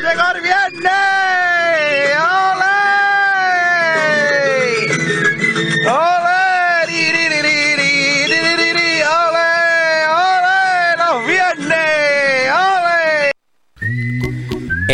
llegar 0.00 0.40
viernes. 0.40 1.19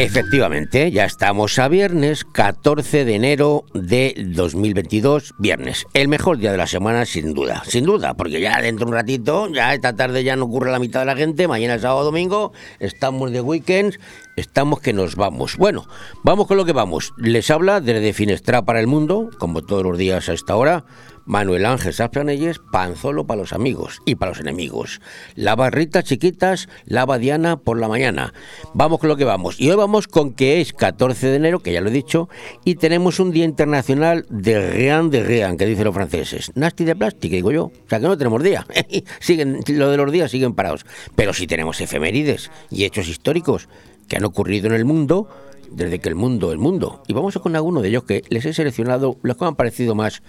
Efectivamente, 0.07 0.93
ya 0.93 1.05
estamos 1.05 1.59
a 1.59 1.67
viernes 1.67 2.25
14 2.25 3.05
de 3.05 3.17
enero 3.17 3.65
de 3.75 4.15
2022, 4.17 5.35
viernes. 5.37 5.85
El 5.95 6.07
mejor 6.07 6.39
día 6.39 6.53
de 6.53 6.59
la 6.59 6.69
semana, 6.69 7.05
sin 7.07 7.35
duda, 7.35 7.65
sin 7.67 7.85
duda, 7.85 8.15
porque 8.15 8.41
ya 8.41 8.63
dentro 8.63 8.87
de 8.87 8.91
un 8.91 8.97
ratito, 8.97 9.49
ya 9.53 9.75
esta 9.75 9.97
tarde 9.97 10.23
ya 10.23 10.37
no 10.37 10.45
ocurre 10.45 10.71
la 10.71 10.79
mitad 10.79 11.01
de 11.01 11.07
la 11.07 11.17
gente, 11.17 11.49
mañana 11.49 11.75
es 11.75 11.83
sábado 11.83 12.05
domingo, 12.05 12.53
estamos 12.79 13.33
de 13.33 13.41
weekends, 13.41 13.99
estamos 14.37 14.79
que 14.79 14.93
nos 14.93 15.17
vamos. 15.17 15.57
Bueno, 15.57 15.89
vamos 16.23 16.47
con 16.47 16.57
lo 16.57 16.65
que 16.65 16.73
vamos. 16.73 17.13
Les 17.17 17.51
habla 17.51 17.81
desde 17.81 18.13
Finestra 18.13 18.65
para 18.65 18.79
el 18.79 18.87
Mundo, 18.87 19.31
como 19.39 19.63
todos 19.63 19.83
los 19.83 19.99
días 19.99 20.29
a 20.29 20.35
esta 20.35 20.55
hora, 20.55 20.85
Manuel 21.27 21.67
Ángel 21.67 21.93
Saplanelles, 21.93 22.59
panzolo 22.59 23.27
para 23.27 23.41
los 23.41 23.53
amigos 23.53 24.01
y 24.07 24.15
para 24.15 24.31
los 24.31 24.41
enemigos. 24.41 25.01
La 25.35 25.57
barrita 25.57 26.03
chiquitas, 26.03 26.69
lava 26.87 27.19
Diana 27.19 27.57
por 27.59 27.79
la 27.79 27.89
mañana. 27.89 28.33
Vamos 28.73 29.01
con 29.01 29.09
lo 29.09 29.17
que 29.17 29.25
vamos. 29.25 29.61
Y 29.61 29.69
hoy 29.69 29.77
vamos 29.77 30.07
con 30.09 30.33
que 30.33 30.61
es 30.61 30.73
14 30.73 31.27
de 31.27 31.37
enero, 31.37 31.61
que 31.61 31.73
ya 31.73 31.81
lo 31.81 31.89
he 31.89 31.93
dicho, 31.93 32.29
y 32.65 32.77
tenemos 32.77 33.21
un 33.21 33.33
Día 33.33 33.45
Internacional 33.45 34.25
de 34.31 34.71
Rien 34.71 35.11
de 35.11 35.23
Rien, 35.23 35.57
que 35.57 35.67
dicen 35.67 35.85
los 35.85 35.95
franceses. 35.95 36.53
Nasty 36.55 36.85
de 36.85 36.97
plástico, 36.97 37.35
digo 37.35 37.53
yo. 37.53 37.65
O 37.65 37.89
sea 37.89 37.99
que 37.99 38.07
no 38.07 38.17
tenemos 38.17 38.43
día. 38.43 38.67
siguen, 39.21 39.61
lo 39.67 39.91
de 39.91 39.97
los 39.97 40.13
días 40.13 40.31
siguen 40.31 40.55
parados. 40.55 40.87
Pero 41.17 41.35
sí 41.35 41.47
tenemos 41.47 41.81
efemérides 41.81 42.51
y 42.71 42.85
hechos 42.85 43.09
históricos 43.09 43.69
que 44.09 44.17
han 44.17 44.25
ocurrido 44.25 44.69
en 44.69 44.75
el 44.75 44.85
mundo 44.85 45.29
desde 45.71 45.99
que 45.99 46.09
el 46.09 46.15
mundo, 46.15 46.53
el 46.53 46.59
mundo. 46.59 47.03
Y 47.07 47.13
vamos 47.13 47.39
con 47.39 47.57
alguno 47.57 47.83
de 47.83 47.89
ellos 47.89 48.05
que 48.05 48.23
les 48.29 48.45
he 48.47 48.53
seleccionado 48.53 49.19
los 49.23 49.37
que 49.37 49.45
me 49.45 49.49
han 49.49 49.57
parecido 49.57 49.95
más 49.95 50.23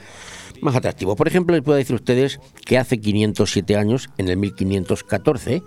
más 0.62 0.76
atractivo. 0.76 1.16
Por 1.16 1.28
ejemplo, 1.28 1.56
les 1.56 1.64
puedo 1.64 1.78
decir 1.78 1.94
a 1.94 1.98
ustedes 1.98 2.40
que 2.66 2.78
hace 2.78 3.00
507 3.00 3.76
años, 3.76 4.10
en 4.18 4.30
el 4.30 4.38
1514, 4.38 5.64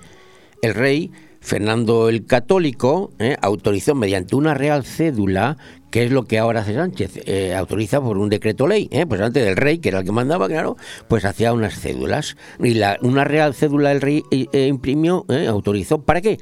el 0.62 0.74
rey 0.74 1.10
Fernando 1.40 2.10
el 2.10 2.26
Católico 2.26 3.12
eh, 3.18 3.36
autorizó 3.40 3.94
mediante 3.94 4.36
una 4.36 4.52
real 4.52 4.84
cédula, 4.84 5.56
que 5.90 6.04
es 6.04 6.12
lo 6.12 6.24
que 6.24 6.38
ahora 6.38 6.60
hace 6.60 6.74
Sánchez, 6.74 7.20
eh, 7.24 7.54
autoriza 7.54 8.00
por 8.00 8.18
un 8.18 8.28
decreto 8.28 8.66
ley, 8.66 8.88
eh, 8.92 9.06
pues 9.06 9.20
antes 9.22 9.44
del 9.44 9.56
rey, 9.56 9.78
que 9.78 9.88
era 9.88 10.00
el 10.00 10.04
que 10.04 10.12
mandaba, 10.12 10.48
claro, 10.48 10.76
pues 11.08 11.24
hacía 11.24 11.54
unas 11.54 11.80
cédulas. 11.80 12.36
Y 12.58 12.74
la, 12.74 12.98
una 13.00 13.24
real 13.24 13.54
cédula 13.54 13.90
el 13.90 14.02
rey 14.02 14.22
eh, 14.30 14.66
imprimió, 14.66 15.24
autorizó, 15.48 16.02
¿para 16.02 16.20
qué? 16.20 16.38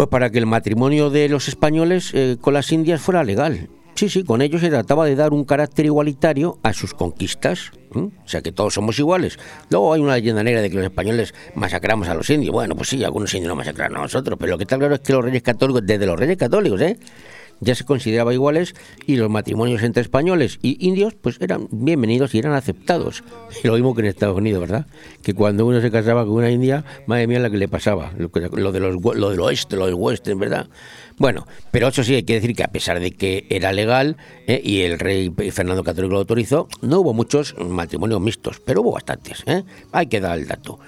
Pues 0.00 0.08
para 0.08 0.30
que 0.30 0.38
el 0.38 0.46
matrimonio 0.46 1.10
de 1.10 1.28
los 1.28 1.46
españoles 1.46 2.12
eh, 2.14 2.38
con 2.40 2.54
las 2.54 2.72
indias 2.72 3.02
fuera 3.02 3.22
legal. 3.22 3.68
Sí, 3.94 4.08
sí, 4.08 4.24
con 4.24 4.40
ello 4.40 4.58
se 4.58 4.70
trataba 4.70 5.04
de 5.04 5.14
dar 5.14 5.34
un 5.34 5.44
carácter 5.44 5.84
igualitario 5.84 6.58
a 6.62 6.72
sus 6.72 6.94
conquistas. 6.94 7.70
O 7.94 8.10
sea, 8.24 8.40
que 8.40 8.50
todos 8.50 8.72
somos 8.72 8.98
iguales. 8.98 9.38
Luego 9.68 9.92
hay 9.92 10.00
una 10.00 10.14
leyenda 10.14 10.42
negra 10.42 10.62
de 10.62 10.70
que 10.70 10.76
los 10.76 10.86
españoles 10.86 11.34
masacramos 11.54 12.08
a 12.08 12.14
los 12.14 12.30
indios. 12.30 12.50
Bueno, 12.50 12.74
pues 12.76 12.88
sí, 12.88 13.04
algunos 13.04 13.34
indios 13.34 13.50
no 13.50 13.56
masacraron 13.56 13.98
a 13.98 14.00
nosotros, 14.00 14.38
pero 14.40 14.52
lo 14.52 14.56
que 14.56 14.64
está 14.64 14.78
claro 14.78 14.94
es 14.94 15.02
que 15.02 15.12
los 15.12 15.22
reyes 15.22 15.42
católicos, 15.42 15.82
desde 15.84 16.06
los 16.06 16.18
reyes 16.18 16.38
católicos, 16.38 16.80
¿eh? 16.80 16.98
Ya 17.60 17.74
se 17.74 17.84
consideraba 17.84 18.34
iguales 18.34 18.74
y 19.06 19.16
los 19.16 19.30
matrimonios 19.30 19.82
entre 19.82 20.02
españoles 20.02 20.58
y 20.62 20.84
indios 20.86 21.14
pues 21.14 21.40
eran 21.40 21.68
bienvenidos 21.70 22.34
y 22.34 22.38
eran 22.38 22.54
aceptados. 22.54 23.22
Lo 23.62 23.74
mismo 23.74 23.94
que 23.94 24.00
en 24.00 24.06
Estados 24.06 24.36
Unidos, 24.36 24.60
¿verdad? 24.60 24.86
Que 25.22 25.34
cuando 25.34 25.66
uno 25.66 25.80
se 25.80 25.90
casaba 25.90 26.24
con 26.24 26.34
una 26.34 26.50
india, 26.50 26.84
madre 27.06 27.26
mía 27.26 27.38
la 27.38 27.50
que 27.50 27.58
le 27.58 27.68
pasaba, 27.68 28.12
lo, 28.16 28.30
lo 28.52 28.72
de 28.72 28.80
los, 28.80 28.96
lo 29.02 29.30
del 29.30 29.40
oeste, 29.40 29.76
lo 29.76 29.86
del 29.86 29.94
western, 29.94 30.38
¿verdad? 30.38 30.68
Bueno, 31.20 31.46
pero 31.70 31.88
eso 31.88 32.02
sí 32.02 32.14
hay 32.14 32.22
que 32.22 32.32
decir 32.32 32.56
que 32.56 32.64
a 32.64 32.68
pesar 32.68 32.98
de 32.98 33.10
que 33.10 33.46
era 33.50 33.72
legal 33.72 34.16
¿eh? 34.46 34.58
y 34.64 34.80
el 34.80 34.98
rey 34.98 35.30
Fernando 35.52 35.84
Católico 35.84 36.14
lo 36.14 36.20
autorizó, 36.20 36.66
no 36.80 37.00
hubo 37.00 37.12
muchos 37.12 37.54
matrimonios 37.58 38.22
mixtos, 38.22 38.58
pero 38.64 38.80
hubo 38.80 38.92
bastantes. 38.92 39.42
¿eh? 39.44 39.62
Hay 39.92 40.06
que 40.06 40.18
dar 40.18 40.38
el 40.38 40.46
dato. 40.46 40.78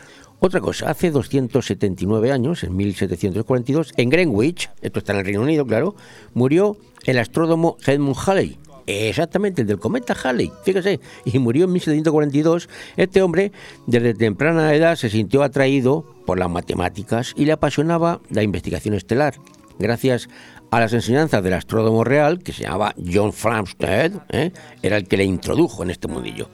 Otra 0.44 0.60
cosa, 0.60 0.90
hace 0.90 1.12
279 1.12 2.32
años, 2.32 2.64
en 2.64 2.74
1742, 2.74 3.92
en 3.96 4.10
Greenwich, 4.10 4.70
esto 4.80 4.98
está 4.98 5.12
en 5.12 5.20
el 5.20 5.24
Reino 5.24 5.42
Unido, 5.42 5.64
claro, 5.64 5.94
murió 6.34 6.76
el 7.04 7.20
astrónomo 7.20 7.76
Edmund 7.86 8.16
Halley. 8.26 8.58
Exactamente, 8.88 9.62
el 9.62 9.68
del 9.68 9.78
cometa 9.78 10.16
Halley, 10.20 10.50
fíjese, 10.64 10.98
y 11.24 11.38
murió 11.38 11.66
en 11.66 11.72
1742. 11.74 12.68
Este 12.96 13.22
hombre, 13.22 13.52
desde 13.86 14.14
temprana 14.14 14.74
edad, 14.74 14.96
se 14.96 15.10
sintió 15.10 15.44
atraído 15.44 16.04
por 16.26 16.40
las 16.40 16.50
matemáticas 16.50 17.34
y 17.36 17.44
le 17.44 17.52
apasionaba 17.52 18.20
la 18.28 18.42
investigación 18.42 18.96
estelar. 18.96 19.34
Gracias 19.78 20.28
a 20.72 20.80
las 20.80 20.92
enseñanzas 20.92 21.44
del 21.44 21.52
astrónomo 21.52 22.02
real, 22.02 22.42
que 22.42 22.52
se 22.52 22.64
llamaba 22.64 22.96
John 22.98 23.32
Flamsteed, 23.32 24.14
¿eh? 24.30 24.50
era 24.82 24.96
el 24.96 25.06
que 25.06 25.18
le 25.18 25.24
introdujo 25.24 25.84
en 25.84 25.90
este 25.90 26.08
mundillo. 26.08 26.48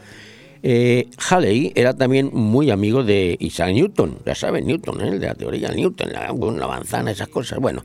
Eh, 0.62 1.08
Halley 1.28 1.72
era 1.74 1.94
también 1.94 2.30
muy 2.32 2.70
amigo 2.70 3.04
de 3.04 3.36
Isaac 3.40 3.72
Newton, 3.72 4.18
ya 4.24 4.34
saben, 4.34 4.66
Newton, 4.66 5.00
¿eh? 5.00 5.18
de 5.18 5.26
la 5.26 5.34
teoría 5.34 5.68
de 5.68 5.76
Newton, 5.76 6.10
la, 6.12 6.66
manzana, 6.66 7.10
esas 7.10 7.28
cosas. 7.28 7.58
Bueno, 7.58 7.82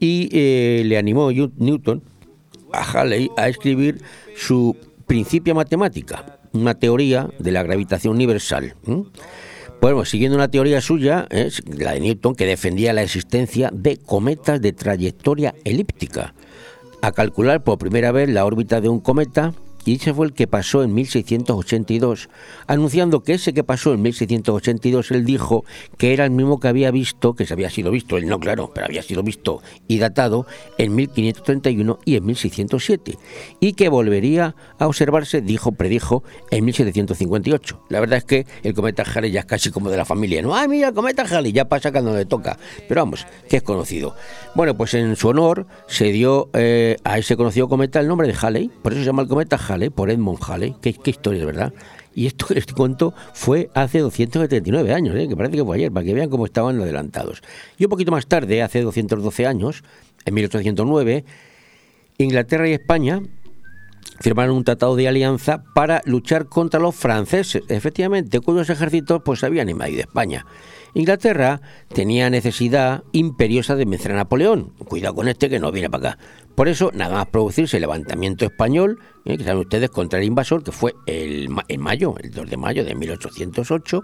y 0.00 0.28
eh, 0.32 0.82
le 0.84 0.98
animó 0.98 1.30
Newton 1.30 2.02
a 2.72 2.82
Halley 2.82 3.30
a 3.36 3.48
escribir 3.48 4.00
su 4.36 4.76
Principia 5.06 5.54
Matemática, 5.54 6.40
una 6.52 6.74
teoría 6.74 7.28
de 7.38 7.52
la 7.52 7.62
gravitación 7.62 8.14
universal. 8.14 8.74
Bueno, 9.80 10.04
siguiendo 10.04 10.36
una 10.36 10.50
teoría 10.50 10.80
suya, 10.80 11.28
¿eh? 11.30 11.50
la 11.78 11.92
de 11.92 12.00
Newton, 12.00 12.34
que 12.34 12.46
defendía 12.46 12.92
la 12.92 13.02
existencia 13.02 13.70
de 13.72 13.98
cometas 13.98 14.60
de 14.60 14.72
trayectoria 14.72 15.54
elíptica, 15.64 16.34
a 17.02 17.12
calcular 17.12 17.62
por 17.62 17.78
primera 17.78 18.10
vez 18.10 18.28
la 18.28 18.44
órbita 18.44 18.80
de 18.80 18.88
un 18.88 19.00
cometa 19.00 19.52
y 19.86 19.94
ese 19.94 20.12
fue 20.12 20.26
el 20.26 20.32
que 20.34 20.46
pasó 20.46 20.82
en 20.82 20.92
1682, 20.92 22.28
anunciando 22.66 23.22
que 23.22 23.34
ese 23.34 23.54
que 23.54 23.64
pasó 23.64 23.94
en 23.94 24.02
1682 24.02 25.12
él 25.12 25.24
dijo 25.24 25.64
que 25.96 26.12
era 26.12 26.24
el 26.24 26.32
mismo 26.32 26.60
que 26.60 26.68
había 26.68 26.90
visto, 26.90 27.34
que 27.34 27.46
se 27.46 27.54
había 27.54 27.70
sido 27.70 27.90
visto, 27.90 28.16
él 28.16 28.26
no 28.26 28.40
claro, 28.40 28.72
pero 28.74 28.86
había 28.86 29.02
sido 29.02 29.22
visto 29.22 29.62
y 29.86 29.98
datado 29.98 30.46
en 30.76 30.94
1531 30.94 32.00
y 32.04 32.16
en 32.16 32.26
1607, 32.26 33.18
y 33.60 33.72
que 33.74 33.88
volvería 33.88 34.56
a 34.78 34.86
observarse, 34.86 35.40
dijo, 35.40 35.72
predijo, 35.72 36.24
en 36.50 36.64
1758. 36.64 37.84
La 37.88 38.00
verdad 38.00 38.18
es 38.18 38.24
que 38.24 38.46
el 38.64 38.74
cometa 38.74 39.04
Halley 39.04 39.30
ya 39.30 39.40
es 39.40 39.46
casi 39.46 39.70
como 39.70 39.88
de 39.88 39.96
la 39.96 40.04
familia, 40.04 40.42
¿no? 40.42 40.54
¡Ay, 40.56 40.68
mira, 40.68 40.88
el 40.88 40.94
cometa 40.94 41.22
Halley! 41.22 41.52
Ya 41.52 41.68
pasa 41.68 41.92
cuando 41.92 42.12
le 42.14 42.24
toca, 42.24 42.58
pero 42.88 43.02
vamos, 43.02 43.24
que 43.48 43.58
es 43.58 43.62
conocido. 43.62 44.16
Bueno, 44.54 44.76
pues 44.76 44.94
en 44.94 45.14
su 45.14 45.28
honor 45.28 45.66
se 45.86 46.06
dio 46.10 46.50
eh, 46.54 46.96
a 47.04 47.18
ese 47.18 47.36
conocido 47.36 47.68
cometa 47.68 48.00
el 48.00 48.08
nombre 48.08 48.26
de 48.26 48.34
Halley, 48.34 48.70
por 48.82 48.92
eso 48.92 49.02
se 49.02 49.06
llama 49.06 49.22
el 49.22 49.28
cometa 49.28 49.56
Halley, 49.56 49.75
por 49.90 50.10
Edmund 50.10 50.38
Halley. 50.46 50.74
Qué, 50.80 50.94
historia, 51.04 51.40
de 51.40 51.46
verdad. 51.46 51.72
Y 52.14 52.26
esto 52.26 52.46
que 52.46 52.62
cuento 52.74 53.14
fue 53.34 53.70
hace 53.74 54.00
279 54.00 54.92
años, 54.92 55.14
¿eh? 55.16 55.28
que 55.28 55.36
parece 55.36 55.56
que 55.56 55.64
fue 55.64 55.76
ayer, 55.76 55.92
para 55.92 56.04
que 56.04 56.14
vean 56.14 56.30
cómo 56.30 56.46
estaban 56.46 56.80
adelantados. 56.80 57.42
Y 57.78 57.84
un 57.84 57.90
poquito 57.90 58.10
más 58.10 58.26
tarde, 58.26 58.62
hace 58.62 58.80
212 58.82 59.46
años, 59.46 59.84
en 60.24 60.34
1809, 60.34 61.24
Inglaterra 62.18 62.68
y 62.68 62.72
España 62.72 63.22
firmaron 64.20 64.56
un 64.56 64.64
tratado 64.64 64.96
de 64.96 65.08
alianza 65.08 65.64
para 65.74 66.02
luchar 66.04 66.46
contra 66.46 66.80
los 66.80 66.94
franceses, 66.94 67.62
efectivamente, 67.68 68.40
cuyos 68.40 68.70
ejércitos 68.70 69.22
pues 69.24 69.44
habían 69.44 69.68
invadido 69.68 70.00
España. 70.00 70.46
Inglaterra 70.94 71.60
tenía 71.92 72.30
necesidad 72.30 73.04
imperiosa 73.12 73.76
de 73.76 73.84
vencer 73.84 74.12
a 74.12 74.16
Napoleón. 74.16 74.72
Cuidado 74.88 75.14
con 75.14 75.28
este 75.28 75.50
que 75.50 75.58
no 75.58 75.70
viene 75.70 75.90
para 75.90 76.10
acá. 76.10 76.18
Por 76.54 76.68
eso, 76.68 76.90
nada 76.94 77.16
más 77.16 77.26
producirse 77.26 77.76
el 77.76 77.82
levantamiento 77.82 78.46
español, 78.46 78.98
eh, 79.26 79.36
que 79.36 79.44
saben 79.44 79.60
ustedes, 79.60 79.90
contra 79.90 80.18
el 80.18 80.24
invasor, 80.24 80.64
que 80.64 80.72
fue 80.72 80.94
el, 81.06 81.50
en 81.68 81.80
mayo, 81.82 82.14
el 82.18 82.30
2 82.30 82.48
de 82.48 82.56
mayo 82.56 82.82
de 82.82 82.94
1808, 82.94 84.02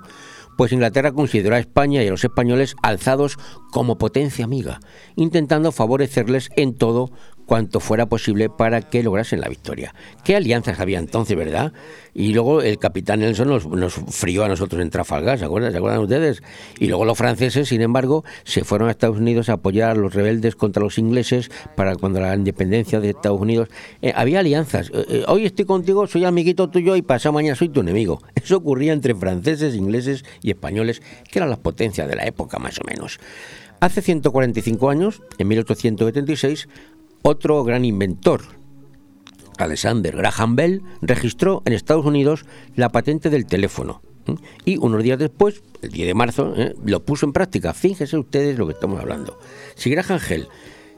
pues 0.59 0.71
Inglaterra 0.73 1.13
consideró 1.13 1.55
a 1.55 1.59
España 1.59 2.03
y 2.03 2.09
a 2.09 2.11
los 2.11 2.25
españoles 2.25 2.77
alzados 2.83 3.39
como 3.71 3.97
potencia 3.97 4.45
amiga, 4.45 4.81
intentando 5.17 5.73
favorecerles 5.73 6.51
en 6.57 6.75
todo 6.75 7.11
cuanto 7.53 7.81
fuera 7.81 8.07
posible 8.07 8.49
para 8.49 8.81
que 8.81 9.03
lograsen 9.03 9.43
la 9.43 9.49
victoria. 9.51 9.95
¿Qué 10.25 10.35
alianzas 10.35 10.81
había 10.81 10.99
entonces, 10.99 11.37
verdad? 11.37 11.75
Y 12.15 12.33
luego 12.33 12.63
el 12.63 12.79
capitán 12.79 13.21
Nelson 13.21 13.47
nos, 13.47 13.67
nos 13.67 13.99
a 13.99 14.49
nosotros 14.49 14.81
en 14.81 14.89
Trafalgar, 14.89 15.39
¿se 15.39 15.45
acuerdan? 15.45 15.71
¿Se 15.71 15.77
acuerdan 15.77 16.01
ustedes? 16.01 16.43
Y 16.79 16.87
luego 16.87 17.05
los 17.05 17.19
franceses, 17.19 17.69
sin 17.69 17.83
embargo, 17.83 18.25
se 18.45 18.65
fueron 18.65 18.89
a 18.89 18.93
Estados 18.93 19.19
Unidos 19.19 19.51
a 19.51 19.55
apoyar 19.55 19.91
a 19.91 19.95
los 19.95 20.15
rebeldes 20.15 20.57
contra 20.57 20.83
los 20.83 20.97
ingleses 20.97 21.51
para 21.77 21.95
cuando 21.95 22.21
la 22.21 22.35
independencia 22.35 23.01
de 23.01 23.11
Estados 23.11 23.39
Unidos. 23.39 23.69
Eh, 24.01 24.15
había 24.17 24.41
alianzas. 24.41 24.89
Eh, 24.89 25.05
eh, 25.11 25.25
hoy 25.29 25.45
estoy 25.45 25.67
contigo, 25.67 26.07
soy 26.07 26.25
amiguito 26.25 26.71
tuyo 26.71 26.97
y 26.97 27.03
pasado 27.03 27.35
mañana 27.35 27.55
soy 27.55 27.69
tu 27.69 27.81
enemigo. 27.81 28.23
Eso 28.35 28.57
ocurría 28.57 28.95
entre 28.95 29.15
franceses, 29.15 29.75
ingleses 29.75 30.25
y 30.41 30.53
españoles, 30.53 31.03
que 31.31 31.39
eran 31.39 31.51
las 31.51 31.59
potencias 31.59 32.09
de 32.09 32.17
la 32.17 32.25
época, 32.25 32.59
más 32.59 32.79
o 32.79 32.85
menos. 32.87 33.21
Hace 33.83 34.01
145 34.01 34.91
años, 34.91 35.23
en 35.39 35.49
1876, 35.49 36.69
otro 37.23 37.65
gran 37.65 37.85
inventor, 37.85 38.43
Alexander 39.59 40.17
Graham 40.17 40.57
Bell, 40.57 40.83
registró 41.01 41.63
en 41.65 41.73
Estados 41.73 42.05
Unidos 42.05 42.45
la 42.75 42.91
patente 42.91 43.31
del 43.31 43.47
teléfono. 43.47 44.03
Y 44.65 44.77
unos 44.77 45.03
días 45.03 45.19
después, 45.19 45.63
el 45.83 45.91
10 45.91 46.07
de 46.07 46.15
marzo, 46.15 46.55
¿eh? 46.57 46.75
lo 46.85 47.05
puso 47.05 47.27
en 47.27 47.33
práctica. 47.33 47.75
Fíjense 47.75 48.17
ustedes 48.17 48.57
lo 48.59 48.67
que 48.67 48.75
estamos 48.75 49.01
hablando. 49.01 49.39
Si 49.75 49.91
Graham 49.91 50.21
Bell 50.29 50.49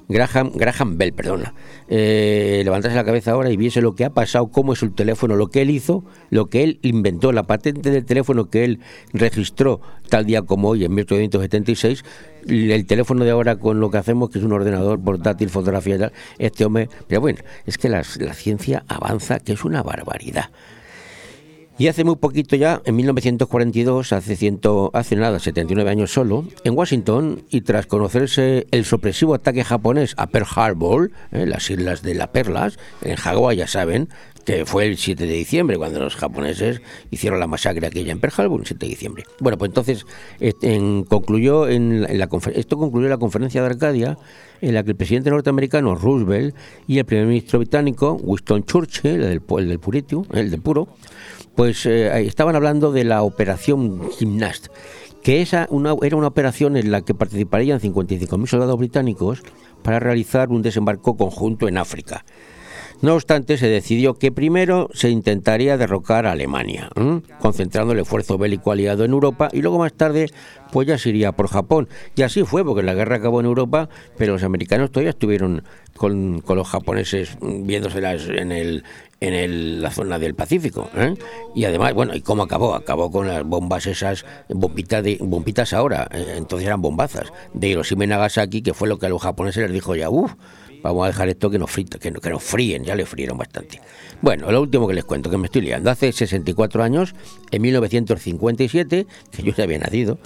Graham, 0.08 0.52
Graham 0.54 0.98
Bell, 0.98 1.12
perdona, 1.14 1.54
eh, 1.88 2.60
levantase 2.62 2.94
la 2.94 3.04
cabeza 3.04 3.32
ahora 3.32 3.50
y 3.50 3.56
viese 3.56 3.80
lo 3.80 3.94
que 3.94 4.04
ha 4.04 4.10
pasado, 4.10 4.48
cómo 4.48 4.74
es 4.74 4.82
el 4.82 4.92
teléfono, 4.92 5.36
lo 5.36 5.48
que 5.48 5.62
él 5.62 5.70
hizo, 5.70 6.04
lo 6.30 6.46
que 6.46 6.62
él 6.62 6.78
inventó, 6.82 7.32
la 7.32 7.44
patente 7.44 7.90
del 7.90 8.04
teléfono 8.04 8.50
que 8.50 8.64
él 8.64 8.80
registró 9.12 9.80
tal 10.10 10.26
día 10.26 10.42
como 10.42 10.68
hoy, 10.70 10.84
en 10.84 10.92
1976, 10.92 12.04
el 12.46 12.87
teléfono 12.87 13.25
de 13.25 13.31
ahora 13.31 13.56
con 13.56 13.81
lo 13.81 13.91
que 13.91 13.99
hacemos, 13.99 14.31
que 14.31 14.38
es 14.38 14.44
un 14.44 14.52
ordenador 14.52 15.00
portátil, 15.00 15.50
fotografía 15.50 15.96
y 15.96 15.99
tal, 15.99 16.12
este 16.38 16.64
hombre, 16.64 16.88
pero 17.06 17.20
bueno, 17.20 17.41
es 17.67 17.79
que 17.79 17.88
la 17.88 18.02
ciencia 18.05 18.85
avanza, 18.88 19.41
que 19.41 19.52
es 19.52 19.64
una 19.64 19.82
barbaridad. 19.82 20.50
Y 21.76 21.88
hace 21.88 22.05
muy 22.05 22.14
poquito 22.14 22.55
ya, 22.55 22.81
en 22.85 22.94
1942, 22.94 24.12
hace, 24.12 24.37
ciento, 24.37 24.91
hace 24.94 25.17
nada, 25.17 25.41
79 25.41 25.91
años 25.91 26.12
solo, 26.12 26.44
en 26.62 26.79
Washington, 26.79 27.43
y 27.50 27.62
tras 27.62 27.87
conocerse 27.87 28.69
el 28.70 28.85
sorpresivo 28.85 29.35
ataque 29.35 29.64
japonés 29.64 30.14
a 30.17 30.29
Pearl 30.29 30.46
Harbor, 30.55 31.11
en 31.32 31.50
las 31.50 31.69
islas 31.70 32.02
de 32.02 32.14
las 32.14 32.29
Perlas, 32.29 32.79
en 33.02 33.17
Hawái, 33.17 33.56
ya 33.56 33.67
saben, 33.67 34.08
que 34.44 34.67
fue 34.67 34.87
el 34.87 34.96
7 34.96 35.26
de 35.26 35.32
diciembre, 35.32 35.76
cuando 35.76 36.00
los 36.00 36.17
japoneses 36.17 36.82
hicieron 37.11 37.41
la 37.41 37.46
masacre 37.46 37.87
aquella 37.87 38.12
en 38.12 38.20
Pearl 38.20 38.35
Harbor, 38.37 38.61
el 38.61 38.67
7 38.67 38.85
de 38.85 38.91
diciembre. 38.91 39.25
Bueno, 39.41 39.58
pues 39.58 39.70
entonces 39.70 40.06
en, 40.41 41.05
concluyó 41.05 41.69
en, 41.69 42.02
la 42.19 42.29
esto 42.55 42.76
concluyó 42.79 43.08
la 43.08 43.19
conferencia 43.19 43.62
de 43.62 43.67
Arcadia, 43.69 44.19
en 44.61 44.75
la 44.75 44.82
que 44.82 44.91
el 44.91 44.96
presidente 44.96 45.31
norteamericano 45.31 45.94
Roosevelt 45.94 46.55
y 46.87 46.99
el 46.99 47.05
primer 47.05 47.26
ministro 47.26 47.58
británico 47.58 48.19
Winston 48.23 48.64
Churchill, 48.64 49.12
el 49.12 49.20
del, 49.20 49.43
el 49.58 49.69
del 49.69 50.25
el 50.32 50.50
del 50.50 50.61
Puro, 50.61 50.88
pues 51.55 51.87
eh, 51.87 52.26
estaban 52.26 52.56
hablando 52.56 52.93
de 52.93 53.05
la 53.05 53.23
operación 53.23 54.11
Gymnast, 54.19 54.69
que 55.23 55.41
esa 55.41 55.69
era 56.02 56.17
una 56.17 56.26
operación 56.26 56.76
en 56.76 56.91
la 56.91 57.02
que 57.02 57.14
participarían 57.14 57.81
55.000 57.81 58.46
soldados 58.46 58.79
británicos 58.79 59.43
para 59.82 60.00
realizar 60.00 60.50
un 60.50 60.62
desembarco 60.62 61.17
conjunto 61.17 61.69
en 61.69 61.79
África. 61.79 62.25
No 63.04 63.16
obstante, 63.16 63.58
se 63.58 63.68
decidió 63.68 64.14
que 64.14 64.32
primero 64.32 64.88
se 64.94 65.10
intentaría 65.10 65.76
derrocar 65.76 66.24
a 66.24 66.32
Alemania, 66.32 66.88
concentrando 67.38 67.92
el 67.92 67.98
esfuerzo 67.98 68.38
bélico 68.38 68.72
aliado 68.72 69.04
en 69.04 69.10
Europa 69.10 69.50
y 69.52 69.60
luego 69.60 69.78
más 69.78 69.92
tarde 69.92 70.30
pues 70.72 70.88
ya 70.88 70.96
se 70.96 71.10
iría 71.10 71.32
por 71.32 71.48
Japón. 71.48 71.86
Y 72.16 72.22
así 72.22 72.44
fue, 72.44 72.64
porque 72.64 72.82
la 72.82 72.94
guerra 72.94 73.16
acabó 73.16 73.40
en 73.40 73.46
Europa, 73.46 73.90
pero 74.16 74.32
los 74.32 74.42
americanos 74.42 74.90
todavía 74.90 75.10
estuvieron 75.10 75.64
con, 75.94 76.42
los 76.48 76.66
japoneses 76.66 77.36
viéndoselas 77.42 78.26
en 78.26 78.50
el, 78.52 78.84
en 79.20 79.82
la 79.82 79.90
zona 79.90 80.18
del 80.18 80.34
Pacífico. 80.34 80.88
¿eh? 80.96 81.14
Y 81.54 81.66
además, 81.66 81.92
bueno, 81.92 82.14
¿y 82.14 82.22
cómo 82.22 82.44
acabó? 82.44 82.74
Acabó 82.74 83.10
con 83.10 83.28
las 83.28 83.44
bombas 83.44 83.86
esas, 83.86 84.24
bombitas, 84.48 85.04
de, 85.04 85.18
bombitas 85.20 85.74
ahora, 85.74 86.08
eh, 86.10 86.36
entonces 86.38 86.66
eran 86.66 86.80
bombazas, 86.80 87.34
de 87.52 87.68
Hiroshima 87.68 88.04
y 88.04 88.06
Nagasaki, 88.06 88.62
que 88.62 88.72
fue 88.72 88.88
lo 88.88 88.98
que 88.98 89.04
a 89.04 89.10
los 89.10 89.20
japoneses 89.20 89.64
les 89.64 89.72
dijo 89.72 89.94
ya, 89.94 90.08
uff, 90.08 90.32
vamos 90.84 91.04
a 91.04 91.06
dejar 91.08 91.28
esto 91.28 91.50
que 91.50 91.58
nos, 91.58 91.75
que, 91.75 92.12
que 92.12 92.38
fríen, 92.38 92.84
ya 92.84 92.94
le 92.94 93.06
frieron 93.06 93.36
bastante. 93.36 93.81
Bueno, 94.20 94.50
lo 94.52 94.60
último 94.60 94.86
que 94.86 94.94
les 94.94 95.04
cuento, 95.04 95.31
que 95.31 95.38
me 95.38 95.46
estoy 95.46 95.62
liando, 95.62 95.90
hace 95.90 96.12
64 96.12 96.82
años, 96.82 97.14
en 97.50 97.62
1957, 97.62 99.06
que 99.32 99.42
yo 99.42 99.52
ya 99.52 99.64
había 99.64 99.78
nacido, 99.78 100.19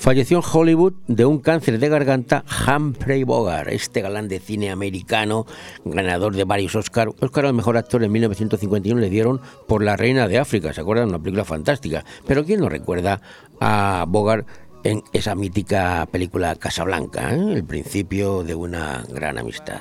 Falleció 0.00 0.38
en 0.38 0.44
Hollywood 0.50 0.94
de 1.08 1.26
un 1.26 1.40
cáncer 1.40 1.78
de 1.78 1.90
garganta 1.90 2.42
Humphrey 2.66 3.22
Bogart, 3.22 3.68
este 3.68 4.00
galán 4.00 4.28
de 4.28 4.38
cine 4.38 4.70
americano, 4.70 5.44
ganador 5.84 6.34
de 6.34 6.44
varios 6.44 6.74
Oscars. 6.74 7.12
Oscar 7.20 7.44
al 7.44 7.52
mejor 7.52 7.76
actor 7.76 8.02
en 8.02 8.10
1951 8.10 8.98
le 8.98 9.10
dieron 9.10 9.42
por 9.68 9.84
La 9.84 9.96
Reina 9.98 10.26
de 10.26 10.38
África, 10.38 10.72
¿se 10.72 10.80
acuerdan? 10.80 11.10
Una 11.10 11.18
película 11.18 11.44
fantástica. 11.44 12.02
Pero 12.26 12.46
¿quién 12.46 12.60
no 12.60 12.70
recuerda 12.70 13.20
a 13.60 14.06
Bogart 14.08 14.46
en 14.84 15.02
esa 15.12 15.34
mítica 15.34 16.06
película 16.10 16.54
Casablanca, 16.54 17.34
eh? 17.34 17.52
el 17.54 17.64
principio 17.64 18.42
de 18.42 18.54
una 18.54 19.04
gran 19.08 19.38
amistad? 19.38 19.80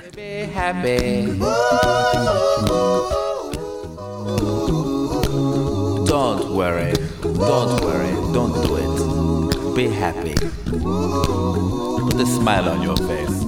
Don't 6.05 6.49
worry, 6.55 6.93
don't 7.21 7.81
worry, 7.81 8.33
don't 8.33 8.53
do 8.61 8.77
it. 8.77 8.89
be 9.79 9.87
happy. 9.87 10.33
Put 10.65 12.19
a 12.19 12.25
smile 12.25 12.67
on 12.67 12.81
your 12.81 12.97
face. 12.97 13.45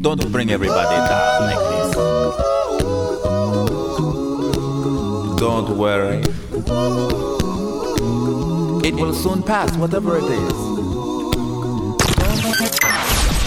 Don't 0.00 0.32
bring 0.32 0.50
everybody 0.50 0.96
down 1.08 1.42
like 1.46 1.64
this. 1.70 1.94
Don't 5.38 5.76
worry. 5.78 7.19
It 8.82 8.94
will 8.94 9.12
soon 9.12 9.42
pass, 9.42 9.76
whatever 9.76 10.16
it 10.16 10.24
is. 10.24 10.54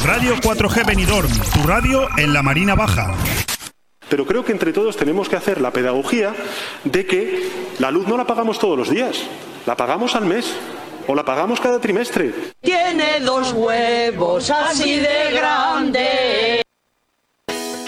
Radio 0.06 0.36
4G 0.36 0.86
Benidorm, 0.86 1.32
tu 1.54 1.68
radio 1.68 2.08
en 2.18 2.34
la 2.34 2.44
Marina 2.44 2.76
Baja. 2.76 3.16
Pero 4.10 4.26
creo 4.28 4.46
que 4.46 4.52
entre 4.52 4.74
todos 4.74 4.96
tenemos 4.96 5.30
que 5.30 5.36
hacer 5.36 5.60
la 5.60 5.72
pedagogía 5.72 6.36
de 6.84 7.08
que 7.08 7.50
la 7.80 7.90
luz 7.90 8.08
no 8.08 8.16
la 8.16 8.28
pagamos 8.28 8.60
todos 8.60 8.78
los 8.78 8.92
días, 8.92 9.24
la 9.66 9.76
pagamos 9.76 10.16
al 10.16 10.26
mes 10.26 10.54
o 11.08 11.16
la 11.16 11.26
pagamos 11.26 11.60
cada 11.60 11.80
trimestre. 11.80 12.32
Tiene 12.62 13.20
dos 13.22 13.54
huevos 13.54 14.52
así 14.52 15.00
de 15.00 15.32
grande. 15.32 16.62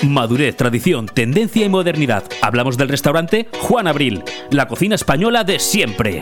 Madurez, 0.03 0.55
tradición, 0.55 1.05
tendencia 1.07 1.63
y 1.63 1.69
modernidad. 1.69 2.23
Hablamos 2.41 2.75
del 2.77 2.89
restaurante 2.89 3.49
Juan 3.59 3.87
Abril, 3.87 4.23
la 4.49 4.67
cocina 4.67 4.95
española 4.95 5.43
de 5.43 5.59
siempre. 5.59 6.21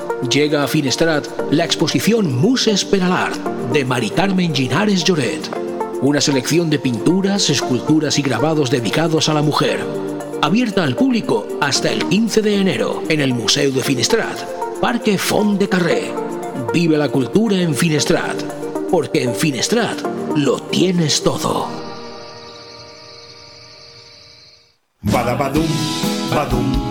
Llega 0.29 0.63
a 0.63 0.67
Finestrat 0.67 1.27
la 1.49 1.65
exposición 1.65 2.35
Muses 2.35 2.85
per 2.85 3.01
de 3.73 3.83
Mari 3.83 4.11
Carmen 4.11 4.53
Ginares 4.53 5.03
Lloret. 5.03 5.49
Una 6.01 6.21
selección 6.21 6.69
de 6.69 6.77
pinturas, 6.77 7.49
esculturas 7.49 8.19
y 8.19 8.21
grabados 8.21 8.69
dedicados 8.69 9.29
a 9.29 9.33
la 9.33 9.41
mujer. 9.41 9.83
Abierta 10.41 10.83
al 10.83 10.95
público 10.95 11.47
hasta 11.59 11.91
el 11.91 12.05
15 12.05 12.41
de 12.43 12.55
enero 12.55 13.03
en 13.09 13.19
el 13.19 13.33
Museo 13.33 13.71
de 13.71 13.81
Finestrat, 13.81 14.37
Parque 14.79 15.17
Font 15.17 15.59
de 15.59 15.67
Carré. 15.67 16.13
Vive 16.71 16.97
la 16.97 17.09
cultura 17.09 17.59
en 17.59 17.73
Finestrat, 17.73 18.41
porque 18.91 19.23
en 19.23 19.33
Finestrat 19.33 19.99
lo 20.35 20.61
tienes 20.61 21.23
todo. 21.23 21.67
Badabadum, 25.01 25.67
badum. 26.29 26.90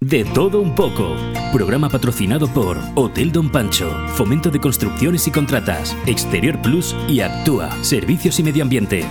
de 0.00 0.24
todo 0.24 0.60
un 0.60 0.74
poco. 0.74 1.16
Programa 1.52 1.88
patrocinado 1.88 2.48
por 2.48 2.78
Hotel 2.96 3.32
Don 3.32 3.50
Pancho, 3.50 3.90
Fomento 4.08 4.50
de 4.50 4.60
Construcciones 4.60 5.26
y 5.26 5.30
Contratas, 5.30 5.96
Exterior 6.06 6.60
Plus 6.60 6.94
y 7.08 7.20
Actúa, 7.20 7.70
Servicios 7.82 8.38
y 8.38 8.42
Medio 8.42 8.62
Ambiente. 8.62 9.06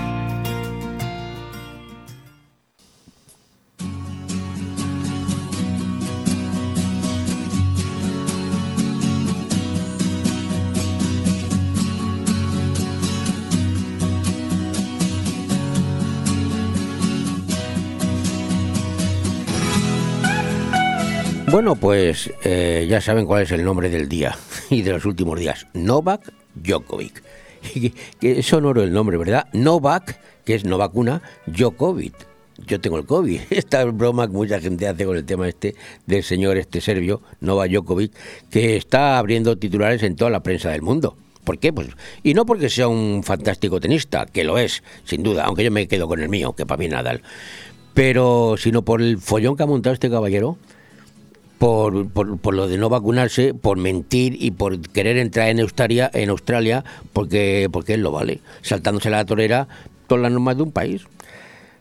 Bueno, 21.65 21.81
pues 21.81 22.31
eh, 22.43 22.85
ya 22.87 23.01
saben 23.01 23.25
cuál 23.25 23.41
es 23.41 23.51
el 23.51 23.63
nombre 23.63 23.89
del 23.89 24.07
día 24.07 24.37
y 24.69 24.83
de 24.83 24.91
los 24.91 25.03
últimos 25.03 25.39
días. 25.39 25.65
Novak 25.73 26.31
Djokovic. 26.53 27.23
Que 28.19 28.39
es 28.39 28.45
sonoro 28.45 28.83
el 28.83 28.93
nombre, 28.93 29.17
¿verdad? 29.17 29.47
Novak, 29.51 30.19
que 30.45 30.53
es 30.53 30.63
no 30.63 30.77
vacuna, 30.77 31.23
Djokovic. 31.47 32.13
yo 32.67 32.79
tengo 32.79 32.99
el 32.99 33.07
COVID. 33.07 33.41
Esta 33.49 33.83
broma 33.85 34.27
que 34.27 34.33
mucha 34.33 34.59
gente 34.59 34.87
hace 34.87 35.05
con 35.05 35.17
el 35.17 35.25
tema 35.25 35.47
este 35.47 35.73
del 36.05 36.21
señor 36.21 36.57
este 36.57 36.81
serbio, 36.81 37.23
Nova 37.39 37.67
Djokovic, 37.67 38.13
que 38.51 38.75
está 38.75 39.17
abriendo 39.17 39.57
titulares 39.57 40.03
en 40.03 40.15
toda 40.15 40.29
la 40.29 40.43
prensa 40.43 40.69
del 40.69 40.83
mundo. 40.83 41.17
¿Por 41.43 41.57
qué? 41.57 41.73
Pues, 41.73 41.87
y 42.21 42.35
no 42.35 42.45
porque 42.45 42.69
sea 42.69 42.89
un 42.89 43.23
fantástico 43.23 43.79
tenista, 43.79 44.27
que 44.27 44.43
lo 44.43 44.59
es, 44.59 44.83
sin 45.03 45.23
duda, 45.23 45.45
aunque 45.45 45.63
yo 45.63 45.71
me 45.71 45.87
quedo 45.87 46.07
con 46.07 46.21
el 46.21 46.29
mío, 46.29 46.53
que 46.53 46.67
para 46.67 46.77
mí 46.77 46.87
Nadal, 46.87 47.23
pero 47.95 48.53
sino 48.55 48.83
por 48.83 49.01
el 49.01 49.17
follón 49.17 49.57
que 49.57 49.63
ha 49.63 49.65
montado 49.65 49.95
este 49.95 50.11
caballero, 50.11 50.59
por, 51.65 52.37
por, 52.37 52.53
lo 52.53 52.67
de 52.67 52.77
no 52.77 52.89
vacunarse, 52.89 53.55
por 53.55 53.79
mentir 53.79 54.37
y 54.39 54.51
por 54.51 54.79
querer 54.81 55.17
entrar 55.17 55.49
en 55.49 55.59
Australia, 55.61 56.11
en 56.13 56.29
Australia 56.29 56.83
porque, 57.11 57.69
porque 57.71 57.95
él 57.95 58.01
lo 58.01 58.11
vale, 58.11 58.41
saltándose 58.61 59.09
la 59.09 59.25
torera 59.25 59.67
todas 60.05 60.21
las 60.21 60.31
normas 60.31 60.57
de 60.57 60.61
un 60.61 60.71
país. 60.71 61.07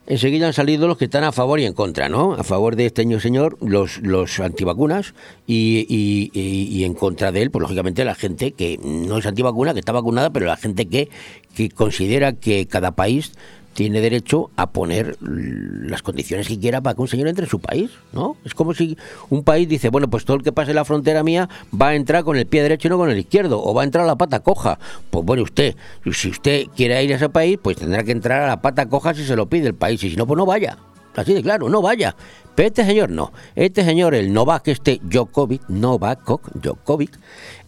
Enseguida 0.07 0.47
han 0.47 0.55
salido 0.55 0.89
los 0.89 0.97
que 0.97 1.05
están 1.05 1.23
a 1.25 1.33
favor 1.33 1.61
y 1.61 1.67
en 1.67 1.75
contra, 1.75 2.09
¿no? 2.09 2.33
A 2.33 2.45
favor 2.45 2.77
de 2.77 2.87
este 2.87 3.21
señor, 3.21 3.59
los, 3.61 3.99
los 3.99 4.41
antivacunas, 4.41 5.13
y, 5.47 5.87
y, 5.87 6.31
y, 6.35 6.85
en 6.85 6.95
contra 6.95 7.31
de 7.31 7.43
él, 7.43 7.51
pues 7.51 7.61
lógicamente 7.61 8.07
la 8.07 8.15
gente 8.15 8.53
que 8.53 8.79
no 8.83 9.19
es 9.19 9.27
antivacuna, 9.27 9.75
que 9.75 9.81
está 9.81 9.93
vacunada, 9.93 10.31
pero 10.31 10.47
la 10.47 10.57
gente 10.57 10.87
que, 10.87 11.11
que 11.55 11.69
considera 11.69 12.33
que 12.33 12.67
cada 12.67 12.93
país 12.93 13.33
tiene 13.75 14.01
derecho 14.01 14.51
a 14.57 14.71
poner 14.71 15.17
las 15.21 16.03
condiciones 16.03 16.49
que 16.49 16.59
quiera 16.59 16.81
para 16.81 16.95
que 16.95 17.03
un 17.03 17.09
señor 17.09 17.29
entre 17.29 17.45
en 17.45 17.51
su 17.51 17.61
país, 17.61 17.91
¿no? 18.13 18.37
Es 18.45 18.55
como 18.55 18.73
si 18.73 18.97
un 19.31 19.45
país 19.45 19.69
dice, 19.69 19.91
bueno, 19.91 20.09
pues 20.09 20.25
todo 20.25 20.37
el 20.37 20.43
que 20.43 20.53
pase 20.53 20.73
la 20.73 20.85
frontera 20.85 21.23
mía 21.23 21.49
va 21.79 21.89
a 21.89 21.95
entrar 21.95 22.25
con 22.25 22.37
el 22.37 22.47
pie 22.47 22.63
derecho 22.63 22.89
y 22.89 22.91
no 22.91 22.97
con 22.97 23.11
el 23.11 23.19
izquierdo, 23.19 23.63
o 23.63 23.75
va 23.75 23.83
a 23.83 23.85
entrar 23.85 24.05
a 24.05 24.07
la 24.07 24.17
pata 24.17 24.41
coja. 24.41 24.79
Pues 25.11 25.25
bueno, 25.25 25.43
usted, 25.43 25.77
si 26.13 26.31
usted 26.31 26.67
quiere 26.75 27.03
ir 27.05 27.13
a 27.13 27.17
ese 27.17 27.29
país, 27.29 27.59
pues 27.61 27.77
tendrá 27.77 28.03
que 28.05 28.13
entrar 28.13 28.43
a 28.43 28.47
la 28.47 28.63
pata 28.63 28.89
coja 28.89 29.13
si 29.13 29.25
se 29.25 29.37
lo 29.37 29.47
pide 29.47 29.67
el 29.67 29.75
país, 29.75 30.03
y 30.05 30.11
si 30.11 30.17
no, 30.17 30.27
pues 30.27 30.39
no 30.39 30.47
vaya. 30.47 30.79
Así 31.17 31.35
de 31.35 31.43
claro, 31.43 31.69
no 31.69 31.83
vaya. 31.83 32.17
Pero 32.55 32.69
este 32.69 32.85
señor 32.85 33.11
no. 33.11 33.33
Este 33.55 33.85
señor, 33.85 34.15
el 34.15 34.33
Novak, 34.33 34.69
este 34.69 35.01
Djokovic, 35.03 35.69
Novak 35.69 36.25
Djokovic, 36.55 37.19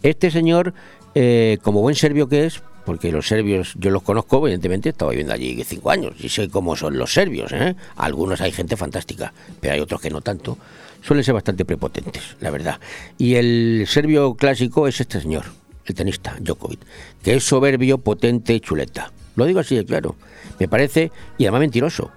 este 0.01 0.31
señor, 0.31 0.73
eh, 1.15 1.57
como 1.61 1.81
buen 1.81 1.95
serbio 1.95 2.27
que 2.27 2.45
es, 2.45 2.61
porque 2.87 3.11
los 3.11 3.27
serbios 3.27 3.73
yo 3.77 3.91
los 3.91 4.01
conozco, 4.01 4.37
evidentemente, 4.47 4.87
estaba 4.87 5.11
viviendo 5.11 5.33
allí 5.33 5.61
cinco 5.65 5.91
años 5.91 6.13
y 6.21 6.29
sé 6.29 6.47
cómo 6.47 6.73
son 6.77 6.97
los 6.97 7.11
serbios. 7.11 7.51
¿eh? 7.51 7.75
Algunos 7.97 8.39
hay 8.39 8.53
gente 8.53 8.77
fantástica, 8.77 9.33
pero 9.59 9.73
hay 9.73 9.81
otros 9.81 9.99
que 9.99 10.09
no 10.09 10.21
tanto. 10.21 10.57
Suelen 11.01 11.25
ser 11.25 11.33
bastante 11.33 11.65
prepotentes, 11.65 12.37
la 12.39 12.49
verdad. 12.49 12.79
Y 13.17 13.35
el 13.35 13.83
serbio 13.89 14.35
clásico 14.35 14.87
es 14.87 15.01
este 15.01 15.19
señor, 15.19 15.43
el 15.85 15.95
tenista 15.95 16.37
Djokovic, 16.39 16.79
que 17.21 17.35
es 17.35 17.43
soberbio, 17.43 17.97
potente 17.97 18.57
chuleta. 18.61 19.11
Lo 19.35 19.43
digo 19.43 19.59
así 19.59 19.75
de 19.75 19.83
claro. 19.83 20.15
Me 20.57 20.69
parece, 20.69 21.11
y 21.37 21.43
además 21.43 21.59
mentiroso, 21.59 22.09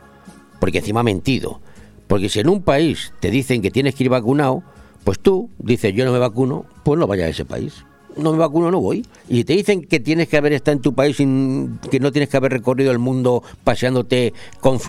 porque 0.61 0.79
encima 0.79 1.01
ha 1.01 1.03
mentido. 1.03 1.61
Porque 2.07 2.29
si 2.29 2.39
en 2.39 2.49
un 2.49 2.63
país 2.63 3.13
te 3.19 3.33
dicen 3.33 3.61
que 3.61 3.73
tienes 3.73 3.97
que 3.97 4.05
ir 4.05 4.11
vacunado, 4.11 4.63
pues 5.03 5.19
tú 5.19 5.51
dices 5.59 5.93
yo 5.95 6.05
no 6.05 6.13
me 6.13 6.21
vacuno, 6.21 6.65
pues 6.85 6.97
no 6.97 7.09
vayas 7.09 7.27
a 7.27 7.31
ese 7.31 7.45
país 7.45 7.83
no 8.17 8.33
me 8.33 8.39
vacuno, 8.39 8.71
no 8.71 8.81
voy. 8.81 9.05
Y 9.29 9.45
te 9.45 9.55
dicen 9.55 9.83
que 9.83 10.01
tienes 10.01 10.29
que 10.29 10.37
haber 10.37 10.53
estado 10.53 10.77
en 10.77 10.83
tu 10.83 10.95
país, 10.95 11.17
sin, 11.17 11.79
que 11.91 12.01
no 12.01 12.13
tienes 12.13 12.29
que 12.29 12.37
haber 12.37 12.53
recorrido 12.53 12.93
el 12.93 12.99
mundo 12.99 13.43
paseándote 13.65 14.33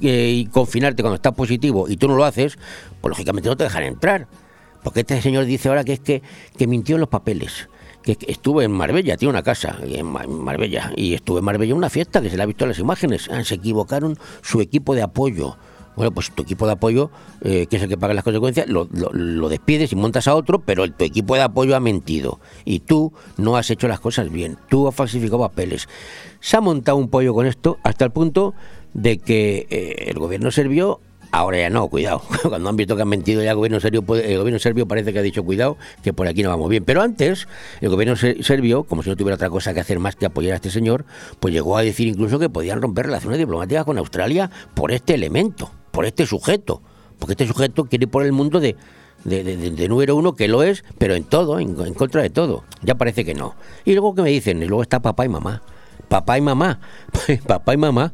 eh, 0.02 0.32
y 0.36 0.46
confinarte 0.48 1.04
cuando 1.04 1.16
estás 1.16 1.34
positivo 1.34 1.88
y 1.90 1.98
tú 1.98 2.08
no 2.08 2.16
lo 2.16 2.26
haces, 2.26 2.58
pues 3.00 3.10
lógicamente 3.10 3.50
no 3.50 3.58
te 3.58 3.64
dejan 3.64 3.84
entrar. 3.84 4.28
Porque 4.84 5.02
este 5.02 5.22
señor 5.22 5.46
dice 5.46 5.70
ahora 5.70 5.84
que 5.84 5.94
es 5.94 6.00
que, 6.00 6.22
que 6.58 6.68
mintió 6.68 6.96
en 6.96 7.02
los 7.02 7.10
papeles. 7.10 7.70
Que 8.04 8.18
estuve 8.28 8.64
en 8.64 8.72
Marbella, 8.72 9.16
tiene 9.16 9.30
una 9.30 9.44
casa 9.44 9.78
en 9.84 10.08
Marbella, 10.08 10.92
y 10.96 11.14
estuve 11.14 11.38
en 11.38 11.46
Marbella 11.46 11.72
en 11.72 11.78
una 11.78 11.90
fiesta 11.92 12.20
que 12.20 12.32
se 12.32 12.38
le 12.38 12.42
ha 12.42 12.48
visto 12.48 12.66
en 12.66 12.70
las 12.70 12.80
imágenes. 12.80 13.30
Ah, 13.30 13.44
se 13.44 13.56
equivocaron 13.56 14.18
su 14.42 14.60
equipo 14.60 14.96
de 14.96 15.04
apoyo 15.04 15.56
bueno, 16.02 16.16
pues 16.16 16.32
tu 16.32 16.42
equipo 16.42 16.66
de 16.66 16.72
apoyo, 16.72 17.12
eh, 17.42 17.68
que 17.68 17.76
es 17.76 17.84
el 17.84 17.88
que 17.88 17.96
paga 17.96 18.16
las 18.16 18.24
consecuencias, 18.24 18.68
lo, 18.68 18.90
lo, 18.92 19.50
despides 19.50 19.92
y 19.92 19.96
montas 19.96 20.28
a 20.28 20.34
otro, 20.34 20.58
pero 20.58 20.92
tu 20.92 21.06
equipo 21.06 21.36
de 21.36 21.44
apoyo 21.44 21.76
ha 21.76 21.80
mentido. 21.80 22.40
Y 22.66 22.80
tú 22.80 23.14
no 23.38 23.56
has 23.56 23.70
hecho 23.70 23.88
las 23.88 24.00
cosas 24.00 24.32
bien. 24.32 24.58
Tú 24.68 24.88
has 24.88 24.96
falsificado 24.96 25.38
papeles. 25.42 25.88
Se 26.40 26.58
ha 26.58 26.62
montado 26.62 26.98
un 26.98 27.08
pollo 27.08 27.36
con 27.36 27.46
esto 27.46 27.78
hasta 27.84 28.04
el 28.04 28.10
punto 28.10 28.56
de 28.96 29.20
que 29.20 29.68
eh, 29.70 30.06
el 30.08 30.18
gobierno 30.18 30.50
serbio 30.50 31.02
Ahora 31.32 31.60
ya 31.60 31.70
no, 31.70 31.88
cuidado. 31.88 32.22
Cuando 32.44 32.70
han 32.70 32.76
visto 32.76 32.96
que 32.96 33.04
han 33.04 33.08
mentido 33.08 33.42
ya 33.42 33.52
el 33.52 33.56
gobierno 33.56 33.80
serbio, 33.80 34.04
el 34.16 34.38
gobierno 34.38 34.60
serbio 34.60 34.86
parece 34.86 35.14
que 35.14 35.20
ha 35.20 35.22
dicho 35.22 35.44
cuidado, 35.44 35.78
que 36.04 36.12
por 36.12 36.28
aquí 36.28 36.44
no 36.44 36.50
vamos 36.50 36.70
bien. 36.70 36.84
Pero 36.84 37.02
antes, 37.02 37.48
el 37.80 37.90
gobierno 37.90 38.16
serbio, 38.18 38.84
como 38.84 39.02
si 39.02 39.10
no 39.10 39.16
tuviera 39.16 39.36
otra 39.36 39.50
cosa 39.50 39.74
que 39.74 39.80
hacer 39.80 40.00
más 40.00 40.18
que 40.18 40.26
apoyar 40.26 40.54
a 40.54 40.56
este 40.58 40.70
señor, 40.70 41.06
pues 41.40 41.54
llegó 41.54 41.78
a 41.78 41.84
decir 41.84 42.08
incluso 42.08 42.38
que 42.38 42.50
podían 42.50 42.82
romper 42.82 43.06
relaciones 43.06 43.40
diplomáticas 43.40 43.86
con 43.86 43.98
Australia 43.98 44.52
por 44.74 44.92
este 44.92 45.14
elemento 45.14 45.72
por 45.92 46.06
este 46.06 46.26
sujeto, 46.26 46.82
porque 47.20 47.34
este 47.34 47.48
sujeto 47.48 47.86
quiere 47.86 48.08
por 48.08 48.26
el 48.26 48.32
mundo 48.32 48.60
de, 48.60 48.76
de, 49.24 49.88
número 49.88 50.16
uno, 50.16 50.34
que 50.34 50.48
lo 50.48 50.64
es, 50.64 50.84
pero 50.98 51.16
en 51.16 51.24
todo, 51.24 51.60
en, 51.60 51.76
contra 51.94 52.22
de 52.22 52.30
todo. 52.30 52.64
Ya 52.82 52.96
parece 52.96 53.24
que 53.26 53.34
no. 53.34 53.56
Y 53.86 53.94
luego 53.94 54.16
que 54.16 54.22
me 54.24 54.30
dicen, 54.30 54.62
y 54.62 54.66
luego 54.66 54.82
está 54.82 55.02
papá 55.02 55.26
y 55.26 55.30
mamá. 55.30 55.62
Papá 56.08 56.38
y 56.38 56.42
mamá, 56.42 56.80
papá 57.48 57.74
y 57.74 57.78
mamá, 57.78 58.12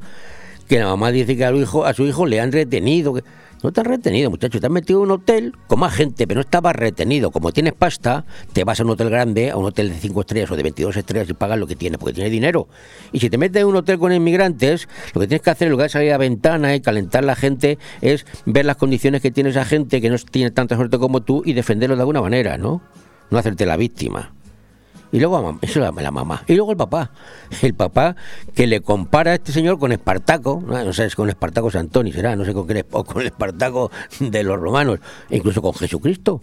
que 0.68 0.80
la 0.80 0.86
mamá 0.86 1.12
dice 1.12 1.36
que 1.36 1.46
a 1.46 1.50
su 1.50 1.58
hijo, 1.58 1.86
a 1.86 1.94
su 1.94 2.06
hijo 2.06 2.26
le 2.26 2.40
han 2.40 2.52
retenido. 2.52 3.16
No 3.64 3.72
te 3.72 3.82
has 3.82 3.88
retenido, 3.88 4.30
muchacho. 4.30 4.60
Te 4.60 4.68
has 4.68 4.72
metido 4.72 5.00
en 5.00 5.06
un 5.06 5.12
hotel 5.12 5.54
con 5.68 5.80
más 5.80 5.94
gente, 5.94 6.28
pero 6.28 6.38
no 6.38 6.42
estabas 6.42 6.76
retenido. 6.76 7.32
Como 7.32 7.52
tienes 7.52 7.74
pasta, 7.74 8.26
te 8.54 8.64
vas 8.64 8.80
a 8.80 8.84
un 8.84 8.92
hotel 8.92 9.10
grande, 9.10 9.52
a 9.52 9.58
un 9.58 9.66
hotel 9.66 9.90
de 9.90 9.96
5 9.96 10.22
estrellas 10.22 10.52
o 10.52 10.56
de 10.56 10.64
22 10.64 10.98
estrellas 10.98 11.30
y 11.30 11.34
pagas 11.34 11.58
lo 11.58 11.68
que 11.68 11.76
tienes, 11.76 11.98
porque 11.98 12.14
tienes 12.14 12.32
dinero. 12.32 12.68
Y 13.12 13.20
si 13.20 13.30
te 13.30 13.38
metes 13.38 13.62
en 13.62 13.68
un 13.68 13.76
hotel 13.76 13.98
con 13.98 14.14
inmigrantes, 14.14 14.88
lo 15.14 15.22
que 15.22 15.28
tienes 15.28 15.42
que 15.42 15.50
hacer 15.50 15.68
en 15.68 15.72
lugar 15.72 15.86
de 15.86 15.90
salir 15.90 16.14
a 16.14 16.18
ventana 16.18 16.76
y 16.76 16.82
calentar 16.82 17.24
la 17.24 17.36
gente 17.36 17.78
es 18.02 18.26
ver 18.46 18.66
las 18.66 18.78
condiciones 18.78 19.22
que 19.22 19.32
tiene 19.32 19.50
esa 19.50 19.66
gente 19.66 20.02
que 20.02 20.10
no 20.10 20.18
tiene 20.18 20.52
tanta 20.52 20.76
suerte 20.76 20.98
como 21.00 21.22
tú 21.22 21.42
y 21.46 21.54
defenderlo 21.54 21.96
de 21.96 22.02
alguna 22.02 22.22
manera, 22.22 22.58
¿no? 22.58 22.82
No 23.30 23.38
hacerte 23.38 23.66
la 23.66 23.78
víctima. 23.78 24.37
Y 25.12 25.20
luego 25.20 25.58
eso 25.62 25.80
es 25.86 26.04
la 26.04 26.12
mamá. 26.12 26.44
Y 26.48 26.56
luego 26.56 26.72
el 26.72 26.78
papá. 26.78 27.12
El 27.62 27.74
papá 27.74 28.16
que 28.54 28.68
le 28.68 28.82
compara 28.82 29.32
a 29.32 29.36
este 29.36 29.52
señor 29.52 29.80
con 29.80 29.92
Espartaco, 29.92 30.62
no, 30.66 30.94
sé, 30.94 31.06
es 31.06 31.16
con 31.16 31.30
Espartaco 31.30 31.72
Santoni, 31.72 32.12
será, 32.12 32.36
no 32.36 32.44
sé 32.44 32.54
con 32.54 32.68
qué, 32.68 32.86
o 32.92 33.04
con 33.04 33.22
el 33.22 33.28
Espartaco 33.28 33.92
de 34.20 34.44
los 34.44 34.60
romanos, 34.60 35.00
incluso 35.30 35.62
con 35.62 35.74
Jesucristo. 35.74 36.42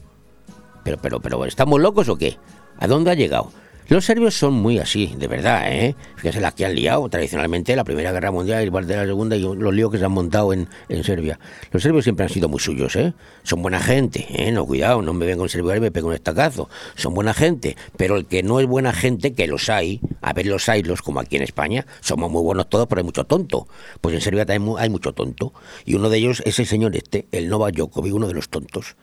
Pero, 0.82 0.98
pero, 0.98 1.20
pero, 1.20 1.44
¿estamos 1.44 1.80
locos 1.80 2.08
o 2.08 2.16
qué? 2.16 2.38
¿A 2.78 2.86
dónde 2.86 3.10
ha 3.10 3.14
llegado? 3.14 3.50
Los 3.86 4.06
serbios 4.06 4.34
son 4.34 4.54
muy 4.54 4.78
así, 4.78 5.14
de 5.18 5.28
verdad, 5.28 5.70
¿eh? 5.70 5.94
Fíjese 6.16 6.40
las 6.40 6.54
que 6.54 6.64
han 6.64 6.74
liado 6.74 7.06
tradicionalmente 7.10 7.76
la 7.76 7.84
Primera 7.84 8.12
Guerra 8.12 8.30
Mundial, 8.30 8.64
igual 8.64 8.86
de 8.86 8.96
la 8.96 9.04
Segunda 9.04 9.36
y 9.36 9.42
los 9.42 9.74
líos 9.74 9.92
que 9.92 9.98
se 9.98 10.06
han 10.06 10.12
montado 10.12 10.54
en, 10.54 10.68
en 10.88 11.04
Serbia. 11.04 11.38
Los 11.70 11.82
serbios 11.82 12.04
siempre 12.04 12.24
han 12.24 12.30
sido 12.30 12.48
muy 12.48 12.60
suyos, 12.60 12.96
¿eh? 12.96 13.12
Son 13.42 13.60
buena 13.60 13.80
gente, 13.80 14.26
¿eh? 14.30 14.50
No, 14.52 14.64
cuidado, 14.64 15.02
no 15.02 15.12
me 15.12 15.26
vengo 15.26 15.40
con 15.40 15.50
serbio 15.50 15.76
y 15.76 15.80
me 15.80 15.90
pego 15.90 16.08
un 16.08 16.14
estacazo. 16.14 16.70
Son 16.94 17.12
buena 17.12 17.34
gente, 17.34 17.76
pero 17.98 18.16
el 18.16 18.24
que 18.24 18.42
no 18.42 18.58
es 18.58 18.66
buena 18.66 18.94
gente, 18.94 19.34
que 19.34 19.46
los 19.46 19.68
hay, 19.68 20.00
a 20.22 20.32
ver 20.32 20.46
los 20.46 20.66
hay, 20.70 20.82
los 20.82 21.02
como 21.02 21.20
aquí 21.20 21.36
en 21.36 21.42
España, 21.42 21.86
somos 22.00 22.30
muy 22.30 22.42
buenos 22.42 22.70
todos, 22.70 22.86
pero 22.86 23.00
hay 23.00 23.04
mucho 23.04 23.24
tonto. 23.24 23.68
Pues 24.00 24.14
en 24.14 24.22
Serbia 24.22 24.46
también 24.46 24.76
hay 24.78 24.88
mucho 24.88 25.12
tonto. 25.12 25.52
Y 25.84 25.94
uno 25.94 26.08
de 26.08 26.16
ellos 26.16 26.42
es 26.46 26.58
el 26.58 26.66
señor 26.66 26.96
este, 26.96 27.26
el 27.32 27.50
Novak 27.50 27.74
Djokovic, 27.74 28.14
uno 28.14 28.28
de 28.28 28.34
los 28.34 28.48
tontos 28.48 28.96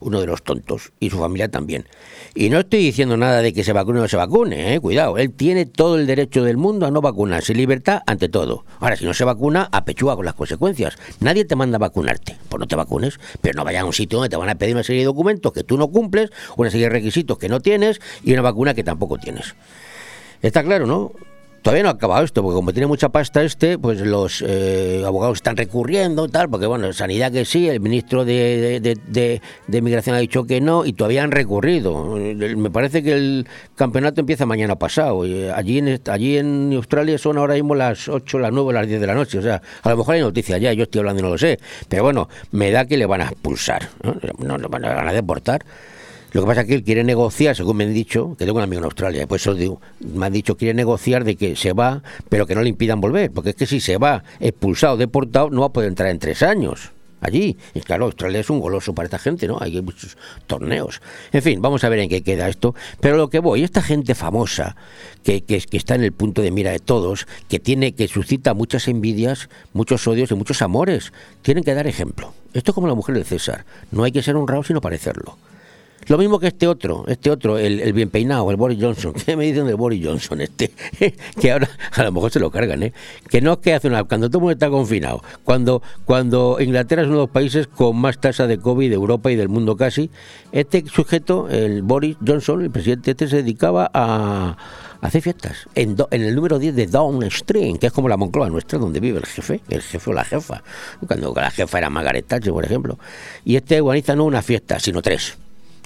uno 0.00 0.20
de 0.20 0.26
los 0.26 0.42
tontos, 0.42 0.92
y 1.00 1.10
su 1.10 1.18
familia 1.18 1.48
también. 1.48 1.86
Y 2.34 2.50
no 2.50 2.60
estoy 2.60 2.80
diciendo 2.80 3.16
nada 3.16 3.40
de 3.40 3.52
que 3.52 3.64
se 3.64 3.72
vacune 3.72 3.98
o 3.98 4.02
no 4.02 4.08
se 4.08 4.16
vacune, 4.16 4.74
¿eh? 4.74 4.80
cuidado, 4.80 5.18
él 5.18 5.32
tiene 5.32 5.66
todo 5.66 5.98
el 5.98 6.06
derecho 6.06 6.44
del 6.44 6.56
mundo 6.56 6.86
a 6.86 6.90
no 6.90 7.00
vacunarse, 7.00 7.54
libertad 7.54 8.02
ante 8.06 8.28
todo. 8.28 8.64
Ahora, 8.80 8.96
si 8.96 9.04
no 9.04 9.14
se 9.14 9.24
vacuna, 9.24 9.68
apechúa 9.72 10.16
con 10.16 10.24
las 10.24 10.34
consecuencias. 10.34 10.96
Nadie 11.20 11.44
te 11.44 11.56
manda 11.56 11.76
a 11.76 11.78
vacunarte, 11.78 12.36
pues 12.48 12.60
no 12.60 12.66
te 12.66 12.76
vacunes, 12.76 13.18
pero 13.40 13.56
no 13.56 13.64
vayas 13.64 13.82
a 13.82 13.86
un 13.86 13.92
sitio 13.92 14.18
donde 14.18 14.30
te 14.30 14.36
van 14.36 14.48
a 14.48 14.56
pedir 14.56 14.74
una 14.74 14.84
serie 14.84 15.00
de 15.00 15.06
documentos 15.06 15.52
que 15.52 15.64
tú 15.64 15.78
no 15.78 15.88
cumples, 15.88 16.30
una 16.56 16.70
serie 16.70 16.86
de 16.86 16.90
requisitos 16.90 17.38
que 17.38 17.48
no 17.48 17.60
tienes 17.60 18.00
y 18.22 18.32
una 18.32 18.42
vacuna 18.42 18.74
que 18.74 18.84
tampoco 18.84 19.18
tienes. 19.18 19.54
Está 20.42 20.62
claro, 20.62 20.86
¿no? 20.86 21.12
Todavía 21.66 21.82
no 21.82 21.88
ha 21.88 21.92
acabado 21.94 22.24
esto, 22.24 22.44
porque 22.44 22.54
como 22.54 22.72
tiene 22.72 22.86
mucha 22.86 23.08
pasta 23.08 23.42
este, 23.42 23.76
pues 23.76 24.00
los 24.00 24.40
eh, 24.46 25.02
abogados 25.04 25.38
están 25.38 25.56
recurriendo, 25.56 26.28
tal, 26.28 26.48
porque 26.48 26.66
bueno, 26.66 26.92
Sanidad 26.92 27.32
que 27.32 27.44
sí, 27.44 27.68
el 27.68 27.80
ministro 27.80 28.24
de, 28.24 28.78
de, 28.78 29.82
Migración 29.82 30.14
ha 30.14 30.20
dicho 30.20 30.44
que 30.44 30.60
no, 30.60 30.86
y 30.86 30.92
todavía 30.92 31.24
han 31.24 31.32
recurrido. 31.32 32.14
Me 32.14 32.70
parece 32.70 33.02
que 33.02 33.14
el 33.14 33.48
campeonato 33.74 34.20
empieza 34.20 34.46
mañana 34.46 34.76
pasado. 34.76 35.22
allí, 35.56 35.78
en, 35.78 36.00
allí 36.06 36.38
en 36.38 36.72
Australia 36.72 37.18
son 37.18 37.36
ahora 37.36 37.54
mismo 37.54 37.74
las 37.74 38.08
8, 38.08 38.38
las 38.38 38.52
9, 38.52 38.72
las 38.72 38.86
10 38.86 39.00
de 39.00 39.06
la 39.08 39.14
noche. 39.14 39.38
O 39.38 39.42
sea, 39.42 39.60
a 39.82 39.90
lo 39.90 39.96
mejor 39.96 40.14
hay 40.14 40.20
noticias 40.20 40.60
ya, 40.60 40.72
yo 40.72 40.84
estoy 40.84 41.00
hablando 41.00 41.18
y 41.18 41.24
no 41.24 41.30
lo 41.30 41.38
sé. 41.38 41.58
Pero 41.88 42.04
bueno, 42.04 42.28
me 42.52 42.70
da 42.70 42.84
que 42.84 42.96
le 42.96 43.06
van 43.06 43.22
a 43.22 43.24
expulsar, 43.24 43.88
no, 44.04 44.14
no, 44.38 44.56
no 44.56 44.68
van 44.68 44.84
a 44.84 45.12
deportar. 45.12 45.64
Lo 46.32 46.42
que 46.42 46.46
pasa 46.46 46.60
es 46.62 46.66
que 46.66 46.74
él 46.74 46.82
quiere 46.82 47.04
negociar, 47.04 47.56
según 47.56 47.76
me 47.76 47.84
han 47.84 47.94
dicho, 47.94 48.36
que 48.38 48.44
tengo 48.44 48.58
un 48.58 48.64
amigo 48.64 48.80
en 48.80 48.84
Australia, 48.84 49.26
pues 49.26 49.46
eso 49.46 49.80
me 50.00 50.26
han 50.26 50.32
dicho 50.32 50.56
quiere 50.56 50.74
negociar 50.74 51.24
de 51.24 51.36
que 51.36 51.56
se 51.56 51.72
va, 51.72 52.02
pero 52.28 52.46
que 52.46 52.54
no 52.54 52.62
le 52.62 52.68
impidan 52.68 53.00
volver, 53.00 53.30
porque 53.30 53.50
es 53.50 53.56
que 53.56 53.66
si 53.66 53.80
se 53.80 53.96
va 53.96 54.24
expulsado, 54.40 54.96
deportado, 54.96 55.50
no 55.50 55.60
va 55.60 55.68
a 55.68 55.72
poder 55.72 55.88
entrar 55.88 56.10
en 56.10 56.18
tres 56.18 56.42
años. 56.42 56.92
allí. 57.20 57.56
Y 57.74 57.80
claro, 57.80 58.04
Australia 58.04 58.40
es 58.40 58.50
un 58.50 58.60
goloso 58.60 58.94
para 58.94 59.06
esta 59.06 59.18
gente, 59.18 59.46
¿no? 59.48 59.58
Hay 59.60 59.80
muchos 59.80 60.16
torneos. 60.46 61.00
En 61.32 61.42
fin, 61.42 61.60
vamos 61.60 61.82
a 61.84 61.88
ver 61.88 62.00
en 62.00 62.08
qué 62.08 62.22
queda 62.22 62.48
esto. 62.48 62.74
Pero 63.00 63.16
lo 63.16 63.30
que 63.30 63.38
voy, 63.38 63.64
esta 63.64 63.82
gente 63.82 64.14
famosa, 64.14 64.76
que, 65.22 65.42
que, 65.42 65.60
que 65.60 65.76
está 65.76 65.94
en 65.94 66.04
el 66.04 66.12
punto 66.12 66.42
de 66.42 66.50
mira 66.50 66.70
de 66.70 66.78
todos, 66.78 67.26
que 67.48 67.58
tiene, 67.58 67.94
que 67.94 68.08
suscita 68.08 68.54
muchas 68.54 68.88
envidias, 68.88 69.48
muchos 69.72 70.06
odios 70.06 70.30
y 70.30 70.34
muchos 70.34 70.62
amores, 70.62 71.12
tienen 71.42 71.64
que 71.64 71.74
dar 71.74 71.86
ejemplo. 71.86 72.32
Esto 72.52 72.70
es 72.70 72.74
como 72.74 72.86
la 72.86 72.94
mujer 72.94 73.16
de 73.16 73.24
César. 73.24 73.64
No 73.90 74.04
hay 74.04 74.12
que 74.12 74.22
ser 74.22 74.36
honrado 74.36 74.62
sino 74.62 74.80
parecerlo. 74.80 75.36
Lo 76.08 76.18
mismo 76.18 76.38
que 76.38 76.46
este 76.48 76.66
otro, 76.68 77.04
este 77.08 77.30
otro, 77.30 77.58
el, 77.58 77.80
el 77.80 77.92
bien 77.92 78.10
peinado, 78.10 78.48
el 78.50 78.56
Boris 78.56 78.78
Johnson. 78.80 79.12
¿Qué 79.26 79.36
me 79.36 79.44
dicen 79.44 79.66
del 79.66 79.76
Boris 79.76 80.04
Johnson? 80.06 80.40
Este, 80.40 80.72
que 81.40 81.50
ahora 81.52 81.68
a 81.92 82.02
lo 82.04 82.12
mejor 82.12 82.30
se 82.30 82.38
lo 82.40 82.50
cargan, 82.50 82.82
¿eh? 82.84 82.92
Que 83.28 83.40
no 83.40 83.54
es 83.54 83.58
que 83.58 83.74
hace 83.74 83.88
una. 83.88 84.04
Cuando 84.04 84.28
todo 84.28 84.38
el 84.38 84.42
mundo 84.42 84.52
está 84.52 84.70
confinado, 84.70 85.22
cuando, 85.44 85.82
cuando 86.04 86.58
Inglaterra 86.60 87.02
es 87.02 87.08
uno 87.08 87.16
de 87.16 87.22
los 87.22 87.30
países 87.30 87.66
con 87.66 87.96
más 87.96 88.20
tasa 88.20 88.46
de 88.46 88.58
COVID 88.58 88.88
de 88.88 88.94
Europa 88.94 89.30
y 89.32 89.36
del 89.36 89.48
mundo 89.48 89.76
casi, 89.76 90.10
este 90.52 90.84
sujeto, 90.86 91.48
el 91.48 91.82
Boris 91.82 92.16
Johnson, 92.24 92.62
el 92.62 92.70
presidente 92.70 93.10
este, 93.10 93.26
se 93.28 93.36
dedicaba 93.36 93.90
a 93.92 94.56
hacer 95.00 95.22
fiestas 95.22 95.66
en, 95.74 95.96
do- 95.96 96.08
en 96.10 96.22
el 96.22 96.34
número 96.34 96.58
10 96.58 96.74
de 96.76 96.86
Downstream, 96.86 97.78
que 97.78 97.88
es 97.88 97.92
como 97.92 98.08
la 98.08 98.16
Moncloa 98.16 98.48
nuestra, 98.48 98.78
donde 98.78 99.00
vive 99.00 99.18
el 99.18 99.26
jefe, 99.26 99.60
el 99.68 99.82
jefe 99.82 100.10
o 100.10 100.12
la 100.12 100.24
jefa. 100.24 100.62
Cuando 101.06 101.32
la 101.34 101.50
jefa 101.50 101.78
era 101.78 101.90
Margaret 101.90 102.26
Thatcher, 102.26 102.52
por 102.52 102.64
ejemplo. 102.64 102.98
Y 103.44 103.56
este 103.56 103.80
organiza 103.80 104.14
no 104.14 104.24
una 104.24 104.40
fiesta, 104.42 104.78
sino 104.78 105.02
tres. 105.02 105.36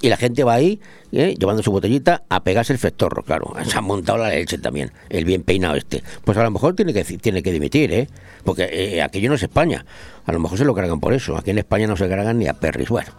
Y 0.03 0.09
la 0.09 0.17
gente 0.17 0.45
va 0.45 0.55
ahí, 0.55 0.81
¿eh? 1.13 1.35
llevando 1.39 1.63
su 1.63 1.71
botellita, 1.71 2.23
a 2.31 2.43
pegarse 2.43 2.73
el 2.73 2.79
festorro, 2.79 3.23
claro. 3.23 3.53
Se 3.67 3.77
han 3.77 3.85
montado 3.85 4.19
la 4.19 4.31
leche 4.31 4.57
también, 4.59 4.93
el 5.11 5.25
bien 5.25 5.43
peinado 5.43 5.77
este. 5.77 6.03
Pues 6.25 6.39
a 6.39 6.43
lo 6.43 6.51
mejor 6.51 6.75
tiene 6.75 6.95
que, 6.95 7.05
tiene 7.05 7.43
que 7.43 7.53
dimitir, 7.53 7.93
¿eh? 7.93 8.09
Porque 8.45 8.69
eh, 8.73 9.03
aquello 9.03 9.29
no 9.29 9.35
es 9.35 9.43
España. 9.43 9.85
A 10.25 10.33
lo 10.33 10.39
mejor 10.39 10.57
se 10.57 10.65
lo 10.65 10.75
cargan 10.75 11.01
por 11.01 11.13
eso. 11.13 11.37
Aquí 11.37 11.51
en 11.51 11.59
España 11.59 11.87
no 11.87 11.97
se 11.97 12.09
cargan 12.09 12.39
ni 12.39 12.47
a 12.47 12.55
perris. 12.55 12.89
Bueno, 12.89 13.11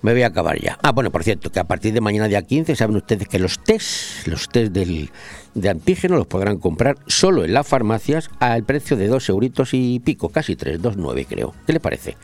me 0.00 0.12
voy 0.12 0.22
a 0.22 0.28
acabar 0.28 0.58
ya. 0.58 0.78
Ah, 0.82 0.92
bueno, 0.92 1.10
por 1.10 1.22
cierto, 1.24 1.50
que 1.50 1.60
a 1.60 1.64
partir 1.64 1.92
de 1.92 2.00
mañana 2.00 2.28
día 2.28 2.42
15 2.42 2.76
saben 2.76 2.96
ustedes 2.96 3.28
que 3.28 3.38
los 3.38 3.62
test, 3.62 4.26
los 4.26 4.48
test 4.48 4.72
del, 4.72 5.10
de 5.54 5.68
antígeno 5.68 6.16
los 6.16 6.26
podrán 6.26 6.58
comprar 6.58 6.96
solo 7.06 7.44
en 7.44 7.52
las 7.52 7.66
farmacias 7.66 8.30
al 8.38 8.64
precio 8.64 8.96
de 8.96 9.08
dos 9.08 9.28
euritos 9.28 9.70
y 9.72 10.00
pico, 10.00 10.30
casi 10.30 10.56
tres, 10.56 10.80
dos 10.80 10.96
nueve 10.96 11.26
creo. 11.28 11.54
¿Qué 11.66 11.72
les 11.72 11.82
parece? 11.82 12.16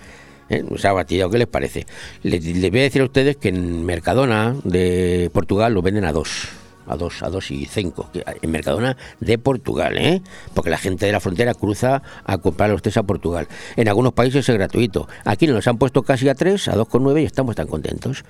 ¿Eh? 0.48 0.64
Se 0.76 0.88
ha 0.88 0.92
batido, 0.92 1.30
¿qué 1.30 1.38
les 1.38 1.46
parece? 1.46 1.86
Les, 2.22 2.42
voy 2.70 2.80
a 2.80 2.82
decir 2.82 3.02
a 3.02 3.04
ustedes 3.04 3.36
que 3.36 3.48
en 3.48 3.84
Mercadona 3.84 4.56
de 4.64 5.30
Portugal 5.32 5.74
lo 5.74 5.82
venden 5.82 6.04
a 6.04 6.12
dos. 6.12 6.48
A 6.86 6.96
dos, 6.96 7.22
a 7.22 7.28
dos 7.28 7.50
y 7.50 7.66
cinco. 7.66 8.10
En 8.40 8.50
Mercadona 8.50 8.96
de 9.20 9.36
Portugal, 9.36 9.98
¿eh? 9.98 10.22
Porque 10.54 10.70
la 10.70 10.78
gente 10.78 11.04
de 11.04 11.12
la 11.12 11.20
frontera 11.20 11.52
cruza 11.52 12.02
a 12.24 12.38
comprar 12.38 12.70
los 12.70 12.80
test 12.80 12.96
a 12.96 13.02
Portugal. 13.02 13.46
En 13.76 13.88
algunos 13.88 14.14
países 14.14 14.48
es 14.48 14.54
gratuito. 14.54 15.06
Aquí 15.26 15.46
nos 15.46 15.66
han 15.68 15.76
puesto 15.76 16.02
casi 16.02 16.30
a 16.30 16.34
tres, 16.34 16.66
a 16.66 16.76
dos 16.76 16.88
con 16.88 17.02
nueve 17.02 17.20
y 17.20 17.26
estamos 17.26 17.56
tan 17.56 17.66
contentos. 17.66 18.24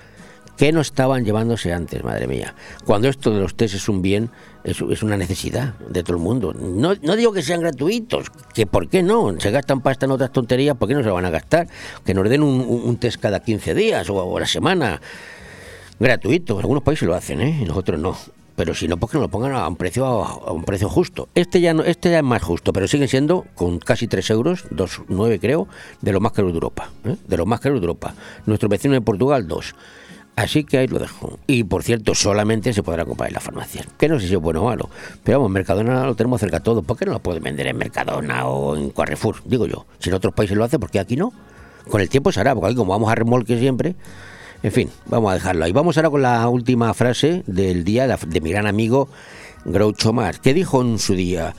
¿Qué 0.59 0.73
no 0.73 0.81
estaban 0.81 1.23
llevándose 1.23 1.71
antes, 1.71 2.03
madre 2.03 2.27
mía? 2.27 2.53
Cuando 2.83 3.07
esto 3.07 3.33
de 3.33 3.39
los 3.39 3.55
test 3.55 3.75
es 3.75 3.87
un 3.87 4.01
bien, 4.01 4.29
es, 4.65 4.81
una 4.81 5.15
necesidad 5.15 5.75
de 5.75 6.03
todo 6.03 6.17
el 6.17 6.21
mundo. 6.21 6.53
No, 6.53 6.95
no 7.01 7.15
digo 7.15 7.31
que 7.31 7.41
sean 7.41 7.61
gratuitos, 7.61 8.25
que 8.53 8.67
por 8.67 8.89
qué 8.89 9.01
no, 9.01 9.39
se 9.39 9.51
gastan 9.51 9.79
pasta 9.79 10.05
en 10.05 10.11
otras 10.11 10.33
tonterías, 10.33 10.75
¿por 10.75 10.89
qué 10.89 10.95
no 10.95 10.99
se 10.99 11.07
lo 11.07 11.13
van 11.13 11.23
a 11.23 11.29
gastar? 11.29 11.69
Que 12.03 12.13
nos 12.13 12.27
den 12.29 12.43
un, 12.43 12.97
test 12.97 13.21
cada 13.21 13.39
15 13.39 13.73
días 13.73 14.09
o, 14.09 14.37
la 14.37 14.45
semana, 14.45 14.99
gratuito. 15.97 16.59
Algunos 16.59 16.83
países 16.83 17.07
lo 17.07 17.15
hacen, 17.15 17.39
¿eh? 17.39 17.59
Y 17.61 17.63
nosotros 17.63 17.97
no. 17.97 18.17
Pero 18.57 18.75
si 18.75 18.89
no, 18.89 18.97
pues 18.97 19.13
que 19.13 19.17
nos 19.17 19.27
lo 19.27 19.31
pongan 19.31 19.53
a 19.53 19.65
un 19.65 19.77
precio 19.77 20.05
a 20.05 20.51
un 20.51 20.65
precio 20.65 20.89
justo. 20.89 21.29
Este 21.35 21.61
ya 21.61 21.73
no, 21.73 21.83
este 21.83 22.11
ya 22.11 22.17
es 22.17 22.23
más 22.25 22.43
justo, 22.43 22.73
pero 22.73 22.85
sigue 22.85 23.07
siendo 23.07 23.45
con 23.55 23.79
casi 23.79 24.09
3 24.09 24.29
euros, 24.31 24.65
2,9 24.71 25.39
creo, 25.39 25.69
de 26.01 26.11
los 26.11 26.21
más 26.21 26.33
caros 26.33 26.51
de 26.51 26.57
Europa. 26.57 26.89
¿eh? 27.05 27.15
De 27.25 27.37
los 27.37 27.47
más 27.47 27.61
caros 27.61 27.79
de 27.79 27.85
Europa. 27.85 28.13
Nuestro 28.45 28.67
vecino 28.67 28.93
de 28.93 28.99
Portugal, 28.99 29.47
2. 29.47 29.75
Así 30.39 30.63
que 30.63 30.77
ahí 30.77 30.87
lo 30.87 30.99
dejo. 30.99 31.37
Y 31.47 31.65
por 31.65 31.83
cierto, 31.83 32.15
solamente 32.15 32.71
se 32.71 32.81
podrá 32.81 33.03
comprar 33.03 33.27
en 33.27 33.33
las 33.33 33.43
farmacias. 33.43 33.85
Que 33.97 34.07
no 34.07 34.21
sé 34.21 34.29
si 34.29 34.35
es 34.35 34.39
bueno 34.39 34.61
o 34.61 34.67
malo. 34.67 34.89
Pero 35.21 35.39
vamos, 35.39 35.51
Mercadona 35.51 36.05
lo 36.05 36.15
tenemos 36.15 36.39
cerca 36.39 36.61
todo. 36.61 36.81
¿Por 36.81 36.97
qué 36.97 37.05
no 37.05 37.11
lo 37.11 37.19
pueden 37.19 37.43
vender 37.43 37.67
en 37.67 37.75
Mercadona 37.75 38.47
o 38.47 38.77
en 38.77 38.91
Carrefour? 38.91 39.35
Digo 39.43 39.67
yo. 39.67 39.85
Si 39.99 40.07
en 40.07 40.15
otros 40.15 40.33
países 40.33 40.55
lo 40.55 40.63
hacen, 40.63 40.79
¿por 40.79 40.89
qué 40.89 41.01
aquí 41.01 41.17
no? 41.17 41.33
Con 41.89 41.99
el 41.99 42.07
tiempo 42.07 42.31
se 42.31 42.39
hará, 42.39 42.55
porque 42.55 42.67
aquí 42.67 42.75
como 42.77 42.93
vamos 42.93 43.11
a 43.11 43.15
remolque 43.15 43.59
siempre. 43.59 43.95
En 44.63 44.71
fin, 44.71 44.89
vamos 45.07 45.29
a 45.31 45.33
dejarlo 45.33 45.65
ahí. 45.65 45.73
Vamos 45.73 45.97
ahora 45.97 46.09
con 46.09 46.21
la 46.21 46.47
última 46.47 46.93
frase 46.93 47.43
del 47.45 47.83
día 47.83 48.07
de 48.07 48.39
mi 48.39 48.51
gran 48.51 48.65
amigo 48.65 49.09
Groucho 49.65 50.13
Marx, 50.13 50.39
que 50.39 50.53
dijo 50.53 50.81
en 50.81 50.99
su 50.99 51.15
día: 51.15 51.53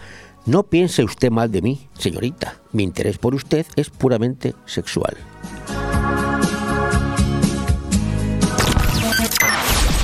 No 0.47 0.62
piense 0.62 1.05
usted 1.05 1.31
mal 1.31 1.53
de 1.53 1.61
mí, 1.61 1.87
señorita. 1.99 2.55
Mi 2.73 2.83
interés 2.83 3.19
por 3.19 3.35
usted 3.35 3.66
es 3.77 3.90
puramente 3.90 4.55
sexual. 4.64 5.19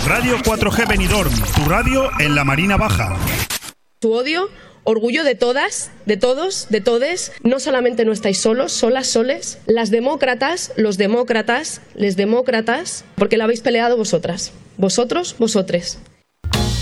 Radio 0.06 0.36
4G 0.38 0.86
Benidorm, 0.86 1.32
tu 1.56 1.68
radio 1.68 2.08
en 2.20 2.36
la 2.36 2.44
Marina 2.44 2.76
Baja. 2.76 3.16
Tu 3.98 4.12
odio, 4.12 4.48
orgullo 4.84 5.24
de 5.24 5.34
todas, 5.34 5.90
de 6.06 6.16
todos, 6.16 6.68
de 6.70 6.80
todes. 6.80 7.32
No 7.42 7.58
solamente 7.58 8.04
no 8.04 8.12
estáis 8.12 8.38
solos, 8.38 8.70
solas, 8.70 9.08
soles. 9.08 9.58
Las 9.66 9.90
demócratas, 9.90 10.72
los 10.76 10.96
demócratas, 10.96 11.80
les 11.96 12.16
demócratas, 12.16 13.04
porque 13.16 13.36
la 13.36 13.44
habéis 13.44 13.62
peleado 13.62 13.96
vosotras. 13.96 14.52
Vosotros, 14.76 15.34
vosotres. 15.40 15.98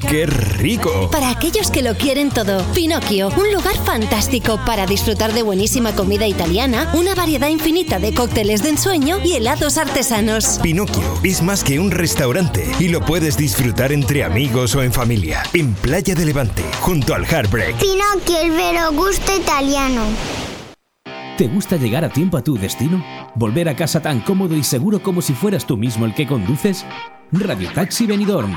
¡Qué 0.00 0.26
rico! 0.26 1.10
Para 1.10 1.30
aquellos 1.30 1.70
que 1.70 1.82
lo 1.82 1.94
quieren 1.94 2.30
todo, 2.30 2.62
Pinocchio, 2.74 3.28
un 3.28 3.52
lugar 3.52 3.76
fantástico 3.84 4.60
para 4.64 4.86
disfrutar 4.86 5.32
de 5.32 5.42
buenísima 5.42 5.94
comida 5.94 6.26
italiana, 6.26 6.90
una 6.94 7.14
variedad 7.14 7.48
infinita 7.48 7.98
de 7.98 8.14
cócteles 8.14 8.62
de 8.62 8.70
ensueño 8.70 9.18
y 9.24 9.34
helados 9.34 9.78
artesanos. 9.78 10.60
Pinocchio 10.62 11.02
es 11.22 11.42
más 11.42 11.64
que 11.64 11.80
un 11.80 11.90
restaurante 11.90 12.70
y 12.78 12.88
lo 12.88 13.00
puedes 13.00 13.36
disfrutar 13.36 13.92
entre 13.92 14.24
amigos 14.24 14.74
o 14.74 14.82
en 14.82 14.92
familia. 14.92 15.42
En 15.52 15.74
Playa 15.74 16.14
de 16.14 16.24
Levante, 16.24 16.62
junto 16.80 17.14
al 17.14 17.24
Heartbreak. 17.24 17.76
Pinocchio, 17.76 18.40
el 18.40 18.50
vero 18.52 18.92
gusto 18.92 19.36
italiano. 19.36 20.02
¿Te 21.36 21.48
gusta 21.48 21.76
llegar 21.76 22.02
a 22.02 22.08
tiempo 22.08 22.38
a 22.38 22.42
tu 22.42 22.56
destino? 22.56 23.04
¿Volver 23.34 23.68
a 23.68 23.76
casa 23.76 24.00
tan 24.00 24.20
cómodo 24.20 24.56
y 24.56 24.64
seguro 24.64 25.02
como 25.02 25.20
si 25.20 25.34
fueras 25.34 25.66
tú 25.66 25.76
mismo 25.76 26.06
el 26.06 26.14
que 26.14 26.26
conduces? 26.26 26.84
Radio 27.30 27.70
Taxi 27.74 28.06
Benidorm. 28.06 28.56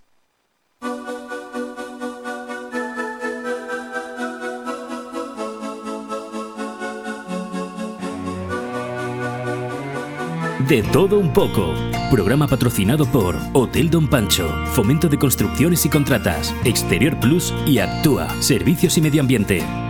De 10.71 10.81
todo 10.83 11.19
un 11.19 11.33
poco. 11.33 11.73
Programa 12.09 12.47
patrocinado 12.47 13.05
por 13.05 13.35
Hotel 13.51 13.89
Don 13.89 14.07
Pancho, 14.07 14.47
Fomento 14.67 15.09
de 15.09 15.17
Construcciones 15.17 15.85
y 15.85 15.89
Contratas, 15.89 16.55
Exterior 16.63 17.19
Plus 17.19 17.53
y 17.65 17.79
Actúa, 17.79 18.29
Servicios 18.41 18.97
y 18.97 19.01
Medio 19.01 19.19
Ambiente. 19.19 19.80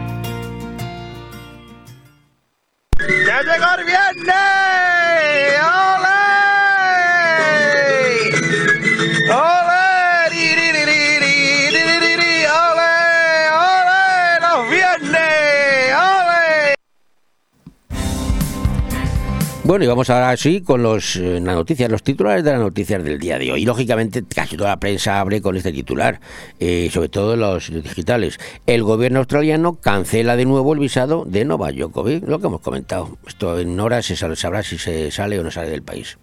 Bueno, 19.72 19.86
y 19.86 19.88
vamos 19.88 20.10
ahora 20.10 20.36
sí 20.36 20.60
con 20.60 20.84
los, 20.84 21.16
eh, 21.16 21.40
las 21.42 21.56
noticias, 21.56 21.90
los 21.90 22.04
titulares 22.04 22.44
de 22.44 22.52
las 22.52 22.60
noticias 22.60 23.02
del 23.02 23.18
día 23.20 23.40
de 23.40 23.54
hoy. 23.54 23.62
Y 23.62 23.66
lógicamente 23.66 24.22
casi 24.22 24.58
toda 24.58 24.72
la 24.72 24.80
prensa 24.82 25.22
abre 25.22 25.42
con 25.42 25.56
este 25.56 25.72
titular, 25.72 26.20
eh, 26.60 26.90
sobre 26.92 27.08
todo 27.08 27.38
los 27.38 27.72
digitales. 27.72 28.38
El 28.68 28.84
gobierno 28.84 29.20
australiano 29.20 29.76
cancela 29.76 30.36
de 30.36 30.44
nuevo 30.44 30.74
el 30.74 30.80
visado 30.80 31.24
de 31.26 31.46
Novak 31.46 31.76
Djokovic, 31.76 32.28
lo 32.28 32.42
que 32.42 32.48
hemos 32.48 32.60
comentado. 32.60 33.18
Esto 33.26 33.58
en 33.58 33.80
horas 33.80 34.08
se 34.08 34.18
sabrá 34.18 34.62
si 34.62 34.78
se 34.78 35.10
sale 35.10 35.40
o 35.40 35.44
no 35.46 35.52
sale 35.52 35.70
del 35.70 35.84
país. 35.84 36.18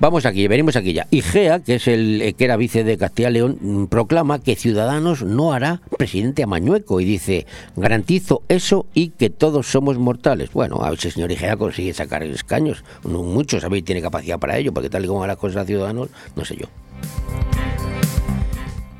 Vamos 0.00 0.26
aquí, 0.26 0.48
venimos 0.48 0.76
aquí 0.76 0.92
ya. 0.92 1.06
Igea, 1.10 1.60
que 1.60 1.76
es 1.76 1.86
el 1.88 2.20
eh, 2.20 2.32
que 2.34 2.44
era 2.44 2.56
vice 2.56 2.84
de 2.84 2.98
Castilla 2.98 3.30
y 3.30 3.34
León, 3.34 3.58
mm, 3.60 3.84
proclama 3.86 4.38
que 4.40 4.56
Ciudadanos 4.56 5.22
no 5.22 5.52
hará 5.52 5.80
presidente 5.96 6.42
a 6.42 6.46
Mañueco 6.46 7.00
y 7.00 7.04
dice, 7.04 7.46
garantizo 7.76 8.42
eso 8.48 8.86
y 8.92 9.10
que 9.10 9.30
todos 9.30 9.66
somos 9.68 9.98
mortales. 9.98 10.50
Bueno, 10.52 10.82
a 10.82 10.90
ver 10.90 10.98
si 10.98 11.08
el 11.08 11.14
señor 11.14 11.32
Igea 11.32 11.56
consigue 11.56 11.94
sacar 11.94 12.22
escaños. 12.24 12.84
No 13.08 13.22
muchos, 13.22 13.66
ver, 13.70 13.82
tiene 13.82 14.02
capacidad 14.02 14.38
para 14.38 14.58
ello, 14.58 14.74
porque 14.74 14.90
tal 14.90 15.04
y 15.04 15.08
como 15.08 15.20
van 15.20 15.28
las 15.28 15.38
cosas 15.38 15.62
a 15.62 15.64
Ciudadanos, 15.64 16.08
no 16.36 16.44
sé 16.44 16.56
yo. 16.56 16.66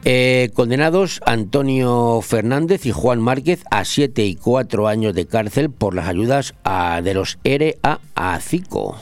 Eh, 0.06 0.50
condenados 0.54 1.20
Antonio 1.26 2.20
Fernández 2.22 2.86
y 2.86 2.92
Juan 2.92 3.20
Márquez 3.20 3.62
a 3.70 3.84
siete 3.84 4.24
y 4.26 4.36
cuatro 4.36 4.86
años 4.86 5.14
de 5.14 5.26
cárcel 5.26 5.70
por 5.70 5.94
las 5.94 6.08
ayudas 6.08 6.54
a- 6.62 7.00
de 7.02 7.14
los 7.14 7.38
ERE 7.42 7.78
a 7.82 7.98
ACICO. 8.14 8.96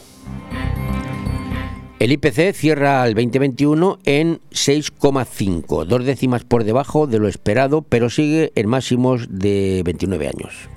El 2.02 2.10
IPC 2.10 2.52
cierra 2.52 3.06
el 3.06 3.14
2021 3.14 4.00
en 4.04 4.40
6,5, 4.50 5.84
dos 5.84 6.04
décimas 6.04 6.42
por 6.42 6.64
debajo 6.64 7.06
de 7.06 7.20
lo 7.20 7.28
esperado, 7.28 7.82
pero 7.82 8.10
sigue 8.10 8.50
en 8.56 8.68
máximos 8.68 9.28
de 9.30 9.82
29 9.84 10.26
años. 10.26 10.68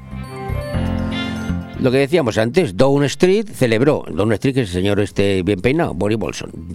Lo 1.86 1.92
que 1.92 2.00
decíamos 2.00 2.40
antes, 2.40 2.76
Down 2.76 3.04
Street 3.04 3.46
celebró, 3.54 4.06
Down 4.12 4.34
Street 4.34 4.56
que 4.56 4.62
es 4.62 4.70
el 4.70 4.74
señor 4.74 5.00
este 5.00 5.44
bien 5.44 5.62
peinado, 5.62 5.94
Boris 5.94 6.18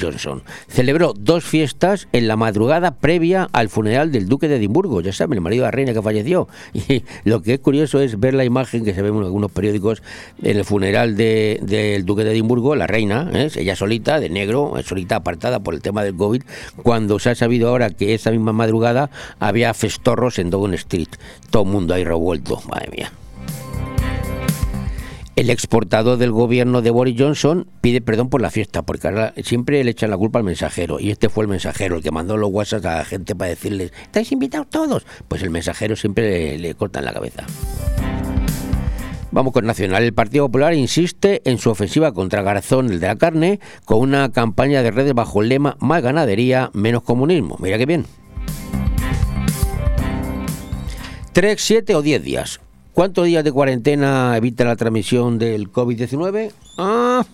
Johnson, 0.01 0.45
celebró 0.69 1.15
dos 1.19 1.43
fiestas 1.43 2.07
en 2.13 2.29
la 2.29 2.37
madrugada 2.37 2.93
previa 2.93 3.49
al 3.53 3.71
funeral 3.71 4.13
del 4.13 4.29
duque 4.29 4.47
de 4.47 4.55
Edimburgo, 4.55 5.01
ya 5.01 5.13
saben, 5.13 5.39
el 5.39 5.41
marido 5.41 5.63
de 5.65 5.67
la 5.67 5.71
reina 5.73 5.93
que 5.93 6.01
falleció. 6.01 6.47
Y 6.75 7.03
lo 7.25 7.43
que 7.43 7.55
es 7.55 7.59
curioso 7.59 7.99
es 8.01 8.21
ver 8.21 8.35
la 8.35 8.45
imagen 8.45 8.85
que 8.85 8.95
se 8.95 9.03
ve 9.03 9.09
en 9.09 9.17
algunos 9.17 9.51
periódicos 9.51 10.01
en 10.45 10.59
el 10.59 10.65
funeral 10.65 11.17
de- 11.17 11.59
del 11.61 12.05
duque 12.05 12.23
de 12.23 12.31
Edimburgo, 12.31 12.77
la 12.77 12.87
reina, 12.87 13.29
¿eh? 13.35 13.51
ella 13.57 13.75
solita, 13.75 14.21
de 14.21 14.31
negro, 14.31 14.75
solita 14.85 15.17
apartada 15.17 15.59
por 15.59 15.75
el 15.75 15.83
tema 15.83 16.05
del 16.05 16.15
COVID, 16.15 16.45
cuando 16.85 17.19
se 17.19 17.31
ha 17.31 17.35
sabido 17.35 17.69
ahora 17.69 17.91
que 17.91 18.15
esa 18.15 18.31
misma 18.31 18.53
madrugada 18.53 19.11
había 19.41 19.75
festorros 19.75 20.39
en 20.39 20.51
Down 20.51 20.75
Street, 20.75 21.09
todo 21.51 21.65
el 21.65 21.69
mundo 21.71 21.95
ahí 21.95 22.05
revuelto, 22.05 22.63
madre 22.69 22.91
mía. 22.97 23.13
El 25.41 25.49
exportador 25.49 26.19
del 26.19 26.33
gobierno 26.33 26.83
de 26.83 26.91
Boris 26.91 27.17
Johnson 27.19 27.67
pide 27.81 28.03
perdón 28.03 28.29
por 28.29 28.43
la 28.43 28.51
fiesta, 28.51 28.83
porque 28.83 29.09
ahora 29.09 29.33
siempre 29.43 29.83
le 29.83 29.91
echan 29.91 30.11
la 30.11 30.19
culpa 30.19 30.39
al 30.39 30.45
mensajero, 30.45 31.01
y 31.01 31.11
este 31.11 31.31
fue 31.31 31.45
el 31.45 31.49
mensajero, 31.49 31.97
el 31.97 32.03
que 32.03 32.11
mandó 32.11 32.37
los 32.37 32.51
WhatsApp 32.51 32.85
a 32.85 32.97
la 32.97 33.05
gente 33.07 33.35
para 33.35 33.49
decirles, 33.49 33.91
¿estáis 34.03 34.33
invitados 34.33 34.69
todos? 34.69 35.07
Pues 35.29 35.43
el 35.43 35.49
mensajero 35.49 35.97
siempre 35.97 36.29
le, 36.29 36.59
le 36.59 36.75
cortan 36.75 37.07
la 37.07 37.15
cabeza. 37.15 37.47
Vamos 39.31 39.55
con 39.55 39.65
Nacional. 39.65 40.03
El 40.03 40.13
Partido 40.13 40.45
Popular 40.45 40.75
insiste 40.75 41.41
en 41.47 41.57
su 41.57 41.71
ofensiva 41.71 42.13
contra 42.13 42.43
Garzón, 42.43 42.93
el 42.93 43.01
de 43.01 43.07
la 43.07 43.17
carne, 43.17 43.61
con 43.87 44.01
una 44.01 44.31
campaña 44.33 44.83
de 44.83 44.91
redes 44.91 45.15
bajo 45.15 45.41
el 45.41 45.49
lema 45.49 45.79
Más 45.81 46.03
ganadería, 46.03 46.69
menos 46.75 47.03
comunismo. 47.03 47.57
Mira 47.61 47.79
qué 47.79 47.87
bien. 47.87 48.05
¿Tres, 51.33 51.63
siete 51.63 51.95
o 51.95 52.03
diez 52.03 52.23
días? 52.23 52.61
¿Cuántos 52.93 53.25
días 53.27 53.45
de 53.45 53.53
cuarentena 53.53 54.37
evita 54.37 54.65
la 54.65 54.77
transmisión 54.77 55.39
del 55.39 55.71
COVID-19? 55.71 56.53
Ah. 56.77 57.25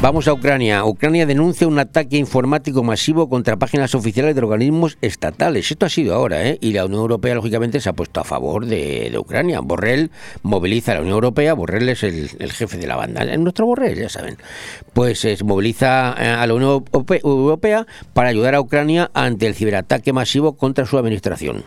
Vamos 0.00 0.28
a 0.28 0.34
Ucrania. 0.34 0.84
Ucrania 0.84 1.24
denuncia 1.24 1.66
un 1.66 1.78
ataque 1.78 2.18
informático 2.18 2.82
masivo 2.82 3.28
contra 3.30 3.56
páginas 3.56 3.94
oficiales 3.94 4.34
de 4.34 4.42
organismos 4.42 4.98
estatales. 5.00 5.70
Esto 5.70 5.86
ha 5.86 5.88
sido 5.88 6.14
ahora, 6.14 6.46
¿eh? 6.46 6.58
Y 6.60 6.72
la 6.72 6.84
Unión 6.84 7.00
Europea, 7.00 7.34
lógicamente, 7.34 7.80
se 7.80 7.88
ha 7.88 7.94
puesto 7.94 8.20
a 8.20 8.24
favor 8.24 8.66
de, 8.66 9.14
Ucrania. 9.18 9.60
Borrell 9.60 10.10
moviliza 10.42 10.92
a 10.92 10.96
la 10.96 11.00
Unión 11.00 11.14
Europea. 11.14 11.54
Borrell 11.54 11.88
es 11.88 12.02
el, 12.02 12.28
jefe 12.52 12.76
de 12.76 12.86
la 12.86 12.96
banda. 12.96 13.22
Es 13.22 13.38
nuestro 13.38 13.64
Borrell, 13.64 13.98
ya 13.98 14.10
saben. 14.10 14.36
Pues 14.92 15.24
eh, 15.24 15.38
moviliza 15.42 16.14
eh, 16.18 16.26
a 16.26 16.46
la 16.46 16.52
Unión 16.52 16.84
Europe- 16.92 17.20
Europea 17.24 17.86
para 18.12 18.28
ayudar 18.28 18.54
a 18.56 18.60
Ucrania 18.60 19.10
ante 19.14 19.46
el 19.46 19.54
ciberataque 19.54 20.12
masivo 20.12 20.54
contra 20.58 20.84
su 20.84 20.98
administración. 20.98 21.64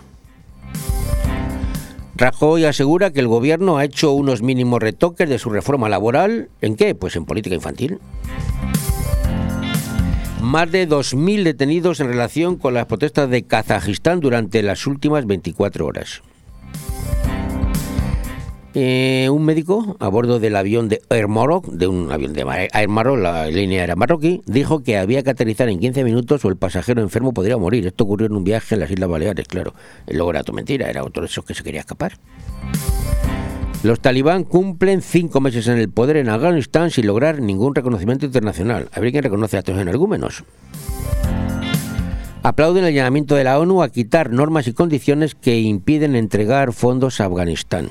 Rajoy 2.17 2.65
asegura 2.65 3.12
que 3.12 3.19
el 3.19 3.27
gobierno 3.27 3.77
ha 3.77 3.86
hecho 3.86 4.12
unos 4.12 4.41
mínimos 4.41 4.82
retoques 4.82 5.30
de 5.30 5.38
su 5.38 5.51
reforma 5.51 5.88
laboral. 5.88 6.49
¿En 6.62 6.75
qué? 6.75 6.95
Pues 6.95 7.15
en 7.15 7.25
política 7.25 7.53
infantil. 7.53 7.99
Más 10.41 10.71
de 10.71 10.89
2.000 10.89 11.43
detenidos 11.43 11.99
en 11.99 12.08
relación 12.08 12.56
con 12.56 12.73
las 12.73 12.88
protestas 12.88 13.30
de 13.30 13.43
Kazajistán 13.43 14.19
durante 14.19 14.63
las 14.63 14.88
últimas 14.88 15.27
24 15.27 15.86
horas. 15.86 16.23
Eh, 18.79 19.27
un 19.31 19.43
médico 19.43 19.97
a 19.99 20.07
bordo 20.07 20.39
del 20.39 20.55
avión 20.55 20.87
de 20.87 21.01
Air 21.09 21.27
Maroc, 21.27 21.65
de 21.65 21.87
un 21.87 22.11
avión 22.11 22.33
de 22.33 22.45
Air 22.71 22.89
Maroc, 22.89 23.17
la 23.17 23.47
línea 23.47 23.83
era 23.83 23.95
marroquí, 23.95 24.43
dijo 24.45 24.83
que 24.83 24.99
había 24.99 25.23
que 25.23 25.31
aterrizar 25.31 25.67
en 25.67 25.79
15 25.79 26.03
minutos 26.03 26.45
o 26.45 26.49
el 26.49 26.57
pasajero 26.57 27.01
enfermo 27.01 27.33
podría 27.33 27.57
morir. 27.57 27.87
Esto 27.87 28.03
ocurrió 28.03 28.27
en 28.27 28.33
un 28.33 28.43
viaje 28.43 28.75
en 28.75 28.81
las 28.81 28.91
Islas 28.91 29.09
Baleares, 29.09 29.47
claro. 29.47 29.73
Luego 30.07 30.29
era 30.29 30.43
tu 30.43 30.53
mentira, 30.53 30.91
era 30.91 31.03
otro 31.03 31.23
de 31.23 31.25
esos 31.25 31.43
que 31.43 31.55
se 31.55 31.63
quería 31.63 31.79
escapar. 31.79 32.19
Los 33.81 33.99
talibán 33.99 34.43
cumplen 34.43 35.01
cinco 35.01 35.41
meses 35.41 35.67
en 35.69 35.79
el 35.79 35.89
poder 35.89 36.17
en 36.17 36.29
Afganistán 36.29 36.91
sin 36.91 37.07
lograr 37.07 37.41
ningún 37.41 37.73
reconocimiento 37.73 38.27
internacional. 38.27 38.89
Habría 38.93 39.11
quien 39.11 39.23
reconoce 39.23 39.55
a 39.57 39.61
estos 39.61 39.79
energúmenos. 39.79 40.43
Aplauden 42.43 42.85
el 42.85 42.93
llamamiento 42.93 43.33
de 43.33 43.43
la 43.43 43.57
ONU 43.57 43.81
a 43.81 43.89
quitar 43.89 44.29
normas 44.31 44.67
y 44.67 44.73
condiciones 44.73 45.33
que 45.33 45.59
impiden 45.59 46.15
entregar 46.15 46.73
fondos 46.73 47.19
a 47.19 47.25
Afganistán. 47.25 47.89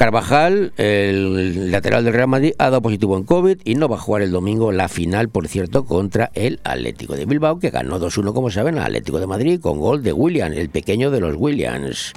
Carvajal, 0.00 0.72
el 0.78 1.70
lateral 1.70 2.06
del 2.06 2.14
Real 2.14 2.26
Madrid, 2.26 2.54
ha 2.56 2.70
dado 2.70 2.80
positivo 2.80 3.18
en 3.18 3.24
COVID 3.24 3.58
y 3.66 3.74
no 3.74 3.86
va 3.86 3.96
a 3.96 3.98
jugar 3.98 4.22
el 4.22 4.30
domingo 4.30 4.72
la 4.72 4.88
final, 4.88 5.28
por 5.28 5.46
cierto, 5.46 5.84
contra 5.84 6.30
el 6.32 6.58
Atlético 6.64 7.16
de 7.16 7.26
Bilbao, 7.26 7.58
que 7.58 7.68
ganó 7.68 8.00
2-1, 8.00 8.32
como 8.32 8.50
saben, 8.50 8.78
al 8.78 8.84
Atlético 8.84 9.20
de 9.20 9.26
Madrid 9.26 9.60
con 9.60 9.78
gol 9.78 10.02
de 10.02 10.14
Williams, 10.14 10.56
el 10.56 10.70
pequeño 10.70 11.10
de 11.10 11.20
los 11.20 11.34
Williams. 11.36 12.14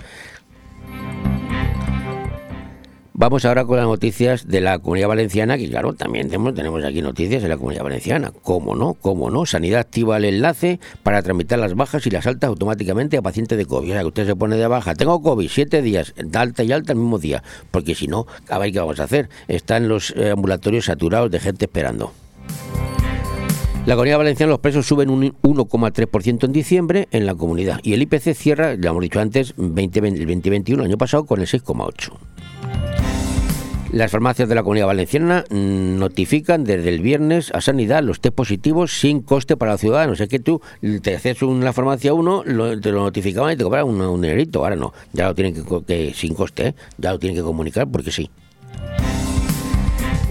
Vamos 3.16 3.46
ahora 3.46 3.64
con 3.64 3.78
las 3.78 3.86
noticias 3.86 4.48
de 4.48 4.60
la 4.60 4.80
Comunidad 4.80 5.08
Valenciana, 5.08 5.56
que 5.56 5.70
claro, 5.70 5.94
también 5.94 6.30
tenemos, 6.30 6.84
aquí 6.84 7.04
noticias 7.04 7.44
de 7.44 7.48
la 7.48 7.58
Comunidad 7.58 7.84
Valenciana. 7.84 8.34
¿Cómo 8.42 8.76
no? 8.76 8.96
¿Cómo 8.96 9.30
no? 9.30 9.46
Sanidad 9.46 9.82
activa 9.82 10.18
el 10.18 10.26
enlace 10.26 10.80
para 11.04 11.22
tramitar 11.22 11.60
las 11.60 11.76
bajas 11.76 12.08
y 12.08 12.10
las 12.10 12.26
altas 12.26 12.48
automáticamente 12.48 13.16
a 13.16 13.22
pacientes 13.22 13.56
de 13.56 13.68
COVID. 13.68 13.92
O 13.92 13.94
sea, 13.94 14.02
que 14.02 14.08
usted 14.08 14.26
se 14.26 14.36
pone 14.36 14.56
de 14.56 14.66
baja, 14.66 14.96
tengo 14.96 15.22
COVID, 15.22 15.48
siete 15.48 15.84
días, 15.84 16.16
de 16.18 16.40
alta 16.40 16.64
y 16.64 16.72
alta 16.72 16.94
el 16.94 16.98
mismo 16.98 17.20
día, 17.20 17.44
porque 17.70 17.94
si 17.94 18.08
no, 18.08 18.26
a 18.50 18.58
ver 18.58 18.72
qué 18.72 18.80
vamos 18.80 19.00
a 19.00 19.04
hacer. 19.04 19.30
Están 19.48 19.88
los 19.88 20.10
eh, 20.18 20.32
ambulatorios 20.32 20.86
saturados 20.86 21.30
de 21.30 21.40
gente 21.40 21.66
esperando. 21.66 22.14
La 23.86 23.94
comunidad 23.94 24.18
valenciana 24.18 24.50
los 24.50 24.60
precios 24.60 24.88
suben 24.88 25.12
un 25.12 25.34
1,3% 25.44 26.46
en 26.46 26.52
diciembre 26.52 27.08
en 27.12 27.28
la 27.28 27.36
comunidad 27.36 27.80
y 27.84 27.94
el 27.94 28.02
IPC 28.02 28.34
cierra, 28.34 28.74
ya 28.74 28.90
hemos 28.90 29.04
dicho 29.04 29.20
antes, 29.20 29.54
20, 29.58 30.00
el 30.00 30.20
2021, 30.20 30.82
el 30.82 30.90
año 30.90 30.98
pasado, 30.98 31.26
con 31.26 31.42
el 31.42 31.48
6,8%. 31.48 32.33
Las 33.94 34.10
farmacias 34.10 34.50
de 34.50 34.56
la 34.56 34.64
Comunidad 34.64 34.88
Valenciana 34.88 35.46
notifican 35.52 36.64
desde 36.64 36.90
el 36.90 37.00
viernes 37.00 37.52
a 37.54 37.62
Sanidad 37.62 38.02
los 38.02 38.22
test 38.22 38.34
positivos 38.34 39.00
sin 39.00 39.22
coste 39.22 39.56
para 39.56 39.74
los 39.74 39.82
ciudadanos. 39.82 40.20
Es 40.20 40.30
que 40.30 40.40
tú 40.40 40.64
te 41.04 41.16
haces 41.16 41.44
una 41.44 41.74
farmacia 41.74 42.12
uno, 42.12 42.42
te 42.42 42.92
lo 42.92 43.04
notificaban 43.04 43.54
y 43.54 43.56
te 43.56 43.64
cobraban 43.64 43.94
un, 43.94 44.02
un 44.02 44.20
dinerito. 44.20 44.64
Ahora 44.64 44.76
no, 44.76 44.94
ya 45.12 45.28
lo 45.28 45.36
tienen 45.36 45.64
que, 45.86 46.12
sin 46.16 46.34
coste, 46.34 46.70
¿eh? 46.70 46.76
ya 46.98 47.12
lo 47.12 47.20
tienen 47.20 47.38
que 47.38 47.44
comunicar 47.44 47.88
porque 47.88 48.10
sí. 48.10 48.32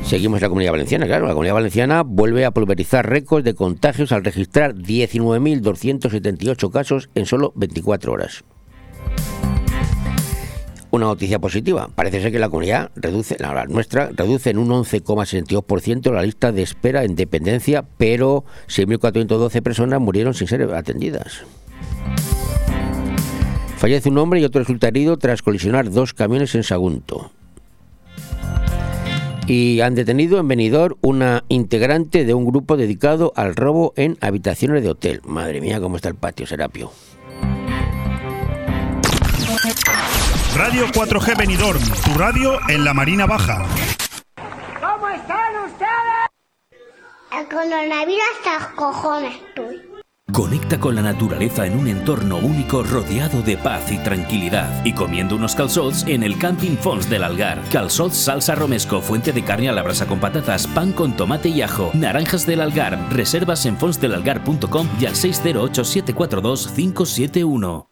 Seguimos 0.05 0.41
la 0.41 0.49
Comunidad 0.49 0.73
Valenciana, 0.73 1.07
claro. 1.07 1.29
La 1.29 1.33
Comunidad 1.33 1.55
Valenciana 1.55 2.03
vuelve 2.03 2.45
a 2.45 2.51
pulverizar 2.51 3.09
récords 3.09 3.45
de 3.45 3.55
contagios 3.55 4.11
al 4.11 4.25
registrar 4.25 4.75
19.278 4.75 6.69
casos 6.73 7.11
en 7.15 7.27
solo 7.27 7.53
24 7.55 8.13
horas 8.13 8.43
una 10.93 11.07
noticia 11.07 11.39
positiva. 11.39 11.89
Parece 11.95 12.21
ser 12.21 12.31
que 12.31 12.39
la 12.39 12.51
comunidad 12.51 12.91
reduce, 12.95 13.37
la 13.41 13.65
nuestra, 13.65 14.11
reduce 14.15 14.51
en 14.51 14.59
un 14.59 14.69
11,62% 14.69 16.13
la 16.13 16.23
lista 16.23 16.53
de 16.53 16.63
espera 16.63 17.03
en 17.03 17.17
dependencia, 17.17 17.85
pero 17.97 18.45
6.412 18.69 19.63
personas 19.63 20.01
murieron 20.01 20.35
sin 20.35 20.47
ser 20.47 20.63
atendidas. 20.75 21.45
Fallece 23.79 24.11
un 24.11 24.19
hombre 24.19 24.39
y 24.39 24.45
otro 24.45 24.61
resulta 24.61 24.89
herido 24.89 25.17
tras 25.17 25.43
colisionar 25.43 25.91
dos 25.91 26.13
camiones 26.13 26.55
en 26.55 26.63
Sagunto. 26.63 27.33
Y 29.47 29.81
han 29.81 29.95
detenido 29.95 30.39
en 30.39 30.47
Benidorm 30.47 30.97
una 31.01 31.43
integrante 31.49 32.25
de 32.25 32.35
un 32.35 32.45
grupo 32.45 32.77
dedicado 32.77 33.33
al 33.35 33.57
robo 33.57 33.93
en 33.97 34.19
habitaciones 34.21 34.85
de 34.85 34.91
hotel. 34.91 35.21
Madre 35.25 35.61
mía, 35.61 35.81
cómo 35.81 35.97
está 35.97 36.11
el 36.11 36.15
patio, 36.15 36.47
Serapio. 36.47 36.93
Radio 40.57 40.87
4G 40.89 41.37
Benidorm, 41.37 41.81
tu 42.05 42.19
radio 42.19 42.59
en 42.69 42.85
la 42.85 42.93
Marina 42.93 43.25
Baja. 43.25 43.65
¿Cómo 44.81 45.09
están 45.09 45.65
ustedes? 45.65 46.29
El 47.33 47.49
coronavirus 47.49 48.23
hasta 48.37 48.75
cojones 48.75 49.35
estoy. 49.49 49.81
Conecta 50.31 50.79
con 50.79 50.95
la 50.95 51.03
naturaleza 51.03 51.67
en 51.67 51.79
un 51.79 51.89
entorno 51.89 52.37
único 52.37 52.83
rodeado 52.83 53.43
de 53.43 53.57
paz 53.57 53.91
y 53.91 53.99
tranquilidad 53.99 54.85
y 54.85 54.93
comiendo 54.93 55.37
unos 55.37 55.55
calzots 55.55 56.05
en 56.07 56.23
el 56.23 56.39
Camping 56.39 56.77
Fons 56.77 57.09
del 57.09 57.25
Algar. 57.25 57.61
Calzots 57.71 58.17
salsa 58.17 58.55
romesco, 58.55 59.01
fuente 59.01 59.33
de 59.33 59.45
carne 59.45 59.71
a 59.71 59.73
la 59.73 59.83
brasa 59.83 60.07
con 60.07 60.21
patatas, 60.21 60.67
pan 60.67 60.93
con 60.93 61.17
tomate 61.17 61.49
y 61.49 61.63
ajo, 61.63 61.91
naranjas 61.95 62.47
del 62.47 62.61
Algar. 62.61 62.99
Reservas 63.11 63.65
en 63.65 63.79
fonsdelalgar.com 63.79 64.89
y 65.01 65.07
al 65.07 65.17
608 65.17 65.85
742 65.85 66.69
571. 66.69 67.92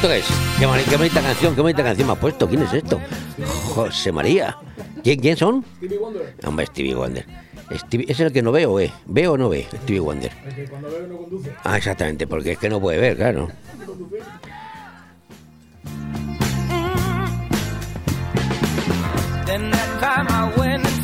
¿Esto 0.00 0.08
qué 0.08 0.18
es? 0.18 0.26
Qué, 0.58 0.90
qué 0.90 0.96
bonita 0.96 1.20
canción, 1.20 1.54
qué 1.54 1.60
bonita 1.60 1.82
canción 1.84 2.06
me 2.06 2.12
ha 2.14 2.16
puesto. 2.16 2.48
¿Quién 2.48 2.62
es 2.62 2.72
esto? 2.72 2.98
José 3.74 4.10
María. 4.10 4.56
¿Quién, 5.04 5.20
quién 5.20 5.36
son? 5.36 5.62
Stevie 5.76 5.98
Wonder. 5.98 6.34
Hombre, 6.44 6.66
Stevie 6.66 6.94
Wonder. 6.94 7.26
Stevie- 7.70 8.06
¿Es 8.08 8.18
el 8.20 8.32
que 8.32 8.40
no 8.40 8.50
ve 8.50 8.64
o 8.64 8.74
ve? 8.74 8.90
¿Ve 9.04 9.28
o 9.28 9.36
no 9.36 9.50
ve? 9.50 9.66
Stevie 9.82 10.00
Wonder. 10.00 10.32
Ah, 11.64 11.76
exactamente, 11.76 12.26
porque 12.26 12.52
es 12.52 12.58
que 12.58 12.70
no 12.70 12.80
puede 12.80 12.98
ver, 12.98 13.16
claro. 13.16 13.48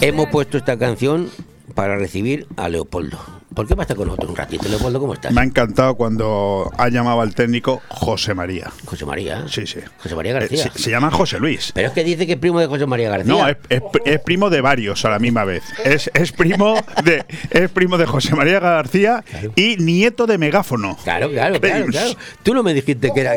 Hemos 0.00 0.28
puesto 0.28 0.56
esta 0.58 0.78
canción 0.78 1.30
para 1.74 1.96
recibir 1.96 2.46
a 2.56 2.68
Leopoldo. 2.68 3.18
¿Por 3.56 3.66
qué 3.66 3.74
va 3.74 3.82
a 3.82 3.84
estar 3.84 3.96
con 3.96 4.06
nosotros 4.06 4.30
un 4.30 4.36
ratito? 4.36 4.68
Leopoldo, 4.68 5.00
¿cómo 5.00 5.14
estás? 5.14 5.32
Me 5.32 5.40
ha 5.40 5.44
encantado 5.44 5.94
cuando 5.94 6.70
ha 6.76 6.88
llamado 6.90 7.22
al 7.22 7.34
técnico 7.34 7.80
José 7.88 8.34
María. 8.34 8.70
José 8.84 9.06
María. 9.06 9.46
Sí, 9.48 9.66
sí. 9.66 9.80
José 9.98 10.14
María 10.14 10.34
García. 10.34 10.64
Eh, 10.66 10.70
se, 10.74 10.82
se 10.82 10.90
llama 10.90 11.10
José 11.10 11.38
Luis. 11.40 11.72
Pero 11.74 11.88
es 11.88 11.94
que 11.94 12.04
dice 12.04 12.26
que 12.26 12.34
es 12.34 12.38
primo 12.38 12.60
de 12.60 12.66
José 12.66 12.84
María 12.86 13.08
García. 13.08 13.32
No, 13.32 13.48
es, 13.48 13.56
es- 13.70 13.82
es 14.04 14.20
primo 14.20 14.50
de 14.50 14.60
varios 14.60 15.04
a 15.06 15.08
la 15.10 15.18
misma 15.18 15.44
vez. 15.44 15.62
Es, 15.84 16.10
es 16.12 16.32
primo 16.32 16.76
de 17.02 17.24
es 17.50 17.70
primo 17.70 17.96
de 17.96 18.04
José 18.06 18.34
María 18.34 18.60
García 18.60 19.24
y 19.56 19.76
nieto 19.78 20.26
de 20.26 20.36
megáfono. 20.36 20.96
Claro, 21.02 21.30
claro, 21.30 21.58
claro, 21.58 21.86
claro. 21.86 22.10
Tú 22.42 22.52
no 22.54 22.62
me 22.62 22.74
dijiste 22.74 23.10
que 23.14 23.20
era. 23.22 23.34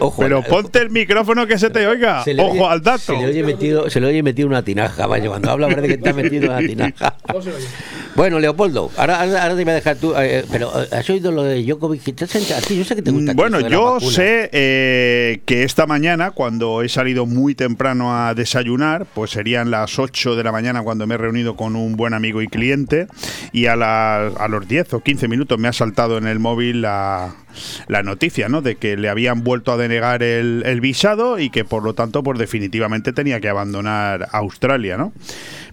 Ojo, 0.00 0.20
Pero 0.22 0.42
ponte 0.42 0.80
el 0.80 0.90
micrófono 0.90 1.46
que 1.46 1.56
se 1.58 1.70
te 1.70 1.86
oiga. 1.86 2.24
se 2.24 2.34
Ojo 2.40 2.50
oye- 2.50 2.66
al 2.66 2.82
dato. 2.82 2.98
Se 2.98 3.12
le 3.12 3.26
oye 3.26 3.42
metido, 3.44 3.88
se 3.88 4.00
le 4.00 4.08
oye 4.08 4.22
metido 4.24 4.48
una 4.48 4.62
tinaja, 4.64 5.06
vaya, 5.06 5.28
cuando 5.28 5.50
habla 5.52 5.68
parece 5.68 5.86
que 5.86 5.94
está 5.94 6.12
metido 6.12 6.48
una 6.50 6.58
tinaja. 6.58 7.14
Bueno, 8.14 8.38
Leopoldo, 8.38 8.90
ahora, 8.98 9.20
ahora, 9.22 9.42
ahora 9.42 9.56
te 9.56 9.64
voy 9.64 9.70
a 9.72 9.74
dejar 9.76 9.96
tú. 9.96 10.14
eh, 10.16 10.44
pero 10.50 10.70
eh, 10.82 10.86
¿has 10.92 11.08
oído 11.08 11.32
lo 11.32 11.44
de 11.44 11.62
Djokovic? 11.64 12.14
¿Te 12.14 12.24
has 12.24 12.34
enterado? 12.34 12.62
Sí, 12.66 12.76
yo 12.76 12.84
sé 12.84 12.94
que 12.94 13.00
te 13.02 13.10
gusta. 13.10 13.32
Bueno, 13.32 13.56
de 13.56 13.64
la 13.64 13.68
yo 13.70 14.00
sé 14.00 14.50
eh, 14.52 15.40
que 15.46 15.62
esta 15.62 15.86
mañana, 15.86 16.30
cuando 16.30 16.82
he 16.82 16.88
salido 16.90 17.24
muy 17.24 17.54
temprano 17.54 18.14
a 18.14 18.34
desayunar, 18.34 19.06
pues 19.14 19.30
serían 19.30 19.70
las 19.70 19.98
8 19.98 20.36
de 20.36 20.44
la 20.44 20.52
mañana 20.52 20.82
cuando 20.82 21.06
me 21.06 21.14
he 21.14 21.18
reunido 21.18 21.56
con 21.56 21.74
un 21.74 21.96
buen 21.96 22.12
amigo 22.12 22.42
y 22.42 22.48
cliente, 22.48 23.06
y 23.52 23.66
a, 23.66 23.76
la- 23.76 24.26
a 24.28 24.48
los 24.48 24.68
10 24.68 24.92
o 24.94 25.00
15 25.00 25.26
minutos 25.28 25.58
me 25.58 25.68
ha 25.68 25.72
saltado 25.72 26.18
en 26.18 26.26
el 26.26 26.38
móvil 26.38 26.82
la, 26.82 27.34
la 27.88 28.02
noticia, 28.02 28.48
¿no? 28.48 28.62
De 28.62 28.76
que 28.76 28.96
le 28.96 29.08
habían 29.08 29.42
vuelto 29.42 29.72
a 29.72 29.76
denegar 29.76 30.22
el, 30.22 30.62
el 30.66 30.80
visado 30.80 31.38
y 31.38 31.50
que 31.50 31.64
por 31.64 31.82
lo 31.82 31.94
tanto, 31.94 32.22
pues 32.22 32.38
definitivamente 32.38 33.12
tenía 33.12 33.40
que 33.40 33.48
abandonar 33.48 34.28
Australia, 34.32 34.96
¿no? 34.96 35.12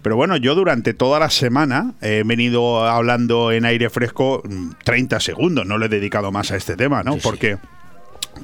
Pero 0.02 0.16
bueno, 0.16 0.36
yo 0.36 0.54
durante 0.54 0.94
toda 0.94 1.18
la 1.18 1.30
semana 1.30 1.94
he 2.00 2.22
venido 2.24 2.86
hablando 2.86 3.52
en 3.52 3.64
aire 3.64 3.90
fresco 3.90 4.42
mm, 4.48 4.70
30 4.84 5.20
segundos, 5.20 5.66
no 5.66 5.78
le 5.78 5.86
he 5.86 5.88
dedicado 5.90 6.32
más 6.32 6.50
a 6.50 6.56
este 6.56 6.76
tema, 6.76 7.02
¿no? 7.02 7.16
Porque 7.18 7.58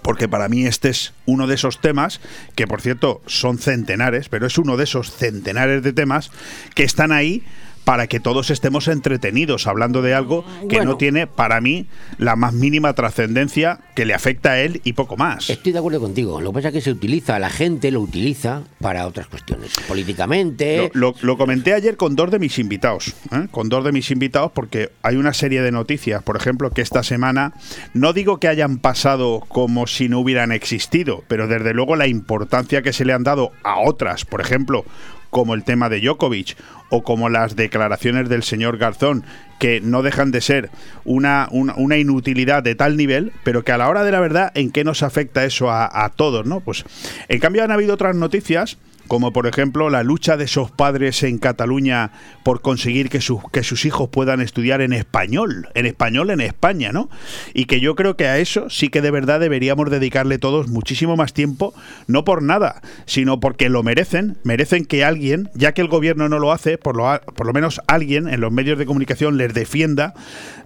porque 0.02 0.28
para 0.28 0.48
mí 0.48 0.66
este 0.66 0.90
es 0.90 1.12
uno 1.24 1.46
de 1.46 1.54
esos 1.54 1.80
temas 1.80 2.20
que 2.54 2.66
por 2.66 2.80
cierto 2.80 3.22
son 3.26 3.58
centenares, 3.58 4.28
pero 4.28 4.46
es 4.46 4.58
uno 4.58 4.76
de 4.76 4.84
esos 4.84 5.12
centenares 5.12 5.82
de 5.82 5.92
temas 5.92 6.30
que 6.74 6.82
están 6.84 7.12
ahí 7.12 7.42
para 7.86 8.08
que 8.08 8.18
todos 8.18 8.50
estemos 8.50 8.88
entretenidos 8.88 9.68
hablando 9.68 10.02
de 10.02 10.12
algo 10.12 10.44
que 10.68 10.76
Bueno. 10.78 10.90
no 10.90 10.96
tiene 10.96 11.28
para 11.28 11.60
mí 11.60 11.86
la 12.18 12.34
más 12.34 12.52
mínima 12.52 12.94
trascendencia 12.94 13.78
que 13.94 14.04
le 14.04 14.12
afecta 14.12 14.50
a 14.50 14.58
él 14.60 14.80
y 14.82 14.94
poco 14.94 15.16
más. 15.16 15.48
Estoy 15.50 15.70
de 15.70 15.78
acuerdo 15.78 16.00
contigo. 16.00 16.40
Lo 16.40 16.50
que 16.50 16.54
pasa 16.56 16.68
es 16.68 16.74
que 16.74 16.80
se 16.80 16.90
utiliza, 16.90 17.38
la 17.38 17.48
gente 17.48 17.92
lo 17.92 18.00
utiliza 18.00 18.62
para 18.80 19.06
otras 19.06 19.28
cuestiones. 19.28 19.70
Políticamente. 19.86 20.90
Lo, 20.94 21.10
lo- 21.12 21.14
lo 21.22 21.38
comenté 21.38 21.74
ayer 21.74 21.96
con 21.96 22.16
dos 22.16 22.32
de 22.32 22.40
mis 22.40 22.58
invitados, 22.58 23.14
¿eh? 23.30 23.46
con 23.52 23.68
dos 23.68 23.84
de 23.84 23.92
mis 23.92 24.10
invitados, 24.10 24.50
porque 24.52 24.90
hay 25.02 25.14
una 25.14 25.32
serie 25.32 25.62
de 25.62 25.70
noticias, 25.70 26.24
por 26.24 26.36
ejemplo, 26.36 26.70
que 26.70 26.82
esta 26.82 27.04
semana 27.04 27.52
no 27.94 28.12
digo 28.12 28.40
que 28.40 28.48
hayan 28.48 28.78
pasado 28.78 29.44
como 29.46 29.86
si 29.86 30.08
no 30.08 30.18
hubieran 30.18 30.50
existido, 30.50 31.22
pero 31.28 31.46
desde 31.46 31.72
luego 31.72 31.94
la 31.94 32.08
importancia 32.08 32.82
que 32.82 32.92
se 32.92 33.04
le 33.04 33.12
han 33.12 33.22
dado 33.22 33.52
a 33.62 33.78
otras, 33.78 34.24
por 34.24 34.40
ejemplo, 34.40 34.84
como 35.30 35.54
el 35.54 35.64
tema 35.64 35.88
de 35.88 36.00
Djokovic 36.00 36.56
o 36.90 37.02
como 37.02 37.28
las 37.28 37.56
declaraciones 37.56 38.28
del 38.28 38.42
señor 38.42 38.78
Garzón, 38.78 39.24
que 39.58 39.80
no 39.80 40.02
dejan 40.02 40.30
de 40.30 40.40
ser 40.40 40.70
una, 41.04 41.48
una, 41.50 41.96
inutilidad 41.96 42.62
de 42.62 42.74
tal 42.74 42.96
nivel, 42.96 43.32
pero 43.42 43.64
que 43.64 43.72
a 43.72 43.78
la 43.78 43.88
hora 43.88 44.04
de 44.04 44.12
la 44.12 44.20
verdad, 44.20 44.52
¿en 44.54 44.70
qué 44.70 44.84
nos 44.84 45.02
afecta 45.02 45.44
eso 45.44 45.70
a, 45.70 46.04
a 46.04 46.10
todos? 46.10 46.46
¿no? 46.46 46.60
Pues 46.60 46.84
en 47.28 47.40
cambio 47.40 47.64
han 47.64 47.70
habido 47.70 47.94
otras 47.94 48.14
noticias 48.14 48.78
como 49.06 49.32
por 49.32 49.46
ejemplo 49.46 49.90
la 49.90 50.02
lucha 50.02 50.36
de 50.36 50.44
esos 50.44 50.70
padres 50.70 51.22
en 51.22 51.38
Cataluña 51.38 52.12
por 52.42 52.60
conseguir 52.60 53.08
que 53.08 53.20
sus, 53.20 53.40
que 53.52 53.62
sus 53.62 53.84
hijos 53.84 54.08
puedan 54.08 54.40
estudiar 54.40 54.80
en 54.80 54.92
español, 54.92 55.68
en 55.74 55.86
español 55.86 56.30
en 56.30 56.40
España, 56.40 56.92
¿no? 56.92 57.08
Y 57.54 57.66
que 57.66 57.80
yo 57.80 57.94
creo 57.94 58.16
que 58.16 58.26
a 58.26 58.38
eso 58.38 58.70
sí 58.70 58.88
que 58.88 59.02
de 59.02 59.10
verdad 59.10 59.40
deberíamos 59.40 59.90
dedicarle 59.90 60.38
todos 60.38 60.68
muchísimo 60.68 61.16
más 61.16 61.32
tiempo, 61.32 61.74
no 62.06 62.24
por 62.24 62.42
nada, 62.42 62.82
sino 63.04 63.40
porque 63.40 63.68
lo 63.68 63.82
merecen, 63.82 64.36
merecen 64.44 64.84
que 64.84 65.04
alguien, 65.04 65.50
ya 65.54 65.72
que 65.72 65.82
el 65.82 65.88
gobierno 65.88 66.28
no 66.28 66.38
lo 66.38 66.52
hace, 66.52 66.78
por 66.78 66.96
lo, 66.96 67.20
por 67.34 67.46
lo 67.46 67.52
menos 67.52 67.80
alguien 67.86 68.28
en 68.28 68.40
los 68.40 68.52
medios 68.52 68.78
de 68.78 68.86
comunicación 68.86 69.36
les 69.36 69.54
defienda. 69.54 70.14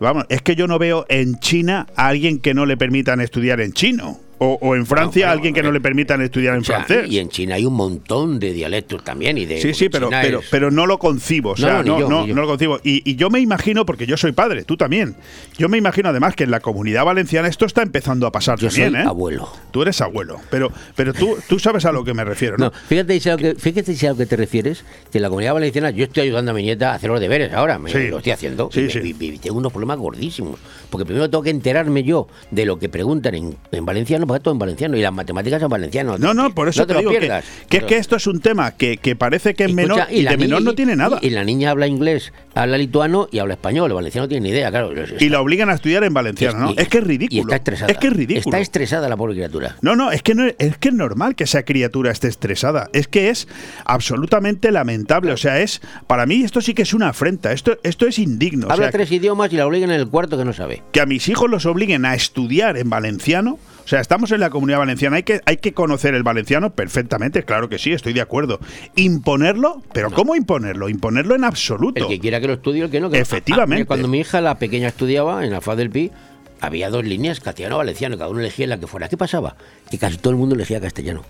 Vamos, 0.01 0.25
es 0.29 0.43
que 0.43 0.57
yo 0.57 0.67
no 0.67 0.79
veo 0.79 1.07
en 1.09 1.39
China 1.39 1.87
a 1.97 2.09
alguien 2.09 2.39
que 2.39 2.55
no 2.55 2.67
le 2.67 2.77
permitan 2.77 3.21
estudiar 3.21 3.61
en 3.61 3.73
chino. 3.73 4.30
O, 4.43 4.59
o 4.63 4.75
en 4.75 4.87
Francia 4.87 5.29
a 5.29 5.33
alguien 5.33 5.53
que 5.53 5.63
no 5.63 5.71
le 5.71 5.83
permitan 5.83 6.23
estudiar 6.23 6.55
en 6.55 6.63
O 6.63 6.65
sea, 6.65 6.83
francés. 6.85 7.11
Y 7.13 7.19
en 7.19 7.29
China 7.29 7.57
hay 7.57 7.67
un 7.67 7.75
montón 7.75 8.39
de 8.39 8.55
dialectos 8.55 9.05
también. 9.05 9.37
Y 9.37 9.45
de, 9.45 9.61
Sí, 9.61 9.75
sí, 9.75 9.91
pero, 9.91 10.07
China 10.09 10.21
pero, 10.23 10.39
es- 10.41 10.47
pero 10.51 10.71
no 10.71 10.87
lo 10.87 10.99
concibo. 10.99 11.51
O 11.51 11.57
No, 11.57 11.57
sea, 11.59 11.83
no, 11.83 11.99
no, 11.99 12.01
yo, 12.01 12.09
no, 12.09 12.27
no 12.27 12.41
lo 12.41 12.47
concibo. 12.49 12.81
Y, 12.83 13.03
y 13.09 13.17
yo 13.17 13.29
me 13.29 13.39
imagino, 13.41 13.85
porque 13.85 14.07
yo 14.07 14.17
soy 14.17 14.33
padre, 14.33 14.65
tú 14.65 14.79
también. 14.79 15.15
Yo 15.59 15.69
me 15.69 15.77
imagino 15.77 16.09
además 16.09 16.35
que 16.37 16.45
en 16.45 16.51
la 16.51 16.61
comunidad 16.61 17.05
valenciana 17.05 17.49
esto 17.49 17.67
está 17.67 17.83
empezando 17.83 18.27
a 18.27 18.33
pasar 18.33 18.59
Yo 18.59 18.69
también, 18.69 18.93
soy 18.93 19.01
¿eh? 19.03 19.05
abuelo. 19.05 19.53
Tú 19.73 19.83
eres 19.83 20.01
abuelo. 20.01 20.39
Pero, 20.51 20.73
pero 20.97 21.13
tú, 21.13 21.37
tú 21.47 21.59
sabes 21.59 21.85
a 21.85 21.93
lo 21.93 22.03
que 22.03 22.15
me 22.15 22.25
refiero, 22.25 22.57
¿no? 22.57 22.65
No, 22.67 22.73
fíjate 22.73 23.21
si, 23.21 23.29
a 23.29 23.33
lo 23.33 23.39
que, 23.39 23.55
fíjate 23.57 23.95
si 23.95 24.07
a 24.07 24.11
lo 24.13 24.17
que 24.17 24.25
te 24.25 24.37
refieres, 24.37 24.85
que 25.13 25.19
en 25.19 25.23
la 25.23 25.29
comunidad 25.29 25.53
valenciana 25.53 25.91
yo 25.91 26.05
estoy 26.05 26.23
ayudando 26.23 26.53
a 26.53 26.55
mi 26.55 26.63
nieta 26.63 26.93
a 26.93 26.95
hacer 26.95 27.11
los 27.11 27.21
deberes 27.21 27.53
ahora, 27.53 27.79
me, 27.79 27.91
Sí. 27.91 28.09
lo 28.09 28.17
estoy 28.17 28.33
haciendo, 28.33 28.71
Sí, 28.73 28.81
y, 28.81 28.91
sí. 28.91 29.17
y- 29.21 29.25
y 29.35 29.39
tengo 29.39 29.59
unos 29.59 29.71
problemas 29.71 29.99
gordísimos, 29.99 30.59
porque 30.89 31.05
primero 31.05 31.29
tengo 31.29 31.43
que 31.45 31.51
enterarme 31.51 32.05
yo 32.05 32.27
de 32.51 32.65
lo 32.65 32.79
que 32.79 32.89
preguntan 32.89 33.35
en, 33.35 33.57
en 33.71 33.85
valenciano 33.85 34.27
todo 34.39 34.53
en 34.53 34.59
valenciano 34.61 34.97
y 34.97 35.01
las 35.03 35.13
matemáticas 35.13 35.61
en 35.61 35.69
valenciano. 35.69 36.17
No, 36.19 36.33
no, 36.33 36.55
por 36.55 36.69
eso 36.69 36.83
no 36.83 36.87
te 36.87 36.99
digo 36.99 37.11
que, 37.11 37.19
pierdas. 37.19 37.45
que 37.69 37.79
es 37.79 37.85
que 37.85 37.97
esto 37.97 38.15
es 38.15 38.29
un 38.29 38.39
tema 38.41 38.71
que, 38.77 38.99
que 38.99 39.17
parece 39.17 39.55
que 39.55 39.65
es 39.65 39.71
Escucha, 39.71 39.83
menor 39.89 40.07
y, 40.13 40.23
la 40.23 40.31
de 40.31 40.37
niña- 40.37 40.47
menor 40.47 40.63
no 40.63 40.75
tiene 40.75 40.95
nada. 40.95 41.19
Y, 41.21 41.27
y 41.27 41.31
la 41.31 41.43
niña 41.43 41.71
habla 41.71 41.89
inglés, 41.89 42.33
habla 42.55 42.79
lituano 42.79 43.29
y 43.33 43.41
habla 43.41 43.55
español. 43.55 43.91
El 43.91 43.95
valenciano 43.97 44.27
no 44.27 44.29
tiene 44.29 44.45
ni 44.45 44.51
idea, 44.51 44.71
claro. 44.71 44.93
Y 45.19 45.29
la 45.29 45.41
obligan 45.41 45.69
a 45.71 45.75
estudiar 45.75 46.05
en 46.05 46.15
valenciano, 46.15 46.59
¿no? 46.61 46.71
Y- 46.71 46.75
Es 46.79 46.89
que 46.89 46.99
es 46.99 47.05
ridículo. 47.05 47.39
Y 47.39 47.41
está 47.41 47.57
estresada. 47.57 47.91
Es 47.93 47.99
que 47.99 48.07
es 48.07 48.13
ridículo. 48.13 48.39
Está 48.57 48.61
estresada 48.61 49.09
la 49.09 49.17
pobre 49.17 49.35
criatura. 49.35 49.77
No, 49.83 49.97
no, 49.97 50.13
es 50.13 50.23
que 50.23 50.35
no 50.37 50.45
es 50.47 50.77
que 50.79 50.89
es 50.89 50.95
normal 50.95 51.35
que 51.35 51.45
esa 51.45 51.65
criatura 51.65 52.11
esté 52.13 52.29
estresada. 52.29 52.89
Es 52.93 53.09
que 53.09 53.31
es 53.31 53.49
absolutamente 53.85 54.71
lamentable. 54.71 55.33
O 55.33 55.37
sea, 55.37 55.61
es 55.61 55.81
para 56.07 56.27
mí 56.27 56.43
esto 56.43 56.61
sí 56.61 56.75
que 56.75 56.83
es 56.83 56.95
una 56.95 57.09
afrenta. 57.09 57.53
Esto, 57.53 57.79
esto 57.83 58.07
es 58.07 58.19
indigno. 58.19 58.69
O 58.69 58.73
habla 58.73 58.85
sea, 58.87 58.93
tres 58.93 59.11
idiomas 59.13 59.53
y 59.53 59.57
la 59.57 59.67
obligan 59.67 59.91
en 59.91 60.01
el 60.01 60.09
cuarto 60.09 60.39
que 60.39 60.45
no 60.45 60.53
sabe. 60.53 60.83
que 60.93 61.01
a 61.01 61.07
mis 61.07 61.29
hijos 61.29 61.51
los 61.51 61.67
obliguen 61.67 62.05
a 62.05 62.15
estudiar 62.15 62.77
en 62.77 62.89
valenciano. 62.91 63.59
O 63.91 63.93
sea, 63.93 64.01
estamos 64.01 64.31
en 64.31 64.39
la 64.39 64.51
comunidad 64.51 64.79
valenciana, 64.79 65.17
hay 65.17 65.25
que, 65.25 65.41
hay 65.47 65.57
que 65.57 65.75
conocer 65.75 66.15
el 66.15 66.23
valenciano 66.23 66.77
perfectamente, 66.77 67.43
claro 67.43 67.69
que 67.69 67.77
sí, 67.77 67.91
estoy 67.91 68.13
de 68.13 68.21
acuerdo. 68.21 68.61
Imponerlo, 68.95 69.83
pero 69.93 70.13
¿cómo 70.13 70.37
imponerlo? 70.37 70.89
Imponerlo 70.89 71.35
en 71.35 71.43
absoluto. 71.43 72.01
El 72.01 72.07
que 72.07 72.21
quiera 72.21 72.41
que 72.41 72.47
lo 72.47 72.53
estudie, 72.53 72.85
el 72.85 72.91
que 72.91 73.01
no. 73.01 73.11
Que 73.11 73.17
no. 73.17 73.23
Efectivamente. 73.23 73.75
Ah, 73.75 73.79
mira, 73.79 73.87
cuando 73.87 74.07
mi 74.07 74.21
hija, 74.21 74.41
la 74.41 74.61
pequeña, 74.61 74.87
estudiaba 74.87 75.45
en 75.45 75.51
la 75.51 75.61
FAD 75.61 75.79
del 75.79 75.91
Pi, 75.91 76.13
había 76.61 76.89
dos 76.89 77.05
líneas, 77.05 77.41
castellano-valenciano, 77.41 78.17
cada 78.17 78.31
uno 78.31 78.39
elegía 78.39 78.69
la 78.69 78.79
que 78.79 78.87
fuera. 78.87 79.09
¿Qué 79.09 79.17
pasaba? 79.17 79.57
Que 79.91 79.99
casi 79.99 80.19
todo 80.19 80.31
el 80.31 80.39
mundo 80.39 80.55
elegía 80.55 80.81
castellano. 80.81 81.25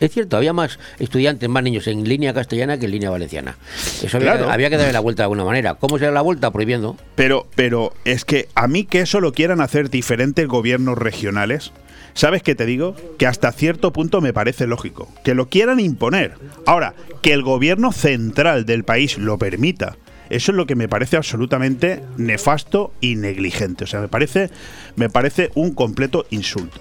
Es 0.00 0.12
cierto, 0.12 0.36
había 0.36 0.52
más 0.52 0.78
estudiantes, 0.98 1.48
más 1.48 1.62
niños 1.62 1.86
en 1.86 2.06
línea 2.08 2.34
castellana 2.34 2.78
que 2.78 2.86
en 2.86 2.90
línea 2.92 3.10
valenciana. 3.10 3.56
Eso 4.02 4.16
había, 4.16 4.32
Claro. 4.36 4.50
había 4.50 4.70
que 4.70 4.76
darle 4.76 4.92
la 4.92 5.00
vuelta 5.00 5.22
de 5.22 5.24
alguna 5.24 5.44
manera. 5.44 5.74
¿Cómo 5.76 5.98
se 5.98 6.04
da 6.06 6.10
la 6.10 6.20
vuelta? 6.20 6.50
Prohibiendo. 6.50 6.96
Pero, 7.14 7.46
pero 7.54 7.92
es 8.04 8.24
que 8.24 8.48
a 8.54 8.66
mí 8.68 8.84
que 8.84 9.00
eso 9.00 9.20
lo 9.20 9.32
quieran 9.32 9.60
hacer 9.60 9.90
diferentes 9.90 10.46
gobiernos 10.48 10.98
regionales, 10.98 11.72
¿sabes 12.14 12.42
qué 12.42 12.54
te 12.54 12.66
digo? 12.66 12.96
Que 13.18 13.26
hasta 13.26 13.52
cierto 13.52 13.92
punto 13.92 14.20
me 14.20 14.32
parece 14.32 14.66
lógico. 14.66 15.08
Que 15.22 15.34
lo 15.34 15.48
quieran 15.48 15.80
imponer. 15.80 16.34
Ahora, 16.66 16.94
que 17.22 17.32
el 17.32 17.42
gobierno 17.42 17.92
central 17.92 18.66
del 18.66 18.84
país 18.84 19.16
lo 19.18 19.38
permita. 19.38 19.96
Eso 20.30 20.52
es 20.52 20.56
lo 20.56 20.66
que 20.66 20.74
me 20.74 20.88
parece 20.88 21.16
absolutamente 21.16 22.02
nefasto 22.16 22.92
y 23.00 23.14
negligente. 23.16 23.84
O 23.84 23.86
sea, 23.86 24.00
me 24.00 24.08
parece, 24.08 24.50
me 24.96 25.08
parece 25.10 25.50
un 25.54 25.72
completo 25.74 26.26
insulto. 26.30 26.80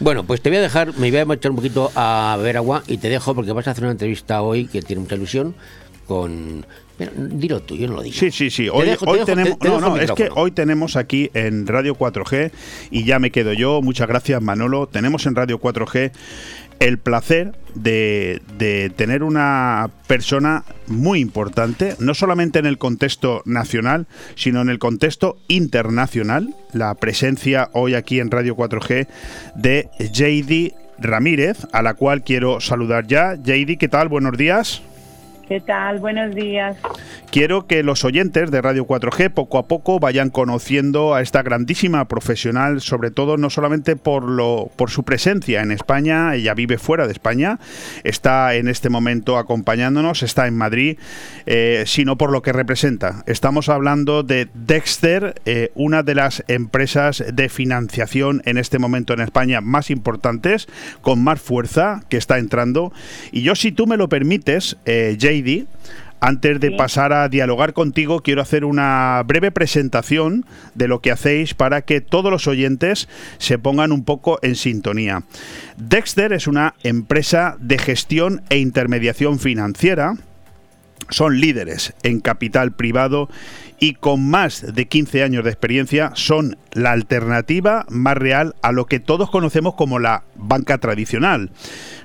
Bueno, 0.00 0.24
pues 0.24 0.40
te 0.40 0.48
voy 0.50 0.58
a 0.58 0.62
dejar, 0.62 0.96
me 0.96 1.10
voy 1.10 1.18
a 1.20 1.24
marchar 1.24 1.50
un 1.50 1.56
poquito 1.56 1.90
a 1.94 2.36
beber 2.38 2.56
agua 2.58 2.82
y 2.86 2.98
te 2.98 3.08
dejo 3.08 3.34
porque 3.34 3.52
vas 3.52 3.66
a 3.66 3.72
hacer 3.72 3.84
una 3.84 3.92
entrevista 3.92 4.42
hoy 4.42 4.66
que 4.66 4.80
tiene 4.82 5.02
mucha 5.02 5.16
ilusión 5.16 5.54
con... 6.06 6.64
Dilo 7.16 7.60
tú, 7.60 7.76
yo 7.76 7.86
no 7.86 7.94
lo 7.94 8.02
digo. 8.02 8.16
Sí, 8.16 8.32
sí, 8.32 8.50
sí. 8.50 8.64
Te 8.64 8.70
Hoy, 8.70 8.84
te 8.86 8.90
dejo- 8.96 9.24
tenemos. 9.24 9.58
te 9.60 9.68
no, 9.68 9.78
no, 9.80 9.96
es 9.98 10.10
que 10.12 10.30
hoy 10.34 10.50
tenemos 10.50 10.96
aquí 10.96 11.30
en 11.32 11.64
Radio 11.68 11.94
4G 11.96 12.50
y 12.90 13.04
ya 13.04 13.20
me 13.20 13.30
quedo 13.30 13.52
yo. 13.52 13.80
Muchas 13.82 14.08
gracias, 14.08 14.42
Manolo. 14.42 14.88
Tenemos 14.88 15.24
en 15.26 15.36
Radio 15.36 15.60
4G 15.60 16.10
el 16.80 16.98
placer 16.98 17.52
de, 17.74 18.40
de 18.56 18.90
tener 18.90 19.22
una 19.22 19.90
persona 20.06 20.64
muy 20.86 21.20
importante, 21.20 21.94
no 21.98 22.14
solamente 22.14 22.58
en 22.58 22.66
el 22.66 22.78
contexto 22.78 23.42
nacional, 23.44 24.06
sino 24.34 24.60
en 24.60 24.68
el 24.68 24.78
contexto 24.78 25.38
internacional. 25.48 26.54
La 26.72 26.94
presencia 26.94 27.68
hoy 27.72 27.94
aquí 27.94 28.20
en 28.20 28.30
Radio 28.30 28.56
4G 28.56 29.06
de 29.56 29.88
JD 29.98 30.74
Ramírez, 30.98 31.66
a 31.72 31.82
la 31.82 31.94
cual 31.94 32.22
quiero 32.22 32.60
saludar 32.60 33.06
ya. 33.06 33.34
JD, 33.34 33.78
¿qué 33.78 33.88
tal? 33.88 34.08
Buenos 34.08 34.36
días. 34.36 34.82
¿Qué 35.48 35.60
tal? 35.60 35.98
Buenos 35.98 36.34
días. 36.34 36.76
Quiero 37.30 37.66
que 37.66 37.82
los 37.82 38.04
oyentes 38.04 38.50
de 38.50 38.60
Radio 38.60 38.86
4G 38.86 39.30
poco 39.30 39.58
a 39.58 39.66
poco 39.66 39.98
vayan 39.98 40.28
conociendo 40.28 41.14
a 41.14 41.22
esta 41.22 41.42
grandísima 41.42 42.06
profesional, 42.06 42.82
sobre 42.82 43.10
todo 43.10 43.38
no 43.38 43.48
solamente 43.48 43.96
por 43.96 44.24
lo 44.24 44.70
por 44.76 44.90
su 44.90 45.04
presencia 45.04 45.62
en 45.62 45.72
España, 45.72 46.34
ella 46.34 46.52
vive 46.52 46.78
fuera 46.78 47.06
de 47.06 47.12
España, 47.12 47.58
está 48.04 48.54
en 48.54 48.68
este 48.68 48.90
momento 48.90 49.38
acompañándonos, 49.38 50.22
está 50.22 50.46
en 50.46 50.56
Madrid, 50.56 50.98
eh, 51.46 51.84
sino 51.86 52.16
por 52.16 52.30
lo 52.30 52.42
que 52.42 52.52
representa. 52.52 53.24
Estamos 53.26 53.68
hablando 53.68 54.22
de 54.22 54.48
Dexter, 54.54 55.40
eh, 55.46 55.70
una 55.74 56.02
de 56.02 56.14
las 56.14 56.44
empresas 56.48 57.24
de 57.32 57.48
financiación 57.48 58.42
en 58.44 58.58
este 58.58 58.78
momento 58.78 59.12
en 59.14 59.20
España 59.20 59.60
más 59.60 59.90
importantes, 59.90 60.66
con 61.00 61.22
más 61.22 61.40
fuerza 61.40 62.02
que 62.08 62.18
está 62.18 62.38
entrando. 62.38 62.92
Y 63.32 63.42
yo, 63.42 63.54
si 63.54 63.72
tú 63.72 63.86
me 63.86 63.96
lo 63.96 64.08
permites, 64.08 64.76
eh, 64.86 65.16
Antes 66.20 66.58
de 66.58 66.72
pasar 66.72 67.12
a 67.12 67.28
dialogar 67.28 67.72
contigo, 67.72 68.22
quiero 68.22 68.42
hacer 68.42 68.64
una 68.64 69.22
breve 69.24 69.52
presentación 69.52 70.44
de 70.74 70.88
lo 70.88 71.00
que 71.00 71.12
hacéis 71.12 71.54
para 71.54 71.82
que 71.82 72.00
todos 72.00 72.32
los 72.32 72.48
oyentes 72.48 73.08
se 73.38 73.58
pongan 73.58 73.92
un 73.92 74.04
poco 74.04 74.40
en 74.42 74.56
sintonía. 74.56 75.22
Dexter 75.76 76.32
es 76.32 76.48
una 76.48 76.74
empresa 76.82 77.56
de 77.60 77.78
gestión 77.78 78.42
e 78.50 78.58
intermediación 78.58 79.38
financiera 79.38 80.14
son 81.10 81.40
líderes 81.40 81.94
en 82.02 82.20
capital 82.20 82.72
privado 82.72 83.28
y 83.80 83.94
con 83.94 84.28
más 84.28 84.74
de 84.74 84.88
15 84.88 85.22
años 85.22 85.44
de 85.44 85.50
experiencia 85.50 86.10
son 86.14 86.58
la 86.72 86.92
alternativa 86.92 87.86
más 87.88 88.16
real 88.16 88.54
a 88.62 88.72
lo 88.72 88.86
que 88.86 89.00
todos 89.00 89.30
conocemos 89.30 89.74
como 89.74 89.98
la 89.98 90.24
banca 90.34 90.78
tradicional. 90.78 91.50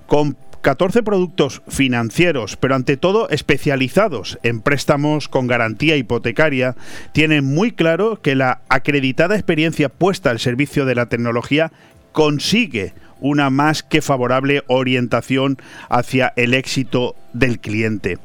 Con 0.08 0.38
14 0.64 1.04
productos 1.04 1.62
financieros, 1.68 2.56
pero 2.56 2.74
ante 2.74 2.96
todo 2.96 3.30
especializados 3.30 4.40
en 4.44 4.62
préstamos 4.62 5.28
con 5.28 5.46
garantía 5.46 5.98
hipotecaria, 5.98 6.78
tienen 7.12 7.44
muy 7.44 7.74
claro 7.74 8.22
que 8.22 8.34
la 8.34 8.62
acreditada 8.70 9.36
experiencia 9.36 9.90
puesta 9.90 10.30
al 10.30 10.40
servicio 10.40 10.86
de 10.86 10.96
la 10.96 11.08
tecnología 11.08 11.74
consigue 12.14 12.94
una 13.20 13.50
más 13.50 13.84
que 13.84 14.02
favorable 14.02 14.64
orientación 14.68 15.58
hacia 15.90 16.32
el 16.38 16.54
éxito 16.54 17.18
del 17.34 17.60
cliente. 17.60 18.18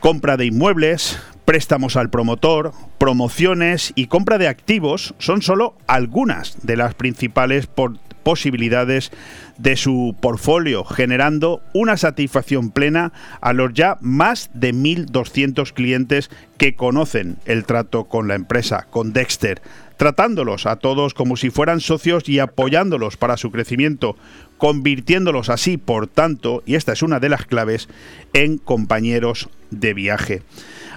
Compra 0.00 0.38
de 0.38 0.46
inmuebles, 0.46 1.20
préstamos 1.44 1.96
al 1.96 2.08
promotor, 2.08 2.72
promociones 2.96 3.92
y 3.94 4.06
compra 4.06 4.38
de 4.38 4.48
activos 4.48 5.14
son 5.18 5.42
solo 5.42 5.74
algunas 5.86 6.56
de 6.66 6.76
las 6.76 6.94
principales 6.94 7.66
posibilidades 8.22 9.10
de 9.58 9.76
su 9.76 10.16
portfolio, 10.20 10.84
generando 10.84 11.60
una 11.72 11.96
satisfacción 11.96 12.70
plena 12.70 13.12
a 13.40 13.52
los 13.52 13.72
ya 13.74 13.98
más 14.00 14.50
de 14.54 14.72
1.200 14.72 15.72
clientes 15.72 16.30
que 16.58 16.74
conocen 16.74 17.36
el 17.44 17.64
trato 17.64 18.04
con 18.04 18.28
la 18.28 18.34
empresa, 18.34 18.86
con 18.90 19.12
Dexter, 19.12 19.60
tratándolos 19.96 20.66
a 20.66 20.76
todos 20.76 21.14
como 21.14 21.36
si 21.36 21.50
fueran 21.50 21.80
socios 21.80 22.28
y 22.28 22.38
apoyándolos 22.38 23.16
para 23.16 23.36
su 23.36 23.50
crecimiento, 23.50 24.16
convirtiéndolos 24.58 25.48
así, 25.48 25.76
por 25.76 26.06
tanto, 26.06 26.62
y 26.66 26.74
esta 26.74 26.92
es 26.92 27.02
una 27.02 27.20
de 27.20 27.28
las 27.28 27.46
claves, 27.46 27.88
en 28.32 28.58
compañeros 28.58 29.48
de 29.70 29.94
viaje. 29.94 30.42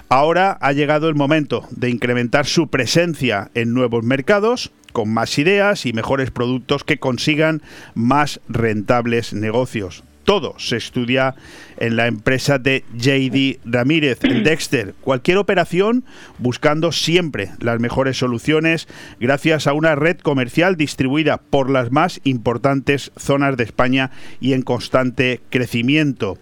Ahora 0.08 0.56
ha 0.60 0.72
llegado 0.72 1.08
el 1.08 1.16
momento 1.16 1.66
de 1.70 1.90
incrementar 1.90 2.46
su 2.46 2.68
presencia 2.68 3.50
en 3.54 3.74
nuevos 3.74 4.04
mercados 4.04 4.70
con 4.96 5.10
más 5.10 5.38
ideas 5.38 5.84
y 5.84 5.92
mejores 5.92 6.30
productos 6.30 6.82
que 6.82 6.96
consigan 6.96 7.60
más 7.94 8.40
rentables 8.48 9.34
negocios. 9.34 10.04
Todo 10.24 10.54
se 10.58 10.78
estudia 10.78 11.34
en 11.76 11.96
la 11.96 12.06
empresa 12.06 12.58
de 12.58 12.82
JD 12.94 13.58
Ramírez, 13.70 14.24
en 14.24 14.42
Dexter. 14.42 14.94
Cualquier 15.02 15.36
operación 15.36 16.06
buscando 16.38 16.92
siempre 16.92 17.50
las 17.60 17.78
mejores 17.78 18.16
soluciones 18.16 18.88
gracias 19.20 19.66
a 19.66 19.74
una 19.74 19.96
red 19.96 20.16
comercial 20.16 20.76
distribuida 20.76 21.36
por 21.36 21.68
las 21.68 21.92
más 21.92 22.22
importantes 22.24 23.12
zonas 23.18 23.58
de 23.58 23.64
España 23.64 24.12
y 24.40 24.54
en 24.54 24.62
constante 24.62 25.42
crecimiento. 25.50 26.38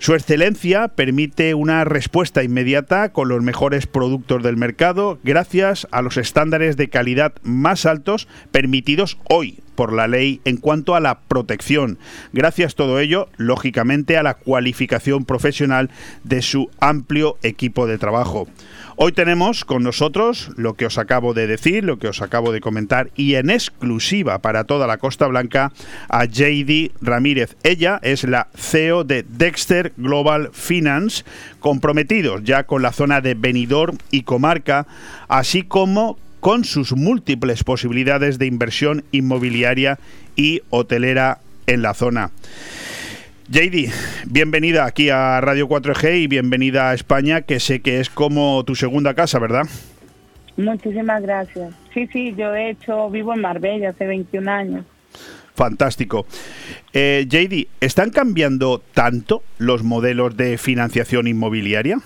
Su 0.00 0.14
excelencia 0.14 0.86
permite 0.86 1.54
una 1.54 1.82
respuesta 1.84 2.44
inmediata 2.44 3.12
con 3.12 3.28
los 3.28 3.42
mejores 3.42 3.88
productos 3.88 4.44
del 4.44 4.56
mercado 4.56 5.18
gracias 5.24 5.88
a 5.90 6.02
los 6.02 6.16
estándares 6.16 6.76
de 6.76 6.88
calidad 6.88 7.34
más 7.42 7.84
altos 7.84 8.28
permitidos 8.52 9.18
hoy 9.28 9.58
por 9.74 9.92
la 9.92 10.06
ley 10.06 10.40
en 10.44 10.56
cuanto 10.56 10.94
a 10.94 11.00
la 11.00 11.20
protección. 11.20 11.98
Gracias 12.32 12.76
todo 12.76 13.00
ello, 13.00 13.28
lógicamente, 13.36 14.16
a 14.16 14.22
la 14.22 14.34
cualificación 14.34 15.24
profesional 15.24 15.90
de 16.22 16.42
su 16.42 16.70
amplio 16.80 17.36
equipo 17.42 17.86
de 17.86 17.98
trabajo. 17.98 18.48
Hoy 19.00 19.12
tenemos 19.12 19.64
con 19.64 19.84
nosotros 19.84 20.50
lo 20.56 20.74
que 20.74 20.84
os 20.84 20.98
acabo 20.98 21.32
de 21.32 21.46
decir, 21.46 21.84
lo 21.84 22.00
que 22.00 22.08
os 22.08 22.20
acabo 22.20 22.50
de 22.50 22.60
comentar 22.60 23.10
y 23.14 23.36
en 23.36 23.48
exclusiva 23.48 24.40
para 24.40 24.64
toda 24.64 24.88
la 24.88 24.98
Costa 24.98 25.28
Blanca 25.28 25.70
a 26.08 26.24
JD 26.24 26.90
Ramírez. 27.00 27.56
Ella 27.62 28.00
es 28.02 28.24
la 28.24 28.48
CEO 28.56 29.04
de 29.04 29.22
Dexter 29.22 29.92
Global 29.96 30.50
Finance, 30.52 31.24
comprometidos 31.60 32.42
ya 32.42 32.64
con 32.64 32.82
la 32.82 32.90
zona 32.90 33.20
de 33.20 33.34
Benidorm 33.34 33.98
y 34.10 34.22
comarca, 34.22 34.88
así 35.28 35.62
como 35.62 36.18
con 36.40 36.64
sus 36.64 36.96
múltiples 36.96 37.62
posibilidades 37.62 38.40
de 38.40 38.46
inversión 38.46 39.04
inmobiliaria 39.12 40.00
y 40.34 40.62
hotelera 40.70 41.38
en 41.68 41.82
la 41.82 41.94
zona. 41.94 42.32
JD, 43.50 43.90
bienvenida 44.26 44.84
aquí 44.84 45.08
a 45.08 45.40
Radio 45.40 45.70
4G 45.70 46.20
y 46.20 46.26
bienvenida 46.26 46.90
a 46.90 46.94
España, 46.94 47.40
que 47.40 47.60
sé 47.60 47.80
que 47.80 47.98
es 47.98 48.10
como 48.10 48.62
tu 48.64 48.74
segunda 48.74 49.14
casa, 49.14 49.38
¿verdad? 49.38 49.62
Muchísimas 50.58 51.22
gracias. 51.22 51.72
Sí, 51.94 52.06
sí, 52.12 52.34
yo 52.36 52.52
de 52.52 52.68
hecho 52.68 53.08
vivo 53.08 53.32
en 53.32 53.40
Marbella 53.40 53.88
hace 53.88 54.06
21 54.06 54.50
años. 54.50 54.84
Fantástico. 55.54 56.26
Eh, 56.92 57.24
JD, 57.26 57.68
¿están 57.80 58.10
cambiando 58.10 58.82
tanto 58.92 59.42
los 59.56 59.82
modelos 59.82 60.36
de 60.36 60.58
financiación 60.58 61.26
inmobiliaria? 61.26 62.00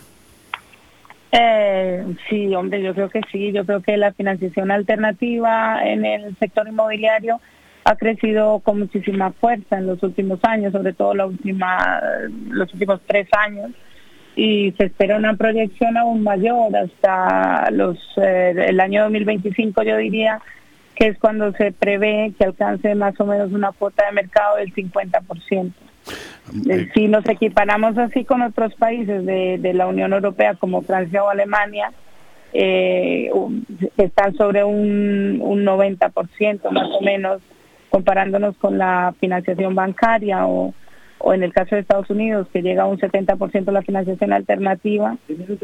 Eh, 1.32 2.04
sí, 2.30 2.54
hombre, 2.54 2.84
yo 2.84 2.94
creo 2.94 3.10
que 3.10 3.20
sí. 3.32 3.50
Yo 3.50 3.66
creo 3.66 3.82
que 3.82 3.96
la 3.96 4.12
financiación 4.12 4.70
alternativa 4.70 5.80
en 5.84 6.04
el 6.04 6.36
sector 6.38 6.68
inmobiliario 6.68 7.40
ha 7.84 7.96
crecido 7.96 8.60
con 8.60 8.78
muchísima 8.78 9.32
fuerza 9.32 9.78
en 9.78 9.86
los 9.86 10.02
últimos 10.02 10.38
años, 10.44 10.72
sobre 10.72 10.92
todo 10.92 11.14
la 11.14 11.26
última, 11.26 12.00
los 12.48 12.72
últimos 12.72 13.00
tres 13.06 13.28
años, 13.32 13.70
y 14.36 14.72
se 14.78 14.84
espera 14.84 15.16
una 15.16 15.34
proyección 15.34 15.96
aún 15.96 16.22
mayor 16.22 16.74
hasta 16.76 17.70
los 17.70 17.98
eh, 18.16 18.54
el 18.68 18.80
año 18.80 19.02
2025, 19.02 19.82
yo 19.82 19.96
diría 19.96 20.40
que 20.94 21.08
es 21.08 21.18
cuando 21.18 21.52
se 21.52 21.72
prevé 21.72 22.32
que 22.38 22.44
alcance 22.44 22.94
más 22.94 23.18
o 23.20 23.26
menos 23.26 23.52
una 23.52 23.72
cuota 23.72 24.06
de 24.06 24.12
mercado 24.12 24.56
del 24.56 24.72
50%. 24.74 25.72
Eh, 26.68 26.88
Si 26.94 27.08
nos 27.08 27.26
equiparamos 27.28 27.96
así 27.98 28.24
con 28.24 28.42
otros 28.42 28.74
países 28.74 29.24
de, 29.24 29.58
de 29.58 29.74
la 29.74 29.86
Unión 29.86 30.12
Europea 30.12 30.54
como 30.54 30.82
Francia 30.82 31.24
o 31.24 31.28
Alemania, 31.28 31.92
eh, 32.52 33.30
están 33.96 34.34
sobre 34.36 34.62
un, 34.64 35.38
un 35.40 35.64
90% 35.64 36.70
más 36.70 36.88
o 36.90 37.00
menos, 37.00 37.40
comparándonos 37.92 38.56
con 38.56 38.78
la 38.78 39.14
financiación 39.20 39.74
bancaria 39.74 40.46
o, 40.46 40.72
o 41.18 41.34
en 41.34 41.42
el 41.42 41.52
caso 41.52 41.74
de 41.74 41.82
Estados 41.82 42.08
Unidos, 42.08 42.48
que 42.50 42.62
llega 42.62 42.84
a 42.84 42.86
un 42.86 42.98
70% 42.98 43.70
la 43.70 43.82
financiación 43.82 44.32
alternativa, 44.32 45.18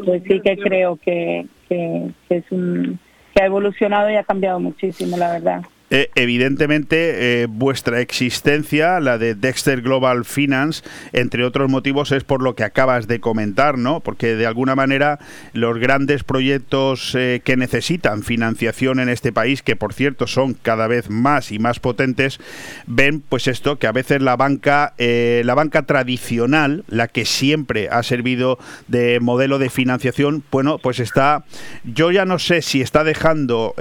pues 0.05 0.21
sí 0.27 0.39
que 0.39 0.55
creo 0.57 0.97
que, 0.97 1.47
que, 1.67 2.11
que 2.27 2.37
es 2.37 2.51
un 2.51 2.99
que 3.33 3.41
ha 3.41 3.47
evolucionado 3.47 4.11
y 4.11 4.15
ha 4.15 4.23
cambiado 4.23 4.59
muchísimo, 4.59 5.17
la 5.17 5.31
verdad. 5.31 5.61
Eh, 5.91 6.11
evidentemente, 6.13 7.41
eh, 7.41 7.47
vuestra 7.47 7.99
existencia, 7.99 8.99
la 8.99 9.17
de 9.17 9.33
Dexter 9.33 9.81
Global 9.81 10.23
Finance, 10.23 10.83
entre 11.13 11.43
otros 11.43 11.69
motivos, 11.69 12.11
es 12.11 12.23
por 12.23 12.43
lo 12.43 12.53
que 12.55 12.63
acabas 12.63 13.07
de 13.07 13.19
comentar, 13.19 13.77
¿no? 13.77 13.99
Porque 13.99 14.35
de 14.35 14.45
alguna 14.45 14.75
manera 14.75 15.19
los 15.53 15.79
grandes 15.79 16.23
proyectos 16.23 17.15
eh, 17.15 17.41
que 17.43 17.57
necesitan 17.57 18.21
financiación 18.21 18.99
en 18.99 19.09
este 19.09 19.31
país, 19.31 19.63
que 19.63 19.75
por 19.75 19.93
cierto 19.93 20.27
son 20.27 20.53
cada 20.53 20.87
vez 20.87 21.09
más 21.09 21.51
y 21.51 21.57
más 21.57 21.79
potentes, 21.79 22.39
ven 22.85 23.21
pues 23.27 23.47
esto 23.47 23.79
que 23.79 23.87
a 23.87 23.91
veces 23.91 24.21
la 24.21 24.35
banca, 24.35 24.93
la 24.97 25.55
banca 25.55 25.83
tradicional, 25.83 26.83
la 26.87 27.07
que 27.07 27.25
siempre 27.25 27.89
ha 27.89 28.03
servido 28.03 28.59
de 28.87 29.19
modelo 29.19 29.57
de 29.59 29.69
financiación, 29.69 30.43
bueno, 30.51 30.77
pues 30.77 30.99
está, 30.99 31.45
yo 31.83 32.11
ya 32.11 32.25
no 32.25 32.39
sé 32.39 32.61
si 32.61 32.81
está 32.81 33.03
dejando 33.03 33.73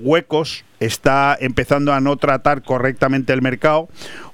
huecos 0.00 0.64
está 0.84 1.36
empezando 1.40 1.92
a 1.92 2.00
no 2.00 2.16
tratar 2.16 2.62
correctamente 2.62 3.32
el 3.32 3.42
mercado 3.42 3.88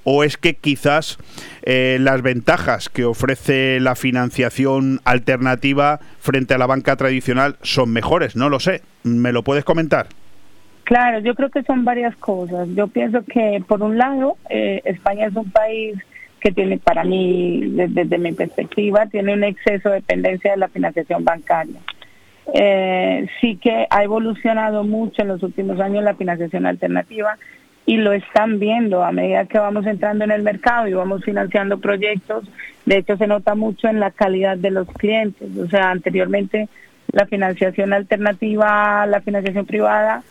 o 0.05 0.25
es 0.25 0.37
que 0.37 0.55
quizás 0.55 1.19
eh, 1.63 1.99
las 2.01 2.23
ventajas 2.23 2.89
que 2.89 3.05
ofrece 3.05 3.79
la 3.81 3.95
financiación 3.95 5.01
alternativa 5.05 6.01
frente 6.21 6.55
a 6.55 6.59
la 6.59 6.67
banca 6.67 6.97
tradicional 6.97 7.57
son 7.63 7.93
mejores, 7.93 8.37
no 8.37 8.49
lo 8.49 8.61
sé. 8.61 8.83
¿Me 9.05 9.33
lo 9.33 9.43
puedes 9.43 9.65
comentar? 9.65 10.07
Claro, 10.85 11.21
yo 11.21 11.35
creo 11.35 11.51
que 11.51 11.63
son 11.65 11.85
varias 11.85 12.17
cosas. 12.17 12.67
Yo 12.75 12.89
pienso 12.89 13.23
que, 13.25 13.63
por 13.69 13.83
un 13.83 13.99
lado, 13.99 14.39
eh, 14.49 14.81
España 14.87 15.27
es 15.27 15.37
un 15.37 15.51
país 15.51 15.99
que 16.41 16.53
tiene, 16.53 16.79
para 16.79 17.05
mí, 17.05 17.61
desde, 17.73 18.05
desde 18.05 18.19
mi 18.19 18.33
perspectiva, 18.33 19.05
tiene 19.07 19.35
un 19.35 19.45
exceso 19.45 19.91
de 19.91 19.97
dependencia 19.97 20.53
de 20.53 20.57
la 20.57 20.69
financiación 20.69 21.25
bancaria. 21.25 21.81
Eh, 22.55 23.27
sí 23.41 23.57
que 23.57 23.87
ha 23.91 24.03
evolucionado 24.03 24.83
mucho 24.85 25.23
en 25.23 25.29
los 25.29 25.43
últimos 25.43 25.79
años 25.81 26.03
la 26.03 26.15
financiación 26.15 26.65
alternativa 26.65 27.37
y 27.85 27.97
lo 27.97 28.13
están 28.13 28.59
viendo 28.59 29.03
a 29.03 29.13
medida 29.13 29.47
que 29.47 29.59
vamos 29.59 29.87
entrando 29.87 30.25
en 30.25 30.31
el 30.31 30.43
mercado 30.43 30.89
y 30.89 30.93
vamos 30.93 31.25
financiando 31.25 31.79
proyectos. 31.79 32.45
De 32.87 32.99
hecho, 32.99 33.17
se 33.17 33.27
nota 33.27 33.55
mucho 33.55 33.89
en 33.89 34.01
la 34.01 34.11
calidad 34.11 34.57
de 34.59 34.71
los 34.71 34.87
clientes. 34.89 35.49
O 35.57 35.69
sea, 35.69 35.91
anteriormente 35.91 36.69
la 37.13 37.27
financiación 37.27 37.93
alternativa, 37.93 39.07
la 39.07 39.21
financiación 39.21 39.65
privada, 39.65 40.23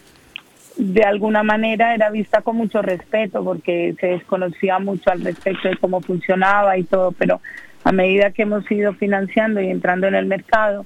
de 0.78 1.03
alguna 1.03 1.41
manera 1.41 1.95
era 1.95 2.11
vista 2.11 2.41
con 2.41 2.57
mucho 2.57 2.84
respeto 2.84 3.43
porque 3.43 3.95
se 3.99 4.07
desconocía 4.07 4.78
mucho 4.78 5.09
al 5.09 5.22
respecto 5.22 5.68
de 5.68 5.78
cómo 5.78 6.01
funcionaba 6.01 6.78
y 6.78 6.84
todo, 6.84 7.11
pero 7.11 7.41
a 7.84 7.91
medida 7.91 8.32
que 8.32 8.43
hemos 8.43 8.70
ido 8.72 8.93
financiando 8.93 9.59
y 9.61 9.70
entrando 9.70 10.07
en 10.07 10.13
el 10.13 10.28
mercado 10.28 10.86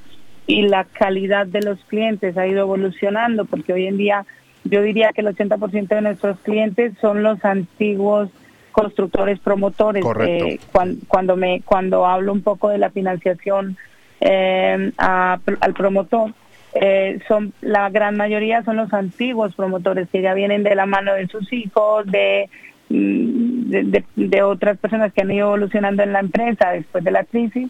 y 0.52 0.62
la 0.64 0.84
calidad 0.86 1.48
de 1.48 1.62
los 1.62 1.80
clientes 1.86 2.38
ha 2.38 2.48
ido 2.48 2.62
evolucionando 2.62 3.46
porque 3.46 3.74
hoy 3.74 3.88
en 3.88 3.98
día 3.98 4.26
yo 4.64 4.82
diría 4.82 5.12
que 5.14 5.22
el 5.22 5.28
80% 5.28 5.88
de 5.88 6.02
nuestros 6.02 6.40
clientes 6.40 6.94
son 7.02 7.24
los 7.24 7.44
antiguos 7.46 8.30
constructores 8.72 9.40
promotores. 9.40 10.04
Eh, 10.30 10.60
cuan- 10.72 10.98
cuando 11.08 11.36
me 11.36 11.62
cuando 11.66 12.06
hablo 12.06 12.32
un 12.32 12.42
poco 12.42 12.70
de 12.70 12.78
la 12.78 12.90
financiación 12.90 13.76
eh, 14.22 14.92
a- 14.98 15.40
al 15.62 15.74
promotor 15.74 16.32
eh, 16.74 17.20
son 17.28 17.52
la 17.62 17.90
gran 17.90 18.16
mayoría 18.16 18.64
son 18.64 18.78
los 18.78 18.94
antiguos 18.94 19.54
promotores 19.56 20.08
que 20.10 20.22
ya 20.22 20.34
vienen 20.34 20.64
de 20.64 20.76
la 20.76 20.86
mano 20.86 21.14
de 21.16 21.28
sus 21.28 21.52
hijos 21.52 22.06
de 22.06 22.50
mm, 22.90 23.70
de, 23.72 23.84
de- 23.84 24.06
de 24.16 24.44
otras 24.44 24.78
personas 24.78 25.12
que 25.12 25.22
han 25.22 25.32
ido 25.32 25.48
evolucionando 25.48 26.04
en 26.04 26.14
la 26.14 26.20
empresa 26.20 26.72
después 26.72 27.04
de 27.04 27.12
la 27.12 27.24
crisis 27.26 27.70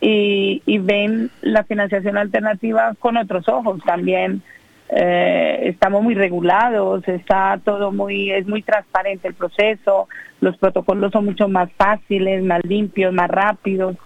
y, 0.00 0.62
y 0.64 0.78
ven 0.78 1.30
la 1.42 1.64
financiación 1.64 2.16
alternativa 2.16 2.94
con 2.98 3.16
otros 3.16 3.48
ojos. 3.48 3.80
También 3.84 4.42
eh, 4.90 5.60
estamos 5.64 6.02
muy 6.02 6.14
regulados 6.14 7.06
está 7.06 7.60
todo 7.62 7.92
muy 7.92 8.30
es 8.30 8.46
muy 8.46 8.62
transparente 8.62 9.28
el 9.28 9.34
proceso 9.34 10.08
los 10.40 10.56
protocolos 10.56 11.12
son 11.12 11.26
mucho 11.26 11.46
más 11.46 11.70
fáciles 11.76 12.42
más 12.42 12.64
limpios 12.64 13.12
más 13.12 13.28
rápidos 13.28 13.96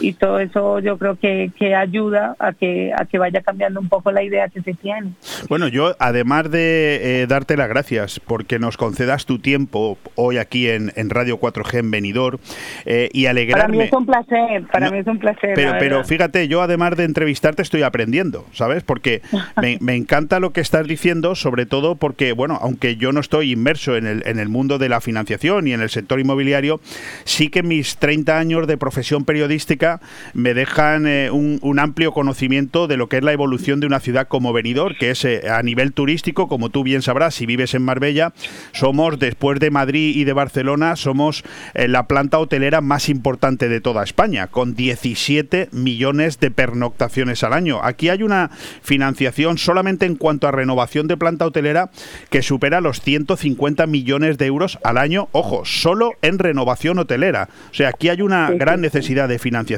y 0.00 0.12
todo 0.12 0.38
eso 0.40 0.78
yo 0.80 0.98
creo 0.98 1.16
que, 1.16 1.50
que 1.58 1.74
ayuda 1.74 2.36
a 2.38 2.52
que 2.52 2.92
a 2.96 3.04
que 3.04 3.18
vaya 3.18 3.42
cambiando 3.42 3.80
un 3.80 3.88
poco 3.88 4.12
la 4.12 4.22
idea 4.22 4.48
que 4.48 4.62
se 4.62 4.74
tiene 4.74 5.12
Bueno, 5.48 5.68
yo 5.68 5.94
además 5.98 6.50
de 6.50 7.22
eh, 7.22 7.26
darte 7.26 7.56
las 7.56 7.68
gracias 7.68 8.20
porque 8.20 8.58
nos 8.58 8.76
concedas 8.76 9.26
tu 9.26 9.38
tiempo 9.38 9.98
hoy 10.14 10.38
aquí 10.38 10.68
en, 10.68 10.92
en 10.96 11.10
Radio 11.10 11.38
4G 11.40 11.78
en 11.80 11.90
Benidorm 11.90 12.38
eh, 12.84 13.08
y 13.12 13.24
para 13.24 13.34
mí 13.34 13.40
alegrarme. 13.40 13.84
es 13.84 13.92
un 13.92 14.06
placer 14.06 14.66
para 14.70 14.90
mí 14.90 14.98
es 14.98 15.06
un 15.06 15.18
placer 15.18 15.52
Pero, 15.54 15.74
pero 15.78 16.04
fíjate, 16.04 16.48
yo 16.48 16.62
además 16.62 16.96
de 16.96 17.04
entrevistarte 17.04 17.62
estoy 17.62 17.82
aprendiendo, 17.82 18.44
¿sabes? 18.52 18.82
Porque 18.82 19.22
me, 19.60 19.78
me 19.80 19.94
encanta 19.94 20.40
lo 20.40 20.50
que 20.52 20.60
estás 20.60 20.86
diciendo, 20.86 21.34
sobre 21.34 21.66
todo 21.66 21.96
porque, 21.96 22.32
bueno, 22.32 22.58
aunque 22.60 22.96
yo 22.96 23.12
no 23.12 23.20
estoy 23.20 23.52
inmerso 23.52 23.96
en 23.96 24.06
el, 24.06 24.22
en 24.26 24.38
el 24.38 24.48
mundo 24.48 24.78
de 24.78 24.88
la 24.88 25.00
financiación 25.00 25.66
y 25.68 25.72
en 25.72 25.80
el 25.80 25.90
sector 25.90 26.20
inmobiliario, 26.20 26.80
sí 27.24 27.48
que 27.48 27.62
mis 27.62 27.96
30 27.96 28.38
años 28.38 28.66
de 28.66 28.76
profesión 28.76 29.24
periodística 29.24 29.85
me 30.34 30.54
dejan 30.54 31.06
eh, 31.06 31.30
un, 31.30 31.58
un 31.62 31.78
amplio 31.78 32.12
conocimiento 32.12 32.86
de 32.86 32.96
lo 32.96 33.08
que 33.08 33.18
es 33.18 33.22
la 33.22 33.32
evolución 33.32 33.80
de 33.80 33.86
una 33.86 34.00
ciudad 34.00 34.28
como 34.28 34.52
Benidorm, 34.52 34.96
que 34.98 35.10
es 35.10 35.24
eh, 35.24 35.48
a 35.50 35.62
nivel 35.62 35.92
turístico, 35.92 36.48
como 36.48 36.70
tú 36.70 36.82
bien 36.82 37.02
sabrás, 37.02 37.34
si 37.34 37.46
vives 37.46 37.74
en 37.74 37.82
Marbella, 37.82 38.32
somos, 38.72 39.18
después 39.18 39.60
de 39.60 39.70
Madrid 39.70 40.16
y 40.16 40.24
de 40.24 40.32
Barcelona, 40.32 40.96
somos 40.96 41.44
eh, 41.74 41.88
la 41.88 42.06
planta 42.06 42.38
hotelera 42.38 42.80
más 42.80 43.08
importante 43.08 43.68
de 43.68 43.80
toda 43.80 44.04
España, 44.04 44.46
con 44.48 44.74
17 44.74 45.68
millones 45.72 46.40
de 46.40 46.50
pernoctaciones 46.50 47.44
al 47.44 47.52
año. 47.52 47.80
Aquí 47.82 48.08
hay 48.08 48.22
una 48.22 48.50
financiación 48.82 49.58
solamente 49.58 50.06
en 50.06 50.16
cuanto 50.16 50.48
a 50.48 50.52
renovación 50.52 51.06
de 51.06 51.16
planta 51.16 51.46
hotelera 51.46 51.90
que 52.30 52.42
supera 52.42 52.80
los 52.80 53.00
150 53.00 53.86
millones 53.86 54.38
de 54.38 54.46
euros 54.46 54.78
al 54.82 54.98
año, 54.98 55.28
ojo, 55.32 55.64
solo 55.64 56.12
en 56.22 56.38
renovación 56.38 56.98
hotelera. 56.98 57.48
O 57.70 57.74
sea, 57.74 57.88
aquí 57.88 58.08
hay 58.08 58.22
una 58.22 58.50
gran 58.50 58.80
necesidad 58.80 59.28
de 59.28 59.38
financiación. 59.38 59.75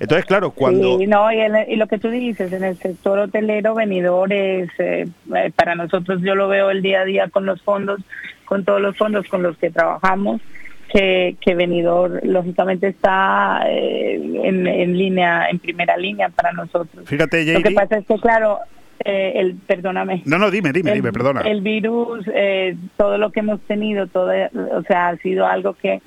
Entonces, 0.00 0.24
claro, 0.26 0.50
cuando... 0.50 0.98
Sí, 0.98 1.06
no, 1.06 1.32
y, 1.32 1.40
el- 1.40 1.68
y 1.68 1.76
lo 1.76 1.86
que 1.86 1.98
tú 1.98 2.08
dices, 2.10 2.52
en 2.52 2.64
el 2.64 2.76
sector 2.76 3.18
hotelero, 3.18 3.74
venidores, 3.74 4.68
eh, 4.78 5.06
eh, 5.34 5.50
para 5.54 5.74
nosotros 5.74 6.20
yo 6.22 6.34
lo 6.34 6.48
veo 6.48 6.70
el 6.70 6.82
día 6.82 7.00
a 7.00 7.04
día 7.04 7.28
con 7.28 7.46
los 7.46 7.60
fondos, 7.62 8.00
con 8.44 8.64
todos 8.64 8.80
los 8.80 8.96
fondos 8.96 9.26
con 9.28 9.42
los 9.42 9.56
que 9.58 9.70
trabajamos, 9.70 10.40
que, 10.92 11.36
que 11.40 11.54
venidor 11.54 12.20
lógicamente 12.24 12.88
está 12.88 13.62
eh, 13.68 14.14
en, 14.42 14.66
en 14.66 14.98
línea, 14.98 15.48
en 15.48 15.58
primera 15.60 15.96
línea 15.96 16.28
para 16.30 16.52
nosotros. 16.52 17.08
Fíjate, 17.08 17.44
Lo 17.52 17.62
que 17.62 17.70
pasa 17.70 17.98
es 17.98 18.06
que, 18.06 18.16
claro, 18.18 18.58
eh, 19.04 19.32
el, 19.36 19.54
perdóname. 19.54 20.22
No, 20.26 20.36
no, 20.38 20.50
dime, 20.50 20.72
dime, 20.72 20.90
el, 20.90 20.96
dime, 20.96 21.12
perdona. 21.12 21.42
El 21.42 21.60
virus, 21.60 22.26
eh, 22.34 22.74
todo 22.96 23.18
lo 23.18 23.30
que 23.30 23.40
hemos 23.40 23.60
tenido, 23.62 24.08
todo, 24.08 24.32
o 24.72 24.82
sea, 24.82 25.08
ha 25.10 25.16
sido 25.18 25.46
algo 25.46 25.74
que 25.74 26.02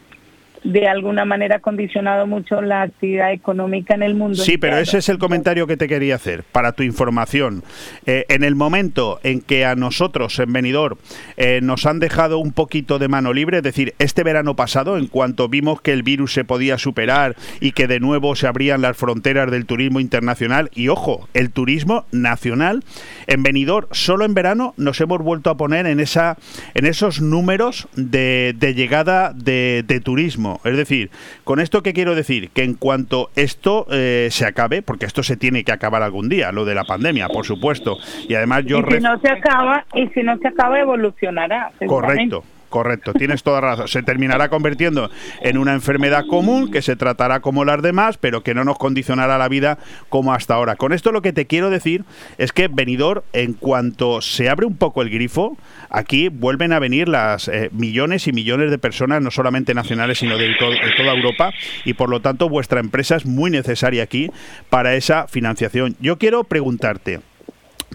de 0.64 0.88
alguna 0.88 1.26
manera 1.26 1.58
ha 1.58 1.60
condicionado 1.60 2.26
mucho 2.26 2.62
la 2.62 2.84
actividad 2.84 3.34
económica 3.34 3.96
en 3.96 4.04
el 4.04 4.16
mundo. 4.16 4.36
Sí, 4.36 4.58
pero 4.58 4.78
ese 4.78 5.00
es 5.00 5.10
el 5.10 5.18
comentario 5.18 5.68
que 5.68 5.78
te 5.78 5.88
quería 5.88 6.16
hacer, 6.16 6.44
para 6.52 6.72
tu 6.72 6.84
información. 6.84 7.64
Eh, 8.06 8.26
en 8.30 8.44
el 8.44 8.56
momento 8.56 9.20
en 9.24 9.42
que 9.42 9.66
a 9.66 9.76
nosotros 9.76 10.40
en 10.40 10.54
Benidorm 10.54 10.98
eh, 11.38 11.60
nos 11.62 11.86
han 11.86 12.00
dejado 12.00 12.38
un 12.38 12.52
poquito 12.54 13.00
de 13.00 13.08
mano 13.08 13.34
libre, 13.34 13.58
es 13.58 13.64
decir, 13.64 13.94
este 14.00 14.24
verano 14.24 14.56
pasado, 14.56 14.98
en 14.98 15.08
cuanto 15.08 15.50
vimos 15.50 15.82
que 15.82 15.92
el 15.92 16.04
virus 16.04 16.34
se 16.34 16.46
podía 16.46 16.78
superar 16.78 17.36
y 17.60 17.72
que 17.72 17.88
de 17.88 18.00
nuevo 18.00 18.36
se 18.36 18.48
abrían 18.48 18.82
las 18.82 18.98
fronteras 18.98 19.52
del 19.52 19.66
turismo 19.66 20.00
internacional, 20.00 20.70
y 20.74 20.88
ojo, 20.88 21.28
el 21.34 21.52
turismo 21.52 22.06
nacional, 22.12 22.84
en 23.28 23.44
Benidorm, 23.44 23.88
solo 23.92 24.26
en 24.26 24.34
verano 24.34 24.74
nos 24.78 25.00
hemos 25.02 25.20
vuelto 25.20 25.50
a 25.50 25.58
poner 25.58 25.88
en, 25.88 26.00
esa, 26.00 26.38
en 26.74 26.86
esos 26.86 27.22
números 27.22 27.88
de, 27.96 28.56
de 28.58 28.74
llegada 28.74 29.34
de, 29.34 29.84
de 29.86 30.00
turismo. 30.00 30.53
Es 30.64 30.78
decir, 30.78 31.10
con 31.44 31.60
esto 31.60 31.84
que 31.84 31.94
quiero 31.94 32.16
decir, 32.16 32.50
que 32.50 32.64
en 32.64 32.74
cuanto 32.76 33.30
esto 33.36 33.88
eh, 33.92 34.28
se 34.32 34.46
acabe, 34.46 34.82
porque 34.82 35.06
esto 35.06 35.24
se 35.24 35.38
tiene 35.38 35.64
que 35.64 35.72
acabar 35.72 36.04
algún 36.04 36.30
día, 36.30 36.52
lo 36.52 36.66
de 36.66 36.76
la 36.76 36.84
pandemia, 36.84 37.28
por 37.30 37.46
supuesto, 37.46 37.98
y 38.28 38.36
además 38.36 38.64
yo... 38.66 38.80
y 38.80 38.94
si 38.94 39.00
no 39.00 39.20
se 39.20 39.30
acaba, 39.30 39.86
y 39.94 40.08
si 40.10 40.24
no 40.24 40.38
se 40.38 40.48
acaba, 40.48 40.80
evolucionará. 40.80 41.72
Correcto. 41.86 42.44
Correcto, 42.74 43.14
tienes 43.14 43.44
toda 43.44 43.62
razón. 43.62 43.88
Se 43.88 44.02
terminará 44.02 44.50
convirtiendo 44.50 45.12
en 45.42 45.60
una 45.60 45.74
enfermedad 45.74 46.26
común 46.26 46.72
que 46.72 46.82
se 46.82 46.96
tratará 46.96 47.40
como 47.40 47.66
las 47.66 47.84
demás, 47.84 48.18
pero 48.18 48.42
que 48.42 48.56
no 48.56 48.64
nos 48.64 48.80
condicionará 48.80 49.38
la 49.38 49.48
vida 49.48 49.78
como 50.10 50.34
hasta 50.34 50.56
ahora. 50.56 50.76
Con 50.76 50.92
esto 50.92 51.12
lo 51.12 51.22
que 51.22 51.34
te 51.34 51.46
quiero 51.46 51.70
decir 51.70 52.04
es 52.40 52.52
que 52.52 52.70
Benidorm, 52.70 53.22
en 53.32 53.54
cuanto 53.54 54.22
se 54.24 54.50
abre 54.50 54.66
un 54.66 54.76
poco 54.76 55.04
el 55.04 55.12
grifo, 55.12 55.56
aquí 55.92 56.30
vuelven 56.30 56.74
a 56.74 56.80
venir 56.80 57.10
las 57.10 57.48
eh, 57.48 57.70
millones 57.74 58.28
y 58.28 58.34
millones 58.34 58.72
de 58.72 58.80
personas, 58.80 59.22
no 59.22 59.30
solamente 59.30 59.76
nacionales, 59.76 60.18
sino 60.18 60.36
de 60.36 60.56
toda 60.58 61.14
Europa, 61.14 61.52
y 61.86 61.94
por 61.94 62.10
lo 62.10 62.22
tanto 62.22 62.50
vuestra 62.50 62.80
empresa 62.80 63.18
es 63.18 63.28
muy 63.28 63.52
necesaria 63.52 64.02
aquí 64.02 64.32
para 64.72 64.96
esa 64.96 65.28
financiación. 65.28 65.96
Yo 66.00 66.18
quiero 66.18 66.44
preguntarte, 66.44 67.20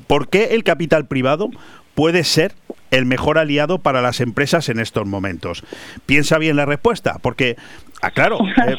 ¿Por 0.07 0.29
qué 0.29 0.55
el 0.55 0.65
capital 0.65 1.07
privado 1.07 1.51
puede 1.99 2.23
ser 2.23 2.53
el 2.93 3.07
mejor 3.07 3.39
aliado 3.39 3.81
para 3.81 4.01
las 4.01 4.21
empresas 4.21 4.69
en 4.69 4.79
estos 4.79 5.05
momentos? 5.05 5.65
Piensa 6.07 6.39
bien 6.39 6.55
la 6.55 6.65
respuesta, 6.65 7.17
porque, 7.21 7.57
ah, 8.03 8.13
claro, 8.13 8.39
eh, 8.69 8.77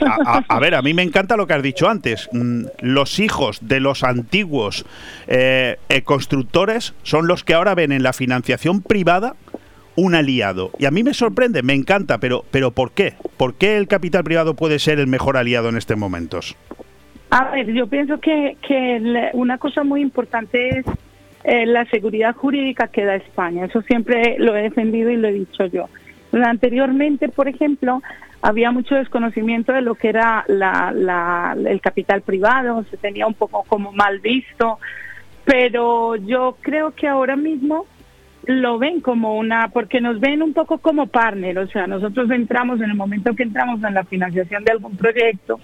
a, 0.47 0.59
ver, 0.61 0.73
a 0.73 0.81
mí 0.81 0.93
me 0.93 1.03
encanta 1.03 1.35
lo 1.35 1.45
que 1.45 1.53
has 1.53 1.61
dicho 1.61 1.89
antes. 1.89 2.29
Mm, 2.31 2.67
Los 2.79 3.19
hijos 3.19 3.59
de 3.61 3.81
los 3.81 4.05
antiguos 4.05 4.85
eh, 5.27 5.75
constructores 6.05 6.93
son 7.03 7.27
los 7.27 7.43
que 7.43 7.55
ahora 7.55 7.75
ven 7.75 7.91
en 7.91 8.03
la 8.03 8.13
financiación 8.13 8.81
privada 8.81 9.35
un 9.97 10.15
aliado. 10.15 10.71
Y 10.79 10.85
a 10.85 10.91
mí 10.91 11.03
me 11.03 11.13
sorprende, 11.13 11.61
me 11.61 11.73
encanta, 11.73 12.19
pero, 12.19 12.45
pero 12.51 12.71
¿por 12.71 12.91
qué? 12.91 13.15
¿Por 13.35 13.55
qué 13.55 13.75
el 13.75 13.89
capital 13.89 14.23
privado 14.23 14.53
puede 14.53 14.79
ser 14.79 14.97
el 14.97 15.07
mejor 15.07 15.35
aliado 15.35 15.67
en 15.67 15.75
estos 15.75 15.97
momentos? 15.97 16.55
A 17.31 17.51
ver, 17.51 17.73
yo 17.73 17.85
pienso 17.87 18.17
que, 18.21 18.55
que 18.65 19.29
una 19.33 19.57
cosa 19.57 19.83
muy 19.83 19.99
importante 20.01 20.79
es 20.79 20.85
eh, 21.43 21.65
la 21.65 21.85
seguridad 21.85 22.35
jurídica 22.35 22.87
que 22.87 23.05
da 23.05 23.15
España. 23.15 23.65
Eso 23.65 23.81
siempre 23.83 24.35
lo 24.39 24.55
he 24.55 24.63
defendido 24.63 25.09
y 25.09 25.17
lo 25.17 25.27
he 25.27 25.33
dicho 25.33 25.65
yo. 25.67 25.89
Anteriormente, 26.31 27.29
por 27.29 27.47
ejemplo, 27.47 28.01
había 28.41 28.71
mucho 28.71 28.95
desconocimiento 28.95 29.73
de 29.73 29.81
lo 29.81 29.95
que 29.95 30.09
era 30.09 30.45
la, 30.47 30.91
la- 30.95 31.55
el 31.65 31.81
capital 31.81 32.21
privado, 32.21 32.83
se 32.89 32.97
tenía 32.97 33.25
un 33.27 33.33
poco 33.33 33.63
como 33.67 33.91
mal 33.91 34.19
visto, 34.19 34.79
pero 35.45 36.15
yo 36.15 36.57
creo 36.61 36.91
que 36.91 37.07
ahora 37.07 37.35
mismo 37.35 37.85
lo 38.45 38.77
ven 38.79 39.01
como 39.01 39.37
una, 39.37 39.67
porque 39.69 39.99
nos 40.01 40.19
ven 40.19 40.41
un 40.41 40.53
poco 40.53 40.77
como 40.77 41.07
partner, 41.07 41.59
o 41.59 41.67
sea, 41.67 41.87
nosotros 41.87 42.31
entramos 42.31 42.79
en 42.81 42.89
el 42.91 42.95
momento 42.95 43.35
que 43.35 43.43
entramos 43.43 43.83
en 43.83 43.93
la 43.93 44.03
financiación 44.05 44.63
de 44.63 44.71
algún 44.71 44.95
proyecto, 44.95 45.59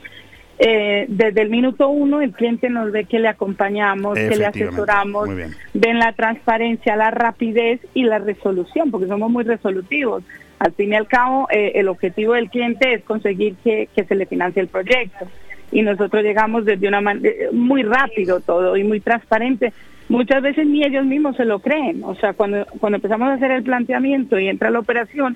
eh, 0.57 1.05
desde 1.09 1.41
el 1.41 1.49
minuto 1.49 1.89
uno 1.89 2.21
el 2.21 2.31
cliente 2.31 2.69
nos 2.69 2.91
ve 2.91 3.05
que 3.05 3.19
le 3.19 3.27
acompañamos, 3.27 4.17
que 4.17 4.35
le 4.35 4.45
asesoramos, 4.45 5.29
ven 5.73 5.99
la 5.99 6.13
transparencia, 6.13 6.95
la 6.95 7.11
rapidez 7.11 7.81
y 7.93 8.03
la 8.03 8.19
resolución, 8.19 8.91
porque 8.91 9.07
somos 9.07 9.29
muy 9.29 9.43
resolutivos. 9.43 10.23
Al 10.59 10.71
fin 10.71 10.93
y 10.93 10.95
al 10.95 11.07
cabo, 11.07 11.47
eh, 11.51 11.73
el 11.75 11.89
objetivo 11.89 12.33
del 12.33 12.49
cliente 12.49 12.93
es 12.93 13.03
conseguir 13.03 13.55
que, 13.63 13.89
que 13.93 14.05
se 14.05 14.15
le 14.15 14.25
financie 14.25 14.61
el 14.61 14.69
proyecto. 14.69 15.27
Y 15.71 15.81
nosotros 15.81 16.23
llegamos 16.23 16.63
desde 16.63 16.87
una 16.87 17.01
manera 17.01 17.51
muy 17.51 17.83
rápido 17.83 18.39
todo 18.39 18.77
y 18.77 18.83
muy 18.85 19.01
transparente. 19.01 19.73
Muchas 20.07 20.41
veces 20.41 20.65
ni 20.65 20.85
ellos 20.85 21.05
mismos 21.05 21.35
se 21.35 21.43
lo 21.43 21.59
creen. 21.59 22.03
O 22.03 22.15
sea, 22.15 22.31
cuando, 22.33 22.65
cuando 22.79 22.97
empezamos 22.97 23.27
a 23.27 23.33
hacer 23.33 23.51
el 23.51 23.63
planteamiento 23.63 24.39
y 24.39 24.47
entra 24.47 24.69
la 24.69 24.79
operación, 24.79 25.35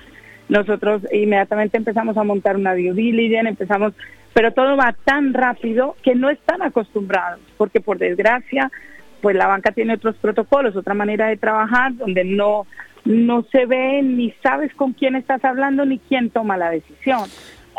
nosotros 0.50 1.04
inmediatamente 1.12 1.78
empezamos 1.78 2.18
a 2.18 2.24
montar 2.24 2.58
una 2.58 2.74
due 2.74 2.94
diligence, 2.94 3.50
empezamos, 3.50 3.94
pero 4.34 4.52
todo 4.52 4.76
va 4.76 4.96
tan 5.06 5.34
rápido 5.34 5.96
que 6.04 6.16
no 6.16 6.30
están 6.30 6.62
acostumbrados, 6.62 7.40
porque 7.58 7.80
por 7.80 7.98
desgracia, 7.98 8.72
pues 9.22 9.36
la 9.36 9.48
banca 9.48 9.72
tiene 9.72 9.94
otros 9.94 10.16
protocolos, 10.18 10.76
otra 10.76 10.94
manera 10.94 11.28
de 11.28 11.38
trabajar, 11.38 11.96
donde 11.96 12.24
no 12.24 12.66
no 13.06 13.44
se 13.52 13.66
ve 13.66 14.02
ni 14.04 14.32
sabes 14.44 14.74
con 14.76 14.94
quién 14.94 15.16
estás 15.16 15.44
hablando 15.46 15.86
ni 15.86 16.00
quién 16.00 16.30
toma 16.30 16.58
la 16.58 16.70
decisión. 16.70 17.30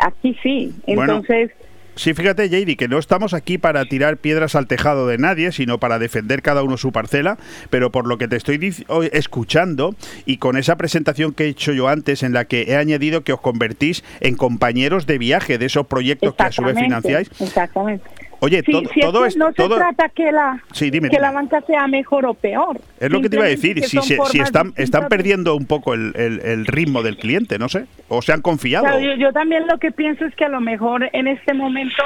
Aquí 0.02 0.36
sí, 0.42 0.74
Bueno, 0.86 1.02
entonces 1.02 1.52
Sí, 1.94 2.14
fíjate, 2.14 2.48
JD, 2.48 2.76
que 2.76 2.88
no 2.88 2.98
estamos 2.98 3.34
aquí 3.34 3.58
para 3.58 3.84
tirar 3.84 4.16
piedras 4.16 4.54
al 4.54 4.66
tejado 4.66 5.06
de 5.06 5.18
nadie, 5.18 5.52
sino 5.52 5.78
para 5.78 5.98
defender 5.98 6.42
cada 6.42 6.62
uno 6.62 6.76
su 6.76 6.92
parcela, 6.92 7.38
pero 7.68 7.90
por 7.90 8.06
lo 8.06 8.18
que 8.18 8.28
te 8.28 8.36
estoy 8.36 8.74
escuchando 9.12 9.94
y 10.24 10.38
con 10.38 10.56
esa 10.56 10.76
presentación 10.76 11.32
que 11.32 11.44
he 11.44 11.48
hecho 11.48 11.72
yo 11.72 11.88
antes, 11.88 12.22
en 12.22 12.32
la 12.32 12.44
que 12.44 12.62
he 12.68 12.76
añadido 12.76 13.22
que 13.22 13.32
os 13.32 13.40
convertís 13.40 14.04
en 14.20 14.36
compañeros 14.36 15.06
de 15.06 15.18
viaje 15.18 15.58
de 15.58 15.66
esos 15.66 15.86
proyectos 15.86 16.34
que 16.34 16.42
a 16.42 16.52
su 16.52 16.62
vez 16.62 16.76
financiáis. 16.78 17.30
exactamente. 17.40 18.19
Oye, 18.40 18.62
Sí, 18.64 18.72
todo, 18.72 18.82
si 18.92 19.00
es 19.00 19.06
todo 19.06 19.22
que 19.22 19.28
es- 19.28 19.36
no 19.36 19.52
todo- 19.52 19.74
se 19.76 19.80
trata 19.80 20.08
que 20.08 20.32
la 20.32 20.62
Sí, 20.72 20.90
dime, 20.90 21.08
que 21.10 21.16
dime. 21.16 21.26
la 21.28 21.32
banca 21.32 21.60
sea 21.62 21.86
mejor 21.86 22.24
o 22.26 22.34
peor. 22.34 22.80
Es 22.98 23.10
lo 23.10 23.20
que 23.20 23.28
te 23.28 23.36
iba 23.36 23.44
a 23.44 23.48
decir, 23.48 23.82
si, 23.84 23.98
si 24.00 24.14
formas 24.16 24.34
están, 24.34 24.72
están 24.76 25.08
perdiendo 25.08 25.54
un 25.54 25.66
poco 25.66 25.92
el, 25.94 26.12
el- 26.16 26.40
el 26.40 26.66
ritmo 26.66 27.02
del 27.02 27.16
cliente, 27.18 27.58
no 27.58 27.68
sé, 27.68 27.84
o 28.08 28.22
se 28.22 28.32
han 28.32 28.40
confiado. 28.40 28.86
Claro, 28.86 29.00
yo, 29.00 29.14
yo 29.14 29.32
también 29.32 29.66
lo 29.66 29.78
que 29.78 29.90
pienso 29.92 30.24
es 30.24 30.34
que 30.34 30.44
a 30.46 30.48
lo 30.48 30.60
mejor 30.60 31.08
en 31.12 31.28
este 31.28 31.52
momento 31.54 32.02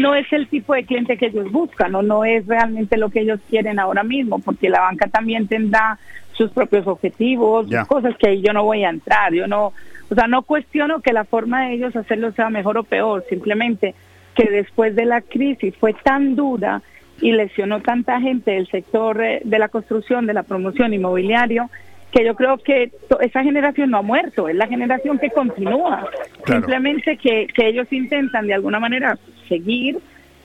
no 0.00 0.14
es 0.14 0.30
el 0.32 0.48
tipo 0.48 0.74
de 0.74 0.84
cliente 0.84 1.16
que 1.16 1.26
ellos 1.26 1.50
buscan 1.52 1.94
o 1.94 2.02
no 2.02 2.24
es 2.24 2.46
realmente 2.46 2.96
lo 2.96 3.10
que 3.10 3.20
ellos 3.20 3.40
quieren 3.48 3.78
ahora 3.78 4.02
mismo, 4.02 4.40
porque 4.40 4.68
la 4.68 4.80
banca 4.80 5.08
también 5.08 5.46
tendrá 5.48 5.98
sus 6.32 6.50
propios 6.50 6.86
objetivos, 6.86 7.68
Ya. 7.68 7.84
cosas 7.84 8.16
que 8.18 8.28
ahí 8.28 8.42
yo 8.42 8.52
no 8.52 8.64
voy 8.64 8.84
a 8.84 8.90
entrar, 8.90 9.32
yo 9.32 9.46
no, 9.46 9.72
o 10.10 10.14
sea, 10.14 10.26
no 10.26 10.42
cuestiono 10.42 11.00
que 11.00 11.12
la 11.12 11.24
forma 11.24 11.66
de 11.66 11.74
ellos 11.74 11.94
hacerlo 11.96 12.32
sea 12.32 12.48
mejor 12.50 12.78
o 12.78 12.84
peor, 12.84 13.24
simplemente 13.28 13.94
que 14.38 14.48
después 14.50 14.94
de 14.94 15.04
la 15.04 15.20
crisis 15.20 15.74
fue 15.80 15.92
tan 15.94 16.36
dura 16.36 16.80
y 17.20 17.32
lesionó 17.32 17.80
tanta 17.80 18.20
gente 18.20 18.52
del 18.52 18.68
sector 18.68 19.20
eh, 19.20 19.40
de 19.44 19.58
la 19.58 19.68
construcción, 19.68 20.26
de 20.26 20.32
la 20.34 20.44
promoción 20.44 20.94
inmobiliario, 20.94 21.68
que 22.12 22.24
yo 22.24 22.36
creo 22.36 22.56
que 22.58 22.92
esa 23.20 23.42
generación 23.42 23.90
no 23.90 23.98
ha 23.98 24.02
muerto, 24.02 24.48
es 24.48 24.54
la 24.54 24.68
generación 24.68 25.18
que 25.18 25.30
continúa. 25.30 26.08
Claro. 26.44 26.60
Simplemente 26.60 27.16
que, 27.16 27.48
que 27.48 27.66
ellos 27.66 27.92
intentan 27.92 28.46
de 28.46 28.54
alguna 28.54 28.78
manera 28.78 29.18
seguir 29.48 29.98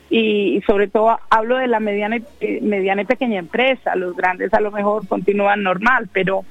y, 0.10 0.58
y 0.58 0.62
sobre 0.62 0.88
todo 0.88 1.20
hablo 1.30 1.58
de 1.58 1.68
la 1.68 1.80
mediana, 1.80 2.18
y- 2.18 2.24
eh, 2.42 2.60
mediana 2.64 3.04
y 3.04 3.06
pequeña 3.06 3.38
empresa, 3.38 3.96
los 3.96 4.16
grandes 4.18 4.52
a 4.56 4.60
lo 4.60 4.72
mejor 4.72 5.08
continúan 5.08 5.62
normal, 5.62 6.10
pero 6.12 6.44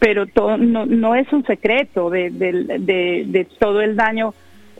pero 0.00 0.26
todo 0.26 0.56
no, 0.58 0.84
no 0.86 1.14
es 1.16 1.32
un 1.32 1.44
secreto 1.44 2.10
de, 2.10 2.30
de, 2.30 3.24
de 3.26 3.44
todo 3.58 3.80
el 3.82 3.96
daño 3.96 4.32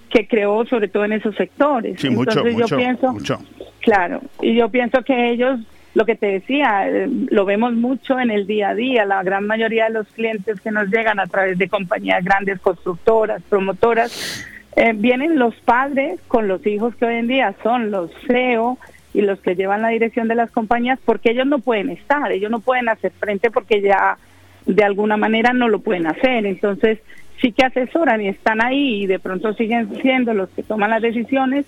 que 0.09 0.27
creó 0.27 0.65
sobre 0.67 0.89
todo 0.89 1.05
en 1.05 1.13
esos 1.13 1.35
sectores. 1.37 2.01
Sí, 2.01 2.11
mucho, 2.11 2.31
Entonces 2.31 2.55
mucho, 2.55 2.67
yo 2.67 2.77
pienso, 2.77 3.13
mucho. 3.13 3.39
Claro, 3.81 4.21
y 4.41 4.55
yo 4.55 4.69
pienso 4.69 5.03
que 5.03 5.31
ellos, 5.31 5.61
lo 5.95 6.05
que 6.05 6.15
te 6.15 6.27
decía, 6.27 6.89
eh, 6.89 7.09
lo 7.31 7.45
vemos 7.45 7.75
mucho 7.75 8.19
en 8.19 8.31
el 8.31 8.47
día 8.47 8.71
a 8.71 8.75
día, 8.75 9.05
la 9.05 9.23
gran 9.23 9.47
mayoría 9.47 9.85
de 9.85 9.91
los 9.91 10.07
clientes 10.09 10.61
que 10.61 10.71
nos 10.71 10.89
llegan 10.89 11.21
a 11.21 11.27
través 11.27 11.59
de 11.59 11.69
compañías 11.69 12.25
grandes, 12.25 12.61
constructoras, 12.61 13.43
promotoras, 13.49 14.47
eh, 14.77 14.93
vienen 14.95 15.39
los 15.39 15.55
padres 15.57 16.21
con 16.29 16.49
los 16.49 16.65
hijos 16.67 16.95
que 16.97 17.05
hoy 17.05 17.17
en 17.17 17.29
día 17.29 17.55
son 17.63 17.91
los 17.91 18.11
CEO 18.27 18.79
y 19.15 19.23
los 19.23 19.41
que 19.41 19.57
llevan 19.57 19.83
la 19.83 19.89
dirección 19.89 20.29
de 20.29 20.35
las 20.35 20.51
compañías, 20.51 20.99
porque 21.05 21.31
ellos 21.31 21.47
no 21.47 21.59
pueden 21.59 21.91
estar, 21.91 22.31
ellos 22.31 22.51
no 22.51 22.61
pueden 22.61 22.89
hacer 22.89 23.11
frente 23.19 23.51
porque 23.51 23.81
ya 23.81 24.19
de 24.67 24.85
alguna 24.85 25.17
manera 25.17 25.53
no 25.53 25.69
lo 25.69 25.81
pueden 25.81 26.07
hacer. 26.07 26.47
Entonces, 26.47 27.01
sí 27.41 27.53
que 27.53 27.65
asesoran 27.65 28.21
y 28.21 28.29
están 28.29 28.63
ahí 28.63 29.03
y 29.03 29.07
de 29.07 29.19
pronto 29.19 29.53
siguen 29.55 29.95
siendo 30.01 30.35
los 30.35 30.49
que 30.51 30.63
toman 30.63 30.91
las 30.91 31.03
decisiones, 31.03 31.67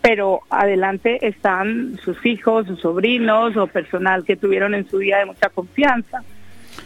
pero 0.00 0.40
adelante 0.50 1.26
están 1.26 1.98
sus 1.98 2.24
hijos, 2.24 2.66
sus 2.66 2.80
sobrinos 2.80 3.56
o 3.56 3.66
personal 3.66 4.24
que 4.24 4.36
tuvieron 4.36 4.74
en 4.74 4.88
su 4.88 4.98
vida 4.98 5.18
de 5.18 5.26
mucha 5.26 5.48
confianza. 5.48 6.22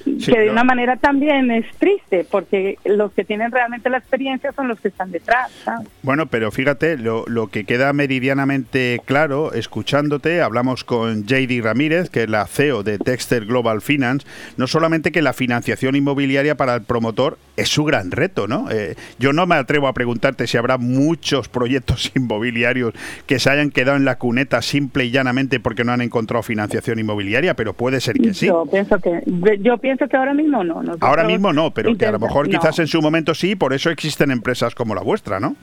Sí, 0.05 0.33
que 0.33 0.39
de 0.39 0.47
no. 0.47 0.53
una 0.53 0.65
manera 0.65 0.97
también 0.97 1.51
es 1.51 1.67
triste, 1.79 2.27
porque 2.31 2.79
los 2.85 3.13
que 3.13 3.25
tienen 3.25 3.51
realmente 3.51 3.91
la 3.91 3.99
experiencia 3.99 4.53
son 4.53 4.69
los 4.69 4.81
que 4.81 4.89
están 4.89 5.11
detrás. 5.11 5.51
¿sabes? 5.65 5.89
Bueno, 6.03 6.27
pero 6.27 6.51
fíjate, 6.51 6.97
lo, 6.97 7.25
lo 7.27 7.49
que 7.49 7.65
queda 7.65 7.93
meridianamente 7.93 9.01
claro, 9.05 9.53
escuchándote, 9.53 10.43
hablamos 10.43 10.85
con 10.85 11.25
JD 11.27 11.63
Ramírez, 11.63 12.11
que 12.11 12.25
es 12.25 12.31
la 12.31 12.47
CEO 12.47 12.83
de 12.83 12.99
Texter 12.99 13.47
Global 13.47 13.81
Finance, 13.81 14.27
no 14.57 14.67
solamente 14.67 15.13
que 15.13 15.23
la 15.23 15.33
financiación 15.33 15.95
inmobiliaria 15.97 16.57
para 16.57 16.75
el 16.75 16.83
promotor 16.83 17.39
es 17.57 17.69
su 17.69 17.85
gran 17.85 18.11
reto, 18.11 18.49
¿no? 18.49 18.71
Eh, 18.71 18.97
yo 19.19 19.33
no 19.33 19.47
me 19.47 19.57
atrevo 19.57 19.89
a 19.89 19.93
preguntarte 19.93 20.47
si 20.47 20.57
habrá 20.57 20.79
muchos 20.79 21.49
proyectos 21.49 22.13
inmobiliarios 22.17 22.95
que 23.27 23.39
se 23.39 23.51
hayan 23.51 23.71
quedado 23.71 23.97
en 23.97 24.05
la 24.05 24.19
cuneta 24.19 24.63
simple 24.63 25.05
y 25.05 25.11
llanamente 25.11 25.61
porque 25.61 25.85
no 25.85 25.93
han 25.93 26.01
encontrado 26.01 26.43
financiación 26.43 26.99
inmobiliaria, 26.99 27.55
pero 27.55 27.75
puede 27.75 28.01
ser 28.01 28.17
que 28.17 28.35
sí. 28.35 28.47
Yo 28.47 28.67
pienso 28.71 28.99
que, 28.99 29.23
yo 29.61 29.79
pienso 29.79 29.92
que 29.99 30.17
ahora 30.17 30.35
mismo 30.35 30.65
no. 30.65 30.83
Nosotros 30.83 31.03
Ahora 31.09 31.25
mismo 31.25 31.53
no, 31.53 31.71
pero 31.73 31.97
que 31.97 32.07
a 32.07 32.13
lo 32.13 32.19
mejor 32.19 32.49
no. 32.49 32.59
quizás 32.59 32.79
en 32.79 32.87
su 32.87 33.01
momento 33.01 33.35
sí, 33.35 33.57
por 33.57 33.73
eso 33.73 33.91
existen 33.91 34.31
empresas 34.31 34.75
como 34.75 34.95
la 34.95 35.03
vuestra, 35.03 35.41
¿no? 35.41 35.57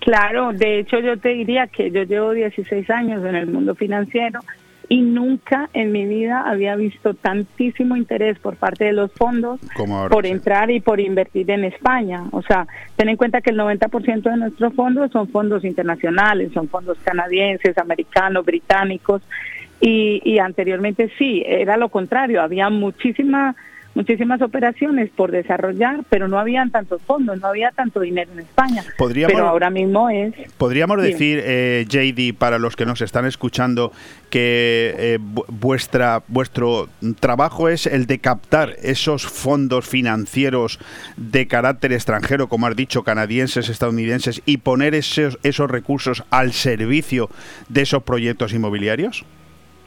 Claro, 0.00 0.52
de 0.52 0.78
hecho 0.78 1.00
yo 1.00 1.18
te 1.18 1.30
diría 1.30 1.66
que 1.66 1.90
yo 1.90 2.04
llevo 2.04 2.32
16 2.32 2.88
años 2.90 3.24
en 3.24 3.34
el 3.34 3.46
mundo 3.46 3.74
financiero 3.74 4.40
y 4.88 5.02
nunca 5.02 5.68
en 5.74 5.92
mi 5.92 6.06
vida 6.06 6.44
había 6.46 6.74
visto 6.76 7.12
tantísimo 7.12 7.96
interés 7.96 8.38
por 8.38 8.56
parte 8.56 8.84
de 8.86 8.92
los 8.92 9.12
fondos 9.12 9.60
Como 9.76 9.98
ahora, 9.98 10.10
por 10.10 10.24
sí. 10.24 10.30
entrar 10.30 10.70
y 10.70 10.80
por 10.80 10.98
invertir 10.98 11.50
en 11.50 11.64
España. 11.64 12.24
O 12.30 12.40
sea, 12.42 12.66
ten 12.96 13.10
en 13.10 13.16
cuenta 13.16 13.42
que 13.42 13.50
el 13.50 13.58
90% 13.58 14.22
de 14.22 14.36
nuestros 14.36 14.72
fondos 14.74 15.10
son 15.10 15.28
fondos 15.28 15.64
internacionales, 15.64 16.52
son 16.54 16.68
fondos 16.68 16.96
canadienses, 17.04 17.76
americanos, 17.76 18.46
británicos 18.46 19.20
y, 19.80 20.20
y 20.24 20.38
anteriormente 20.38 21.10
sí, 21.18 21.42
era 21.46 21.76
lo 21.76 21.88
contrario, 21.88 22.42
había 22.42 22.68
muchísima 22.70 23.54
muchísimas 23.94 24.40
operaciones 24.42 25.10
por 25.10 25.32
desarrollar, 25.32 26.04
pero 26.08 26.28
no 26.28 26.38
habían 26.38 26.70
tantos 26.70 27.02
fondos, 27.02 27.40
no 27.40 27.48
había 27.48 27.72
tanto 27.72 27.98
dinero 27.98 28.30
en 28.32 28.40
España. 28.40 28.84
Podríamos- 28.96 29.32
pero 29.34 29.48
ahora 29.48 29.70
mismo 29.70 30.08
es 30.08 30.34
Podríamos 30.56 31.02
decir, 31.02 31.40
eh, 31.42 31.84
JD, 31.88 32.32
para 32.38 32.60
los 32.60 32.76
que 32.76 32.86
nos 32.86 33.00
están 33.00 33.24
escuchando, 33.26 33.90
que 34.30 34.94
eh, 34.98 35.18
vu- 35.20 35.44
vuestra, 35.48 36.22
vuestro 36.28 36.88
trabajo 37.18 37.68
es 37.68 37.86
el 37.86 38.06
de 38.06 38.20
captar 38.20 38.74
esos 38.82 39.26
fondos 39.26 39.88
financieros 39.88 40.78
de 41.16 41.48
carácter 41.48 41.92
extranjero, 41.92 42.48
como 42.48 42.68
has 42.68 42.76
dicho, 42.76 43.02
canadienses, 43.02 43.68
estadounidenses, 43.68 44.42
y 44.46 44.58
poner 44.58 44.94
esos, 44.94 45.40
esos 45.42 45.68
recursos 45.68 46.22
al 46.30 46.52
servicio 46.52 47.30
de 47.68 47.82
esos 47.82 48.04
proyectos 48.04 48.52
inmobiliarios. 48.52 49.24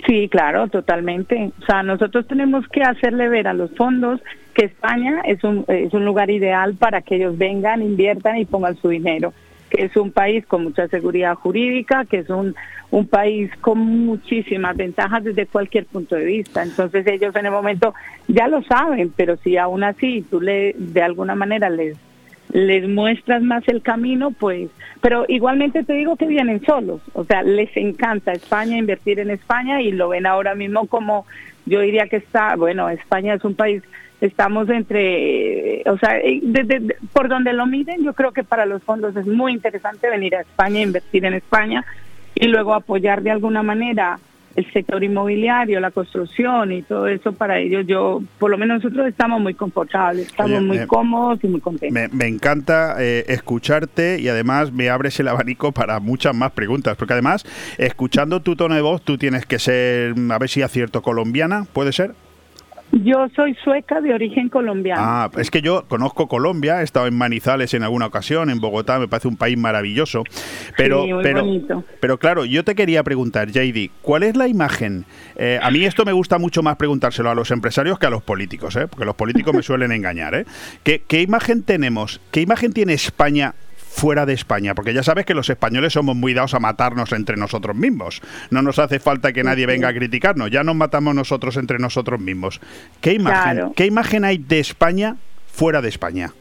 Sí, 0.05 0.29
claro, 0.29 0.67
totalmente. 0.67 1.51
O 1.61 1.65
sea, 1.65 1.83
nosotros 1.83 2.27
tenemos 2.27 2.67
que 2.69 2.81
hacerle 2.81 3.29
ver 3.29 3.47
a 3.47 3.53
los 3.53 3.71
fondos 3.75 4.19
que 4.53 4.65
España 4.65 5.21
es 5.25 5.43
un, 5.43 5.63
es 5.67 5.93
un 5.93 6.05
lugar 6.05 6.29
ideal 6.29 6.75
para 6.75 7.01
que 7.01 7.15
ellos 7.15 7.37
vengan, 7.37 7.81
inviertan 7.81 8.37
y 8.37 8.45
pongan 8.45 8.75
su 8.77 8.89
dinero. 8.89 9.33
Que 9.69 9.85
es 9.85 9.95
un 9.95 10.11
país 10.11 10.45
con 10.45 10.63
mucha 10.63 10.87
seguridad 10.87 11.35
jurídica, 11.35 12.05
que 12.05 12.19
es 12.19 12.29
un, 12.29 12.55
un 12.89 13.07
país 13.07 13.49
con 13.61 13.79
muchísimas 13.79 14.75
ventajas 14.75 15.23
desde 15.23 15.45
cualquier 15.45 15.85
punto 15.85 16.15
de 16.15 16.25
vista. 16.25 16.63
Entonces 16.63 17.05
ellos 17.07 17.35
en 17.35 17.45
el 17.45 17.51
momento 17.51 17.93
ya 18.27 18.47
lo 18.47 18.63
saben, 18.63 19.13
pero 19.15 19.37
si 19.37 19.57
aún 19.57 19.83
así 19.83 20.25
tú 20.29 20.41
le 20.41 20.75
de 20.77 21.01
alguna 21.01 21.35
manera 21.35 21.69
les 21.69 21.97
les 22.53 22.87
muestras 22.87 23.41
más 23.41 23.67
el 23.67 23.81
camino, 23.81 24.31
pues, 24.31 24.69
pero 25.01 25.25
igualmente 25.27 25.83
te 25.83 25.93
digo 25.93 26.15
que 26.15 26.27
vienen 26.27 26.63
solos, 26.65 27.01
o 27.13 27.23
sea, 27.23 27.43
les 27.43 27.75
encanta 27.77 28.31
España, 28.33 28.77
invertir 28.77 29.19
en 29.19 29.29
España 29.31 29.81
y 29.81 29.91
lo 29.91 30.09
ven 30.09 30.25
ahora 30.25 30.53
mismo 30.55 30.87
como, 30.87 31.25
yo 31.65 31.79
diría 31.81 32.07
que 32.07 32.17
está, 32.17 32.55
bueno, 32.55 32.89
España 32.89 33.33
es 33.35 33.43
un 33.43 33.55
país, 33.55 33.81
estamos 34.19 34.69
entre, 34.69 35.81
o 35.89 35.97
sea, 35.97 36.19
eh, 36.19 36.39
de- 36.43 36.95
por 37.13 37.27
donde 37.29 37.53
lo 37.53 37.65
miren, 37.65 38.03
yo 38.03 38.13
creo 38.13 38.31
que 38.31 38.43
para 38.43 38.65
los 38.65 38.83
fondos 38.83 39.15
es 39.15 39.25
muy 39.25 39.53
interesante 39.53 40.09
venir 40.09 40.35
a 40.35 40.41
España, 40.41 40.81
invertir 40.81 41.25
en 41.25 41.33
España 41.33 41.83
y 42.35 42.47
luego 42.47 42.73
apoyar 42.73 43.21
de 43.23 43.31
alguna 43.31 43.63
manera 43.63 44.19
el 44.55 44.71
sector 44.71 45.03
inmobiliario, 45.03 45.79
la 45.79 45.91
construcción 45.91 46.71
y 46.71 46.81
todo 46.81 47.07
eso 47.07 47.31
para 47.33 47.59
ellos, 47.59 47.85
yo, 47.87 48.21
por 48.39 48.51
lo 48.51 48.57
menos 48.57 48.83
nosotros 48.83 49.07
estamos 49.07 49.41
muy 49.41 49.53
confortables, 49.53 50.27
estamos 50.27 50.57
Oye, 50.57 50.67
muy 50.67 50.77
eh, 50.77 50.87
cómodos 50.87 51.39
y 51.43 51.47
muy 51.47 51.61
contentos. 51.61 51.93
Me, 51.93 52.07
me 52.09 52.27
encanta 52.27 52.95
eh, 52.99 53.25
escucharte 53.27 54.19
y 54.19 54.27
además 54.27 54.71
me 54.71 54.89
abres 54.89 55.19
el 55.19 55.27
abanico 55.27 55.71
para 55.71 55.99
muchas 55.99 56.35
más 56.35 56.51
preguntas, 56.51 56.97
porque 56.97 57.13
además, 57.13 57.45
escuchando 57.77 58.41
tu 58.41 58.55
tono 58.55 58.75
de 58.75 58.81
voz, 58.81 59.01
tú 59.01 59.17
tienes 59.17 59.45
que 59.45 59.59
ser, 59.59 60.15
a 60.29 60.37
ver 60.37 60.49
si 60.49 60.61
acierto, 60.61 61.01
colombiana, 61.01 61.65
¿puede 61.73 61.91
ser? 61.93 62.13
Yo 62.91 63.27
soy 63.35 63.55
sueca 63.63 64.01
de 64.01 64.13
origen 64.13 64.49
colombiano. 64.49 65.01
Ah, 65.01 65.31
es 65.37 65.49
que 65.49 65.61
yo 65.61 65.85
conozco 65.87 66.27
Colombia, 66.27 66.81
he 66.81 66.83
estado 66.83 67.07
en 67.07 67.17
Manizales 67.17 67.73
en 67.73 67.83
alguna 67.83 68.07
ocasión, 68.07 68.49
en 68.49 68.59
Bogotá, 68.59 68.99
me 68.99 69.07
parece 69.07 69.29
un 69.29 69.37
país 69.37 69.57
maravilloso. 69.57 70.23
Pero, 70.75 71.03
Sí, 71.03 71.13
muy 71.13 71.23
pero, 71.23 71.41
bonito. 71.41 71.83
pero 72.01 72.17
claro, 72.17 72.43
yo 72.45 72.63
te 72.65 72.75
quería 72.75 73.01
preguntar, 73.03 73.49
JD, 73.49 73.91
¿cuál 74.01 74.23
es 74.23 74.35
la 74.35 74.47
imagen? 74.47 75.05
Eh, 75.37 75.57
a 75.61 75.71
mí 75.71 75.85
esto 75.85 76.03
me 76.03 76.11
gusta 76.11 76.37
mucho 76.37 76.63
más 76.63 76.75
preguntárselo 76.75 77.29
a 77.29 77.35
los 77.35 77.49
empresarios 77.51 77.97
que 77.97 78.07
a 78.07 78.09
los 78.09 78.23
políticos, 78.23 78.75
¿eh? 78.75 78.87
porque 78.87 79.05
los 79.05 79.15
políticos 79.15 79.53
me 79.53 79.63
suelen 79.63 79.91
engañar. 79.93 80.35
¿eh? 80.35 80.45
¿Qué, 80.83 81.03
qué 81.07 81.21
imagen 81.21 81.63
tenemos? 81.63 82.19
¿Qué 82.31 82.41
imagen 82.41 82.73
tiene 82.73 82.93
España? 82.93 83.53
Fuera 83.91 84.25
de 84.25 84.33
España, 84.33 84.73
porque 84.73 84.93
ya 84.93 85.03
sabes 85.03 85.25
que 85.25 85.33
los 85.33 85.49
españoles 85.49 85.93
somos 85.93 86.15
muy 86.15 86.33
dados 86.33 86.53
a 86.53 86.59
matarnos 86.59 87.11
entre 87.11 87.35
nosotros 87.35 87.75
mismos. 87.75 88.21
No 88.49 88.61
nos 88.61 88.79
hace 88.79 88.99
falta 88.99 89.33
que 89.33 89.43
nadie 89.43 89.65
venga 89.65 89.89
a 89.89 89.93
criticarnos, 89.93 90.49
ya 90.49 90.63
nos 90.63 90.75
matamos 90.75 91.13
nosotros 91.13 91.57
entre 91.57 91.77
nosotros 91.77 92.19
mismos. 92.19 92.61
¿Qué 93.01 93.13
imagen, 93.13 93.53
Claro. 93.57 93.73
¿qué 93.75 93.85
imagen 93.85 94.23
hay 94.23 94.37
de 94.37 94.59
España 94.59 95.17
fuera 95.45 95.81
de 95.81 95.89
España? 95.89 96.31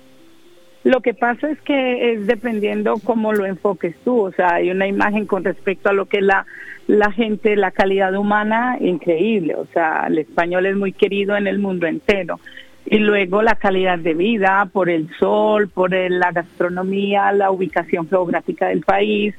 Lo 0.84 1.00
que 1.00 1.12
pasa 1.12 1.50
es 1.50 1.60
que 1.60 2.12
es 2.14 2.26
dependiendo 2.26 2.94
cómo 3.04 3.34
lo 3.34 3.44
enfoques 3.44 3.94
tú, 4.04 4.20
o 4.20 4.32
sea, 4.32 4.54
hay 4.54 4.70
una 4.70 4.86
imagen 4.86 5.26
con 5.26 5.44
respecto 5.44 5.90
a 5.90 5.92
lo 5.92 6.06
que 6.06 6.18
es 6.18 6.22
la, 6.22 6.46
la 6.86 7.12
gente, 7.12 7.54
la 7.56 7.70
calidad 7.72 8.14
humana, 8.14 8.78
increíble, 8.80 9.56
o 9.56 9.66
sea, 9.74 10.06
el 10.06 10.18
español 10.18 10.64
es 10.64 10.76
muy 10.76 10.92
querido 10.92 11.36
en 11.36 11.46
el 11.46 11.58
mundo 11.58 11.86
entero. 11.86 12.40
Y 12.86 12.98
luego 12.98 13.42
la 13.42 13.54
calidad 13.54 13.98
de 13.98 14.14
vida, 14.14 14.68
por 14.72 14.88
el 14.90 15.08
sol, 15.18 15.68
por 15.68 15.92
la 15.92 16.32
gastronomía, 16.32 17.30
la 17.32 17.50
ubicación 17.50 18.08
geográfica 18.08 18.68
del 18.68 18.80
país, 18.80 19.34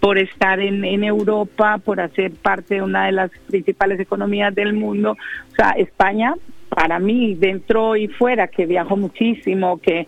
por 0.00 0.18
estar 0.18 0.60
en, 0.60 0.84
en 0.84 1.04
Europa, 1.04 1.78
por 1.78 2.00
hacer 2.00 2.32
parte 2.32 2.76
de 2.76 2.82
una 2.82 3.06
de 3.06 3.12
las 3.12 3.30
principales 3.46 4.00
economías 4.00 4.54
del 4.54 4.72
mundo. 4.74 5.12
O 5.52 5.54
sea, 5.54 5.70
España, 5.70 6.34
para 6.68 6.98
mí, 6.98 7.34
dentro 7.34 7.96
y 7.96 8.08
fuera, 8.08 8.48
que 8.48 8.66
viajo 8.66 8.96
muchísimo, 8.96 9.78
que 9.80 10.06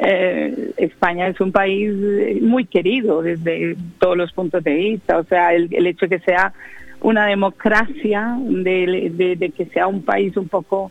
eh, 0.00 0.72
España 0.76 1.28
es 1.28 1.40
un 1.40 1.52
país 1.52 1.92
eh, 1.94 2.38
muy 2.42 2.64
querido 2.64 3.22
desde 3.22 3.76
todos 3.98 4.16
los 4.16 4.32
puntos 4.32 4.64
de 4.64 4.74
vista. 4.74 5.18
O 5.18 5.24
sea, 5.24 5.54
el, 5.54 5.68
el 5.72 5.86
hecho 5.86 6.06
de 6.06 6.18
que 6.18 6.24
sea 6.24 6.52
una 7.00 7.26
democracia, 7.26 8.36
de, 8.40 9.36
de- 9.38 9.50
que 9.50 9.66
sea 9.66 9.86
un 9.86 10.02
país 10.02 10.36
un 10.36 10.48
poco 10.48 10.90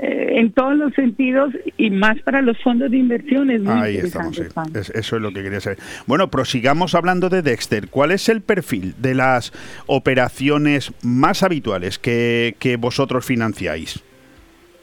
en 0.00 0.52
todos 0.52 0.76
los 0.76 0.94
sentidos 0.94 1.52
y 1.76 1.90
más 1.90 2.18
para 2.22 2.40
los 2.42 2.56
fondos 2.62 2.90
de 2.90 2.96
inversión 2.98 3.50
es 3.50 3.60
muy 3.60 3.72
Ahí 3.72 3.96
estamos, 3.96 4.36
sí. 4.36 4.42
Es- 4.74 4.90
eso 4.90 5.16
es 5.16 5.22
lo 5.22 5.32
que 5.32 5.42
quería 5.42 5.60
saber. 5.60 5.78
Bueno, 6.06 6.28
prosigamos 6.28 6.94
hablando 6.94 7.28
de 7.28 7.42
Dexter. 7.42 7.88
¿Cuál 7.88 8.12
es 8.12 8.28
el 8.28 8.40
perfil 8.40 8.94
de 8.98 9.14
las 9.14 9.52
operaciones 9.86 10.92
más 11.02 11.42
habituales 11.42 11.98
que, 11.98 12.54
que 12.58 12.76
vosotros 12.76 13.24
financiáis? 13.26 14.02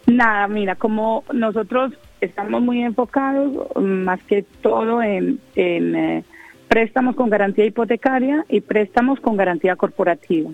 Nada, 0.08 0.48
mira, 0.48 0.76
como 0.76 1.24
nosotros 1.34 1.94
estamos 2.22 2.62
muy 2.62 2.82
enfocados 2.84 3.52
más 3.82 4.22
que 4.24 4.44
todo 4.62 5.02
en, 5.02 5.40
en, 5.56 5.96
eh, 5.96 6.24
préstamos 6.68 7.16
con 7.16 7.30
garantía 7.30 7.66
hipotecaria 7.66 8.46
y 8.50 8.62
préstamos 8.62 9.20
con 9.20 9.36
garantía 9.38 9.76
corporativa. 9.76 10.52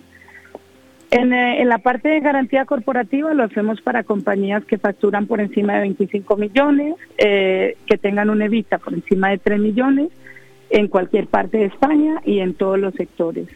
En, 1.12 1.34
eh, 1.34 1.62
en 1.62 1.68
la 1.68 1.80
parte 1.80 2.07
de 2.07 2.22
garantía 2.22 2.64
corporativa 2.64 3.34
lo 3.34 3.43
hacemos 3.43 3.82
para 3.82 4.03
compañías 4.03 4.64
que 4.64 4.78
facturan 4.78 5.28
por 5.28 5.41
encima 5.41 5.74
de 5.74 5.82
25 5.82 6.38
millones, 6.38 6.95
eh, 7.18 7.76
que 7.86 7.97
tengan 7.97 8.30
un 8.30 8.41
evita 8.41 8.78
por 8.78 8.93
encima 8.93 9.30
de 9.30 9.38
3 9.38 9.59
millones 9.59 10.09
en 10.70 10.88
cualquier 10.88 11.28
parte 11.28 11.57
de 11.57 11.66
España 11.66 12.22
y 12.24 12.39
en 12.39 12.53
todos 12.53 12.80
los 12.80 12.93
sectores. 12.93 13.47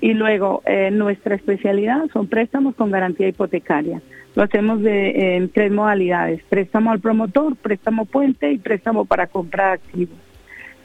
Y 0.00 0.14
luego, 0.14 0.62
eh, 0.64 0.90
nuestra 0.90 1.34
especialidad 1.34 2.06
son 2.14 2.28
préstamos 2.28 2.74
con 2.74 2.90
garantía 2.90 3.28
hipotecaria. 3.28 4.00
Lo 4.34 4.42
hacemos 4.42 4.80
en 4.84 5.48
tres 5.50 5.72
modalidades, 5.72 6.42
préstamo 6.48 6.92
al 6.92 7.00
promotor, 7.00 7.56
préstamo 7.56 8.04
puente 8.06 8.52
y 8.52 8.58
préstamo 8.58 9.04
para 9.06 9.26
compra 9.26 9.68
de 9.68 9.72
activos. 9.72 10.25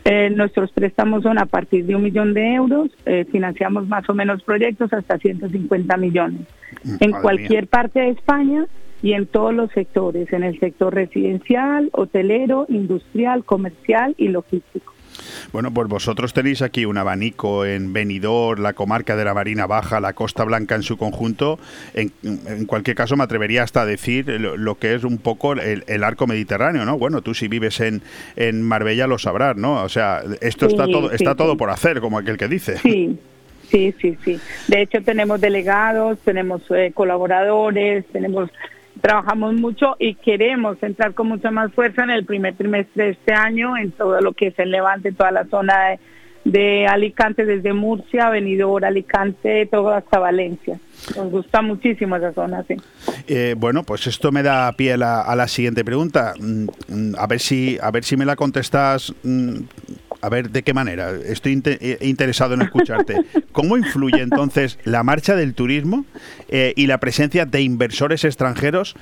Eh, 0.04 0.32
nuestros 0.32 0.72
préstamos 0.72 1.24
son 1.24 1.38
a 1.38 1.46
partir 1.46 1.86
de 1.86 1.96
un 1.96 2.04
millón 2.04 2.34
de 2.34 2.56
euros, 2.56 2.90
eh, 3.06 3.26
financiamos 3.32 3.88
más 3.88 4.10
o 4.10 4.16
menos 4.16 4.42
proyectos 4.42 4.92
hasta 4.94 5.18
150 5.18 5.96
millones. 5.98 6.42
En 7.00 7.12
madre 7.12 7.22
cualquier 7.22 7.68
parte 7.68 8.00
de 8.00 8.10
España 8.10 8.66
y 9.04 9.14
en 9.14 9.28
todos 9.28 9.54
los 9.54 9.72
sectores, 9.72 10.32
en 10.34 10.44
el 10.44 10.60
sector 10.60 10.94
residencial, 10.94 11.90
hotelero, 11.92 12.66
industrial, 12.70 13.44
comercial 13.44 14.16
y 14.18 14.30
logístico. 14.30 14.91
Bueno, 15.54 15.74
pues 15.74 15.88
vosotros 15.90 16.34
tenéis 16.34 16.62
aquí 16.62 16.86
un 16.86 16.98
abanico 16.98 17.66
en 17.66 17.92
Benidorm, 17.92 18.62
la 18.62 18.72
comarca 18.74 19.18
de 19.18 19.26
la 19.26 19.34
Marina 19.34 19.68
Baja, 19.68 20.00
la 20.00 20.14
Costa 20.14 20.46
Blanca 20.46 20.76
en 20.76 20.84
su 20.84 20.98
conjunto. 20.98 21.60
En, 21.94 22.14
en 22.24 22.66
cualquier 22.66 22.96
caso, 22.96 23.18
me 23.18 23.24
atrevería 23.24 23.64
hasta 23.64 23.82
a 23.82 23.86
decir 23.86 24.28
lo, 24.30 24.56
lo 24.56 24.76
que 24.76 24.94
es 24.96 25.04
un 25.04 25.18
poco 25.18 25.54
el, 25.54 25.84
el 25.88 26.04
arco 26.06 26.26
mediterráneo, 26.26 26.86
¿no? 26.86 26.98
Bueno, 26.98 27.22
tú 27.22 27.34
si 27.34 27.50
vives 27.50 27.82
en, 27.82 28.02
en 28.38 28.62
Marbella 28.62 29.08
lo 29.08 29.18
sabrás, 29.18 29.58
¿no? 29.58 29.84
O 29.84 29.90
sea, 29.90 30.22
esto 30.40 30.68
Sí, 30.70 30.76
está 30.76 30.88
todo 30.88 31.10
sí, 31.10 31.16
está 31.16 31.36
todo 31.36 31.52
sí. 31.52 31.58
por 31.58 31.70
hacer, 31.70 32.00
como 32.00 32.18
aquel 32.18 32.38
que 32.38 32.48
dice. 32.48 32.78
Sí, 32.78 33.20
sí, 33.70 33.94
sí, 34.02 34.18
sí. 34.24 34.40
De 34.70 34.82
hecho, 34.84 35.02
tenemos 35.04 35.42
delegados, 35.42 36.18
tenemos 36.20 36.62
eh, 36.70 36.92
colaboradores, 36.94 38.06
tenemos 38.14 38.50
trabajamos 39.02 39.56
mucho 39.56 39.96
y 40.00 40.16
queremos 40.16 40.78
entrar 40.82 41.14
con 41.14 41.28
mucha 41.28 41.52
más 41.52 41.74
fuerza 41.74 42.04
en 42.04 42.12
el 42.12 42.26
primer 42.26 42.56
trimestre 42.56 43.06
de 43.06 43.10
este 43.12 43.34
año 43.34 43.76
en 43.76 43.92
todo 43.92 44.22
lo 44.22 44.34
que 44.34 44.48
es 44.48 44.60
el 44.60 44.72
Levante, 44.72 45.12
toda 45.12 45.32
la 45.32 45.46
zona 45.46 45.98
de, 46.46 46.88
Alicante, 46.88 47.46
desde 47.46 47.74
Murcia, 47.74 48.30
Benidorm, 48.30 48.84
Alicante, 48.84 49.66
todo 49.66 49.90
hasta 49.92 50.20
Valencia. 50.20 50.80
Nos 51.16 51.32
gusta 51.32 51.62
muchísimo 51.62 52.16
esa 52.16 52.34
zona, 52.34 52.64
sí. 52.68 52.76
Eh, 53.28 53.56
bueno, 53.58 53.84
pues 53.84 54.08
esto 54.08 54.32
me 54.32 54.44
da 54.44 54.72
pie 54.74 54.94
a 54.94 54.98
la, 54.98 55.22
a 55.22 55.36
la 55.36 55.48
siguiente 55.48 55.84
pregunta. 55.84 56.34
Mm, 56.40 56.68
mm, 56.88 57.16
A 57.18 57.28
ver 57.28 57.40
si, 57.40 57.78
a 57.82 57.92
ver 57.92 58.04
si 58.04 58.18
me 58.18 58.26
la 58.26 58.36
contestas. 58.36 59.14
A 60.22 60.30
ver 60.30 60.52
de 60.52 60.64
qué 60.64 60.74
manera. 60.74 61.12
Estoy 61.26 61.62
eh, 61.66 61.98
interesado 62.02 62.54
en 62.54 62.62
escucharte. 62.62 63.16
¿Cómo 63.52 63.78
influye 63.78 64.22
entonces 64.22 64.78
la 64.84 65.04
marcha 65.04 65.36
del 65.36 65.54
turismo 65.54 66.06
eh, 66.50 66.74
y 66.76 66.88
la 66.88 67.00
presencia 67.00 67.46
de 67.46 67.62
inversores 67.62 68.24
extranjeros 68.24 68.96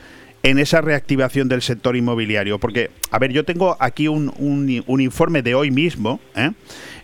en 0.43 0.59
esa 0.59 0.79
reactivación 0.81 1.49
del 1.49 1.61
sector 1.61 1.97
inmobiliario? 1.97 2.59
Porque, 2.59 2.89
a 3.11 3.19
ver, 3.19 3.31
yo 3.31 3.43
tengo 3.45 3.75
aquí 3.79 4.07
un, 4.07 4.31
un- 4.37 4.99
informe 5.01 5.41
de 5.41 5.55
hoy 5.55 5.71
mismo, 5.71 6.19
¿eh? 6.35 6.51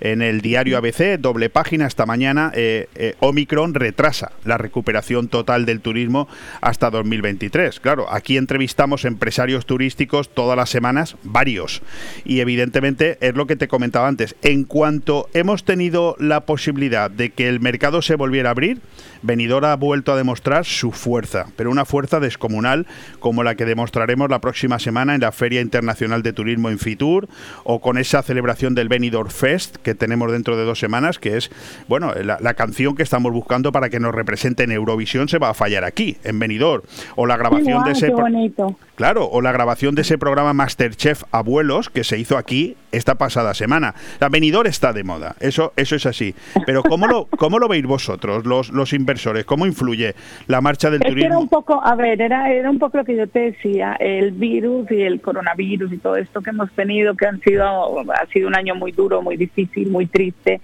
en 0.02 0.22
el 0.22 0.42
diario 0.42 0.78
ABC, 0.78 1.18
doble 1.18 1.50
página 1.50 1.88
esta 1.88 2.06
mañana, 2.06 2.52
eh, 2.54 2.88
eh, 2.96 3.16
Omicron 3.22 3.74
retrasa 3.74 4.34
la 4.44 4.58
recuperación 4.58 5.30
total 5.30 5.66
del 5.66 5.80
turismo 5.80 6.28
hasta 6.62 6.90
2023. 6.90 7.80
Claro, 7.80 8.12
aquí 8.12 8.36
entrevistamos 8.38 9.06
empresarios 9.06 9.66
turísticos 9.66 10.30
todas 10.34 10.58
las 10.58 10.70
semanas, 10.70 11.16
varios. 11.24 11.82
Y 12.26 12.42
evidentemente 12.42 13.18
es 13.22 13.36
lo 13.36 13.48
que 13.48 13.56
te 13.56 13.70
comentaba 13.70 14.08
antes. 14.10 14.36
En 14.42 14.66
cuanto 14.66 15.30
hemos 15.34 15.64
tenido 15.64 16.16
la 16.20 16.42
posibilidad 16.42 17.10
de 17.10 17.30
que 17.32 17.48
el 17.48 17.62
mercado 17.62 18.02
se 18.02 18.16
volviera 18.16 18.50
a 18.50 18.52
abrir, 18.52 18.82
Benidorm 19.22 19.66
ha 19.66 19.76
vuelto 19.76 20.12
a 20.12 20.18
demostrar 20.18 20.66
su 20.66 20.92
fuerza, 20.92 21.48
pero 21.56 21.72
una 21.72 21.86
fuerza 21.86 22.20
descomunal 22.20 22.86
como 23.20 23.44
la 23.44 23.56
que 23.56 23.66
demostraremos 23.66 24.30
la 24.30 24.40
próxima 24.40 24.78
semana 24.78 25.16
en 25.16 25.22
la 25.22 25.32
Feria 25.32 25.62
Internacional 25.62 25.95
de 25.96 26.34
Turismo 26.34 26.70
en 26.70 26.78
Fitur 26.78 27.28
o 27.64 27.80
con 27.80 27.98
esa 27.98 28.22
celebración 28.22 28.76
del 28.76 28.90
Benidorm 28.90 29.30
Fest 29.30 29.78
que 29.78 29.96
tenemos 29.96 30.32
dentro 30.32 30.58
de 30.58 30.64
dos 30.64 30.80
semanas, 30.80 31.20
que 31.20 31.38
es, 31.38 31.50
bueno, 31.88 32.14
la, 32.14 32.38
la 32.42 32.54
canción 32.54 32.96
que 32.96 33.04
estamos 33.04 33.32
buscando 33.32 33.72
para 33.72 33.90
que 33.90 34.00
nos 34.00 34.14
represente 34.14 34.64
en 34.64 34.72
Eurovisión 34.72 35.30
se 35.30 35.38
va 35.38 35.50
a 35.50 35.54
fallar 35.54 35.84
aquí, 35.84 36.18
en 36.24 36.38
Benidorm, 36.40 36.84
o 37.16 37.26
la 37.26 37.38
grabación 37.38 37.84
de 37.84 37.92
ese... 37.92 38.08
qué 38.08 38.14
bonito. 38.14 38.78
Claro, 38.96 39.28
o 39.28 39.42
la 39.42 39.52
grabación 39.52 39.96
de 39.96 40.04
ese 40.04 40.18
programa 40.18 40.54
Masterchef 40.54 41.24
Abuelos 41.32 41.90
que 41.90 42.04
se 42.04 42.18
hizo 42.18 42.38
aquí 42.38 42.78
esta 42.96 43.16
pasada 43.16 43.54
semana. 43.54 43.94
La 44.20 44.30
Benidorm 44.30 44.68
está 44.68 44.94
de 44.94 45.04
moda, 45.04 45.36
eso, 45.40 45.74
eso 45.76 45.96
es 45.96 46.06
así. 46.06 46.34
Pero 46.66 46.84
¿cómo 46.84 47.08
lo, 47.08 47.26
cómo 47.26 47.60
lo 47.60 47.68
veis 47.68 47.86
vosotros, 47.86 48.46
los, 48.46 48.70
los 48.70 48.94
inversores? 48.94 49.46
¿Cómo 49.46 49.66
influye 49.66 50.16
la 50.48 50.62
marcha 50.62 50.90
del 50.90 51.02
Es 51.02 51.14
que 51.14 51.20
era 51.20 51.36
turismo? 51.36 51.40
un 51.42 51.50
poco, 51.50 51.82
a 51.84 51.96
ver, 51.96 52.22
era, 52.22 52.52
era 52.52 52.70
un 52.70 52.80
poco 52.80 52.98
lo 52.98 53.06
que 53.06 53.16
yo 53.16 53.28
te 53.28 53.52
decía, 53.52 53.94
el 54.00 54.32
virus 54.32 54.90
y 54.92 55.02
el 55.02 55.22
coronavirus 55.22 55.94
y 55.94 55.98
todo 55.98 56.16
esto 56.16 56.42
que 56.42 56.52
hemos 56.52 56.72
tenido, 56.72 57.16
que 57.16 57.26
han 57.26 57.40
sido, 57.42 58.00
ha 58.12 58.26
sido 58.28 58.48
un 58.48 58.56
año 58.56 58.76
muy 58.76 58.92
duro, 58.92 59.22
muy 59.22 59.38
difícil, 59.38 59.90
muy 59.90 60.08
triste, 60.08 60.62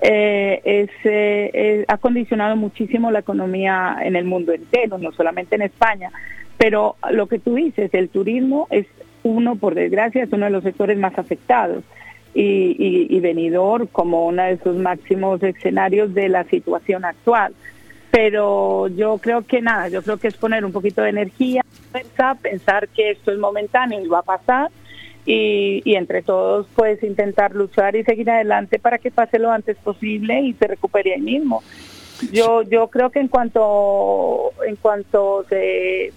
eh, 0.00 0.60
es, 0.64 0.90
eh, 1.04 1.50
eh, 1.52 1.84
ha 1.88 1.98
condicionado 1.98 2.56
muchísimo 2.56 3.10
la 3.10 3.18
economía 3.20 3.96
en 4.02 4.16
el 4.16 4.24
mundo 4.24 4.52
entero, 4.52 4.98
no 4.98 5.12
solamente 5.12 5.56
en 5.56 5.62
España. 5.62 6.10
Pero 6.56 6.96
lo 7.10 7.26
que 7.26 7.38
tú 7.38 7.54
dices, 7.54 7.92
el 7.94 8.08
turismo 8.08 8.66
es 8.70 8.86
uno, 9.28 9.56
por 9.56 9.74
desgracia, 9.74 10.24
es 10.24 10.32
uno 10.32 10.46
de 10.46 10.50
los 10.50 10.64
sectores 10.64 10.98
más 10.98 11.18
afectados. 11.18 11.84
Y, 12.34 13.18
Benidorm 13.20 13.88
como 13.88 14.26
uno 14.26 14.44
de 14.44 14.58
sus 14.58 14.76
máximos 14.76 15.42
escenarios 15.42 16.14
de 16.14 16.28
la 16.28 16.44
situación 16.44 17.04
actual 17.04 17.52
pero 18.10 18.88
yo 18.88 19.18
creo 19.18 19.42
que 19.42 19.60
nada, 19.60 19.88
yo 19.88 20.02
creo 20.02 20.16
que 20.16 20.28
es 20.28 20.36
poner 20.36 20.64
un 20.64 20.72
poquito 20.72 21.02
de 21.02 21.10
energía, 21.10 21.62
pensar 22.40 22.88
que 22.88 23.10
esto 23.10 23.30
es 23.30 23.38
momentáneo 23.38 24.02
y 24.02 24.08
va 24.08 24.20
a 24.20 24.22
pasar 24.22 24.70
y, 25.26 25.82
y 25.84 25.94
entre 25.94 26.22
todos 26.22 26.66
pues 26.74 27.02
intentar 27.02 27.54
luchar 27.54 27.96
y 27.96 28.04
seguir 28.04 28.30
adelante 28.30 28.78
para 28.78 28.98
que 28.98 29.10
pase 29.10 29.38
lo 29.38 29.52
antes 29.52 29.76
posible 29.76 30.40
y 30.40 30.54
se 30.54 30.66
recupere 30.66 31.14
ahí 31.14 31.20
mismo. 31.20 31.62
Yo 32.32 32.62
yo 32.62 32.88
creo 32.88 33.10
que 33.10 33.20
en 33.20 33.28
cuanto 33.28 34.52
en 34.66 34.76
cuanto 34.76 35.44
se 35.48 36.12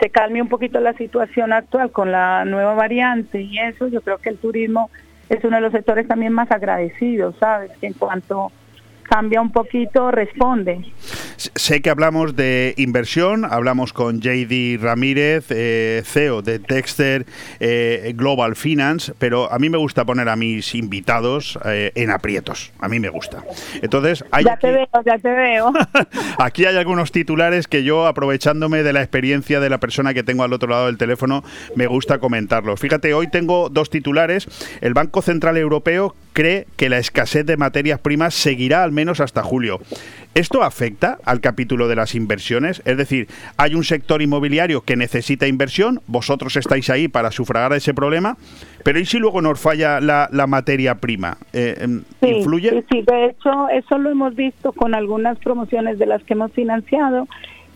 se 0.00 0.10
calme 0.10 0.42
un 0.42 0.48
poquito 0.48 0.80
la 0.80 0.92
situación 0.92 1.52
actual 1.52 1.90
con 1.90 2.12
la 2.12 2.44
nueva 2.44 2.74
variante 2.74 3.40
y 3.40 3.58
eso, 3.58 3.88
yo 3.88 4.00
creo 4.02 4.18
que 4.18 4.28
el 4.28 4.38
turismo 4.38 4.90
es 5.28 5.42
uno 5.44 5.56
de 5.56 5.62
los 5.62 5.72
sectores 5.72 6.06
también 6.06 6.32
más 6.32 6.50
agradecidos, 6.50 7.34
¿sabes? 7.40 7.70
En 7.82 7.94
cuanto 7.94 8.52
cambia 9.16 9.40
un 9.40 9.50
poquito, 9.50 10.10
responde. 10.10 10.84
Sé 11.38 11.80
que 11.80 11.88
hablamos 11.88 12.36
de 12.36 12.74
inversión, 12.76 13.46
hablamos 13.46 13.94
con 13.94 14.20
JD 14.20 14.78
Ramírez, 14.78 15.46
eh, 15.48 16.02
CEO 16.04 16.42
de 16.42 16.58
Dexter 16.58 17.24
eh, 17.58 18.12
Global 18.14 18.56
Finance, 18.56 19.14
pero 19.18 19.50
a 19.50 19.58
mí 19.58 19.70
me 19.70 19.78
gusta 19.78 20.04
poner 20.04 20.28
a 20.28 20.36
mis 20.36 20.74
invitados 20.74 21.58
eh, 21.64 21.92
en 21.94 22.10
aprietos. 22.10 22.72
A 22.78 22.90
mí 22.90 23.00
me 23.00 23.08
gusta. 23.08 23.42
Entonces, 23.80 24.22
hay 24.32 24.44
ya 24.44 24.58
te 24.58 24.70
veo, 24.70 24.88
ya 25.06 25.18
te 25.18 25.30
veo. 25.30 25.72
Aquí 26.38 26.66
hay 26.66 26.76
algunos 26.76 27.10
titulares 27.10 27.68
que 27.68 27.84
yo, 27.84 28.06
aprovechándome 28.06 28.82
de 28.82 28.92
la 28.92 29.00
experiencia 29.00 29.60
de 29.60 29.70
la 29.70 29.78
persona 29.78 30.12
que 30.12 30.24
tengo 30.24 30.42
al 30.42 30.52
otro 30.52 30.68
lado 30.68 30.86
del 30.86 30.98
teléfono, 30.98 31.42
me 31.74 31.86
gusta 31.86 32.18
comentarlos. 32.18 32.78
Fíjate, 32.80 33.14
hoy 33.14 33.30
tengo 33.30 33.70
dos 33.70 33.88
titulares. 33.88 34.46
El 34.82 34.92
Banco 34.92 35.22
Central 35.22 35.56
Europeo 35.56 36.14
cree 36.36 36.66
que 36.76 36.90
la 36.90 36.98
escasez 36.98 37.46
de 37.46 37.56
materias 37.56 37.98
primas 37.98 38.34
seguirá 38.34 38.84
al 38.84 38.92
menos 38.92 39.20
hasta 39.20 39.42
julio. 39.42 39.80
¿Esto 40.34 40.62
afecta 40.62 41.16
al 41.24 41.40
capítulo 41.40 41.88
de 41.88 41.96
las 41.96 42.14
inversiones? 42.14 42.82
Es 42.84 42.98
decir, 42.98 43.26
hay 43.56 43.74
un 43.74 43.84
sector 43.84 44.20
inmobiliario 44.20 44.82
que 44.82 44.96
necesita 44.96 45.46
inversión, 45.46 46.02
vosotros 46.06 46.54
estáis 46.56 46.90
ahí 46.90 47.08
para 47.08 47.30
sufragar 47.30 47.72
ese 47.72 47.94
problema, 47.94 48.36
pero 48.84 49.00
¿y 49.00 49.06
si 49.06 49.18
luego 49.18 49.40
nos 49.40 49.58
falla 49.58 49.98
la, 49.98 50.28
la 50.30 50.46
materia 50.46 50.96
prima? 50.96 51.38
Eh, 51.54 51.78
em, 51.80 52.02
¿Influye? 52.20 52.68
Sí, 52.68 52.84
sí, 52.90 53.02
de 53.06 53.26
hecho, 53.30 53.70
eso 53.70 53.96
lo 53.96 54.10
hemos 54.10 54.34
visto 54.34 54.72
con 54.72 54.94
algunas 54.94 55.38
promociones 55.38 55.98
de 55.98 56.04
las 56.04 56.22
que 56.24 56.34
hemos 56.34 56.52
financiado, 56.52 57.26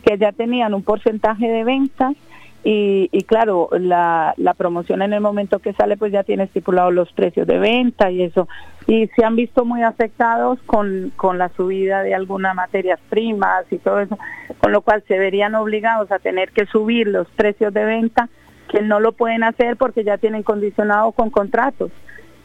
que 0.04 0.18
ya 0.18 0.32
tenían 0.32 0.74
un 0.74 0.82
porcentaje 0.82 1.48
de 1.48 1.64
ventas 1.64 2.14
y, 2.62 3.08
y 3.10 3.22
claro, 3.22 3.68
la, 3.72 4.34
la 4.36 4.54
promoción 4.54 5.00
en 5.00 5.14
el 5.14 5.20
momento 5.20 5.60
que 5.60 5.72
sale 5.72 5.96
pues 5.96 6.12
ya 6.12 6.24
tiene 6.24 6.44
estipulados 6.44 6.92
los 6.92 7.10
precios 7.12 7.46
de 7.46 7.58
venta 7.58 8.10
y 8.10 8.22
eso. 8.22 8.48
Y 8.86 9.06
se 9.16 9.24
han 9.24 9.36
visto 9.36 9.64
muy 9.64 9.82
afectados 9.82 10.58
con, 10.66 11.12
con 11.16 11.38
la 11.38 11.48
subida 11.50 12.02
de 12.02 12.14
algunas 12.14 12.54
materias 12.54 13.00
primas 13.08 13.64
y 13.70 13.78
todo 13.78 14.00
eso, 14.00 14.18
con 14.60 14.72
lo 14.72 14.82
cual 14.82 15.02
se 15.08 15.18
verían 15.18 15.54
obligados 15.54 16.10
a 16.12 16.18
tener 16.18 16.50
que 16.50 16.66
subir 16.66 17.06
los 17.06 17.28
precios 17.28 17.72
de 17.72 17.84
venta, 17.84 18.28
que 18.68 18.82
no 18.82 19.00
lo 19.00 19.12
pueden 19.12 19.42
hacer 19.42 19.76
porque 19.76 20.04
ya 20.04 20.18
tienen 20.18 20.42
condicionado 20.42 21.12
con 21.12 21.30
contratos. 21.30 21.90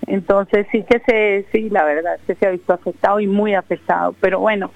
Entonces 0.07 0.67
sí 0.71 0.83
que 0.83 0.99
se, 0.99 1.45
sí, 1.51 1.69
la 1.69 1.83
verdad 1.83 2.15
es 2.15 2.21
que 2.21 2.35
se 2.35 2.45
ha 2.47 2.51
visto 2.51 2.73
afectado 2.73 3.19
y 3.19 3.27
muy 3.27 3.53
afectado. 3.53 4.15
Pero 4.21 4.39
bueno, 4.39 4.71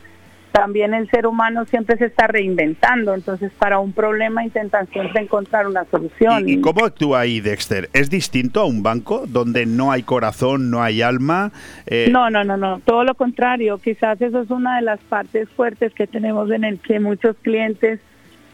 también 0.51 0.93
el 0.93 1.09
ser 1.09 1.27
humano 1.27 1.65
siempre 1.65 1.97
se 1.97 2.05
está 2.05 2.27
reinventando, 2.27 3.13
entonces 3.13 3.51
para 3.57 3.79
un 3.79 3.93
problema 3.93 4.43
intentan 4.43 4.87
siempre 4.87 5.21
encontrar 5.21 5.67
una 5.67 5.85
solución. 5.85 6.49
¿Y 6.49 6.59
cómo 6.59 6.85
actúa 6.85 7.21
ahí 7.21 7.39
Dexter? 7.39 7.89
¿Es 7.93 8.09
distinto 8.09 8.61
a 8.61 8.65
un 8.65 8.81
banco 8.81 9.25
donde 9.27 9.65
no 9.65 9.91
hay 9.91 10.03
corazón, 10.03 10.71
no 10.71 10.81
hay 10.81 11.01
alma? 11.01 11.51
Eh, 11.85 12.09
No, 12.11 12.29
no, 12.29 12.43
no, 12.43 12.57
no, 12.57 12.79
todo 12.79 13.03
lo 13.03 13.15
contrario. 13.15 13.77
Quizás 13.77 14.21
eso 14.21 14.41
es 14.41 14.49
una 14.49 14.77
de 14.77 14.81
las 14.81 14.99
partes 15.01 15.49
fuertes 15.49 15.93
que 15.93 16.07
tenemos 16.07 16.49
en 16.51 16.63
el 16.63 16.79
que 16.79 16.99
muchos 16.99 17.35
clientes 17.41 17.99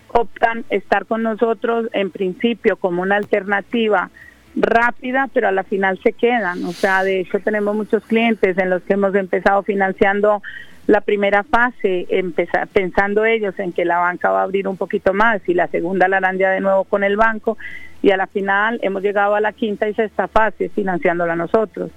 optan 0.10 0.64
estar 0.70 1.06
con 1.06 1.24
nosotros 1.24 1.88
en 1.94 2.10
principio 2.10 2.78
como 2.78 3.02
una 3.02 3.18
alternativa 3.18 4.10
rápida, 4.56 5.30
pero 5.34 5.50
a 5.50 5.52
la 5.52 5.64
final 5.64 6.00
se 6.02 6.14
quedan. 6.14 6.64
O 6.66 6.72
sea, 6.72 7.04
de 7.04 7.22
hecho 7.22 7.40
tenemos 7.40 7.76
muchos 7.76 8.04
clientes 8.06 8.58
en 8.58 8.70
los 8.70 8.82
que 8.84 8.94
hemos 8.94 9.14
empezado 9.16 9.64
financiando 9.64 10.42
la 10.88 11.02
primera 11.02 11.44
fase, 11.44 12.06
empezar, 12.10 12.68
pensando 12.68 13.26
ellos 13.26 13.58
en 13.60 13.74
que 13.74 13.86
la 13.86 13.98
banca 13.98 14.30
va 14.30 14.42
a 14.42 14.44
abrir 14.44 14.68
un 14.68 14.78
poquito 14.78 15.14
más 15.14 15.42
y 15.48 15.54
la 15.54 15.68
segunda 15.68 16.08
la 16.08 16.18
harán 16.18 16.38
ya 16.38 16.52
de 16.52 16.60
nuevo 16.60 16.84
con 16.84 17.04
el 17.04 17.18
banco 17.18 17.58
y 18.02 18.12
a 18.12 18.18
la 18.18 18.28
final 18.28 18.80
hemos 18.84 19.02
llegado 19.02 19.36
a 19.36 19.42
la 19.42 19.52
quinta 19.52 19.90
y 19.90 19.94
sexta 19.96 20.28
fase 20.28 20.70
financiándola 20.70 21.36
nosotros 21.36 21.92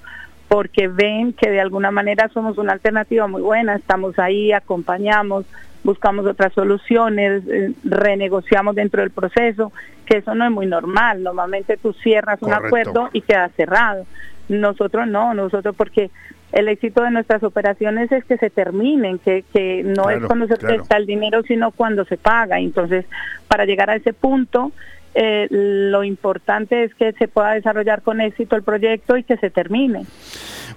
porque 0.48 0.88
ven 0.88 1.34
que 1.34 1.50
de 1.50 1.60
alguna 1.60 1.90
manera 1.90 2.28
somos 2.32 2.56
una 2.56 2.72
alternativa 2.72 3.26
muy 3.26 3.42
buena, 3.42 3.76
estamos 3.76 4.18
ahí, 4.18 4.52
acompañamos, 4.52 5.44
buscamos 5.84 6.26
otras 6.26 6.54
soluciones, 6.54 7.42
eh, 7.46 7.72
renegociamos 7.84 8.74
dentro 8.74 9.02
del 9.02 9.10
proceso, 9.10 9.72
que 10.06 10.18
eso 10.18 10.34
no 10.34 10.46
es 10.46 10.50
muy 10.50 10.66
normal, 10.66 11.22
normalmente 11.22 11.76
tú 11.76 11.92
cierras 11.92 12.40
un 12.40 12.54
acuerdo 12.54 13.10
y 13.12 13.20
queda 13.20 13.50
cerrado. 13.50 14.06
Nosotros 14.48 15.06
no, 15.06 15.34
nosotros 15.34 15.74
porque 15.76 16.10
el 16.52 16.68
éxito 16.68 17.02
de 17.02 17.10
nuestras 17.10 17.42
operaciones 17.42 18.10
es 18.10 18.24
que 18.24 18.38
se 18.38 18.50
terminen, 18.50 19.18
que, 19.18 19.44
que 19.52 19.82
no 19.84 20.10
es 20.10 20.22
cuando 20.24 20.46
se 20.46 20.56
claro. 20.56 20.76
presta 20.76 20.96
el 20.96 21.06
dinero, 21.06 21.42
sino 21.42 21.70
cuando 21.72 22.04
se 22.04 22.16
paga. 22.16 22.58
Entonces, 22.58 23.04
para 23.48 23.64
llegar 23.64 23.90
a 23.90 23.96
ese 23.96 24.12
punto, 24.12 24.72
eh, 25.14 25.46
lo 25.50 26.04
importante 26.04 26.84
es 26.84 26.94
que 26.94 27.12
se 27.12 27.28
pueda 27.28 27.52
desarrollar 27.52 28.02
con 28.02 28.20
éxito 28.20 28.56
el 28.56 28.62
proyecto 28.62 29.16
y 29.16 29.24
que 29.24 29.36
se 29.36 29.50
termine. 29.50 30.06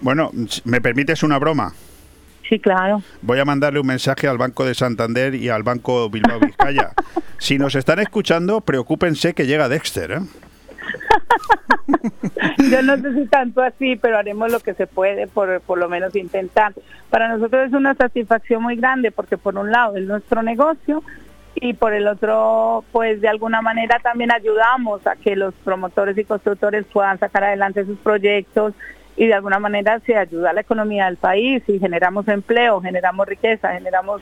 Bueno, 0.02 0.32
¿me 0.66 0.82
permites 0.82 1.24
una 1.24 1.38
broma? 1.38 1.74
Sí, 2.50 2.60
claro. 2.60 3.02
Voy 3.22 3.40
a 3.40 3.46
mandarle 3.46 3.80
un 3.80 3.88
mensaje 3.88 4.28
al 4.28 4.38
Banco 4.38 4.66
de 4.66 4.74
Santander 4.74 5.36
y 5.36 5.48
al 5.48 5.64
Banco 5.64 6.10
Bilbao 6.10 6.40
Vizcaya. 6.40 6.92
si 7.38 7.58
nos 7.58 7.76
están 7.76 8.00
escuchando, 8.00 8.60
preocúpense 8.60 9.34
que 9.34 9.46
llega 9.46 9.70
Dexter, 9.70 10.12
¿eh? 10.12 10.20
Yo 12.72 12.82
no 12.82 12.98
sé 12.98 13.14
si 13.14 13.26
tanto 13.28 13.62
así, 13.62 13.96
pero 13.96 14.18
haremos 14.18 14.52
lo 14.52 14.60
que 14.60 14.74
se 14.74 14.88
puede 14.88 15.28
por, 15.28 15.62
por 15.62 15.78
lo 15.78 15.90
menos 15.90 16.16
intentar. 16.16 16.74
Para 17.10 17.28
nosotros 17.28 17.68
es 17.68 17.74
una 17.74 17.94
satisfacción 17.96 18.64
muy 18.64 18.76
grande 18.76 19.12
porque 19.12 19.38
por 19.38 19.58
un 19.58 19.72
lado 19.72 19.98
es 19.98 20.06
nuestro 20.06 20.42
negocio 20.44 21.04
y 21.56 21.74
por 21.74 21.94
el 21.94 22.08
otro, 22.08 22.84
pues 22.92 23.22
de 23.22 23.28
alguna 23.28 23.62
manera 23.62 24.00
también 24.00 24.32
ayudamos 24.32 25.06
a 25.06 25.16
que 25.16 25.36
los 25.36 25.54
promotores 25.56 26.18
y 26.18 26.24
constructores 26.24 26.86
puedan 26.86 27.20
sacar 27.20 27.44
adelante 27.44 27.86
sus 27.86 28.00
proyectos 28.00 28.74
y 29.18 29.28
de 29.28 29.34
alguna 29.34 29.60
manera 29.60 30.00
se 30.00 30.16
ayuda 30.16 30.52
a 30.52 30.54
la 30.54 30.62
economía 30.62 31.06
del 31.06 31.18
país 31.18 31.62
y 31.68 31.80
generamos 31.80 32.28
empleo, 32.28 32.82
generamos 32.82 33.28
riqueza, 33.28 33.74
generamos 33.74 34.22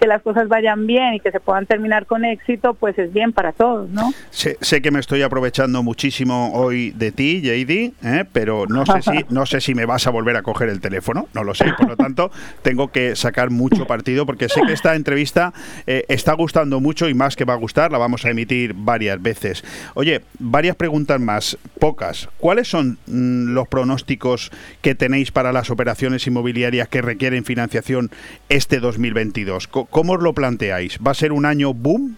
que 0.00 0.06
las 0.06 0.22
cosas 0.22 0.48
vayan 0.48 0.86
bien 0.86 1.14
y 1.14 1.20
que 1.20 1.30
se 1.30 1.40
puedan 1.40 1.66
terminar 1.66 2.06
con 2.06 2.24
éxito, 2.24 2.74
pues 2.74 2.98
es 2.98 3.12
bien 3.12 3.32
para 3.32 3.52
todos, 3.52 3.88
¿no? 3.90 4.12
Sé, 4.30 4.56
sé 4.60 4.80
que 4.80 4.90
me 4.90 4.98
estoy 4.98 5.22
aprovechando 5.22 5.82
muchísimo 5.82 6.52
hoy 6.54 6.90
de 6.92 7.12
ti, 7.12 7.42
JD, 7.42 8.06
¿eh? 8.06 8.24
pero 8.32 8.66
no 8.66 8.86
sé 8.86 9.02
si 9.02 9.24
no 9.28 9.44
sé 9.44 9.60
si 9.60 9.74
me 9.74 9.84
vas 9.84 10.06
a 10.06 10.10
volver 10.10 10.36
a 10.36 10.42
coger 10.42 10.70
el 10.70 10.80
teléfono, 10.80 11.28
no 11.34 11.44
lo 11.44 11.54
sé. 11.54 11.66
Por 11.76 11.88
lo 11.88 11.96
tanto, 11.96 12.30
tengo 12.62 12.88
que 12.88 13.14
sacar 13.14 13.50
mucho 13.50 13.86
partido 13.86 14.24
porque 14.24 14.48
sé 14.48 14.62
que 14.66 14.72
esta 14.72 14.94
entrevista 14.94 15.52
eh, 15.86 16.04
está 16.08 16.32
gustando 16.32 16.80
mucho 16.80 17.08
y 17.08 17.14
más 17.14 17.36
que 17.36 17.44
va 17.44 17.52
a 17.52 17.56
gustar, 17.56 17.92
la 17.92 17.98
vamos 17.98 18.24
a 18.24 18.30
emitir 18.30 18.72
varias 18.74 19.20
veces. 19.20 19.64
Oye, 19.94 20.22
varias 20.38 20.76
preguntas 20.76 21.20
más, 21.20 21.58
pocas. 21.78 22.28
¿Cuáles 22.38 22.68
son 22.68 22.98
mm, 23.06 23.52
los 23.52 23.68
pronósticos 23.68 24.50
que 24.80 24.94
tenéis 24.94 25.30
para 25.30 25.52
las 25.52 25.70
operaciones 25.70 26.26
inmobiliarias 26.26 26.88
que 26.88 27.02
requieren 27.02 27.44
financiación 27.44 28.10
este 28.48 28.80
2022? 28.80 29.68
¿Cómo 29.90 30.14
os 30.14 30.22
lo 30.22 30.32
planteáis? 30.32 30.98
¿Va 31.04 31.10
a 31.10 31.14
ser 31.14 31.32
un 31.32 31.44
año 31.44 31.74
boom? 31.74 32.16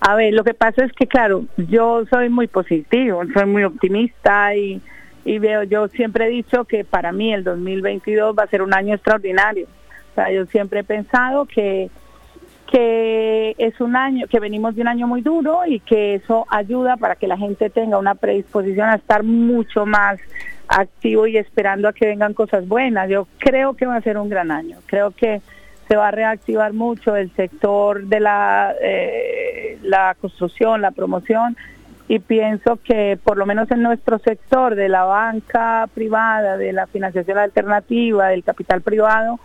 A 0.00 0.16
ver, 0.16 0.34
lo 0.34 0.42
que 0.42 0.52
pasa 0.52 0.84
es 0.84 0.92
que, 0.92 1.06
claro, 1.06 1.44
yo 1.56 2.04
soy 2.10 2.28
muy 2.28 2.48
positivo, 2.48 3.22
soy 3.32 3.46
muy 3.46 3.62
optimista 3.62 4.54
y, 4.56 4.80
y 5.24 5.38
veo, 5.38 5.62
yo 5.62 5.86
siempre 5.88 6.26
he 6.26 6.30
dicho 6.30 6.64
que 6.64 6.84
para 6.84 7.12
mí 7.12 7.32
el 7.32 7.44
2022 7.44 8.34
va 8.36 8.42
a 8.42 8.48
ser 8.48 8.62
un 8.62 8.74
año 8.74 8.94
extraordinario. 8.94 9.66
O 10.10 10.14
sea, 10.16 10.32
yo 10.32 10.44
siempre 10.46 10.80
he 10.80 10.84
pensado 10.84 11.46
que, 11.46 11.88
que 12.68 13.54
es 13.58 13.80
un 13.80 13.94
año, 13.94 14.26
que 14.26 14.40
venimos 14.40 14.74
de 14.74 14.82
un 14.82 14.88
año 14.88 15.06
muy 15.06 15.20
duro 15.20 15.60
y 15.64 15.78
que 15.78 16.16
eso 16.16 16.46
ayuda 16.50 16.96
para 16.96 17.14
que 17.14 17.28
la 17.28 17.38
gente 17.38 17.70
tenga 17.70 17.96
una 17.96 18.16
predisposición 18.16 18.88
a 18.88 18.96
estar 18.96 19.22
mucho 19.22 19.86
más 19.86 20.18
activo 20.66 21.28
y 21.28 21.36
esperando 21.36 21.86
a 21.86 21.92
que 21.92 22.06
vengan 22.06 22.34
cosas 22.34 22.66
buenas. 22.66 23.08
Yo 23.08 23.28
creo 23.38 23.74
que 23.74 23.86
va 23.86 23.96
a 23.96 24.02
ser 24.02 24.18
un 24.18 24.28
gran 24.28 24.50
año. 24.50 24.78
Creo 24.86 25.12
que 25.12 25.42
se 25.88 25.96
va 25.96 26.08
a 26.08 26.10
reactivar 26.10 26.72
mucho 26.72 27.16
el 27.16 27.34
sector 27.34 28.04
de 28.06 28.20
la, 28.20 28.74
eh, 28.80 29.78
la 29.82 30.16
construcción, 30.20 30.80
la 30.80 30.90
promoción 30.90 31.56
y 32.08 32.18
pienso 32.18 32.78
que 32.84 33.18
por 33.22 33.38
lo 33.38 33.46
menos 33.46 33.70
en 33.70 33.82
nuestro 33.82 34.18
sector 34.18 34.74
de 34.74 34.88
la 34.88 35.04
banca 35.04 35.88
privada, 35.94 36.56
de 36.56 36.72
la 36.72 36.86
financiación 36.86 37.38
alternativa, 37.38 38.28
del 38.28 38.44
capital 38.44 38.82
privado, 38.82 39.40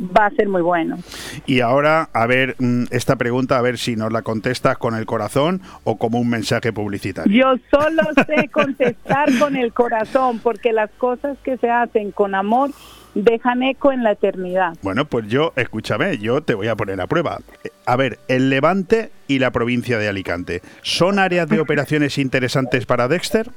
va 0.00 0.26
a 0.26 0.30
ser 0.30 0.48
muy 0.48 0.62
bueno. 0.62 0.98
Y 1.46 1.60
ahora, 1.60 2.08
a 2.12 2.26
ver, 2.26 2.56
mm, 2.58 2.84
esta 2.90 3.16
pregunta, 3.16 3.58
a 3.58 3.62
ver 3.62 3.78
si 3.78 3.96
nos 3.96 4.12
la 4.12 4.22
contestas 4.22 4.78
con 4.78 4.94
el 4.94 5.06
corazón 5.06 5.60
o 5.84 5.96
como 5.96 6.18
un 6.18 6.28
mensaje 6.28 6.72
publicitario. 6.72 7.32
Yo 7.32 7.54
solo 7.70 8.02
sé 8.26 8.48
contestar 8.48 9.28
con 9.38 9.56
el 9.56 9.72
corazón 9.72 10.40
porque 10.40 10.72
las 10.72 10.90
cosas 10.92 11.36
que 11.42 11.56
se 11.56 11.70
hacen 11.70 12.10
con 12.10 12.34
amor 12.34 12.70
dejan 13.14 13.62
eco 13.62 13.92
en 13.92 14.02
la 14.02 14.12
eternidad. 14.12 14.74
Bueno, 14.82 15.04
pues 15.04 15.28
yo, 15.28 15.52
escúchame, 15.56 16.18
yo 16.18 16.42
te 16.42 16.54
voy 16.54 16.68
a 16.68 16.76
poner 16.76 17.00
a 17.00 17.06
prueba. 17.06 17.38
Eh, 17.62 17.70
A 17.86 17.96
ver, 17.96 18.18
el 18.28 18.50
Levante 18.50 19.10
y 19.28 19.38
la 19.38 19.50
provincia 19.50 19.98
de 19.98 20.08
Alicante, 20.08 20.62
¿son 20.82 21.18
áreas 21.18 21.48
de 21.48 21.60
operaciones 21.60 22.18
interesantes 22.18 22.86
para 22.86 23.08
Dexter? 23.08 23.50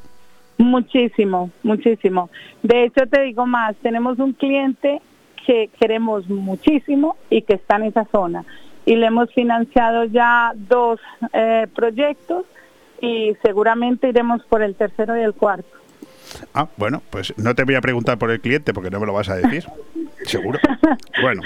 Muchísimo, 0.58 1.52
muchísimo. 1.64 2.30
De 2.64 2.86
hecho, 2.86 3.06
te 3.08 3.22
digo 3.22 3.46
más, 3.46 3.76
tenemos 3.78 4.20
un 4.20 4.34
cliente 4.34 5.02
que 5.46 5.70
queremos 5.80 6.28
muchísimo 6.30 7.16
y 7.30 7.44
que 7.44 7.54
está 7.54 7.78
en 7.78 7.84
esa 7.84 8.06
zona. 8.06 8.44
Y 8.86 8.96
le 8.96 9.06
hemos 9.06 9.34
financiado 9.34 10.06
ya 10.06 10.54
dos 10.56 11.00
eh, 11.34 11.68
proyectos 11.76 12.46
y 13.02 13.36
seguramente 13.44 14.10
iremos 14.10 14.44
por 14.46 14.62
el 14.62 14.76
tercero 14.76 15.18
y 15.18 15.22
el 15.22 15.34
cuarto. 15.34 15.77
Ah, 16.54 16.68
bueno, 16.78 17.02
pues 17.10 17.34
no 17.38 17.56
te 17.56 17.64
voy 17.64 17.76
a 17.76 17.82
preguntar 17.82 18.18
por 18.18 18.32
el 18.32 18.40
cliente 18.40 18.74
porque 18.74 18.90
no 18.90 19.00
me 19.00 19.06
lo 19.06 19.14
vas 19.14 19.30
a 19.30 19.36
decir. 19.36 19.66
Seguro. 20.26 20.60
Bueno, 21.22 21.42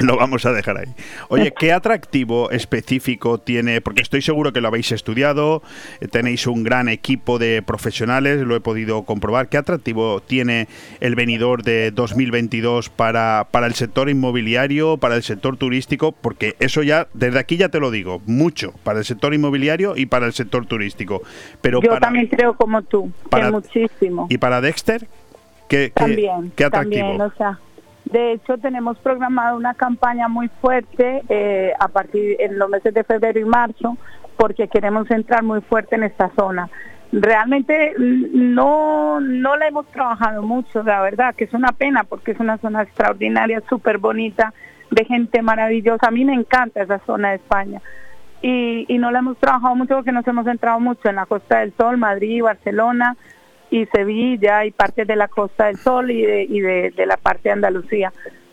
lo 0.00 0.16
vamos 0.16 0.46
a 0.46 0.52
dejar 0.52 0.78
ahí. 0.78 0.86
Oye, 1.28 1.52
¿qué 1.58 1.72
atractivo 1.72 2.50
específico 2.50 3.38
tiene? 3.38 3.80
Porque 3.80 4.02
estoy 4.02 4.22
seguro 4.22 4.52
que 4.52 4.60
lo 4.60 4.68
habéis 4.68 4.92
estudiado, 4.92 5.62
eh, 6.00 6.08
tenéis 6.08 6.46
un 6.46 6.64
gran 6.64 6.88
equipo 6.88 7.38
de 7.38 7.62
profesionales, 7.62 8.40
lo 8.40 8.56
he 8.56 8.60
podido 8.60 9.02
comprobar. 9.02 9.48
¿Qué 9.48 9.56
atractivo 9.56 10.20
tiene 10.20 10.68
el 11.00 11.14
venidor 11.16 11.62
de 11.62 11.90
2022 11.90 12.88
para, 12.88 13.48
para 13.50 13.66
el 13.66 13.74
sector 13.74 14.08
inmobiliario, 14.08 14.96
para 14.98 15.16
el 15.16 15.22
sector 15.22 15.56
turístico? 15.56 16.12
Porque 16.12 16.54
eso 16.60 16.82
ya, 16.82 17.08
desde 17.14 17.38
aquí 17.38 17.56
ya 17.56 17.68
te 17.68 17.80
lo 17.80 17.90
digo, 17.90 18.22
mucho 18.26 18.72
para 18.84 19.00
el 19.00 19.04
sector 19.04 19.34
inmobiliario 19.34 19.94
y 19.96 20.06
para 20.06 20.26
el 20.26 20.32
sector 20.32 20.66
turístico. 20.66 21.22
Pero 21.60 21.80
Yo 21.82 21.88
para, 21.90 22.00
también 22.00 22.26
creo 22.28 22.54
como 22.54 22.82
tú, 22.82 23.12
para- 23.28 23.46
que 23.46 23.52
muchísimo. 23.52 24.26
¿Y 24.30 24.38
para 24.38 24.60
Dexter? 24.60 25.06
¿Qué, 25.68 25.76
qué- 25.86 25.90
También, 25.94 26.52
qué 26.56 26.64
atractivo? 26.64 27.00
también, 27.08 27.20
o 27.20 27.32
sea, 27.36 27.58
de 28.12 28.32
hecho 28.32 28.58
tenemos 28.58 28.98
programado 28.98 29.56
una 29.56 29.74
campaña 29.74 30.28
muy 30.28 30.48
fuerte 30.60 31.22
eh, 31.28 31.72
a 31.78 31.88
partir 31.88 32.36
en 32.38 32.58
los 32.58 32.68
meses 32.68 32.94
de 32.94 33.04
febrero 33.04 33.38
y 33.38 33.44
marzo 33.44 33.96
porque 34.36 34.68
queremos 34.68 35.10
entrar 35.10 35.42
muy 35.42 35.60
fuerte 35.60 35.96
en 35.96 36.04
esta 36.04 36.30
zona. 36.36 36.70
Realmente 37.12 37.94
mm, 37.98 38.54
no 38.54 39.20
no 39.20 39.56
la 39.56 39.68
hemos 39.68 39.86
trabajado 39.88 40.42
mucho, 40.42 40.82
la 40.82 41.00
verdad, 41.02 41.34
que 41.34 41.44
es 41.44 41.52
una 41.52 41.72
pena 41.72 42.04
porque 42.04 42.32
es 42.32 42.40
una 42.40 42.56
zona 42.58 42.82
extraordinaria, 42.82 43.62
súper 43.68 43.98
bonita, 43.98 44.54
de 44.90 45.04
gente 45.04 45.42
maravillosa. 45.42 46.08
A 46.08 46.10
mí 46.10 46.24
me 46.24 46.34
encanta 46.34 46.82
esa 46.82 47.00
zona 47.00 47.30
de 47.30 47.36
España. 47.36 47.82
Y, 48.40 48.86
y 48.88 48.98
no 48.98 49.10
la 49.10 49.18
hemos 49.18 49.36
trabajado 49.38 49.74
mucho 49.74 49.96
porque 49.96 50.12
nos 50.12 50.26
hemos 50.28 50.44
centrado 50.44 50.78
mucho 50.78 51.08
en 51.08 51.16
la 51.16 51.26
Costa 51.26 51.58
del 51.58 51.74
Sol, 51.76 51.98
Madrid, 51.98 52.42
Barcelona, 52.42 53.16
y 53.70 53.86
Sevilla 53.86 54.64
y 54.64 54.70
parte 54.70 55.04
de 55.04 55.16
la 55.16 55.28
Costa 55.28 55.66
del 55.66 55.76
Sol 55.76 56.10
y 56.10 56.22
de, 56.22 56.42
y 56.44 56.60
de, 56.60 56.92
de 56.96 57.06
la 57.06 57.16
parte 57.16 57.48
de 57.48 57.52
Andalucía. 57.52 58.12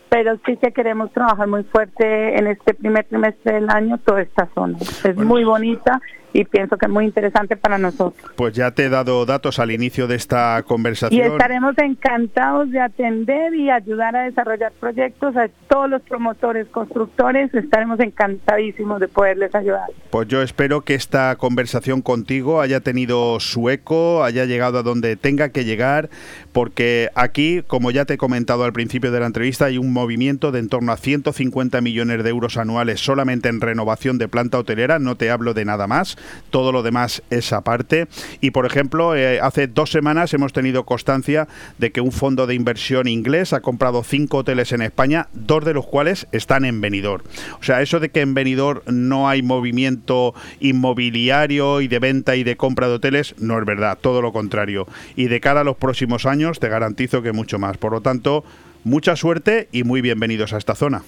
Pero 0.09 0.37
sí 0.45 0.57
que 0.57 0.71
queremos 0.71 1.11
trabajar 1.11 1.47
muy 1.47 1.63
fuerte 1.63 2.37
en 2.37 2.47
este 2.47 2.73
primer 2.73 3.05
trimestre 3.05 3.55
del 3.55 3.69
año 3.69 3.97
toda 3.97 4.21
esta 4.21 4.47
zona. 4.53 4.77
Es 4.79 5.15
muy 5.17 5.43
bonita 5.43 6.01
y 6.35 6.43
pienso 6.43 6.77
que 6.77 6.87
es 6.87 6.91
muy 6.91 7.05
interesante 7.05 7.55
para 7.55 7.77
nosotros. 7.77 8.13
Pues 8.35 8.53
ya 8.53 8.71
te 8.71 8.85
he 8.85 8.89
dado 8.89 9.25
datos 9.25 9.57
al 9.57 9.71
inicio 9.71 10.05
de 10.05 10.15
esta 10.15 10.59
Y 10.59 10.63
conversación. 10.63 11.31
estaremos 11.31 11.77
encantados 11.77 12.69
de 12.71 12.81
atender 12.81 13.55
y 13.55 13.69
ayudar 13.69 14.17
a 14.17 14.23
desarrollar 14.23 14.73
proyectos 14.73 15.37
a 15.37 15.47
todos 15.69 15.89
los 15.89 16.01
promotores, 16.01 16.67
constructores. 16.67 17.53
Estaremos 17.53 18.01
encantadísimos 18.01 18.99
de 18.99 19.07
poderles 19.07 19.55
ayudar. 19.55 19.85
Pues 20.09 20.27
yo 20.27 20.41
espero 20.41 20.81
que 20.81 20.95
esta 20.95 21.37
conversación 21.37 22.01
contigo 22.01 22.59
haya 22.59 22.81
tenido 22.81 23.39
su 23.39 23.69
eco, 23.69 24.25
haya 24.25 24.43
llegado 24.43 24.79
a 24.79 24.83
donde 24.83 25.15
tenga 25.15 25.49
que 25.49 25.63
llegar, 25.63 26.09
porque 26.51 27.09
aquí, 27.15 27.63
como 27.65 27.91
ya 27.91 28.03
te 28.03 28.15
he 28.15 28.17
comentado 28.17 28.65
al 28.65 28.73
principio 28.73 29.11
de 29.11 29.21
la 29.21 29.27
entrevista, 29.27 29.65
hay 29.65 29.77
un 29.77 29.93
movimiento 29.93 30.51
de 30.51 30.59
en 30.65 30.69
torno 30.69 30.91
a 30.91 30.97
150 30.97 31.79
millones 31.81 32.23
de 32.23 32.29
euros 32.29 32.57
anuales 32.57 32.99
solamente 32.99 33.49
en 33.49 33.61
renovación 33.61 34.17
de 34.17 34.27
planta 34.27 34.57
hotelera, 34.57 34.99
no 34.99 35.15
te 35.15 35.29
hablo 35.29 35.53
de 35.53 35.63
nada 35.63 35.85
más, 35.85 36.17
todo 36.49 36.71
lo 36.71 36.83
demás 36.83 37.23
es 37.29 37.53
aparte. 37.53 38.07
Y 38.41 38.51
por 38.51 38.65
ejemplo, 38.65 39.15
eh, 39.15 39.39
hace 39.39 39.67
dos 39.67 39.91
semanas 39.91 40.33
hemos 40.33 40.53
tenido 40.53 40.85
constancia 40.85 41.47
de 41.77 41.91
que 41.91 42.01
un 42.01 42.11
fondo 42.11 42.47
de 42.47 42.55
inversión 42.55 43.07
inglés 43.07 43.53
ha 43.53 43.61
comprado 43.61 44.03
cinco 44.03 44.37
hoteles 44.37 44.71
en 44.71 44.81
España, 44.81 45.27
dos 45.33 45.65
de 45.65 45.73
los 45.73 45.85
cuales 45.85 46.27
están 46.31 46.65
en 46.65 46.81
Benidorm. 46.81 47.23
O 47.59 47.63
sea, 47.63 47.81
eso 47.81 47.99
de 47.99 48.09
que 48.09 48.21
en 48.21 48.33
Benidorm 48.33 48.81
no 48.87 49.29
hay 49.29 49.41
movimiento 49.41 50.33
inmobiliario 50.59 51.81
y 51.81 51.87
de 51.87 51.99
venta 51.99 52.35
y 52.35 52.43
de 52.43 52.57
compra 52.57 52.87
de 52.87 52.95
hoteles, 52.95 53.35
no 53.39 53.59
es 53.59 53.65
verdad, 53.65 53.97
todo 53.99 54.21
lo 54.21 54.31
contrario. 54.31 54.87
Y 55.15 55.25
de 55.27 55.39
cara 55.39 55.61
a 55.61 55.63
los 55.63 55.77
próximos 55.77 56.25
años, 56.25 56.59
te 56.59 56.69
garantizo 56.69 57.21
que 57.21 57.31
mucho 57.31 57.59
más. 57.59 57.77
Por 57.77 57.91
lo 57.91 58.01
tanto, 58.01 58.43
mucha 58.83 59.15
suerte 59.15 59.67
y 59.71 59.83
muy 59.83 60.01
bienvenidos 60.01 60.53
a 60.53 60.57
esta 60.57 60.75
zona. 60.75 61.03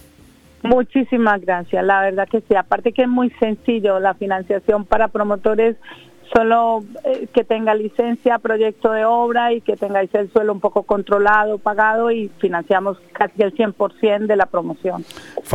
Muchísimas 0.64 1.42
gracias, 1.42 1.84
la 1.84 2.02
verdad 2.02 2.28
que 2.28 2.42
sí. 2.42 2.56
Aparte 2.56 2.92
que 2.92 3.04
es 3.04 3.08
muy 3.08 3.30
sencillo 3.40 4.00
la 4.00 4.14
financiación 4.16 4.86
para 4.86 5.08
promotores, 5.08 5.76
solo 6.34 6.84
eh, 7.04 7.28
que 7.34 7.44
tenga 7.44 7.74
licencia, 7.74 8.40
proyecto 8.40 8.92
de 8.92 9.06
obra 9.06 9.54
y 9.54 9.62
que 9.62 9.78
tengáis 9.78 10.14
el 10.14 10.32
suelo 10.32 10.54
un 10.54 10.60
poco 10.60 10.84
controlado, 10.84 11.58
pagado 11.58 12.12
y 12.12 12.30
financiamos 12.40 12.98
casi 13.14 13.44
el 13.44 13.56
100% 13.56 14.26
de 14.26 14.36
la 14.36 14.46
promoción. 14.46 15.06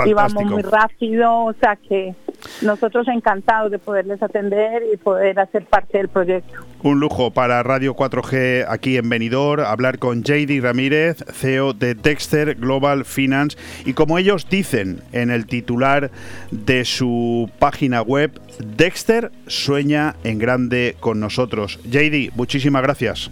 Y 0.05 0.13
vamos 0.13 0.45
muy 0.45 0.63
rápido, 0.63 1.45
o 1.45 1.53
sea 1.55 1.77
que 1.77 2.15
nosotros 2.63 3.07
encantados 3.09 3.71
de 3.71 3.79
poderles 3.79 4.23
atender 4.23 4.83
y 4.93 4.97
poder 4.97 5.39
hacer 5.39 5.65
parte 5.67 5.99
del 5.99 6.09
proyecto. 6.09 6.53
Un 6.83 6.99
lujo 6.99 7.31
para 7.31 7.63
Radio 7.63 7.95
4G 7.95 8.67
aquí 8.69 8.97
en 8.97 9.09
Benidorm, 9.09 9.65
hablar 9.65 9.99
con 9.99 10.23
JD 10.25 10.61
Ramírez, 10.61 11.25
CEO 11.33 11.73
de 11.75 11.95
Dexter 11.95 12.57
Global 12.57 13.05
Finance. 13.05 13.57
Y 13.85 13.93
como 13.93 14.19
ellos 14.19 14.49
dicen 14.49 15.01
en 15.13 15.31
el 15.31 15.47
titular 15.47 16.11
de 16.51 16.85
su 16.85 17.51
página 17.59 18.03
web, 18.03 18.33
Dexter 18.77 19.31
sueña 19.47 20.17
en 20.25 20.39
grande 20.39 20.97
con 20.99 21.21
nosotros. 21.21 21.79
JD, 21.85 22.35
muchísimas 22.35 22.83
gracias. 22.83 23.31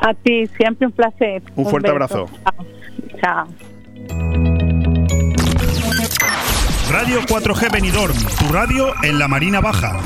A 0.00 0.14
ti, 0.14 0.46
siempre 0.56 0.86
un 0.86 0.92
placer. 0.92 1.42
Un, 1.56 1.66
fuerte 1.66 1.90
abrazo. 1.90 2.28
Chao. 3.20 3.48
Radio 6.94 7.22
4G 7.22 7.72
Benidorm, 7.72 8.16
tu 8.38 8.52
radio 8.52 8.94
en 9.02 9.18
la 9.18 9.26
Marina 9.26 9.60
Baja. 9.60 9.98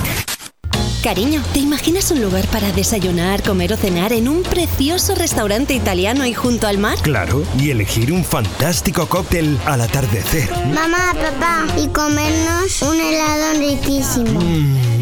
Cariño, 1.03 1.43
¿te 1.53 1.59
imaginas 1.59 2.11
un 2.11 2.22
lugar 2.22 2.47
para 2.47 2.72
desayunar, 2.72 3.43
comer 3.43 3.74
o 3.74 3.76
cenar 3.76 4.14
en 4.14 4.26
un 4.26 4.43
precioso 4.43 5.14
restaurante 5.14 5.74
italiano 5.74 6.24
y 6.24 6.32
junto 6.32 6.66
al 6.66 6.78
mar? 6.78 6.97
Claro, 7.03 7.45
y 7.59 7.70
elegir 7.70 8.11
un 8.11 8.24
fantástico 8.24 9.07
cóctel 9.07 9.59
al 9.66 9.82
atardecer. 9.82 10.51
Mamá, 10.74 11.12
papá, 11.12 11.66
y 11.76 11.89
comernos 11.89 12.80
un 12.80 12.99
helado 12.99 13.59
riquísimo. 13.59 14.41
Mmm, 14.41 14.97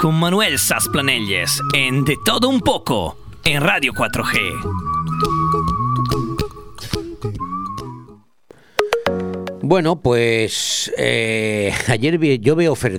Con 0.00 0.14
Manuel 0.14 0.58
Sasplanelles 0.58 1.60
en 1.74 2.06
De 2.06 2.16
Todo 2.24 2.48
Un 2.48 2.60
Poco 2.60 3.18
en 3.44 3.60
Radio 3.60 3.92
4G. 3.92 4.38
Bueno, 9.60 10.00
pues 10.00 10.90
eh, 10.96 11.74
ayer 11.88 12.18
yo 12.40 12.56
veo 12.56 12.74
Fair 12.74 12.98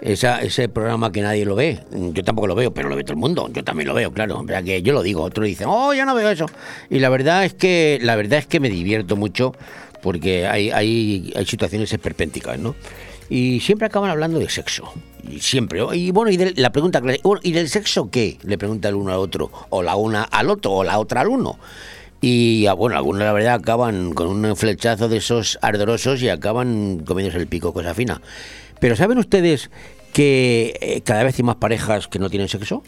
ese 0.00 0.68
programa 0.70 1.12
que 1.12 1.20
nadie 1.20 1.44
lo 1.44 1.54
ve. 1.54 1.80
Yo 1.92 2.24
tampoco 2.24 2.46
lo 2.46 2.54
veo, 2.54 2.72
pero 2.72 2.88
lo 2.88 2.96
ve 2.96 3.04
todo 3.04 3.12
el 3.12 3.18
mundo. 3.18 3.50
Yo 3.52 3.62
también 3.62 3.88
lo 3.88 3.94
veo, 3.94 4.10
claro. 4.10 4.42
Que 4.64 4.80
yo 4.80 4.94
lo 4.94 5.02
digo. 5.02 5.22
Otros 5.22 5.46
dicen, 5.46 5.66
oh, 5.68 5.92
yo 5.92 6.06
no 6.06 6.14
veo 6.14 6.30
eso. 6.30 6.46
Y 6.88 6.98
la 6.98 7.10
verdad 7.10 7.44
es 7.44 7.52
que, 7.52 7.98
la 8.00 8.16
verdad 8.16 8.38
es 8.38 8.46
que 8.46 8.58
me 8.58 8.70
divierto 8.70 9.16
mucho 9.16 9.54
porque 10.00 10.46
hay, 10.46 10.70
hay, 10.70 11.32
hay 11.36 11.44
situaciones 11.44 11.92
esperpénticas, 11.92 12.58
¿no? 12.58 12.74
Y 13.28 13.60
siempre 13.60 13.86
acaban 13.86 14.10
hablando 14.10 14.38
de 14.38 14.48
sexo. 14.48 14.92
Y 15.28 15.40
siempre. 15.40 15.82
Y 15.94 16.10
bueno, 16.10 16.30
y 16.30 16.36
de 16.36 16.52
la 16.56 16.70
pregunta 16.70 17.02
¿y 17.42 17.52
del 17.52 17.68
sexo 17.68 18.10
qué? 18.10 18.38
Le 18.42 18.58
pregunta 18.58 18.88
el 18.88 18.94
uno 18.94 19.12
al 19.12 19.18
otro. 19.18 19.50
O 19.70 19.82
la 19.82 19.96
una 19.96 20.22
al 20.22 20.50
otro, 20.50 20.72
o 20.72 20.84
la 20.84 20.98
otra 20.98 21.22
al 21.22 21.28
uno. 21.28 21.58
Y 22.20 22.66
ah, 22.66 22.72
bueno, 22.72 22.96
algunos 22.96 23.22
la 23.22 23.32
verdad 23.32 23.54
acaban 23.54 24.12
con 24.12 24.28
un 24.28 24.56
flechazo 24.56 25.08
de 25.08 25.18
esos 25.18 25.58
ardorosos 25.60 26.22
y 26.22 26.28
acaban 26.28 27.02
comiéndose 27.04 27.38
el 27.38 27.46
pico, 27.46 27.72
cosa 27.72 27.94
fina. 27.94 28.20
Pero 28.80 28.96
¿saben 28.96 29.18
ustedes 29.18 29.70
que 30.12 30.76
eh, 30.80 31.00
cada 31.02 31.22
vez 31.24 31.38
hay 31.38 31.44
más 31.44 31.56
parejas 31.56 32.08
que 32.08 32.18
no 32.18 32.30
tienen 32.30 32.48
sexo? 32.48 32.82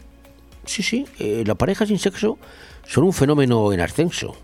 Sí, 0.64 0.82
sí, 0.82 1.06
eh, 1.18 1.44
las 1.46 1.56
parejas 1.56 1.88
sin 1.88 1.98
sexo 1.98 2.38
son 2.86 3.04
un 3.04 3.12
fenómeno 3.12 3.72
en 3.72 3.80
ascenso. 3.80 4.34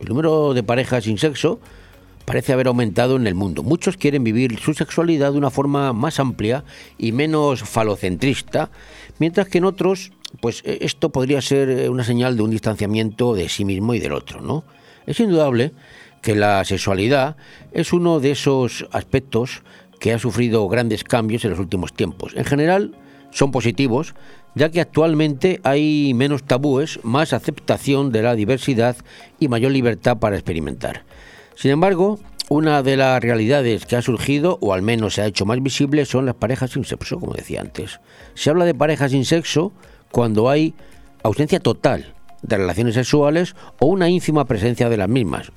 El 0.00 0.08
número 0.08 0.54
de 0.54 0.62
parejas 0.62 1.04
sin 1.04 1.18
sexo 1.18 1.60
parece 2.32 2.54
haber 2.54 2.68
aumentado 2.68 3.16
en 3.16 3.26
el 3.26 3.34
mundo. 3.34 3.62
Muchos 3.62 3.98
quieren 3.98 4.24
vivir 4.24 4.58
su 4.58 4.72
sexualidad 4.72 5.32
de 5.32 5.36
una 5.36 5.50
forma 5.50 5.92
más 5.92 6.18
amplia 6.18 6.64
y 6.96 7.12
menos 7.12 7.60
falocentrista, 7.60 8.70
mientras 9.18 9.48
que 9.48 9.58
en 9.58 9.66
otros, 9.66 10.12
pues 10.40 10.62
eh, 10.64 10.78
esto 10.80 11.10
podría 11.10 11.42
ser 11.42 11.68
eh, 11.68 11.88
una 11.90 12.04
señal 12.04 12.38
de 12.38 12.42
un 12.42 12.50
distanciamiento 12.50 13.34
de 13.34 13.50
sí 13.50 13.66
mismo 13.66 13.92
y 13.92 13.98
del 13.98 14.14
otro, 14.14 14.40
¿no? 14.40 14.64
Es 15.04 15.20
indudable 15.20 15.72
que 16.22 16.34
la 16.34 16.64
sexualidad 16.64 17.36
es 17.72 17.92
uno 17.92 18.18
de 18.18 18.30
esos 18.30 18.86
aspectos 18.92 19.62
que 20.00 20.14
ha 20.14 20.18
sufrido 20.18 20.66
grandes 20.68 21.04
cambios 21.04 21.44
en 21.44 21.50
los 21.50 21.60
últimos 21.60 21.92
tiempos. 21.92 22.32
En 22.34 22.46
general, 22.46 22.96
son 23.30 23.50
positivos, 23.50 24.14
ya 24.54 24.70
que 24.70 24.80
actualmente 24.80 25.60
hay 25.64 26.14
menos 26.14 26.44
tabúes, 26.44 26.98
más 27.02 27.34
aceptación 27.34 28.10
de 28.10 28.22
la 28.22 28.34
diversidad 28.34 28.96
y 29.38 29.48
mayor 29.48 29.72
libertad 29.72 30.16
para 30.16 30.36
experimentar. 30.36 31.04
Sin 31.54 31.70
embargo, 31.70 32.18
una 32.48 32.82
de 32.82 32.96
las 32.96 33.22
realidades 33.22 33.86
que 33.86 33.96
ha 33.96 34.02
surgido, 34.02 34.58
o 34.60 34.74
al 34.74 34.82
menos 34.82 35.14
se 35.14 35.22
ha 35.22 35.26
hecho 35.26 35.46
más 35.46 35.62
visible, 35.62 36.04
son 36.04 36.26
las 36.26 36.34
parejas 36.34 36.72
sin 36.72 36.84
sexo, 36.84 37.18
como 37.18 37.34
decía 37.34 37.60
antes. 37.60 38.00
Se 38.34 38.50
habla 38.50 38.64
de 38.64 38.74
parejas 38.74 39.12
sin 39.12 39.24
sexo 39.24 39.72
cuando 40.10 40.50
hay 40.50 40.74
ausencia 41.22 41.60
total 41.60 42.14
de 42.42 42.56
relaciones 42.56 42.94
sexuales 42.94 43.54
o 43.78 43.86
una 43.86 44.08
ínfima 44.08 44.44
presencia 44.44 44.88
de 44.88 44.96
las 44.96 45.08
mismas. 45.08 45.52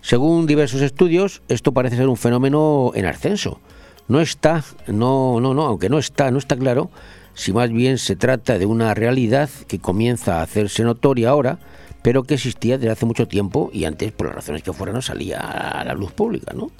Según 0.00 0.46
diversos 0.46 0.80
estudios, 0.80 1.42
esto 1.48 1.72
parece 1.72 1.96
ser 1.96 2.08
un 2.08 2.16
fenómeno 2.16 2.90
en 2.94 3.06
ascenso. 3.06 3.60
No 4.08 4.20
está, 4.20 4.64
no, 4.88 5.40
no, 5.40 5.54
no, 5.54 5.62
aunque 5.66 5.88
no 5.88 5.98
está, 5.98 6.30
no 6.30 6.38
está 6.38 6.56
claro 6.56 6.90
si 7.34 7.52
más 7.52 7.70
bien 7.70 7.98
se 7.98 8.16
trata 8.16 8.58
de 8.58 8.66
una 8.66 8.94
realidad 8.94 9.48
que 9.68 9.78
comienza 9.78 10.38
a 10.38 10.42
hacerse 10.42 10.84
notoria 10.84 11.30
ahora, 11.30 11.58
pero 12.02 12.24
que 12.24 12.34
existía 12.34 12.78
desde 12.78 12.92
hace 12.92 13.06
mucho 13.06 13.28
tiempo 13.28 13.70
y 13.72 13.84
antes, 13.84 14.12
por 14.12 14.26
las 14.26 14.36
razones 14.36 14.62
que 14.62 14.72
fueran, 14.72 14.96
no 14.96 15.02
salía 15.02 15.38
a 15.38 15.84
la 15.84 15.94
luz 15.94 16.12
pública. 16.12 16.52
¿no? 16.54 16.70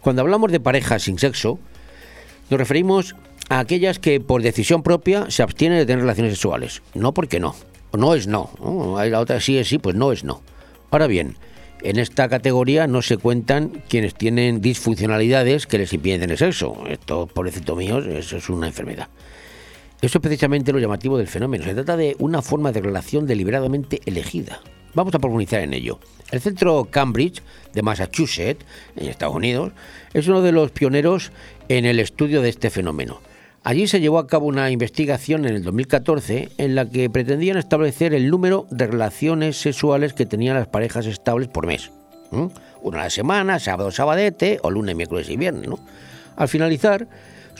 Cuando 0.00 0.22
hablamos 0.22 0.50
de 0.50 0.60
parejas 0.60 1.02
sin 1.02 1.18
sexo, 1.18 1.58
nos 2.48 2.58
referimos 2.58 3.14
a 3.48 3.58
aquellas 3.58 3.98
que 3.98 4.20
por 4.20 4.42
decisión 4.42 4.82
propia 4.82 5.30
se 5.30 5.42
abstienen 5.42 5.78
de 5.78 5.86
tener 5.86 6.00
relaciones 6.00 6.34
sexuales. 6.34 6.82
No 6.94 7.12
porque 7.12 7.40
no. 7.40 7.54
No 7.92 8.14
es 8.14 8.26
no. 8.26 8.50
Hay 8.96 9.10
la 9.10 9.20
otra 9.20 9.40
sí 9.40 9.58
es 9.58 9.68
sí, 9.68 9.78
pues 9.78 9.96
no 9.96 10.12
es 10.12 10.24
no. 10.24 10.42
Ahora 10.90 11.06
bien, 11.06 11.36
en 11.82 11.98
esta 11.98 12.28
categoría 12.28 12.86
no 12.86 13.02
se 13.02 13.16
cuentan 13.16 13.82
quienes 13.88 14.14
tienen 14.14 14.60
disfuncionalidades 14.60 15.66
que 15.66 15.78
les 15.78 15.92
impiden 15.92 16.20
tener 16.20 16.38
sexo. 16.38 16.84
Esto, 16.88 17.26
pobrecito 17.26 17.76
míos, 17.76 18.06
eso 18.06 18.36
es 18.36 18.48
una 18.48 18.68
enfermedad. 18.68 19.08
Eso 20.00 20.18
es 20.18 20.22
precisamente 20.22 20.72
lo 20.72 20.78
llamativo 20.78 21.18
del 21.18 21.26
fenómeno. 21.26 21.64
Se 21.64 21.74
trata 21.74 21.96
de 21.96 22.16
una 22.18 22.40
forma 22.40 22.72
de 22.72 22.80
relación 22.80 23.26
deliberadamente 23.26 24.00
elegida. 24.06 24.60
Vamos 24.94 25.14
a 25.14 25.18
profundizar 25.18 25.60
en 25.60 25.74
ello. 25.74 25.98
El 26.30 26.40
centro 26.40 26.88
Cambridge 26.90 27.42
de 27.74 27.82
Massachusetts, 27.82 28.64
en 28.96 29.08
Estados 29.08 29.36
Unidos, 29.36 29.72
es 30.14 30.26
uno 30.26 30.40
de 30.42 30.52
los 30.52 30.70
pioneros 30.70 31.32
en 31.68 31.84
el 31.84 32.00
estudio 32.00 32.40
de 32.40 32.48
este 32.48 32.70
fenómeno. 32.70 33.20
Allí 33.62 33.86
se 33.86 34.00
llevó 34.00 34.18
a 34.18 34.26
cabo 34.26 34.46
una 34.46 34.70
investigación 34.70 35.44
en 35.44 35.54
el 35.54 35.62
2014 35.62 36.48
en 36.56 36.74
la 36.74 36.88
que 36.88 37.10
pretendían 37.10 37.58
establecer 37.58 38.14
el 38.14 38.30
número 38.30 38.66
de 38.70 38.86
relaciones 38.86 39.60
sexuales 39.60 40.14
que 40.14 40.24
tenían 40.24 40.56
las 40.56 40.68
parejas 40.68 41.04
estables 41.04 41.48
por 41.48 41.66
mes. 41.66 41.90
Una 42.80 43.00
a 43.00 43.04
la 43.04 43.10
semana, 43.10 43.58
sábado, 43.58 43.90
sabadete 43.90 44.60
o 44.62 44.70
lunes, 44.70 44.96
miércoles 44.96 45.28
y 45.28 45.36
viernes. 45.36 45.68
¿no? 45.68 45.78
Al 46.36 46.48
finalizar, 46.48 47.06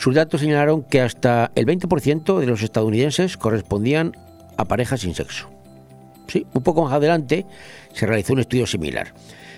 sus 0.00 0.14
datos 0.14 0.40
señalaron 0.40 0.82
que 0.82 1.02
hasta 1.02 1.52
el 1.54 1.66
20% 1.66 2.38
de 2.38 2.46
los 2.46 2.62
estadounidenses 2.62 3.36
correspondían 3.36 4.16
a 4.56 4.64
parejas 4.64 5.02
sin 5.02 5.14
sexo. 5.14 5.50
Sí, 6.26 6.46
un 6.54 6.62
poco 6.62 6.82
más 6.84 6.94
adelante 6.94 7.44
se 7.92 8.06
realizó 8.06 8.32
un 8.32 8.38
estudio 8.38 8.66
similar. 8.66 9.12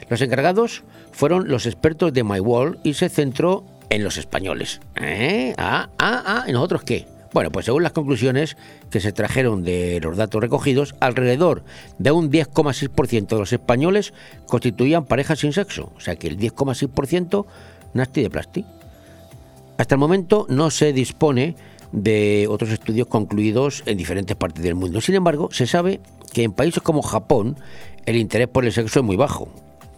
Los 0.09 0.21
encargados 0.21 0.83
fueron 1.13 1.47
los 1.47 1.67
expertos 1.67 2.13
de 2.13 2.25
MyWall 2.25 2.81
y 2.83 2.95
se 2.95 3.09
centró 3.09 3.65
en 3.89 4.03
los 4.03 4.17
españoles. 4.17 4.81
¿Eh? 4.97 5.55
Ah, 5.59 5.91
ah, 6.01 6.25
ah, 6.27 6.45
¿y 6.49 6.53
nosotros 6.53 6.83
qué? 6.83 7.07
Bueno, 7.33 7.53
pues 7.53 7.67
según 7.67 7.85
las 7.85 7.93
conclusiones 7.93 8.57
que 8.91 8.99
se 8.99 9.13
trajeron 9.13 9.63
de 9.63 10.01
los 10.03 10.17
datos 10.17 10.41
recogidos, 10.41 10.97
alrededor 10.99 11.63
de 11.99 12.11
un 12.11 12.33
10,6% 12.33 13.29
de 13.29 13.39
los 13.39 13.53
españoles 13.53 14.13
constituían 14.47 15.05
parejas 15.05 15.39
sin 15.39 15.53
sexo. 15.53 15.93
O 15.97 16.01
sea 16.01 16.17
que 16.17 16.27
el 16.27 16.37
10,6% 16.37 17.47
nasty 17.95 18.23
de 18.23 18.31
plasti. 18.31 18.67
Hasta 19.79 19.95
el 19.95 19.99
momento 19.99 20.47
no 20.49 20.71
se 20.71 20.93
dispone 20.93 21.57
de 21.93 22.47
otros 22.49 22.71
estudios 22.71 23.07
concluidos 23.07 23.83
en 23.87 23.99
diferentes 23.99 24.37
partes 24.37 24.63
del 24.63 24.75
mundo. 24.75 25.01
Sin 25.01 25.15
embargo, 25.15 25.49
se 25.53 25.67
sabe 25.67 26.01
que 26.33 26.43
en 26.43 26.53
países 26.53 26.83
como 26.83 27.03
Japón 27.03 27.57
el 28.07 28.17
interés 28.17 28.49
por 28.49 28.65
el 28.65 28.73
sexo 28.73 29.01
es 29.01 29.05
muy 29.05 29.17
bajo, 29.17 29.49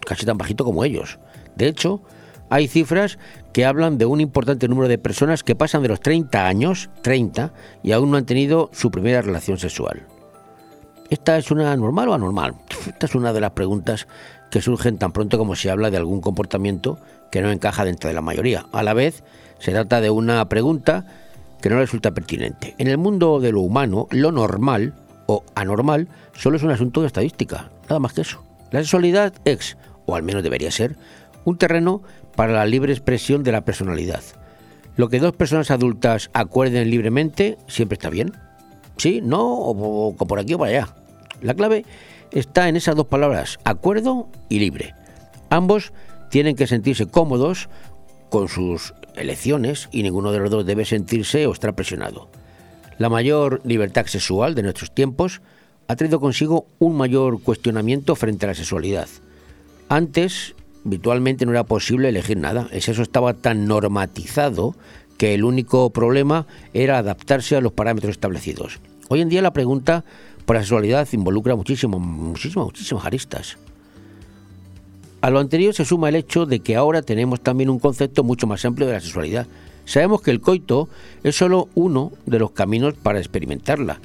casi 0.05 0.25
tan 0.25 0.37
bajito 0.37 0.65
como 0.65 0.83
ellos. 0.83 1.19
De 1.55 1.67
hecho, 1.67 2.01
hay 2.49 2.67
cifras 2.67 3.17
que 3.53 3.65
hablan 3.65 3.97
de 3.97 4.05
un 4.05 4.21
importante 4.21 4.67
número 4.67 4.87
de 4.87 4.97
personas 4.97 5.43
que 5.43 5.55
pasan 5.55 5.81
de 5.81 5.87
los 5.87 6.01
30 6.01 6.45
años, 6.45 6.89
30, 7.01 7.53
y 7.81 7.91
aún 7.93 8.11
no 8.11 8.17
han 8.17 8.25
tenido 8.25 8.69
su 8.73 8.91
primera 8.91 9.21
relación 9.21 9.57
sexual. 9.57 10.03
¿Esta 11.09 11.37
es 11.37 11.51
una 11.51 11.75
normal 11.75 12.09
o 12.09 12.13
anormal? 12.13 12.55
Esta 12.87 13.05
es 13.05 13.15
una 13.15 13.33
de 13.33 13.41
las 13.41 13.51
preguntas 13.51 14.07
que 14.51 14.61
surgen 14.61 14.97
tan 14.97 15.11
pronto 15.11 15.37
como 15.37 15.55
se 15.55 15.69
habla 15.69 15.89
de 15.89 15.97
algún 15.97 16.21
comportamiento 16.21 16.99
que 17.31 17.41
no 17.41 17.51
encaja 17.51 17.85
dentro 17.85 18.07
de 18.07 18.13
la 18.13 18.21
mayoría. 18.21 18.65
A 18.71 18.83
la 18.83 18.93
vez, 18.93 19.23
se 19.59 19.71
trata 19.71 20.01
de 20.01 20.09
una 20.09 20.47
pregunta 20.49 21.05
que 21.61 21.69
no 21.69 21.77
resulta 21.77 22.11
pertinente. 22.11 22.75
En 22.77 22.87
el 22.87 22.97
mundo 22.97 23.39
de 23.39 23.51
lo 23.51 23.61
humano, 23.61 24.07
lo 24.11 24.31
normal 24.31 24.93
o 25.25 25.43
anormal 25.55 26.07
solo 26.33 26.57
es 26.57 26.63
un 26.63 26.71
asunto 26.71 27.01
de 27.01 27.07
estadística, 27.07 27.71
nada 27.83 27.99
más 27.99 28.13
que 28.13 28.21
eso. 28.21 28.43
La 28.71 28.79
sexualidad 28.81 29.33
es, 29.45 29.77
o 30.05 30.15
al 30.15 30.23
menos 30.23 30.43
debería 30.43 30.71
ser, 30.71 30.95
un 31.43 31.57
terreno 31.57 32.01
para 32.35 32.53
la 32.53 32.65
libre 32.65 32.91
expresión 32.91 33.43
de 33.43 33.51
la 33.51 33.65
personalidad. 33.65 34.21
Lo 34.97 35.09
que 35.09 35.19
dos 35.19 35.33
personas 35.33 35.71
adultas 35.71 36.29
acuerden 36.33 36.89
libremente 36.89 37.57
siempre 37.67 37.95
está 37.95 38.09
bien. 38.09 38.33
Sí, 38.97 39.21
no, 39.23 39.43
o, 39.43 40.15
por 40.15 40.39
aquí 40.39 40.53
o 40.53 40.57
por 40.57 40.69
allá. 40.69 40.89
La 41.41 41.53
clave 41.53 41.85
está 42.31 42.69
en 42.69 42.75
esas 42.75 42.95
dos 42.95 43.07
palabras, 43.07 43.59
acuerdo 43.63 44.27
y 44.49 44.59
libre. 44.59 44.93
Ambos 45.49 45.91
tienen 46.29 46.55
que 46.55 46.67
sentirse 46.67 47.07
cómodos 47.07 47.69
con 48.29 48.47
sus 48.47 48.93
elecciones 49.17 49.89
y 49.91 50.03
ninguno 50.03 50.31
de 50.31 50.39
los 50.39 50.49
dos 50.49 50.65
debe 50.65 50.85
sentirse 50.85 51.47
o 51.47 51.51
estar 51.51 51.75
presionado. 51.75 52.29
La 52.97 53.09
mayor 53.09 53.61
libertad 53.65 54.05
sexual 54.05 54.55
de 54.55 54.63
nuestros 54.63 54.93
tiempos 54.93 55.41
ha 55.87 55.95
traído 55.95 56.19
consigo 56.19 56.67
un 56.79 56.95
mayor 56.95 57.41
cuestionamiento 57.41 58.15
frente 58.15 58.45
a 58.45 58.49
la 58.49 58.55
sexualidad. 58.55 59.07
Antes, 59.89 60.55
virtualmente 60.83 61.45
no 61.45 61.51
era 61.51 61.63
posible 61.63 62.09
elegir 62.09 62.37
nada. 62.37 62.67
El 62.71 62.81
sexo 62.81 63.01
estaba 63.01 63.33
tan 63.33 63.65
normatizado 63.65 64.75
que 65.17 65.33
el 65.33 65.43
único 65.43 65.89
problema 65.91 66.47
era 66.73 66.97
adaptarse 66.97 67.55
a 67.55 67.61
los 67.61 67.73
parámetros 67.73 68.11
establecidos. 68.11 68.79
Hoy 69.09 69.21
en 69.21 69.29
día 69.29 69.41
la 69.41 69.53
pregunta 69.53 70.03
por 70.45 70.55
la 70.55 70.61
sexualidad 70.61 71.07
involucra 71.11 71.55
muchísimo, 71.55 71.99
muchísimas, 71.99 72.65
muchísimas 72.65 73.05
aristas. 73.05 73.57
A 75.25 75.31
lo 75.31 75.39
anterior 75.39 75.73
se 75.73 75.85
suma 75.85 76.09
el 76.09 76.17
hecho 76.17 76.45
de 76.45 76.59
que 76.59 76.75
ahora 76.75 77.01
tenemos 77.01 77.41
también 77.41 77.71
un 77.71 77.79
concepto 77.79 78.23
mucho 78.23 78.45
más 78.45 78.63
amplio 78.63 78.85
de 78.85 78.93
la 78.93 78.99
sexualidad. 78.99 79.47
Sabemos 79.83 80.21
que 80.21 80.29
el 80.29 80.39
coito 80.39 80.87
es 81.23 81.35
solo 81.35 81.67
uno 81.73 82.11
de 82.27 82.37
los 82.37 82.51
caminos 82.51 82.93
para 82.93 83.17
experimentarla. 83.17 83.99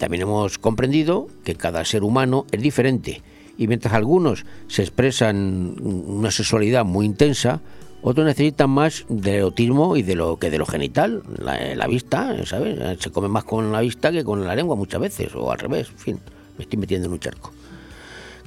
También 0.00 0.22
hemos 0.22 0.58
comprendido 0.58 1.28
que 1.44 1.54
cada 1.54 1.84
ser 1.84 2.02
humano 2.02 2.44
es 2.50 2.60
diferente 2.60 3.22
y 3.56 3.68
mientras 3.68 3.94
algunos 3.94 4.46
se 4.66 4.82
expresan 4.82 5.76
una 5.80 6.32
sexualidad 6.32 6.84
muy 6.84 7.06
intensa, 7.06 7.60
Otros 8.02 8.26
necesitan 8.26 8.70
más 8.70 9.04
de 9.08 9.36
erotismo 9.36 9.96
y 9.96 10.02
de 10.02 10.16
lo 10.16 10.38
que 10.38 10.50
de 10.50 10.58
lo 10.58 10.66
genital, 10.66 11.22
la, 11.38 11.76
la 11.76 11.86
vista, 11.86 12.34
¿sabes? 12.46 13.00
Se 13.00 13.10
come 13.10 13.28
más 13.28 13.44
con 13.44 13.70
la 13.70 13.80
vista 13.80 14.10
que 14.10 14.24
con 14.24 14.44
la 14.44 14.56
lengua 14.56 14.74
muchas 14.74 15.00
veces, 15.00 15.34
o 15.36 15.52
al 15.52 15.58
revés, 15.58 15.88
en 15.90 15.98
fin, 15.98 16.20
me 16.56 16.64
estoy 16.64 16.80
metiendo 16.80 17.06
en 17.06 17.12
un 17.12 17.20
charco. 17.20 17.52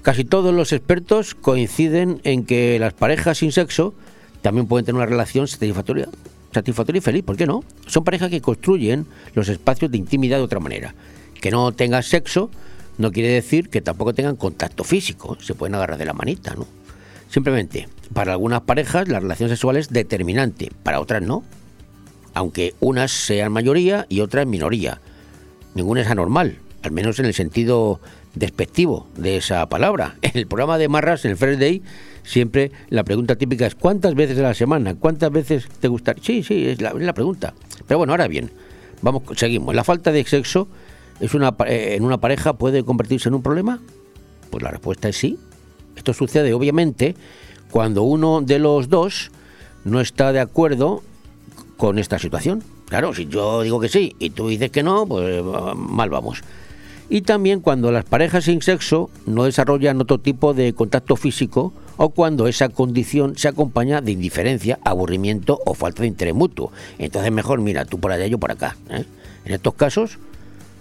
Casi 0.02 0.26
todos 0.26 0.54
los 0.54 0.74
expertos 0.74 1.36
coinciden 1.36 2.22
en 2.24 2.46
que 2.46 2.80
las 2.80 2.94
parejas 2.94 3.38
sin 3.38 3.52
sexo 3.52 3.94
también 4.42 4.68
pueden 4.68 4.86
tener 4.86 4.98
una 4.98 5.06
relación 5.06 5.48
satisfactoria, 5.48 6.08
satisfactoria 6.52 6.98
y 6.98 7.02
feliz, 7.02 7.24
¿por 7.24 7.38
qué 7.38 7.46
no? 7.46 7.64
Son 7.86 8.04
parejas 8.04 8.30
que 8.30 8.42
construyen 8.42 9.06
los 9.36 9.48
espacios 9.48 9.92
de 9.92 9.98
intimidad 9.98 10.38
de 10.38 10.44
otra 10.44 10.60
manera. 10.60 10.96
Que 11.40 11.52
no 11.52 11.72
tengan 11.72 12.02
sexo 12.02 12.50
no 12.98 13.12
quiere 13.12 13.30
decir 13.30 13.70
que 13.70 13.82
tampoco 13.82 14.14
tengan 14.14 14.36
contacto 14.36 14.84
físico, 14.84 15.38
se 15.40 15.56
pueden 15.56 15.76
agarrar 15.76 15.98
de 15.98 16.06
la 16.06 16.14
manita, 16.14 16.56
¿no? 16.56 16.68
Simplemente, 17.30 17.88
para 18.14 18.34
algunas 18.34 18.62
parejas 18.62 19.08
la 19.08 19.20
relación 19.20 19.50
sexual 19.50 19.78
es 19.78 19.90
determinante, 19.90 20.72
para 20.84 21.00
otras 21.00 21.22
no. 21.22 21.44
Aunque 22.34 22.76
unas 22.80 23.12
sean 23.12 23.52
mayoría 23.52 24.06
y 24.10 24.22
otras 24.22 24.46
minoría. 24.46 25.02
Ninguna 25.74 26.02
es 26.02 26.08
anormal, 26.08 26.58
al 26.84 26.92
menos 26.92 27.20
en 27.20 27.26
el 27.26 27.34
sentido 27.34 28.02
despectivo 28.36 29.08
de 29.18 29.38
esa 29.38 29.68
palabra. 29.68 30.16
En 30.22 30.32
el 30.36 30.48
programa 30.48 30.78
de 30.78 30.88
Marras, 30.88 31.26
en 31.26 31.32
el 31.32 31.38
First 31.38 31.60
Day, 31.60 31.82
siempre 32.24 32.72
la 32.90 33.04
pregunta 33.04 33.36
típica 33.36 33.66
es 33.66 33.76
¿cuántas 33.76 34.16
veces 34.16 34.38
a 34.40 34.44
la 34.44 34.54
semana? 34.54 34.96
¿Cuántas 34.96 35.32
veces 35.32 35.68
te 35.80 35.88
gusta? 35.88 36.16
Sí, 36.22 36.44
sí, 36.44 36.68
es 36.68 36.82
la, 36.82 37.14
pregunta. 37.14 37.54
Pero 37.88 37.98
bueno, 37.98 38.14
ahora 38.14 38.28
bien, 38.28 38.52
vamos, 39.02 39.24
seguimos. 39.36 39.76
¿La 39.76 39.84
falta 39.84 40.12
de 40.12 40.24
sexo 40.24 40.68
es 41.20 41.34
una, 41.34 41.56
eh, 41.68 41.96
en 41.96 42.04
una 42.04 42.20
pareja 42.20 42.54
puede 42.54 42.84
convertirse 42.84 43.30
en 43.30 43.36
un 43.36 43.44
problema? 43.44 43.80
Pues 44.50 44.64
la 44.64 44.72
respuesta 44.72 45.10
es 45.10 45.18
sí. 45.18 45.38
Esto 45.96 46.14
sucede 46.14 46.54
obviamente 46.54 47.16
cuando 47.70 48.04
uno 48.04 48.42
de 48.42 48.60
los 48.60 48.90
dos 48.90 49.32
no 49.84 50.02
está 50.02 50.32
de 50.32 50.40
acuerdo 50.40 51.04
con 51.78 51.98
esta 51.98 52.20
situación. 52.20 52.64
Claro, 52.88 53.14
si 53.14 53.28
yo 53.28 53.62
digo 53.62 53.80
que 53.80 53.88
sí 53.88 54.16
y 54.20 54.32
tú 54.32 54.50
dices 54.50 54.70
que 54.70 54.84
no, 54.84 55.06
pues 55.06 55.44
mal 55.76 56.10
vamos. 56.10 56.44
Y 57.14 57.24
también 57.24 57.60
cuando 57.60 57.92
las 57.92 58.06
parejas 58.06 58.46
sin 58.46 58.62
sexo 58.62 59.10
no 59.26 59.44
desarrollan 59.44 60.00
otro 60.00 60.18
tipo 60.18 60.54
de 60.54 60.72
contacto 60.72 61.18
físico 61.18 61.74
o 61.98 62.12
cuando 62.12 62.48
esa 62.48 62.70
condición 62.70 63.38
se 63.38 63.50
acompaña 63.50 64.00
de 64.00 64.14
indiferencia, 64.14 64.80
aburrimiento 64.86 65.60
o 65.66 65.74
falta 65.74 66.04
de 66.04 66.08
interés 66.08 66.34
mutuo. 66.34 66.72
Entonces 67.00 67.30
mejor, 67.34 67.60
mira, 67.60 67.84
tú 67.84 68.00
por 68.00 68.14
allá, 68.14 68.28
yo 68.28 68.38
por 68.38 68.54
acá. 68.54 68.78
¿eh? 68.90 69.04
En 69.44 69.54
estos 69.54 69.74
casos, 69.74 70.20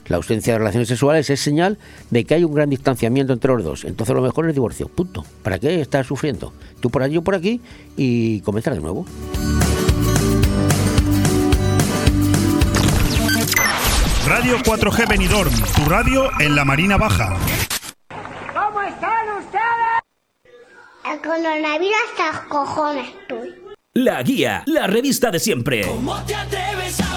la 0.07 0.19
ausencia 0.19 0.53
de 0.53 0.61
relaciones 0.61 0.87
sexuales 0.87 1.29
es 1.31 1.41
señal 1.41 1.79
de 2.11 2.25
que 2.25 2.35
hay 2.35 2.45
un 2.45 2.55
gran 2.55 2.71
distanciamiento 2.71 3.33
entre 3.33 3.53
los 3.53 3.65
dos. 3.65 3.85
Entonces 3.85 4.15
lo 4.15 4.23
mejor 4.23 4.49
es 4.49 4.55
divorcio. 4.55 4.87
Punto. 4.87 5.25
¿Para 5.43 5.59
qué 5.59 5.81
estás 5.81 6.07
sufriendo? 6.07 6.53
Tú 6.79 6.91
por 6.91 7.03
allí, 7.03 7.15
yo 7.15 7.23
por 7.23 7.35
aquí 7.35 7.61
y 7.97 8.41
comenzar 8.43 8.73
de 8.75 8.81
nuevo. 8.81 9.05
Radio 14.31 14.59
4G 14.59 15.09
Benidorm, 15.09 15.53
tu 15.75 15.85
radio 15.87 16.31
en 16.39 16.55
la 16.55 16.65
Marina 16.65 16.97
Baja. 16.97 17.37
¿Cómo 18.55 18.81
están 18.81 19.29
ustedes? 19.37 19.99
El 21.05 21.21
coronavirus 21.21 21.97
hasta 22.17 22.49
cojones 22.49 23.09
estoy. 23.09 23.57
La 23.93 24.23
Guía, 24.23 24.63
la 24.67 24.87
revista 24.87 25.33
de 25.33 25.41
siempre. 25.41 25.85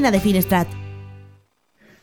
De 0.00 0.18
Finestrat. 0.18 0.66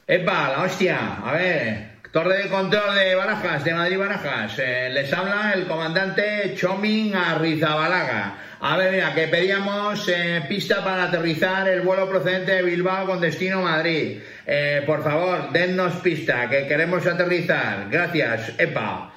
¡Epa, 0.05 0.49
la 0.49 0.61
hostia! 0.61 1.17
A 1.25 1.31
ver, 1.31 1.97
torre 2.11 2.43
de 2.43 2.49
control 2.49 2.93
de 2.93 3.15
Barajas, 3.15 3.63
de 3.63 3.73
Madrid 3.73 3.97
Barajas. 3.97 4.53
Eh, 4.59 4.89
les 4.93 5.11
habla 5.11 5.51
el 5.55 5.65
comandante 5.65 6.53
Chomin 6.55 7.15
Arrizabalaga. 7.15 8.35
A 8.61 8.77
ver, 8.77 8.91
mira, 8.91 9.15
que 9.15 9.27
pedíamos 9.27 10.07
eh, 10.09 10.43
pista 10.47 10.83
para 10.83 11.05
aterrizar 11.05 11.67
el 11.67 11.81
vuelo 11.81 12.07
procedente 12.07 12.51
de 12.51 12.61
Bilbao 12.61 13.07
con 13.07 13.19
destino 13.19 13.63
Madrid. 13.63 14.19
Eh, 14.45 14.83
por 14.85 15.03
favor, 15.03 15.51
dennos 15.51 15.95
pista, 15.95 16.47
que 16.47 16.67
queremos 16.67 17.05
aterrizar. 17.05 17.87
Gracias, 17.89 18.53
epa. 18.59 19.11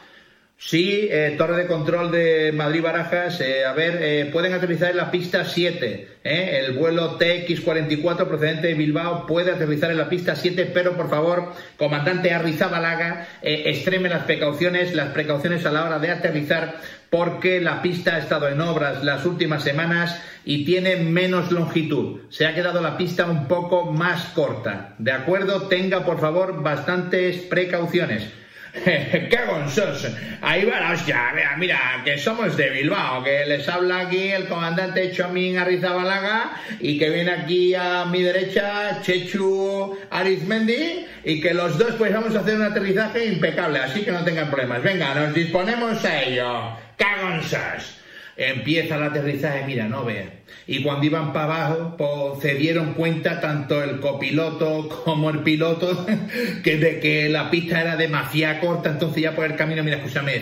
Sí, 0.62 1.08
eh, 1.10 1.36
torre 1.38 1.56
de 1.56 1.66
control 1.66 2.10
de 2.10 2.52
Madrid 2.52 2.82
Barajas. 2.82 3.40
eh, 3.40 3.64
a 3.64 3.72
ver, 3.72 3.98
eh, 4.02 4.28
pueden 4.30 4.52
aterrizar 4.52 4.90
en 4.90 4.98
la 4.98 5.10
pista 5.10 5.46
7. 5.46 6.06
eh, 6.22 6.60
el 6.62 6.74
vuelo 6.76 7.18
TX44 7.18 8.28
procedente 8.28 8.66
de 8.66 8.74
Bilbao 8.74 9.26
puede 9.26 9.52
aterrizar 9.52 9.90
en 9.90 9.96
la 9.96 10.10
pista 10.10 10.36
7, 10.36 10.70
pero 10.74 10.98
por 10.98 11.08
favor, 11.08 11.54
comandante 11.78 12.34
Arrizabalaga, 12.34 13.26
eh, 13.40 13.62
extreme 13.66 14.10
las 14.10 14.24
precauciones, 14.24 14.94
las 14.94 15.14
precauciones 15.14 15.64
a 15.64 15.72
la 15.72 15.86
hora 15.86 15.98
de 15.98 16.10
aterrizar, 16.10 16.76
porque 17.08 17.62
la 17.62 17.80
pista 17.80 18.16
ha 18.16 18.18
estado 18.18 18.46
en 18.48 18.60
obras 18.60 19.02
las 19.02 19.24
últimas 19.24 19.64
semanas 19.64 20.22
y 20.44 20.66
tiene 20.66 20.96
menos 20.96 21.50
longitud. 21.50 22.20
Se 22.28 22.44
ha 22.44 22.54
quedado 22.54 22.82
la 22.82 22.98
pista 22.98 23.24
un 23.24 23.48
poco 23.48 23.92
más 23.92 24.26
corta. 24.34 24.94
¿De 24.98 25.12
acuerdo? 25.12 25.68
Tenga 25.68 26.04
por 26.04 26.20
favor 26.20 26.62
bastantes 26.62 27.38
precauciones. 27.38 28.39
¡Qué 28.84 29.38
gonzos! 29.48 30.06
Ahí 30.40 30.64
va 30.64 30.80
la 30.80 30.92
hostia. 30.92 31.32
Mira, 31.34 31.56
mira, 31.56 32.02
que 32.04 32.18
somos 32.18 32.56
de 32.56 32.70
Bilbao, 32.70 33.22
que 33.24 33.44
les 33.46 33.68
habla 33.68 34.00
aquí 34.00 34.30
el 34.30 34.46
comandante 34.46 35.10
Chomín 35.10 35.58
Arrizabalaga 35.58 36.52
y 36.78 36.98
que 36.98 37.10
viene 37.10 37.32
aquí 37.32 37.74
a 37.74 38.04
mi 38.04 38.22
derecha 38.22 39.00
Chechu 39.02 39.96
Arizmendi 40.10 41.06
y 41.24 41.40
que 41.40 41.52
los 41.52 41.78
dos 41.78 41.94
pues 41.98 42.12
vamos 42.12 42.34
a 42.36 42.40
hacer 42.40 42.56
un 42.56 42.62
aterrizaje 42.62 43.26
impecable, 43.26 43.80
así 43.80 44.02
que 44.02 44.12
no 44.12 44.24
tengan 44.24 44.50
problemas. 44.50 44.82
Venga, 44.82 45.14
nos 45.14 45.34
disponemos 45.34 46.04
a 46.04 46.22
ello. 46.22 46.76
¡Qué 46.96 47.06
gonzos! 47.22 47.99
Empieza 48.42 48.96
el 48.96 49.02
aterrizaje, 49.02 49.64
mira, 49.66 49.86
no 49.86 50.02
ve. 50.02 50.26
Y 50.66 50.82
cuando 50.82 51.04
iban 51.04 51.34
para 51.34 51.66
abajo, 51.66 51.94
pues, 51.98 52.40
se 52.40 52.54
dieron 52.54 52.94
cuenta 52.94 53.38
tanto 53.38 53.84
el 53.84 54.00
copiloto 54.00 54.88
como 55.04 55.28
el 55.28 55.40
piloto 55.40 56.06
que 56.64 56.78
de 56.78 57.00
que 57.00 57.28
la 57.28 57.50
pista 57.50 57.82
era 57.82 57.96
demasiado 57.96 58.60
corta, 58.60 58.88
entonces 58.88 59.24
ya 59.24 59.34
por 59.34 59.44
el 59.44 59.56
camino, 59.56 59.84
mira, 59.84 59.98
escúchame, 59.98 60.40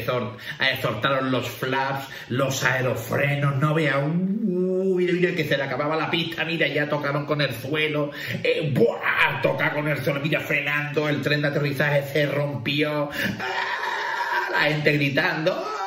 soltaron 0.80 1.32
los 1.32 1.48
flaps, 1.48 2.06
los 2.28 2.62
aerofrenos, 2.62 3.56
no 3.56 3.74
vea, 3.74 3.98
uh, 3.98 4.94
mira, 4.94 5.12
mira, 5.12 5.34
que 5.34 5.42
se 5.42 5.56
le 5.56 5.64
acababa 5.64 5.96
la 5.96 6.08
pista, 6.08 6.44
mira, 6.44 6.68
ya 6.68 6.88
tocaron 6.88 7.26
con 7.26 7.40
el 7.40 7.52
suelo, 7.52 8.12
eh, 8.44 8.72
¡buah! 8.72 9.42
toca 9.42 9.72
con 9.74 9.88
el 9.88 9.98
suelo, 10.04 10.20
mira, 10.20 10.38
frenando, 10.38 11.08
el 11.08 11.20
tren 11.20 11.42
de 11.42 11.48
aterrizaje 11.48 12.04
se 12.12 12.26
rompió, 12.26 13.10
¡Ah! 13.10 14.50
la 14.52 14.60
gente 14.72 14.92
gritando. 14.92 15.78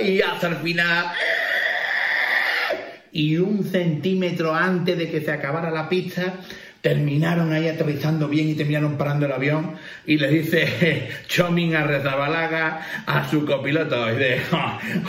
Y 0.00 0.20
hasta 0.20 0.48
el 0.48 0.56
final. 0.56 1.12
Y 3.12 3.36
un 3.36 3.64
centímetro 3.64 4.54
antes 4.54 4.98
de 4.98 5.10
que 5.10 5.20
se 5.20 5.30
acabara 5.30 5.70
la 5.70 5.88
pista, 5.88 6.34
terminaron 6.84 7.50
ahí 7.54 7.66
aterrizando 7.66 8.28
bien 8.28 8.50
y 8.50 8.54
terminaron 8.54 8.98
parando 8.98 9.24
el 9.24 9.32
avión 9.32 9.74
y 10.04 10.18
le 10.18 10.28
dice 10.28 11.08
Choming 11.28 11.74
a 11.74 11.84
Rezabalaga 11.84 13.04
a 13.06 13.26
su 13.30 13.46
copiloto 13.46 14.12
y 14.12 14.16
de 14.16 14.42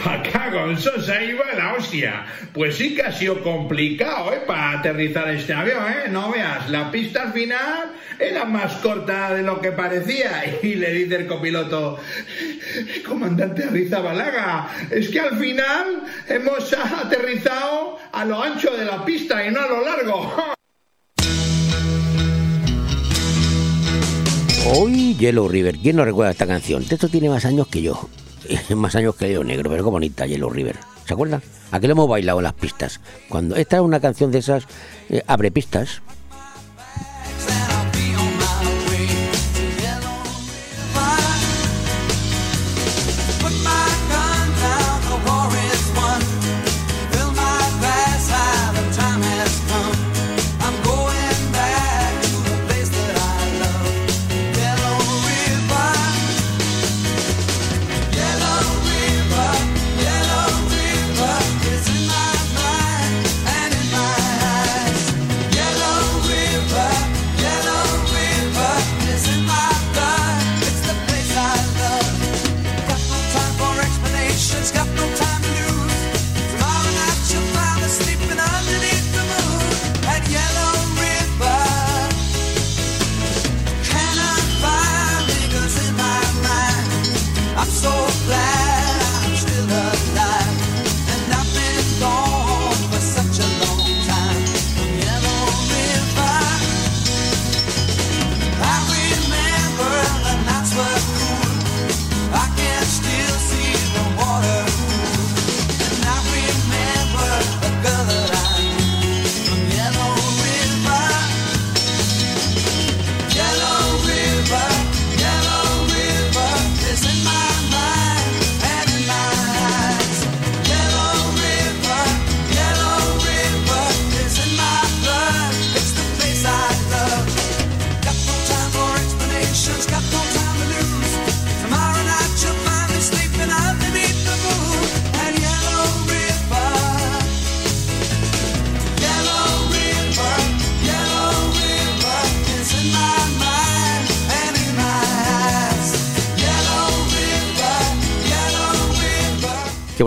acá 0.05 0.51
con 0.53 0.77
Sosa 0.77 1.21
iba 1.21 1.43
la 1.53 1.73
hostia 1.73 2.27
pues 2.53 2.77
sí 2.77 2.95
que 2.95 3.01
ha 3.01 3.11
sido 3.11 3.43
complicado 3.43 4.33
¿eh? 4.33 4.43
para 4.47 4.79
aterrizar 4.79 5.29
este 5.31 5.51
avión 5.51 5.83
¿eh? 5.85 6.09
no 6.09 6.31
veas 6.31 6.69
la 6.69 6.89
pista 6.89 7.23
al 7.23 7.33
final 7.33 7.91
era 8.19 8.45
más 8.45 8.75
corta 8.75 9.33
de 9.33 9.43
lo 9.43 9.59
que 9.59 9.73
parecía 9.73 10.45
y 10.63 10.75
le 10.75 10.93
dice 10.93 11.17
el 11.17 11.27
copiloto 11.27 11.99
comandante 13.05 13.65
Rizabalaga 13.65 14.69
es 14.89 15.09
que 15.09 15.19
al 15.19 15.37
final 15.37 16.03
hemos 16.29 16.71
aterrizado 16.71 17.99
a 18.13 18.23
lo 18.23 18.41
ancho 18.41 18.71
de 18.77 18.85
la 18.85 19.03
pista 19.03 19.45
y 19.45 19.51
no 19.51 19.59
a 19.59 19.67
lo 19.67 19.83
largo 19.83 20.33
Hoy 24.67 25.15
Yellow 25.15 25.47
River. 25.47 25.77
¿Quién 25.77 25.95
no 25.95 26.05
recuerda 26.05 26.31
esta 26.31 26.47
canción? 26.47 26.83
Esto 26.89 27.07
tiene 27.07 27.29
más 27.29 27.45
años 27.45 27.67
que 27.67 27.83
yo. 27.83 28.09
más 28.75 28.95
años 28.95 29.15
que 29.15 29.31
yo 29.31 29.43
negro, 29.43 29.69
pero 29.69 29.83
qué 29.83 29.89
bonita 29.91 30.25
Yellow 30.25 30.49
River. 30.49 30.77
¿Se 31.05 31.13
acuerdan? 31.13 31.43
Aquí 31.69 31.85
lo 31.85 31.93
hemos 31.93 32.09
bailado 32.09 32.39
en 32.39 32.45
las 32.45 32.53
pistas. 32.53 32.99
Cuando 33.29 33.55
esta 33.55 33.75
es 33.75 33.83
una 33.83 33.99
canción 33.99 34.31
de 34.31 34.39
esas 34.39 34.63
eh, 35.09 35.21
abre 35.27 35.51
pistas. 35.51 36.01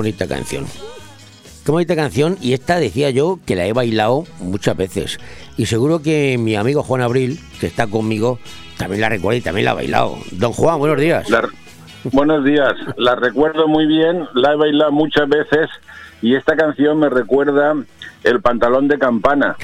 Bonita 0.09 0.26
canción. 0.26 0.64
Qué 1.64 1.70
bonita 1.72 1.94
canción. 1.94 2.39
Y 2.40 2.55
esta 2.55 2.80
decía 2.80 3.10
yo 3.10 3.39
que 3.44 3.55
la 3.55 3.66
he 3.66 3.74
bailado 3.74 4.24
muchas 4.40 4.74
veces. 4.74 5.18
Y 5.59 5.66
seguro 5.66 6.01
que 6.01 6.39
mi 6.39 6.56
amigo 6.56 6.82
Juan 6.82 7.02
Abril, 7.02 7.39
que 7.60 7.66
está 7.66 7.86
conmigo, 7.86 8.39
también 8.78 9.02
la 9.02 9.10
recuerda 9.10 9.36
y 9.36 9.43
también 9.43 9.66
la 9.66 9.72
ha 9.72 9.74
bailado. 9.74 10.16
Don 10.32 10.52
Juan, 10.52 10.78
buenos 10.78 10.98
días. 10.98 11.28
Buenos 12.05 12.44
días, 12.44 12.72
la 12.97 13.16
recuerdo 13.16 13.66
muy 13.66 13.86
bien, 13.86 14.24
la 14.32 14.52
he 14.52 14.56
bailado 14.56 14.93
muchas 14.93 15.28
veces 15.28 15.68
y 16.22 16.36
esta 16.36 16.56
canción 16.56 17.01
me 17.01 17.10
recuerda 17.10 17.74
el 18.24 18.40
pantalón 18.40 18.88
de 18.88 18.98
campana. 18.98 19.56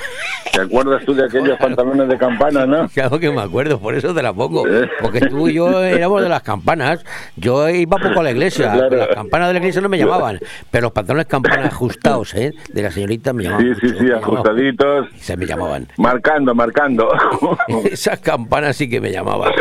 ¿Te 0.52 0.60
acuerdas 0.60 1.04
tú 1.04 1.14
de 1.14 1.24
aquellos 1.24 1.58
pantalones 1.58 2.08
de 2.08 2.16
campana, 2.16 2.64
no? 2.66 2.88
Claro 2.94 3.18
que 3.18 3.30
me 3.30 3.40
acuerdo, 3.40 3.80
por 3.80 3.94
eso 3.94 4.14
te 4.14 4.22
la 4.22 4.32
pongo. 4.32 4.64
Porque 5.00 5.20
tú 5.20 5.48
y 5.48 5.54
yo 5.54 5.82
éramos 5.82 6.22
de 6.22 6.28
las 6.28 6.42
campanas. 6.42 7.04
Yo 7.36 7.68
iba 7.68 7.96
poco 7.96 8.20
a 8.20 8.22
la 8.22 8.30
iglesia. 8.30 8.72
Claro. 8.72 8.96
Las 8.96 9.08
campanas 9.08 9.48
de 9.48 9.54
la 9.54 9.58
iglesia 9.58 9.80
no 9.80 9.88
me 9.88 9.98
llamaban. 9.98 10.38
Pero 10.70 10.82
los 10.84 10.92
pantalones 10.92 11.26
campana 11.26 11.66
ajustados, 11.66 12.34
¿eh? 12.34 12.52
De 12.72 12.82
la 12.82 12.90
señorita 12.90 13.32
me 13.32 13.44
llamaban. 13.44 13.74
Sí, 13.74 13.88
sí, 13.88 13.94
sí, 13.98 14.12
ajustaditos. 14.12 15.08
Se 15.18 15.36
me 15.36 15.46
llamaban. 15.46 15.88
Marcando, 15.98 16.54
marcando. 16.54 17.08
Esas 17.90 18.20
campanas 18.20 18.76
sí 18.76 18.88
que 18.88 19.00
me 19.00 19.10
llamaban. 19.10 19.52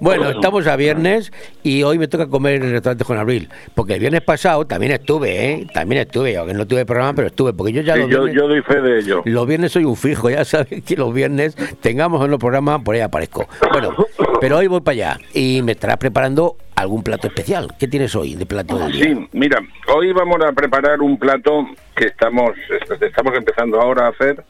Bueno, 0.00 0.30
estamos 0.30 0.66
a 0.66 0.76
viernes 0.76 1.30
y 1.62 1.82
hoy 1.82 1.98
me 1.98 2.08
toca 2.08 2.26
comer 2.26 2.54
en 2.56 2.62
el 2.64 2.70
restaurante 2.72 3.04
Juan 3.04 3.18
Abril. 3.18 3.48
Porque 3.74 3.94
el 3.94 4.00
viernes 4.00 4.22
pasado 4.22 4.66
también 4.66 4.92
estuve, 4.92 5.50
¿eh? 5.52 5.66
También 5.74 6.02
estuve, 6.02 6.36
aunque 6.36 6.54
no 6.54 6.66
tuve 6.66 6.86
programa, 6.86 7.12
pero 7.14 7.28
estuve. 7.28 7.52
Porque 7.52 7.72
yo 7.72 7.82
ya 7.82 7.94
Sí, 7.94 8.00
los 8.00 8.10
yo, 8.10 8.22
viernes, 8.24 8.34
yo 8.42 8.48
doy 8.48 8.62
fe 8.62 8.80
de 8.80 8.98
ello. 8.98 9.22
los 9.26 9.46
viernes 9.46 9.72
soy 9.72 9.84
un 9.84 9.96
fijo, 9.96 10.30
ya 10.30 10.44
sabes 10.46 10.82
que 10.82 10.96
los 10.96 11.12
viernes 11.12 11.54
tengamos 11.80 12.24
en 12.24 12.30
los 12.30 12.40
programas, 12.40 12.80
por 12.82 12.94
ahí 12.94 13.02
aparezco. 13.02 13.46
Bueno, 13.72 13.94
pero 14.40 14.56
hoy 14.58 14.66
voy 14.68 14.80
para 14.80 14.92
allá 14.94 15.18
y 15.34 15.60
me 15.62 15.72
estarás 15.72 15.98
preparando 15.98 16.56
algún 16.76 17.02
plato 17.02 17.26
especial. 17.26 17.68
¿Qué 17.78 17.86
tienes 17.86 18.14
hoy 18.14 18.34
de 18.36 18.46
plato 18.46 18.78
del 18.78 18.92
día? 18.92 19.04
Sí, 19.04 19.28
mira, 19.32 19.60
hoy 19.94 20.12
vamos 20.12 20.38
a 20.42 20.52
preparar 20.52 21.02
un 21.02 21.18
plato 21.18 21.66
que 21.94 22.06
estamos 22.06 22.52
estamos 23.02 23.34
empezando 23.36 23.78
ahora 23.78 24.06
a 24.06 24.08
hacer 24.08 24.42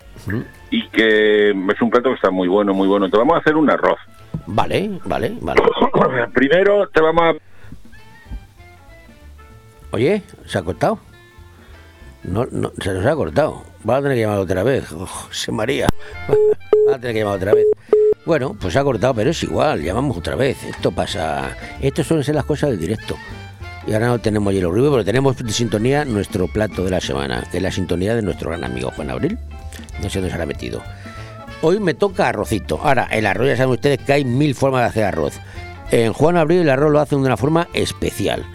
y 0.70 0.86
que 0.90 1.50
es 1.50 1.82
un 1.82 1.90
plato 1.90 2.10
que 2.10 2.14
está 2.14 2.30
muy 2.30 2.46
bueno, 2.46 2.72
muy 2.72 2.86
bueno. 2.86 3.10
Te 3.10 3.16
vamos 3.16 3.34
a 3.34 3.38
hacer 3.38 3.56
un 3.56 3.68
arroz. 3.68 3.98
Vale, 4.52 5.00
vale, 5.04 5.36
vale. 5.40 5.62
Primero 6.34 6.88
te 6.88 7.00
vamos 7.00 7.22
a 7.22 7.50
Oye, 9.92 10.22
¿se 10.46 10.58
ha 10.58 10.62
cortado? 10.62 10.98
No, 12.24 12.46
no, 12.50 12.72
se 12.80 12.92
nos 12.92 13.06
ha 13.06 13.14
cortado. 13.14 13.62
Va 13.88 13.96
a 13.96 14.02
tener 14.02 14.16
que 14.16 14.22
llamar 14.22 14.38
otra 14.38 14.62
vez. 14.62 14.92
Oh, 14.92 15.06
José 15.06 15.52
María. 15.52 15.88
Va 16.88 16.96
a 16.96 16.98
tener 16.98 17.14
que 17.14 17.20
llamar 17.20 17.36
otra 17.36 17.54
vez. 17.54 17.66
Bueno, 18.24 18.56
pues 18.60 18.72
se 18.72 18.78
ha 18.78 18.84
cortado, 18.84 19.14
pero 19.14 19.30
es 19.30 19.42
igual. 19.42 19.82
Llamamos 19.82 20.16
otra 20.16 20.36
vez. 20.36 20.62
Esto 20.64 20.92
pasa. 20.92 21.56
Esto 21.80 22.04
suelen 22.04 22.24
ser 22.24 22.34
las 22.34 22.44
cosas 22.44 22.70
del 22.70 22.78
directo. 22.78 23.16
Y 23.86 23.94
ahora 23.94 24.08
no 24.08 24.18
tenemos 24.18 24.52
hielo 24.52 24.70
River, 24.70 24.90
pero 24.90 25.04
tenemos 25.04 25.36
de 25.36 25.52
sintonía 25.52 26.04
nuestro 26.04 26.46
plato 26.46 26.84
de 26.84 26.90
la 26.90 27.00
semana, 27.00 27.44
que 27.50 27.56
es 27.56 27.62
la 27.62 27.72
sintonía 27.72 28.14
de 28.14 28.22
nuestro 28.22 28.50
gran 28.50 28.62
amigo 28.64 28.92
Juan 28.94 29.10
Abril. 29.10 29.38
No 30.02 30.10
sé 30.10 30.18
dónde 30.18 30.28
se 30.28 30.34
habrá 30.34 30.46
metido. 30.46 30.82
Hoy 31.62 31.78
me 31.78 31.92
toca 31.92 32.28
arrocito. 32.28 32.80
Ahora, 32.82 33.06
el 33.10 33.26
arroz, 33.26 33.48
ya 33.48 33.56
saben 33.56 33.72
ustedes 33.72 33.98
que 33.98 34.14
hay 34.14 34.24
mil 34.24 34.54
formas 34.54 34.80
de 34.82 34.88
hacer 34.88 35.04
arroz. 35.04 35.38
En 35.90 36.14
Juan 36.14 36.38
Abril 36.38 36.60
el 36.60 36.70
arroz 36.70 36.90
lo 36.90 37.00
hacen 37.00 37.20
de 37.20 37.26
una 37.26 37.36
forma 37.36 37.68
especial. 37.74 38.46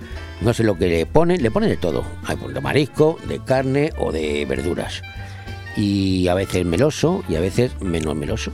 No 0.41 0.53
sé 0.53 0.63
lo 0.63 0.75
que 0.75 0.87
le 0.87 1.05
ponen, 1.05 1.43
le 1.43 1.51
ponen 1.51 1.69
de 1.69 1.77
todo. 1.77 2.03
Hay 2.25 2.35
de 2.35 2.61
marisco, 2.61 3.19
de 3.27 3.39
carne 3.43 3.93
o 3.99 4.11
de 4.11 4.45
verduras. 4.45 5.03
Y 5.77 6.27
a 6.29 6.33
veces 6.33 6.65
meloso 6.65 7.23
y 7.29 7.35
a 7.35 7.41
veces 7.41 7.79
menos 7.79 8.15
meloso. 8.15 8.51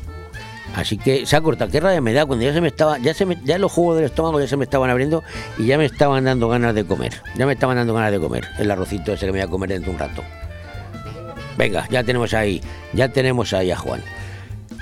Así 0.76 0.98
que 0.98 1.26
se 1.26 1.36
ha 1.38 1.42
cortado. 1.42 1.72
Qué 1.72 1.80
rabia 1.80 2.02
me 2.02 2.12
da 2.12 2.26
cuando 2.26 2.44
ya 2.44 2.54
se 2.54 2.60
me 2.60 2.68
estaba, 2.68 2.98
ya 2.98 3.14
se 3.14 3.26
me, 3.26 3.38
ya 3.46 3.58
los 3.58 3.72
jugos 3.72 3.98
del 3.98 4.06
estómago 4.06 4.40
ya 4.40 4.48
se 4.48 4.58
me 4.58 4.66
estaban 4.66 4.90
abriendo 4.90 5.24
y 5.58 5.66
ya 5.66 5.78
me 5.78 5.86
estaban 5.86 6.26
dando 6.26 6.50
ganas 6.50 6.76
de 6.76 6.84
comer. 6.84 7.14
Ya 7.36 7.46
me 7.46 7.54
estaban 7.54 7.78
dando 7.78 7.94
ganas 7.94 8.12
de 8.12 8.20
comer 8.20 8.48
el 8.58 8.70
arrocito 8.70 9.14
ese 9.14 9.28
que 9.28 9.32
me 9.32 9.40
voy 9.40 9.48
a 9.48 9.50
comer 9.50 9.70
dentro 9.70 9.92
de 9.92 9.96
un 9.96 10.00
rato. 10.00 10.24
Venga, 11.58 11.88
ya 11.90 12.04
tenemos 12.04 12.34
ahí, 12.34 12.62
ya 12.94 13.08
tenemos 13.10 13.54
ahí 13.54 13.72
a 13.72 13.78
Juan. 13.78 14.02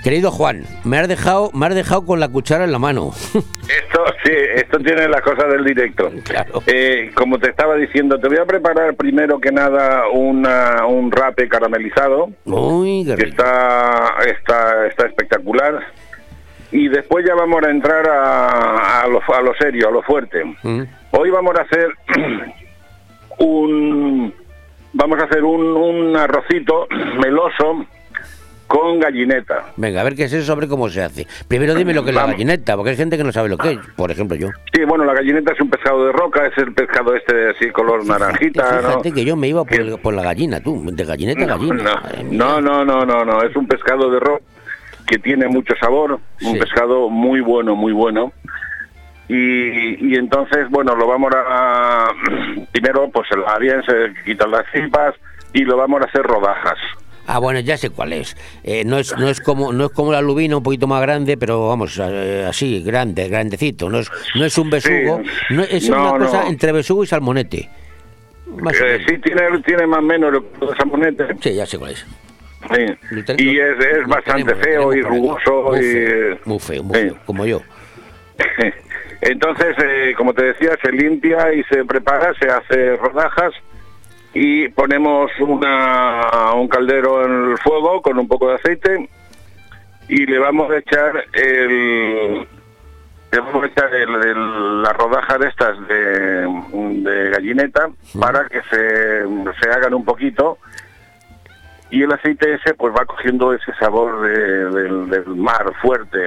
Querido 0.04 0.32
Juan, 0.32 0.64
me 0.86 0.98
has 0.98 1.08
dejado, 1.10 1.52
me 1.54 1.66
has 1.66 1.76
dejado 1.76 2.06
con 2.06 2.20
la 2.20 2.30
cuchara 2.30 2.64
en 2.64 2.72
la 2.72 2.80
mano. 2.80 3.12
Esto, 3.34 4.06
sí, 4.24 4.32
esto 4.56 4.80
tiene 4.80 5.08
las 5.08 5.22
cosas 5.22 5.48
del 5.52 5.64
directo. 5.64 6.10
Eh, 6.66 7.12
como 7.14 7.38
te 7.38 7.50
estaba 7.50 7.76
diciendo, 7.76 8.18
te 8.18 8.28
voy 8.28 8.38
a 8.38 8.46
preparar 8.46 8.96
primero 8.96 9.40
que 9.40 9.52
nada 9.52 10.10
una, 10.12 10.88
un 10.88 11.12
rape 11.12 11.48
caramelizado. 11.48 12.30
Uy, 12.46 13.04
qué 13.06 13.16
que 13.16 13.30
está, 13.30 14.16
está, 14.26 14.88
está 14.88 15.06
espectacular. 15.06 15.80
Y 16.72 16.88
después 16.88 17.24
ya 17.28 17.36
vamos 17.36 17.62
a 17.64 17.70
entrar 17.70 18.10
a, 18.10 19.02
a, 19.02 19.08
lo, 19.08 19.22
a 19.22 19.42
lo 19.42 19.54
serio, 19.56 19.90
a 19.90 19.92
lo 19.92 20.02
fuerte. 20.02 20.44
Mm. 20.64 20.82
Hoy 21.12 21.30
vamos 21.30 21.56
a 21.56 21.62
hacer 21.62 21.90
un 23.40 24.34
vamos 24.94 25.20
a 25.20 25.26
hacer 25.26 25.44
un, 25.44 25.62
un 25.78 26.16
arrocito 26.18 26.88
meloso 27.20 27.86
con 28.70 29.00
gallineta. 29.00 29.66
Venga, 29.78 30.02
a 30.02 30.04
ver 30.04 30.16
qué 30.16 30.26
es 30.26 30.34
eso, 30.34 30.46
sobre 30.46 30.68
cómo 30.68 30.88
se 30.90 31.02
hace. 31.02 31.26
Primero 31.48 31.74
dime 31.74 31.92
lo 31.94 32.04
que 32.04 32.12
es 32.12 32.16
la 32.16 32.28
gallineta, 32.28 32.76
porque 32.76 32.92
hay 32.92 32.96
gente 32.98 33.18
que 33.18 33.24
no 33.24 33.32
sabe 33.32 33.50
lo 33.50 33.58
que 33.58 33.72
es. 33.72 33.80
Por 33.98 34.12
ejemplo, 34.12 34.38
yo. 34.38 34.50
Sí, 34.72 34.84
bueno, 34.86 35.06
la 35.06 35.14
gallineta 35.16 35.54
es 35.54 35.60
un 35.60 35.70
pescado 35.72 36.06
de 36.06 36.12
roca, 36.12 36.46
es 36.46 36.56
el 36.60 36.72
pescado 36.74 37.16
este 37.16 37.36
de 37.36 37.50
así 37.50 37.72
color 37.72 38.06
naranjita, 38.06 38.82
¿no? 38.82 38.88
Fíjate 38.90 39.12
que 39.12 39.26
yo 39.26 39.36
me 39.36 39.48
iba 39.48 39.64
por, 39.66 39.74
el- 39.82 39.98
por 40.00 40.14
la 40.14 40.22
gallina, 40.22 40.60
tú. 40.62 40.82
De 40.86 41.04
gallineta 41.04 41.42
a 41.44 41.58
gallina. 41.58 42.02
No, 42.32 42.62
no, 42.62 42.86
no, 42.86 43.06
no, 43.06 43.26
no, 43.26 43.42
es 43.42 43.56
un 43.56 43.68
pescado 43.68 44.10
de 44.12 44.20
roca 44.20 44.44
que 45.08 45.18
tiene 45.18 45.48
mucho 45.48 45.74
sabor, 45.82 46.20
un 46.44 46.60
pescado 46.60 47.10
muy 47.10 47.42
bueno, 47.42 47.76
muy 47.76 47.92
bueno. 47.92 48.32
Y, 49.28 50.12
y 50.12 50.16
entonces, 50.16 50.70
bueno, 50.70 50.96
lo 50.96 51.08
vamos 51.08 51.32
a... 51.36 52.10
Primero, 52.72 53.10
pues 53.12 53.28
bien, 53.60 53.82
se 53.84 54.14
quitan 54.26 54.52
las 54.52 54.66
tripas 54.72 55.16
y 55.54 55.64
lo 55.66 55.78
vamos 55.78 56.02
a 56.02 56.06
hacer 56.06 56.22
rodajas. 56.24 56.78
Ah, 57.32 57.38
bueno, 57.38 57.60
ya 57.60 57.78
sé 57.78 57.92
cuál 57.92 58.14
es. 58.14 58.36
Eh, 58.64 58.84
no 58.84 58.98
es 58.98 59.16
no 59.16 59.30
es 59.30 59.40
como 59.40 59.72
no 59.72 59.86
es 59.86 59.92
como 59.92 60.12
la 60.12 60.20
lubina, 60.20 60.58
un 60.58 60.64
poquito 60.64 60.88
más 60.88 61.00
grande, 61.00 61.38
pero 61.38 61.68
vamos, 61.68 62.02
eh, 62.04 62.44
así, 62.50 62.82
grande, 62.82 63.30
grandecito. 63.30 63.88
No 63.88 64.00
es 64.00 64.10
no 64.34 64.46
es 64.46 64.58
un 64.58 64.72
besugo, 64.72 65.22
no, 65.52 65.62
es 65.62 65.88
No, 65.92 66.16
una 66.16 66.26
cosa 66.26 66.48
entre 66.48 66.72
besugo 66.72 67.04
y 67.04 67.08
salmonete. 67.08 67.70
Más 68.58 68.74
Eh, 68.82 69.06
sí, 69.08 69.20
tiene, 69.20 69.44
tiene 69.64 69.86
más 69.86 70.00
o 70.00 70.02
menos 70.02 70.34
lo 70.34 70.52
que 70.52 70.76
salmonete. 70.76 71.28
Sí, 71.40 71.54
ya 71.54 71.68
sé 71.68 71.78
cuál 71.78 71.92
es. 71.92 72.00
Sí. 72.74 73.36
Y 73.38 73.60
es, 73.60 73.78
es 73.78 74.08
bastante 74.08 74.56
feo 74.56 74.92
y 74.92 75.04
rugoso. 75.04 75.66
Muy 75.70 75.86
y, 75.86 76.50
muy 76.50 76.60
feo, 76.60 76.84
muy 76.84 76.98
feo, 76.98 77.18
como 77.28 77.46
yo. 77.46 77.62
Entonces, 79.22 79.76
eh, 79.84 80.16
como 80.18 80.34
te 80.34 80.46
decía, 80.46 80.72
se 80.82 80.92
limpia 80.92 81.54
y 81.54 81.64
se 81.66 81.86
prepara, 81.86 82.34
se 82.40 82.50
hace 82.50 82.98
rodajas 82.98 83.54
y 84.34 84.68
ponemos 84.70 85.32
una, 85.40 86.54
un 86.54 86.68
caldero 86.68 87.26
en 87.26 87.52
el 87.52 87.58
fuego 87.58 88.02
con 88.02 88.18
un 88.20 88.28
poco 88.28 88.50
de 88.50 88.56
aceite 88.56 89.10
y 90.08 90.26
le 90.26 90.40
vamos 90.40 90.70
a 90.72 90.78
echar 90.78 91.24
el 91.34 92.48
le 93.32 93.40
vamos 93.42 93.64
a 93.64 93.68
echar 93.68 93.94
el- 93.94 94.24
el- 94.24 94.82
las 94.82 94.98
rodajas 94.98 95.40
de 95.40 95.48
estas 95.48 95.88
de, 95.88 96.48
de 97.12 97.30
gallineta 97.30 97.90
para 98.20 98.48
que 98.48 98.60
se, 98.72 99.24
se 99.62 99.70
hagan 99.70 99.94
un 99.94 100.04
poquito 100.06 100.58
y 101.92 102.04
el 102.04 102.12
aceite 102.12 102.54
ese 102.54 102.74
pues 102.76 102.94
va 102.96 103.06
cogiendo 103.06 103.54
ese 103.54 103.72
sabor 103.80 104.22
de- 104.22 104.66
del, 104.82 105.10
del 105.10 105.26
mar 105.36 105.72
fuerte 105.82 106.20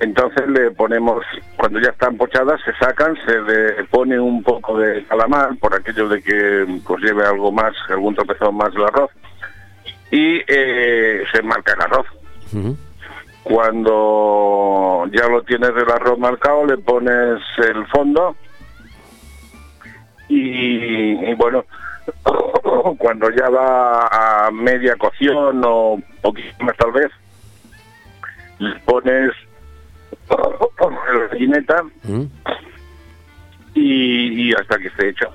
entonces 0.00 0.48
le 0.48 0.70
ponemos 0.70 1.24
cuando 1.56 1.80
ya 1.80 1.90
están 1.90 2.16
pochadas 2.16 2.60
se 2.64 2.72
sacan 2.74 3.16
se 3.26 3.40
le 3.40 3.84
pone 3.84 4.18
un 4.18 4.42
poco 4.42 4.78
de 4.78 5.04
calamar 5.04 5.56
por 5.58 5.74
aquello 5.74 6.08
de 6.08 6.22
que 6.22 6.80
pues 6.86 7.02
lleve 7.02 7.24
algo 7.24 7.50
más 7.52 7.74
algún 7.88 8.14
tropezón 8.14 8.56
más 8.56 8.74
el 8.74 8.84
arroz 8.84 9.10
y 10.10 10.40
eh, 10.46 11.24
se 11.32 11.42
marca 11.42 11.72
el 11.74 11.82
arroz. 11.82 12.06
Cuando 13.42 15.04
ya 15.12 15.28
lo 15.28 15.42
tienes 15.42 15.70
el 15.70 15.90
arroz 15.90 16.18
marcado 16.18 16.66
le 16.66 16.78
pones 16.78 17.40
el 17.58 17.86
fondo 17.86 18.34
y, 20.28 21.30
y 21.30 21.34
bueno 21.34 21.64
cuando 22.98 23.30
ya 23.30 23.48
va 23.48 24.46
a 24.46 24.50
media 24.50 24.96
cocción 24.96 25.62
o 25.64 26.00
poquito 26.22 26.64
más 26.64 26.76
tal 26.76 26.90
vez 26.90 27.10
le 28.58 28.74
pones 28.80 29.30
la 30.28 31.28
gallineta 31.30 31.82
¿Mm? 32.04 32.22
y, 33.74 34.48
y 34.48 34.52
hasta 34.54 34.78
que 34.78 34.88
esté 34.88 35.08
hecho 35.10 35.28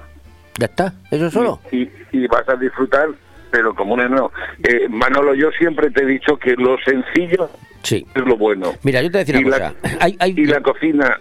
Ya 0.58 0.66
está, 0.66 0.94
eso 1.12 1.30
solo. 1.30 1.60
y, 1.72 1.90
y 2.12 2.28
vas 2.28 2.48
a 2.50 2.56
disfrutar 2.56 3.10
pero 3.52 3.76
como 3.76 3.96
un 3.96 4.12
no 4.12 4.32
eh, 4.64 4.88
Manolo 4.90 5.34
yo 5.36 5.52
siempre 5.52 5.90
te 5.92 6.04
he 6.04 6.06
dicho 6.06 6.38
que 6.38 6.56
lo 6.56 6.78
sencillo 6.86 7.50
Sí. 7.84 8.06
es 8.14 8.24
lo 8.24 8.38
bueno 8.38 8.74
Mira, 8.84 9.02
yo 9.02 9.08
te 9.10 9.18
voy 9.18 9.22
a 9.22 9.26
decir 9.26 9.36
y 9.42 9.46
una 9.46 9.58
la, 9.58 9.72
cosa. 9.74 9.98
Hay, 10.00 10.16
hay- 10.20 10.34
y 10.38 10.46
la 10.46 10.62
cocina 10.62 11.18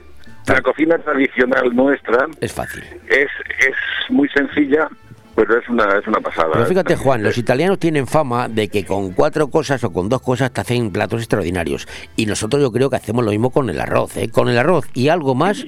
la 0.46 0.60
cocina 0.62 0.98
tradicional 0.98 1.74
nuestra 1.74 2.26
es 2.40 2.52
fácil 2.52 2.82
es 3.08 3.28
es 3.58 4.10
muy 4.10 4.28
sencilla 4.30 4.88
pero 5.34 5.58
es 5.58 5.68
una 5.68 5.84
es 5.98 6.06
una 6.06 6.20
pasada 6.20 6.50
Pero 6.52 6.64
¿eh? 6.64 6.68
fíjate, 6.68 6.96
Juan, 6.96 7.22
los 7.22 7.38
italianos 7.38 7.78
tienen 7.78 8.06
fama 8.06 8.48
de 8.48 8.68
que 8.68 8.84
con 8.84 9.12
cuatro 9.12 9.48
cosas 9.48 9.82
o 9.84 9.92
con 9.92 10.08
dos 10.08 10.20
cosas 10.22 10.52
te 10.52 10.60
hacen 10.60 10.90
platos 10.90 11.20
extraordinarios. 11.20 11.86
Y 12.16 12.26
nosotros 12.26 12.60
yo 12.62 12.70
creo 12.72 12.90
que 12.90 12.96
hacemos 12.96 13.24
lo 13.24 13.30
mismo 13.30 13.50
con 13.50 13.70
el 13.70 13.80
arroz. 13.80 14.16
¿eh? 14.16 14.28
Con 14.30 14.48
el 14.48 14.58
arroz 14.58 14.86
y 14.94 15.08
algo 15.08 15.34
más, 15.34 15.64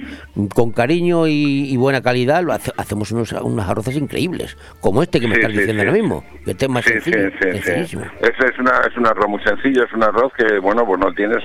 con 0.53 0.71
cariño 0.71 1.27
y, 1.27 1.71
y 1.71 1.77
buena 1.77 2.01
calidad, 2.01 2.43
lo 2.43 2.53
hace- 2.53 2.71
hacemos 2.77 3.11
unos, 3.11 3.31
unos 3.31 3.67
arroces 3.67 3.95
increíbles. 3.95 4.57
Como 4.79 5.01
este 5.03 5.19
que 5.19 5.27
me 5.27 5.35
Sí, 5.35 5.41
estás 5.41 5.51
sí, 5.53 5.57
diciendo 5.59 5.81
sí. 5.83 5.87
ahora 5.89 6.01
mismo. 6.01 6.23
Que 6.45 6.51
este 6.51 6.65
es 6.65 6.71
más 6.71 6.85
sencillo. 6.85 7.17
sencillísimo. 7.41 8.03
Es, 8.21 8.29
es, 8.51 8.59
una, 8.59 8.71
es 8.89 8.97
un 8.97 9.07
arroz 9.07 9.27
muy 9.29 9.41
sencillo, 9.43 9.83
es 9.85 9.93
un 9.93 10.03
arroz 10.03 10.31
que, 10.37 10.59
bueno, 10.59 10.85
pues 10.85 10.99
no 10.99 11.11
tienes, 11.13 11.43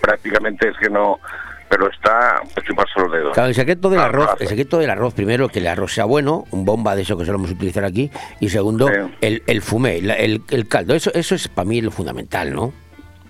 prácticamente 0.00 0.68
es 0.68 0.76
que 0.78 0.88
no, 0.90 1.18
pero 1.68 1.90
está 1.90 2.40
chuparse 2.66 3.00
los 3.00 3.12
dedos. 3.12 3.34
Claro, 3.34 3.48
el 3.48 3.54
secreto 3.54 3.90
del 3.90 4.00
Ah, 4.00 4.04
arroz, 4.06 4.30
el 4.40 4.48
secreto 4.48 4.78
del 4.78 4.90
arroz, 4.90 5.14
primero, 5.14 5.48
que 5.48 5.58
el 5.58 5.66
arroz 5.66 5.92
sea 5.92 6.04
bueno, 6.04 6.44
un 6.50 6.64
bomba 6.64 6.94
de 6.96 7.02
eso 7.02 7.16
que 7.18 7.24
solemos 7.24 7.50
utilizar 7.50 7.84
aquí, 7.84 8.10
y 8.40 8.48
segundo, 8.48 8.88
el, 9.20 9.42
el 9.46 9.62
fumé, 9.62 10.00
la- 10.02 10.14
el, 10.14 10.42
el 10.50 10.68
caldo. 10.68 10.94
Eso, 10.94 11.10
eso 11.14 11.34
es 11.34 11.48
para 11.48 11.66
mí 11.68 11.80
lo 11.80 11.90
fundamental, 11.90 12.52
¿no? 12.54 12.72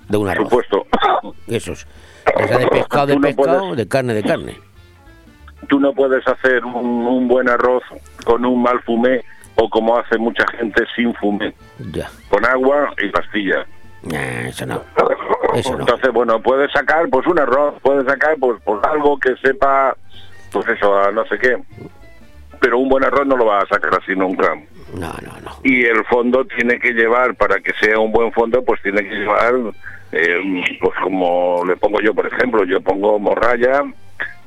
De 0.09 0.17
un 0.17 0.29
arroz. 0.29 0.49
supuesto. 0.51 0.87
Eso 1.49 1.73
es. 1.73 1.87
Ya 2.39 2.49
sea 2.49 2.59
de 2.59 2.67
pescado, 2.69 3.07
de 3.07 3.15
no 3.17 3.21
pescado, 3.23 3.59
puedes- 3.61 3.77
de 3.77 3.89
carne, 3.89 4.15
de 4.15 4.23
carne. 4.23 4.57
Tú 5.69 5.81
no 5.81 5.93
puedes 5.93 6.27
hacer 6.29 6.65
un, 6.65 6.75
un 7.07 7.27
buen 7.29 7.49
arroz 7.49 7.83
con 8.25 8.45
un 8.45 8.63
mal 8.63 8.81
fumé 8.83 9.25
o 9.57 9.69
como 9.71 9.97
hace 9.99 10.19
mucha 10.19 10.45
gente 10.59 10.85
sin 10.95 11.15
fumé, 11.15 11.55
Ya. 11.93 12.11
con 12.29 12.45
agua 12.45 12.93
y 13.03 13.09
pastilla. 13.09 13.67
Nah, 14.03 14.49
eso 14.49 14.67
no. 14.67 14.83
Eso 15.55 15.73
no. 15.73 15.81
Entonces, 15.81 16.13
bueno, 16.13 16.41
puedes 16.43 16.71
sacar 16.73 17.09
pues 17.09 17.27
un 17.27 17.39
arroz, 17.39 17.75
puedes 17.83 18.07
sacar 18.07 18.37
pues, 18.39 18.61
pues 18.65 18.83
algo 18.85 19.19
que 19.19 19.37
sepa, 19.37 19.97
pues 20.53 20.69
eso, 20.69 20.99
a 20.99 21.11
no 21.13 21.25
sé 21.27 21.39
qué. 21.39 21.57
Pero 22.61 22.79
un 22.79 22.89
buen 22.89 23.05
arroz 23.05 23.27
no 23.27 23.37
lo 23.37 23.45
vas 23.45 23.65
a 23.65 23.75
sacar 23.75 24.01
así 24.01 24.15
nunca. 24.15 24.55
No, 24.95 25.13
no, 25.23 25.41
no. 25.45 25.51
Y 25.63 25.85
el 25.85 26.05
fondo 26.07 26.45
tiene 26.47 26.79
que 26.79 26.93
llevar, 26.93 27.35
para 27.35 27.61
que 27.61 27.73
sea 27.75 27.99
un 27.99 28.13
buen 28.13 28.33
fondo, 28.33 28.65
pues 28.65 28.81
tiene 28.83 29.03
que 29.07 29.15
llevar, 29.15 29.55
eh, 30.13 30.63
pues 30.81 30.99
como 31.03 31.65
le 31.67 31.77
pongo 31.77 32.01
yo, 32.01 32.15
por 32.15 32.27
ejemplo, 32.27 32.65
yo 32.65 32.81
pongo 32.81 33.19
morralla, 33.19 33.83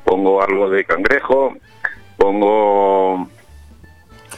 pongo 0.04 0.42
algo 0.42 0.70
de 0.70 0.86
cangrejo, 0.86 1.56
pongo 2.18 3.28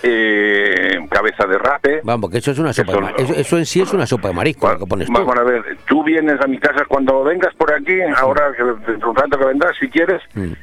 eh, 0.04 0.98
cabeza 1.10 1.46
de 1.48 1.58
rape. 1.58 2.02
Vamos, 2.04 2.30
que 2.32 2.38
eso 2.40 2.52
es 2.52 2.60
una 2.60 2.74
sopa 2.74 2.92
de 2.94 3.02
mar- 3.02 3.14
eso, 3.18 3.34
eso 3.34 3.58
en 3.58 3.66
sí 3.66 3.82
es 3.82 3.94
una 3.94 4.06
sopa 4.06 4.30
de 4.30 4.34
marisco, 4.34 4.72
lo 4.72 4.80
que 4.80 4.86
pones 4.86 5.08
tú. 5.08 5.32
A 5.32 5.44
ver, 5.44 5.78
tú 5.88 6.04
vienes 6.04 6.40
a 6.42 6.48
mi 6.48 6.58
casa 6.60 6.86
cuando 6.88 7.24
vengas 7.24 7.54
por 7.56 7.74
aquí, 7.74 8.00
ahora 8.18 8.52
que 8.56 8.64
de 8.64 9.06
un 9.06 9.16
rato 9.16 9.38
que 9.38 9.46
vendrás, 9.46 9.76
si 9.80 9.90
quieres, 9.90 10.22
Mm. 10.36 10.54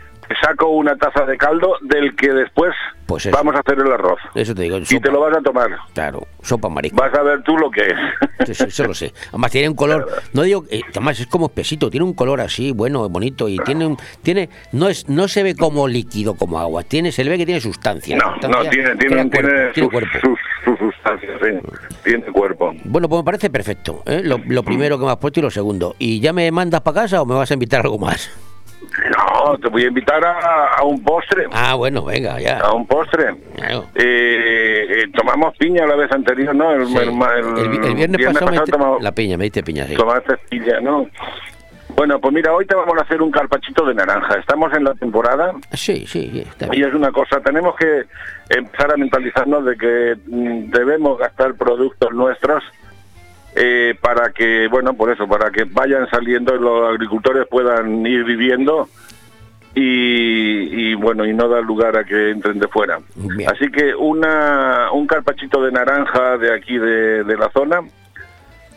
Saco 0.43 0.69
una 0.69 0.97
taza 0.97 1.25
de 1.25 1.37
caldo 1.37 1.75
del 1.83 2.15
que 2.17 2.29
después 2.33 2.73
Pues 3.07 3.27
eso. 3.27 3.37
vamos 3.37 3.55
a 3.55 3.61
hacer 3.61 3.79
el 3.79 3.93
arroz. 3.93 4.19
Eso 4.35 4.55
te 4.55 4.63
digo. 4.63 4.79
Y 4.79 5.01
te 5.01 5.11
lo 5.11 5.21
vas 5.21 5.37
a 5.37 5.41
tomar. 5.41 5.71
Claro, 5.95 6.27
sopa 6.43 6.69
marisco. 6.69 6.97
Vas 6.97 7.15
a 7.15 7.23
ver 7.23 7.43
tú 7.43 7.57
lo 7.57 7.71
que 7.71 7.83
es. 7.83 8.49
Eso 8.61 8.85
lo 8.85 8.95
sé. 8.95 9.13
Además 9.31 9.51
tiene 9.51 9.69
un 9.69 9.75
color, 9.75 10.09
no 10.33 10.43
digo, 10.43 10.65
eh, 10.71 10.81
además 10.91 11.19
es 11.21 11.27
como 11.27 11.47
espesito, 11.47 11.91
tiene 11.91 12.05
un 12.05 12.15
color 12.15 12.41
así, 12.41 12.73
bueno, 12.73 13.09
bonito 13.09 13.49
y 13.49 13.59
tiene 13.59 13.85
un, 13.87 13.97
tiene, 14.23 14.49
no 14.73 14.89
es, 14.89 15.09
no 15.09 15.27
se 15.29 15.43
ve 15.43 15.55
como 15.57 15.89
líquido, 15.89 16.35
como 16.35 16.59
agua, 16.61 16.83
tiene, 16.85 17.11
se 17.13 17.25
le 17.25 17.31
ve 17.31 17.39
que 17.39 17.47
tiene 17.47 17.61
sustancia. 17.61 18.17
No, 18.17 18.33
sustancia 18.35 18.63
no, 18.65 18.71
tiene, 18.71 18.85
crea 18.85 18.99
tiene, 18.99 19.17
cuerpo, 19.31 19.31
tiene, 19.49 19.73
tiene 19.73 19.75
sus, 19.75 19.91
cuerpo. 19.91 20.19
sus- 20.23 20.39
sus 20.65 20.79
sustancias, 20.79 21.33
sí. 21.43 21.99
Tiene 22.05 22.25
cuerpo. 22.27 22.73
Bueno, 22.85 23.09
pues 23.09 23.21
me 23.21 23.25
parece 23.25 23.51
perfecto. 23.51 24.03
¿eh? 24.07 24.21
Lo, 24.25 24.39
lo 24.47 24.63
primero 24.63 24.99
que 24.99 25.05
me 25.05 25.11
has 25.11 25.17
puesto 25.19 25.41
y 25.41 25.43
lo 25.43 25.51
segundo. 25.51 25.97
¿Y 25.99 26.21
ya 26.21 26.33
me 26.33 26.51
mandas 26.53 26.81
para 26.83 27.03
casa 27.03 27.21
o 27.23 27.27
me 27.27 27.35
vas 27.35 27.51
a 27.51 27.55
invitar 27.55 27.81
algo 27.81 27.99
más? 27.99 28.31
No, 28.81 29.38
te 29.57 29.69
voy 29.69 29.85
a 29.85 29.89
invitar 29.89 30.25
a, 30.25 30.75
a 30.79 30.85
un 30.85 31.03
postre. 31.03 31.47
Ah, 31.53 31.75
bueno, 31.75 32.05
venga, 32.05 32.39
ya. 32.41 32.59
A 32.59 32.73
un 32.75 32.87
postre. 32.87 33.35
Claro. 33.57 33.87
Eh, 33.95 34.87
eh, 34.91 35.05
tomamos 35.15 35.57
piña 35.57 35.87
la 35.87 35.97
vez 35.97 36.11
anterior, 36.13 36.55
¿no? 36.55 36.73
El, 36.73 36.87
Sí. 36.87 36.97
el- 36.97 37.09
el- 37.09 37.59
El, 37.59 37.69
vi- 37.69 37.87
el 37.87 37.95
viernes, 37.95 38.27
pasado, 38.35 38.65
tomamos- 38.67 39.03
la 39.03 39.13
piña, 39.13 39.37
me 39.37 39.45
diste 39.45 39.63
piña, 39.63 39.85
sí. 39.87 39.95
tomaste 39.95 40.37
piña, 40.51 40.81
¿no? 40.81 41.07
Bueno, 41.97 42.21
pues 42.21 42.33
mira, 42.33 42.53
hoy 42.53 42.65
te 42.65 42.77
vamos 42.77 42.97
a 42.99 43.03
hacer 43.03 43.21
un 43.23 43.31
carpachito 43.31 43.85
de 43.85 43.95
naranja. 43.95 44.35
Estamos 44.39 44.73
en 44.75 44.85
la 44.85 44.95
temporada. 44.95 45.53
Sí, 45.73 46.05
sí, 46.07 46.31
sí, 46.33 46.41
está 46.49 46.69
Y 46.73 46.83
es 46.83 46.95
una 46.95 47.11
cosa, 47.11 47.41
tenemos 47.41 47.75
que 47.77 48.05
empezar 48.51 48.93
a 48.93 48.97
mentalizarnos 48.97 49.65
de 49.65 49.77
que 49.77 50.17
mm, 50.27 50.71
debemos 50.71 51.19
gastar 51.19 51.55
productos 51.55 52.13
nuestros 52.13 52.63
eh, 53.57 53.97
para 54.01 54.31
que, 54.31 54.69
bueno, 54.69 54.95
por 54.95 55.11
eso, 55.11 55.27
para 55.27 55.51
que 55.51 55.65
vayan 55.65 56.09
saliendo 56.11 56.55
y 56.55 56.61
los 56.61 56.89
agricultores 56.91 57.47
puedan 57.49 58.07
ir 58.07 58.23
viviendo 58.23 58.89
y, 59.81 60.91
y, 60.91 60.95
bueno, 60.95 61.25
y 61.27 61.33
no 61.35 61.49
da 61.49 61.61
lugar 61.61 61.97
a 61.97 62.05
que 62.05 62.31
entren 62.31 62.59
de 62.59 62.67
fuera. 62.69 62.99
Así 63.47 63.71
que 63.71 63.95
una, 63.95 64.91
un 64.93 65.07
carpachito 65.07 65.63
de 65.63 65.71
naranja 65.73 66.37
de 66.39 66.53
aquí 66.55 66.79
de, 66.79 67.23
de 67.25 67.37
la 67.37 67.49
zona 67.51 67.81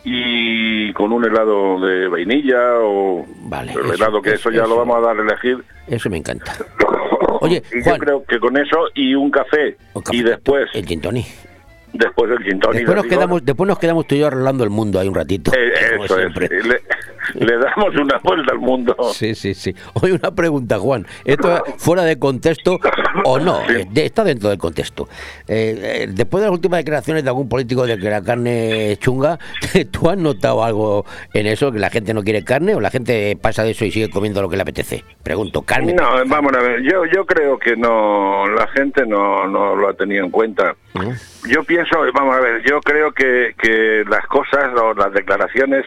y 0.04 0.92
con 0.94 1.12
un 1.12 1.24
helado 1.24 1.80
de 1.80 2.08
vainilla 2.08 2.74
o 2.80 3.24
Vale, 3.44 3.72
el 3.72 3.78
eso- 3.80 3.94
helado 3.94 4.22
que 4.22 4.30
eso, 4.30 4.48
eso- 4.48 4.50
ya 4.50 4.62
eso. 4.62 4.68
lo 4.70 4.76
vamos 4.78 4.96
a 4.98 5.00
dar 5.08 5.18
a 5.18 5.22
elegir. 5.22 5.58
Eso 5.86 6.10
me 6.10 6.16
encanta. 6.18 6.52
Oye, 7.40 7.62
y 7.72 7.82
yo 7.84 7.98
creo 7.98 8.24
que 8.24 8.38
con 8.38 8.56
eso 8.56 8.76
y 8.94 9.14
un 9.14 9.30
café, 9.30 9.76
y 10.12 10.22
después 10.22 10.68
el 10.74 10.86
gin 10.86 11.00
tonic. 11.00 11.26
después 11.92 12.30
el 12.30 12.38
gin 12.44 12.60
tonic, 12.60 12.78
Después 12.80 12.96
nos, 12.96 13.04
digo, 13.04 13.16
quedamos, 13.16 13.44
después 13.44 13.68
nos 13.68 13.78
quedamos 13.78 14.06
tú 14.06 14.14
y 14.14 14.18
yo 14.20 14.28
arreglando 14.28 14.62
el 14.64 14.70
mundo 14.70 15.00
ahí 15.00 15.08
un 15.08 15.14
ratito. 15.14 15.50
eh, 15.56 15.72
eso 16.04 16.18
es, 16.20 16.36
le, 16.66 16.80
le 17.34 17.56
damos 17.58 17.94
una 17.96 18.18
vuelta 18.22 18.52
al 18.52 18.58
mundo. 18.58 18.96
Sí, 19.12 19.34
sí, 19.34 19.54
sí. 19.54 19.74
Oye, 19.94 20.12
una 20.14 20.30
pregunta, 20.34 20.78
Juan. 20.78 21.06
¿Esto 21.24 21.56
es 21.56 21.62
fuera 21.82 22.02
de 22.04 22.18
contexto 22.18 22.78
o 23.24 23.38
no? 23.38 23.60
Eh, 23.68 23.86
de- 23.90 24.04
está 24.06 24.24
dentro 24.24 24.48
del 24.48 24.58
contexto. 24.58 25.08
Eh, 25.48 26.04
eh, 26.04 26.06
después 26.10 26.42
de 26.42 26.48
las 26.48 26.54
últimas 26.54 26.78
declaraciones 26.78 27.22
de 27.24 27.30
algún 27.30 27.48
político 27.48 27.86
de 27.86 27.98
que 27.98 28.10
la 28.10 28.22
carne 28.22 28.92
es 28.92 28.98
chunga, 28.98 29.38
¿tú 29.90 30.10
has 30.10 30.18
notado 30.18 30.64
algo 30.64 31.04
en 31.32 31.46
eso? 31.46 31.72
¿Que 31.72 31.78
la 31.78 31.90
gente 31.90 32.14
no 32.14 32.22
quiere 32.22 32.44
carne 32.44 32.74
o 32.74 32.80
la 32.80 32.90
gente 32.90 33.36
pasa 33.40 33.62
de 33.64 33.70
eso 33.72 33.84
y 33.84 33.90
sigue 33.90 34.10
comiendo 34.10 34.42
lo 34.42 34.48
que 34.48 34.56
le 34.56 34.62
apetece? 34.62 35.04
Pregunto, 35.22 35.62
carne. 35.62 35.92
No, 35.94 36.08
vamos 36.26 36.52
a 36.54 36.60
ver, 36.60 36.82
yo, 36.82 37.04
yo 37.06 37.24
creo 37.26 37.58
que 37.58 37.76
no, 37.76 38.46
la 38.48 38.66
gente 38.68 39.06
no, 39.06 39.46
no 39.48 39.76
lo 39.76 39.88
ha 39.88 39.94
tenido 39.94 40.24
en 40.24 40.30
cuenta. 40.30 40.74
Yo 41.48 41.64
pienso, 41.64 41.96
vamos 42.12 42.36
a 42.36 42.40
ver, 42.40 42.62
yo 42.68 42.80
creo 42.80 43.12
que, 43.12 43.54
que 43.58 44.04
las 44.08 44.26
cosas 44.26 44.72
o 44.78 44.92
las 44.94 45.12
declaraciones 45.12 45.84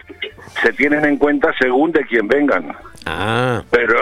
se 0.63 0.73
tienen 0.73 1.05
en 1.05 1.17
cuenta 1.17 1.24
según 1.59 1.91
de 1.91 2.03
quién 2.05 2.27
vengan. 2.27 2.75
Ah. 3.05 3.61
Pero 3.71 3.99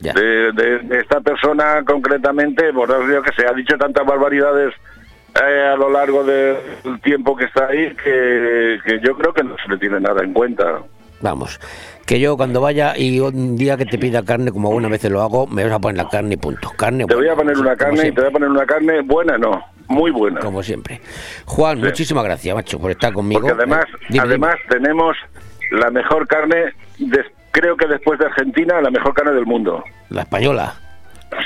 de, 0.00 0.12
de- 0.52 0.78
de 0.80 0.98
esta 1.00 1.20
persona 1.20 1.82
concretamente, 1.84 2.72
por 2.72 2.90
eso 2.90 3.22
que 3.22 3.32
se 3.32 3.46
ha 3.46 3.52
dicho 3.52 3.76
tantas 3.78 4.04
barbaridades 4.06 4.74
eh, 5.34 5.70
a 5.72 5.76
lo 5.76 5.90
largo 5.90 6.22
del 6.24 6.56
tiempo 7.02 7.34
que 7.36 7.44
está 7.46 7.66
ahí 7.66 7.94
que, 8.04 8.78
que 8.84 9.00
yo 9.00 9.16
creo 9.16 9.32
que 9.32 9.42
no 9.42 9.56
se 9.64 9.68
le 9.70 9.78
tiene 9.78 10.00
nada 10.00 10.22
en 10.22 10.32
cuenta. 10.32 10.80
Vamos, 11.20 11.58
que 12.04 12.20
yo 12.20 12.36
cuando 12.36 12.60
vaya 12.60 12.96
y 12.98 13.18
un 13.18 13.56
día 13.56 13.76
que 13.78 13.86
te 13.86 13.96
pida 13.96 14.22
carne, 14.22 14.52
como 14.52 14.68
algunas 14.68 14.90
veces 14.90 15.10
lo 15.10 15.22
hago, 15.22 15.46
me 15.46 15.64
vas 15.64 15.72
a 15.72 15.78
poner 15.78 15.96
la 15.96 16.08
carne 16.10 16.34
y 16.34 16.36
punto. 16.36 16.70
Carne 16.76 17.06
Te 17.06 17.14
voy 17.14 17.28
a 17.28 17.34
poner 17.34 17.56
una 17.56 17.74
carne 17.76 18.08
y 18.08 18.12
te 18.12 18.20
voy 18.20 18.28
a 18.28 18.32
poner 18.32 18.48
una 18.50 18.66
carne 18.66 19.00
buena, 19.00 19.38
no, 19.38 19.64
muy 19.88 20.10
buena. 20.10 20.40
Como 20.40 20.62
siempre. 20.62 21.00
Juan, 21.46 21.78
muchísimas 21.80 22.24
gracias, 22.24 22.54
macho, 22.54 22.78
por 22.78 22.90
estar 22.90 23.12
conmigo. 23.14 23.40
Porque 23.40 23.54
además, 23.54 23.86
Eh, 23.90 24.06
dime, 24.10 24.24
además 24.24 24.56
tenemos 24.68 25.16
la 25.70 25.90
mejor 25.90 26.26
carne, 26.26 26.72
des- 26.98 27.26
creo 27.50 27.76
que 27.76 27.86
después 27.86 28.18
de 28.18 28.26
Argentina, 28.26 28.80
la 28.80 28.90
mejor 28.90 29.14
carne 29.14 29.32
del 29.32 29.46
mundo. 29.46 29.82
la 30.10 30.22
española. 30.22 30.74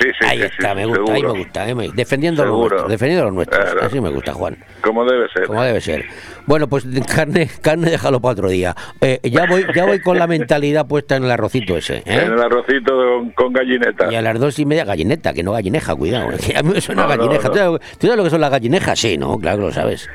Sí, 0.01 0.09
sí, 0.21 0.27
Ahí 0.27 0.39
sí, 0.41 0.45
está, 0.45 0.75
me 0.75 0.85
gusta, 0.85 1.13
ahí 1.15 1.23
me 1.23 1.29
gusta. 1.31 1.63
ahí 1.63 1.75
me- 1.75 1.89
defendiendo 1.91 2.45
lo 2.45 2.59
nuestro, 2.59 2.89
defendiendo 2.89 3.25
lo 3.25 3.31
nuestro. 3.33 3.59
Claro. 3.59 3.81
Así 3.85 4.01
me 4.01 4.11
gusta, 4.11 4.35
Juan. 4.35 4.57
Como 4.83 5.05
debe 5.07 5.29
ser. 5.31 5.47
Como 5.47 5.63
debe 5.63 5.81
ser. 5.81 6.05
Bueno, 6.49 6.67
pues 6.69 6.85
carne, 7.15 7.49
carne 7.61 7.91
déjalo 7.91 8.21
para 8.21 8.33
otro 8.33 8.49
día. 8.49 8.75
Eh, 9.01 9.21
ya 9.23 9.47
voy, 9.47 9.65
ya 9.75 9.85
voy 9.85 10.01
con 10.01 10.19
la 10.19 10.27
mentalidad 10.27 10.87
puesta 10.87 11.15
en 11.17 11.25
el 11.25 11.31
arrocito 11.31 11.77
ese. 11.77 11.99
¿eh? 11.99 12.03
En 12.07 12.33
el 12.33 12.41
arrocito 12.41 12.93
con, 12.97 13.31
con 13.33 13.53
gallineta. 13.53 14.11
Y 14.11 14.17
a 14.17 14.23
las 14.23 14.41
dos 14.41 14.59
y 14.59 14.65
media 14.67 14.85
gallineta, 14.85 15.33
que 15.35 15.43
no 15.43 15.53
gallineja, 15.53 15.95
cuidado. 15.95 16.31
que 16.45 16.57
a 16.57 16.63
mí 16.63 16.71
me 16.73 16.81
suena 16.81 17.03
No, 17.03 17.09
no, 17.09 17.17
gallineja. 17.17 17.49
no. 17.49 17.53
¿Tú, 17.53 17.59
sabes, 17.59 17.81
tú 17.99 18.07
sabes 18.07 18.17
lo 18.17 18.25
que 18.25 18.31
son 18.31 18.41
las 18.41 18.51
gallinejas? 18.51 18.99
Sí, 18.99 19.19
¿no? 19.19 19.39
Claro 19.39 19.59
que 19.59 19.65
lo 19.65 19.73
sabes. 19.73 20.09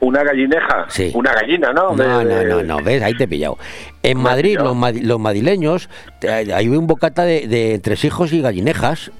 ¿Una 0.00 0.22
gallineja? 0.22 0.86
Sí. 0.88 1.10
Una 1.14 1.32
gallina, 1.32 1.72
¿no? 1.72 1.94
No, 1.96 2.22
no, 2.24 2.42
no, 2.44 2.62
no, 2.62 2.76
ves, 2.82 3.02
ahí 3.02 3.14
te 3.14 3.24
he 3.24 3.28
pillado. 3.28 3.58
En 4.02 4.18
Madrid, 4.18 4.58
los, 4.58 4.76
madi- 4.76 5.02
los 5.02 5.18
madrileños, 5.18 5.88
hay 6.22 6.68
un 6.68 6.86
bocata 6.86 7.24
de, 7.24 7.46
de 7.48 7.74
entresijos 7.74 8.32
y 8.32 8.40
gallinejas. 8.40 9.10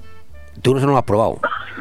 Tú 0.61 0.73
no 0.73 0.79
se 0.79 0.85
lo 0.85 0.97
has 0.97 1.03
probado. 1.03 1.39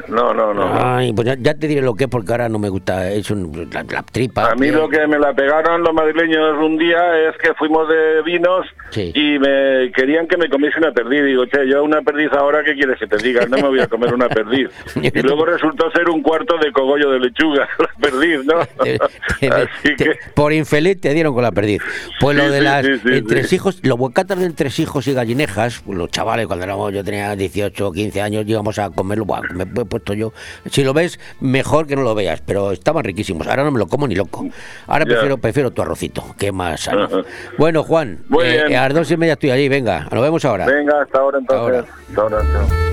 No, 0.08 0.32
no, 0.32 0.54
no. 0.54 0.70
Ay, 0.72 1.12
pues 1.12 1.26
ya, 1.26 1.34
ya 1.38 1.54
te 1.54 1.66
diré 1.66 1.82
lo 1.82 1.94
que 1.94 2.04
es 2.04 2.10
porque 2.10 2.32
ahora 2.32 2.48
no 2.48 2.58
me 2.58 2.68
gusta. 2.68 3.10
Es 3.10 3.30
un, 3.30 3.68
la, 3.72 3.82
la 3.82 4.02
tripa. 4.02 4.50
A 4.50 4.54
mí 4.54 4.70
lo 4.70 4.88
que 4.88 5.06
me 5.06 5.18
la 5.18 5.34
pegaron 5.34 5.82
los 5.82 5.92
madrileños 5.92 6.56
un 6.62 6.78
día 6.78 7.28
es 7.28 7.36
que 7.38 7.52
fuimos 7.54 7.88
de 7.88 8.22
vinos 8.22 8.66
Sí. 8.90 9.12
y 9.14 9.38
me 9.38 9.92
querían 9.94 10.26
que 10.26 10.38
me 10.38 10.48
comiese 10.48 10.78
una 10.78 10.92
perdiz. 10.92 11.24
Digo, 11.24 11.44
che, 11.46 11.68
yo 11.68 11.84
una 11.84 12.00
perdiz 12.00 12.32
ahora, 12.32 12.62
¿qué 12.64 12.74
quieres 12.74 12.98
que 12.98 13.06
te 13.06 13.18
diga? 13.18 13.44
No 13.46 13.56
me 13.56 13.68
voy 13.68 13.80
a 13.80 13.86
comer 13.86 14.14
una 14.14 14.28
perdiz. 14.28 14.68
Y 15.18 15.22
luego 15.22 15.44
resultó 15.44 15.90
ser 15.90 16.08
un 16.08 16.22
cuarto 16.22 16.56
de 16.58 16.70
cogollo 16.72 17.10
de 17.10 17.18
lechuga, 17.20 17.68
la 17.78 17.88
perdiz, 18.00 18.44
¿no? 18.44 18.60
Así 19.54 19.96
que... 19.96 20.16
Por 20.34 20.52
infeliz 20.52 21.00
te 21.00 21.12
dieron 21.12 21.34
con 21.34 21.42
la 21.42 21.52
perdiz. 21.52 21.82
Pues 22.20 22.36
lo 22.36 22.50
de 22.50 22.58
sí, 22.58 22.64
las 22.64 22.84
entresijos, 23.06 23.80
los 23.82 23.98
bocatas 23.98 24.38
de 24.38 24.46
entresijos 24.46 25.06
y 25.08 25.12
gallinejas, 25.14 25.82
pues 25.84 25.98
los 25.98 26.10
chavales, 26.10 26.46
cuando 26.46 26.64
éramos, 26.64 26.92
yo 26.92 27.02
tenía 27.04 27.34
18 27.34 27.88
o 27.88 27.92
15 27.92 28.20
años, 28.22 28.44
íbamos 28.46 28.67
a 28.76 28.90
comerlo, 28.90 29.24
buah, 29.24 29.42
me 29.54 29.62
he 29.62 29.84
puesto 29.84 30.12
yo. 30.14 30.32
Si 30.70 30.82
lo 30.84 30.92
ves, 30.92 31.18
mejor 31.40 31.86
que 31.86 31.96
no 31.96 32.02
lo 32.02 32.14
veas, 32.14 32.42
pero 32.44 32.72
estaban 32.72 33.04
riquísimos. 33.04 33.46
Ahora 33.46 33.64
no 33.64 33.70
me 33.70 33.78
lo 33.78 33.86
como 33.86 34.08
ni 34.08 34.14
loco. 34.14 34.46
Ahora 34.86 35.04
prefiero, 35.04 35.38
prefiero 35.38 35.70
tu 35.70 35.82
arrocito, 35.82 36.34
que 36.36 36.52
más 36.52 36.80
sano. 36.80 37.08
Bueno, 37.56 37.82
Juan, 37.82 38.18
eh, 38.42 38.76
a 38.76 38.88
las 38.88 38.94
dos 38.94 39.10
y 39.10 39.16
media 39.16 39.34
estoy 39.34 39.50
allí, 39.50 39.68
venga, 39.68 40.06
nos 40.10 40.22
vemos 40.22 40.44
ahora. 40.44 40.66
Venga, 40.66 41.02
hasta 41.02 41.18
ahora 41.18 41.38
entonces. 41.38 41.84
Hasta 42.08 42.20
ahora, 42.20 42.42
chao. 42.42 42.88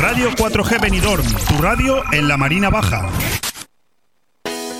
Radio 0.00 0.30
4G 0.30 0.80
Benidorm, 0.80 1.24
tu 1.48 1.62
radio 1.62 2.02
en 2.12 2.28
la 2.28 2.36
Marina 2.36 2.68
Baja. 2.70 3.08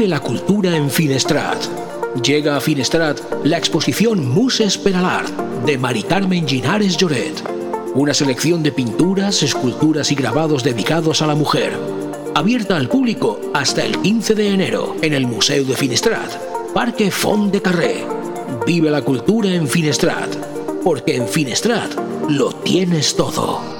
Vive 0.00 0.08
la 0.08 0.20
cultura 0.20 0.74
en 0.74 0.88
Finestrat. 0.88 1.62
Llega 2.24 2.56
a 2.56 2.60
Finestrat 2.62 3.20
la 3.44 3.58
exposición 3.58 4.26
Muses 4.26 4.78
per 4.78 4.94
de 5.66 5.76
Mari 5.76 6.04
Carmen 6.04 6.48
Ginares 6.48 6.96
Lloret. 6.96 7.42
Una 7.94 8.14
selección 8.14 8.62
de 8.62 8.72
pinturas, 8.72 9.42
esculturas 9.42 10.10
y 10.10 10.14
grabados 10.14 10.64
dedicados 10.64 11.20
a 11.20 11.26
la 11.26 11.34
mujer. 11.34 11.78
Abierta 12.34 12.78
al 12.78 12.88
público 12.88 13.40
hasta 13.52 13.84
el 13.84 13.98
15 13.98 14.34
de 14.34 14.48
enero 14.54 14.96
en 15.02 15.12
el 15.12 15.26
Museo 15.26 15.64
de 15.64 15.76
Finestrat, 15.76 16.34
Parque 16.72 17.10
Font 17.10 17.52
de 17.52 17.60
Carré. 17.60 18.02
Vive 18.66 18.90
la 18.90 19.02
cultura 19.02 19.52
en 19.52 19.68
Finestrat, 19.68 20.34
porque 20.82 21.16
en 21.16 21.28
Finestrat 21.28 21.92
lo 22.26 22.52
tienes 22.52 23.14
todo. 23.14 23.79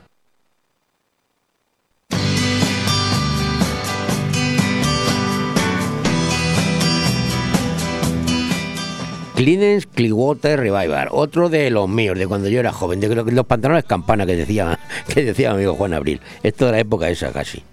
Cleaners 9.45 9.87
Clearwater 9.87 10.59
Revival, 10.59 11.07
otro 11.09 11.49
de 11.49 11.71
los 11.71 11.89
míos, 11.89 12.15
de 12.15 12.27
cuando 12.27 12.47
yo 12.47 12.59
era 12.59 12.71
joven, 12.71 12.99
de 12.99 13.07
lo- 13.15 13.23
los 13.23 13.45
pantalones 13.47 13.85
campana 13.85 14.27
que 14.27 14.35
decía, 14.35 14.77
que 15.11 15.23
decía 15.23 15.49
mi 15.49 15.55
amigo 15.55 15.73
Juan 15.73 15.95
Abril. 15.95 16.21
Esto 16.43 16.67
de 16.67 16.73
la 16.73 16.79
época 16.79 17.09
esa 17.09 17.31
casi. 17.31 17.63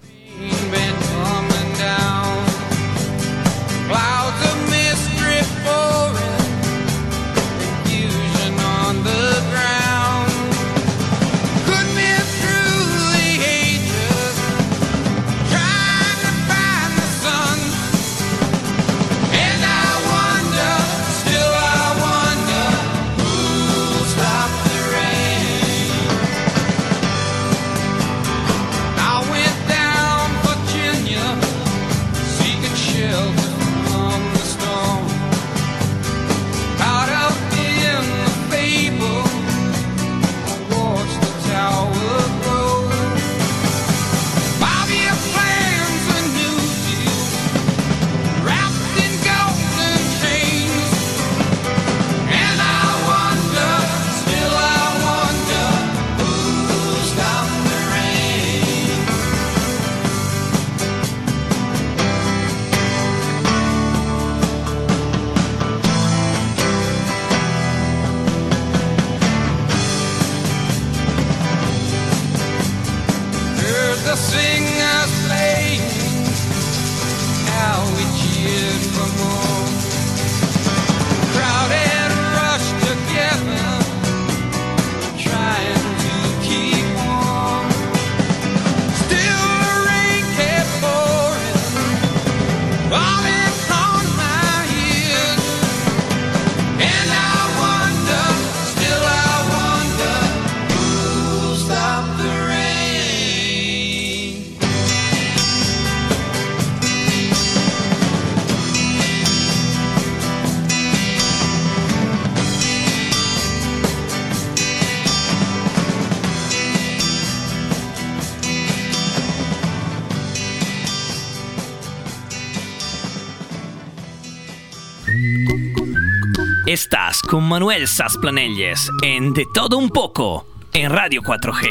Con 127.29 127.45
Manuel 127.45 127.87
Sasplanelles 127.87 128.91
en 129.03 129.35
De 129.35 129.45
Todo 129.53 129.77
Un 129.77 129.91
Poco 129.91 130.47
en 130.73 130.91
Radio 130.91 131.21
4G. 131.21 131.67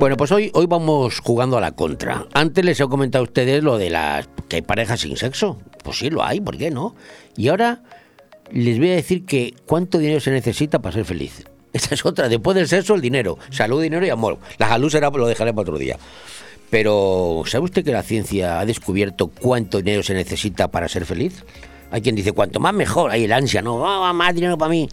Bueno, 0.00 0.16
pues 0.16 0.32
hoy, 0.32 0.50
hoy 0.54 0.66
vamos 0.66 1.20
jugando 1.20 1.56
a 1.58 1.60
la 1.60 1.72
contra. 1.72 2.26
Antes 2.34 2.64
les 2.64 2.80
he 2.80 2.88
comentado 2.88 3.22
a 3.22 3.28
ustedes 3.28 3.62
lo 3.62 3.78
de 3.78 3.90
las 3.90 4.28
que 4.48 4.56
hay 4.56 4.62
parejas 4.62 4.98
sin 5.00 5.16
sexo. 5.16 5.60
Pues 5.84 5.98
sí, 5.98 6.10
lo 6.10 6.24
hay, 6.24 6.40
¿por 6.40 6.58
qué 6.58 6.72
no? 6.72 6.96
Y 7.36 7.46
ahora 7.48 7.82
les 8.50 8.78
voy 8.78 8.90
a 8.90 8.96
decir 8.96 9.24
que 9.26 9.54
cuánto 9.64 9.98
dinero 9.98 10.18
se 10.18 10.32
necesita 10.32 10.80
para 10.80 10.94
ser 10.94 11.04
feliz. 11.04 11.44
Esa 11.72 11.94
es 11.94 12.04
otra. 12.04 12.28
Después 12.28 12.56
del 12.56 12.66
sexo, 12.66 12.96
el 12.96 13.00
dinero. 13.00 13.38
Salud, 13.50 13.80
dinero 13.80 14.04
y 14.04 14.10
amor. 14.10 14.38
La 14.58 14.68
salud 14.68 14.90
será, 14.90 15.10
lo 15.10 15.28
dejaré 15.28 15.52
para 15.52 15.62
otro 15.62 15.78
día. 15.78 15.98
Pero, 16.70 17.42
¿sabe 17.46 17.64
usted 17.64 17.84
que 17.84 17.92
la 17.92 18.02
ciencia 18.02 18.60
ha 18.60 18.66
descubierto 18.66 19.28
cuánto 19.28 19.78
dinero 19.78 20.02
se 20.02 20.14
necesita 20.14 20.68
para 20.68 20.88
ser 20.88 21.06
feliz? 21.06 21.44
Hay 21.90 22.02
quien 22.02 22.14
dice, 22.14 22.32
cuanto 22.32 22.60
más 22.60 22.74
mejor, 22.74 23.10
hay 23.10 23.24
el 23.24 23.32
ansia, 23.32 23.62
no, 23.62 23.86
Ah, 23.86 24.12
más 24.12 24.34
dinero 24.34 24.58
para 24.58 24.70
mí. 24.70 24.88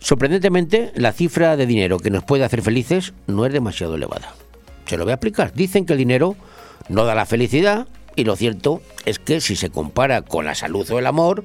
Sorprendentemente, 0.00 0.92
la 0.94 1.12
cifra 1.12 1.56
de 1.56 1.66
dinero 1.66 1.98
que 1.98 2.10
nos 2.10 2.24
puede 2.24 2.44
hacer 2.44 2.62
felices 2.62 3.14
no 3.26 3.46
es 3.46 3.52
demasiado 3.52 3.94
elevada. 3.94 4.34
Se 4.86 4.96
lo 4.96 5.04
voy 5.04 5.12
a 5.12 5.14
explicar. 5.14 5.52
Dicen 5.54 5.86
que 5.86 5.94
el 5.94 5.98
dinero 5.98 6.36
no 6.88 7.04
da 7.04 7.14
la 7.14 7.26
felicidad 7.26 7.88
y 8.14 8.24
lo 8.24 8.36
cierto 8.36 8.82
es 9.06 9.18
que 9.18 9.40
si 9.40 9.56
se 9.56 9.70
compara 9.70 10.22
con 10.22 10.44
la 10.44 10.54
salud 10.54 10.88
o 10.90 10.98
el 10.98 11.06
amor, 11.06 11.44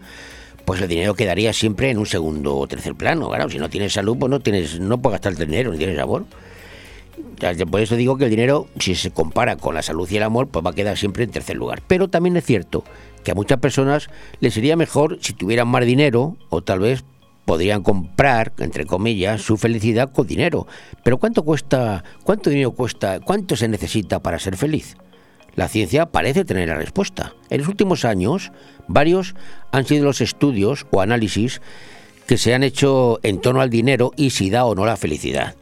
pues 0.66 0.82
el 0.82 0.88
dinero 0.88 1.14
quedaría 1.16 1.52
siempre 1.54 1.90
en 1.90 1.98
un 1.98 2.06
segundo 2.06 2.56
o 2.58 2.68
tercer 2.68 2.96
plano. 2.96 3.30
Claro, 3.30 3.50
si 3.50 3.58
no 3.58 3.70
tienes 3.70 3.94
salud, 3.94 4.18
pues 4.18 4.30
no 4.30 4.40
tienes, 4.40 4.80
no 4.80 5.02
puedes 5.02 5.16
gastarte 5.16 5.46
dinero, 5.46 5.72
ni 5.72 5.78
tienes 5.78 6.00
amor. 6.00 6.26
Por 7.70 7.82
eso 7.82 7.96
digo 7.96 8.18
que 8.18 8.26
el 8.26 8.30
dinero, 8.30 8.68
si 8.80 8.96
se 8.96 9.12
compara 9.12 9.56
con 9.56 9.76
la 9.76 9.82
salud 9.82 10.10
y 10.10 10.18
el 10.18 10.24
amor, 10.24 10.48
pues 10.48 10.66
va 10.66 10.72
a 10.72 10.74
quedar 10.74 10.98
siempre 10.98 11.24
en 11.24 11.32
tercer 11.32 11.56
lugar. 11.58 11.82
Pero 11.88 12.08
también 12.08 12.38
es 12.38 12.46
cierto 12.46 12.84
que 13.24 13.32
a 13.32 13.36
muchas 13.36 13.60
personas 13.60 14.10
les 14.40 14.54
sería 14.54 14.76
mejor 14.76 15.18
si 15.22 15.34
tuvieran 15.34 15.68
más 15.68 15.86
dinero 15.86 16.38
o 16.50 16.62
tal 16.62 16.80
vez 16.80 17.04
podrían 17.46 17.84
comprar, 17.84 18.54
entre 18.60 18.86
comillas, 18.86 19.42
su 19.42 19.58
felicidad 19.58 20.12
con 20.12 20.28
dinero. 20.28 20.68
Pero 21.04 21.18
¿cuánto 21.18 21.44
cuesta, 21.44 22.04
cuánto 22.24 22.50
dinero 22.50 22.72
cuesta, 22.72 23.20
cuánto 23.20 23.56
se 23.56 23.68
necesita 23.68 24.22
para 24.22 24.40
ser 24.40 24.56
feliz? 24.56 24.96
La 25.56 25.68
ciencia 25.68 26.08
parece 26.08 26.46
tener 26.46 26.70
la 26.70 26.76
respuesta. 26.76 27.34
En 27.50 27.60
los 27.60 27.68
últimos 27.68 28.06
años, 28.06 28.52
varios 28.88 29.36
han 29.72 29.86
sido 29.86 30.06
los 30.06 30.22
estudios 30.22 30.88
o 30.92 31.02
análisis 31.02 31.62
que 32.28 32.38
se 32.38 32.54
han 32.54 32.64
hecho 32.64 33.20
en 33.22 33.40
torno 33.40 33.62
al 33.62 33.70
dinero 33.70 34.12
y 34.16 34.32
si 34.32 34.50
da 34.50 34.66
o 34.66 34.74
no 34.74 34.86
la 34.86 34.98
felicidad. 34.98 35.56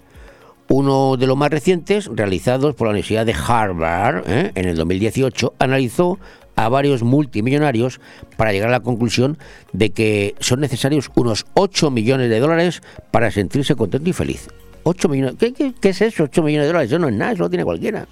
Uno 0.73 1.17
de 1.17 1.27
los 1.27 1.35
más 1.35 1.51
recientes, 1.51 2.09
realizados 2.13 2.75
por 2.75 2.87
la 2.87 2.91
Universidad 2.91 3.25
de 3.25 3.35
Harvard 3.35 4.23
¿eh? 4.25 4.53
en 4.55 4.69
el 4.69 4.77
2018, 4.77 5.55
analizó 5.59 6.17
a 6.55 6.69
varios 6.69 7.03
multimillonarios 7.03 7.99
para 8.37 8.53
llegar 8.53 8.69
a 8.69 8.71
la 8.71 8.79
conclusión 8.79 9.37
de 9.73 9.89
que 9.89 10.33
son 10.39 10.61
necesarios 10.61 11.11
unos 11.15 11.45
8 11.55 11.91
millones 11.91 12.29
de 12.29 12.39
dólares 12.39 12.81
para 13.11 13.31
sentirse 13.31 13.75
contento 13.75 14.09
y 14.09 14.13
feliz. 14.13 14.47
8 14.83 15.09
millones. 15.09 15.35
¿Qué, 15.37 15.51
qué, 15.51 15.73
qué 15.77 15.89
es 15.89 16.01
eso? 16.01 16.23
8 16.23 16.41
millones 16.41 16.67
de 16.67 16.67
dólares. 16.67 16.89
Eso 16.89 16.99
no 16.99 17.09
es 17.09 17.15
nada, 17.15 17.33
eso 17.33 17.43
lo 17.43 17.49
tiene 17.49 17.65
cualquiera. 17.65 18.07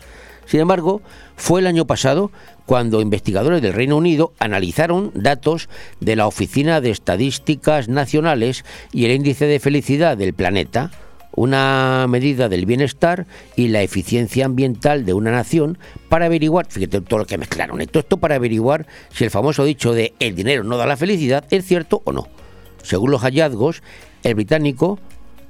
Sin 0.45 0.59
embargo, 0.59 1.01
fue 1.37 1.61
el 1.61 1.67
año 1.67 1.87
pasado 1.87 2.29
cuando 2.65 2.99
investigadores 2.99 3.61
del 3.61 3.71
Reino 3.71 3.95
Unido 3.95 4.33
analizaron 4.37 5.11
datos 5.15 5.69
de 6.01 6.17
la 6.17 6.27
Oficina 6.27 6.81
de 6.81 6.89
Estadísticas 6.89 7.87
Nacionales 7.87 8.65
y 8.91 9.05
el 9.05 9.11
índice 9.11 9.45
de 9.45 9.61
felicidad 9.61 10.17
del 10.17 10.33
planeta, 10.33 10.91
una 11.35 12.05
medida 12.09 12.49
del 12.49 12.65
bienestar 12.65 13.27
y 13.55 13.67
la 13.69 13.81
eficiencia 13.81 14.45
ambiental 14.45 15.05
de 15.05 15.13
una 15.13 15.31
nación 15.31 15.77
para 16.09 16.25
averiguar, 16.25 16.67
fíjate 16.69 16.99
todo 17.01 17.19
lo 17.19 17.25
que 17.25 17.37
mezclaron, 17.37 17.79
todo 17.87 18.01
esto 18.01 18.17
para 18.17 18.35
averiguar 18.35 18.85
si 19.13 19.23
el 19.23 19.31
famoso 19.31 19.63
dicho 19.63 19.93
de 19.93 20.13
el 20.19 20.35
dinero 20.35 20.63
no 20.63 20.77
da 20.77 20.85
la 20.85 20.97
felicidad 20.97 21.45
es 21.49 21.65
cierto 21.65 22.01
o 22.05 22.11
no. 22.11 22.27
Según 22.83 23.11
los 23.11 23.21
hallazgos, 23.21 23.81
el 24.23 24.35
británico, 24.35 24.99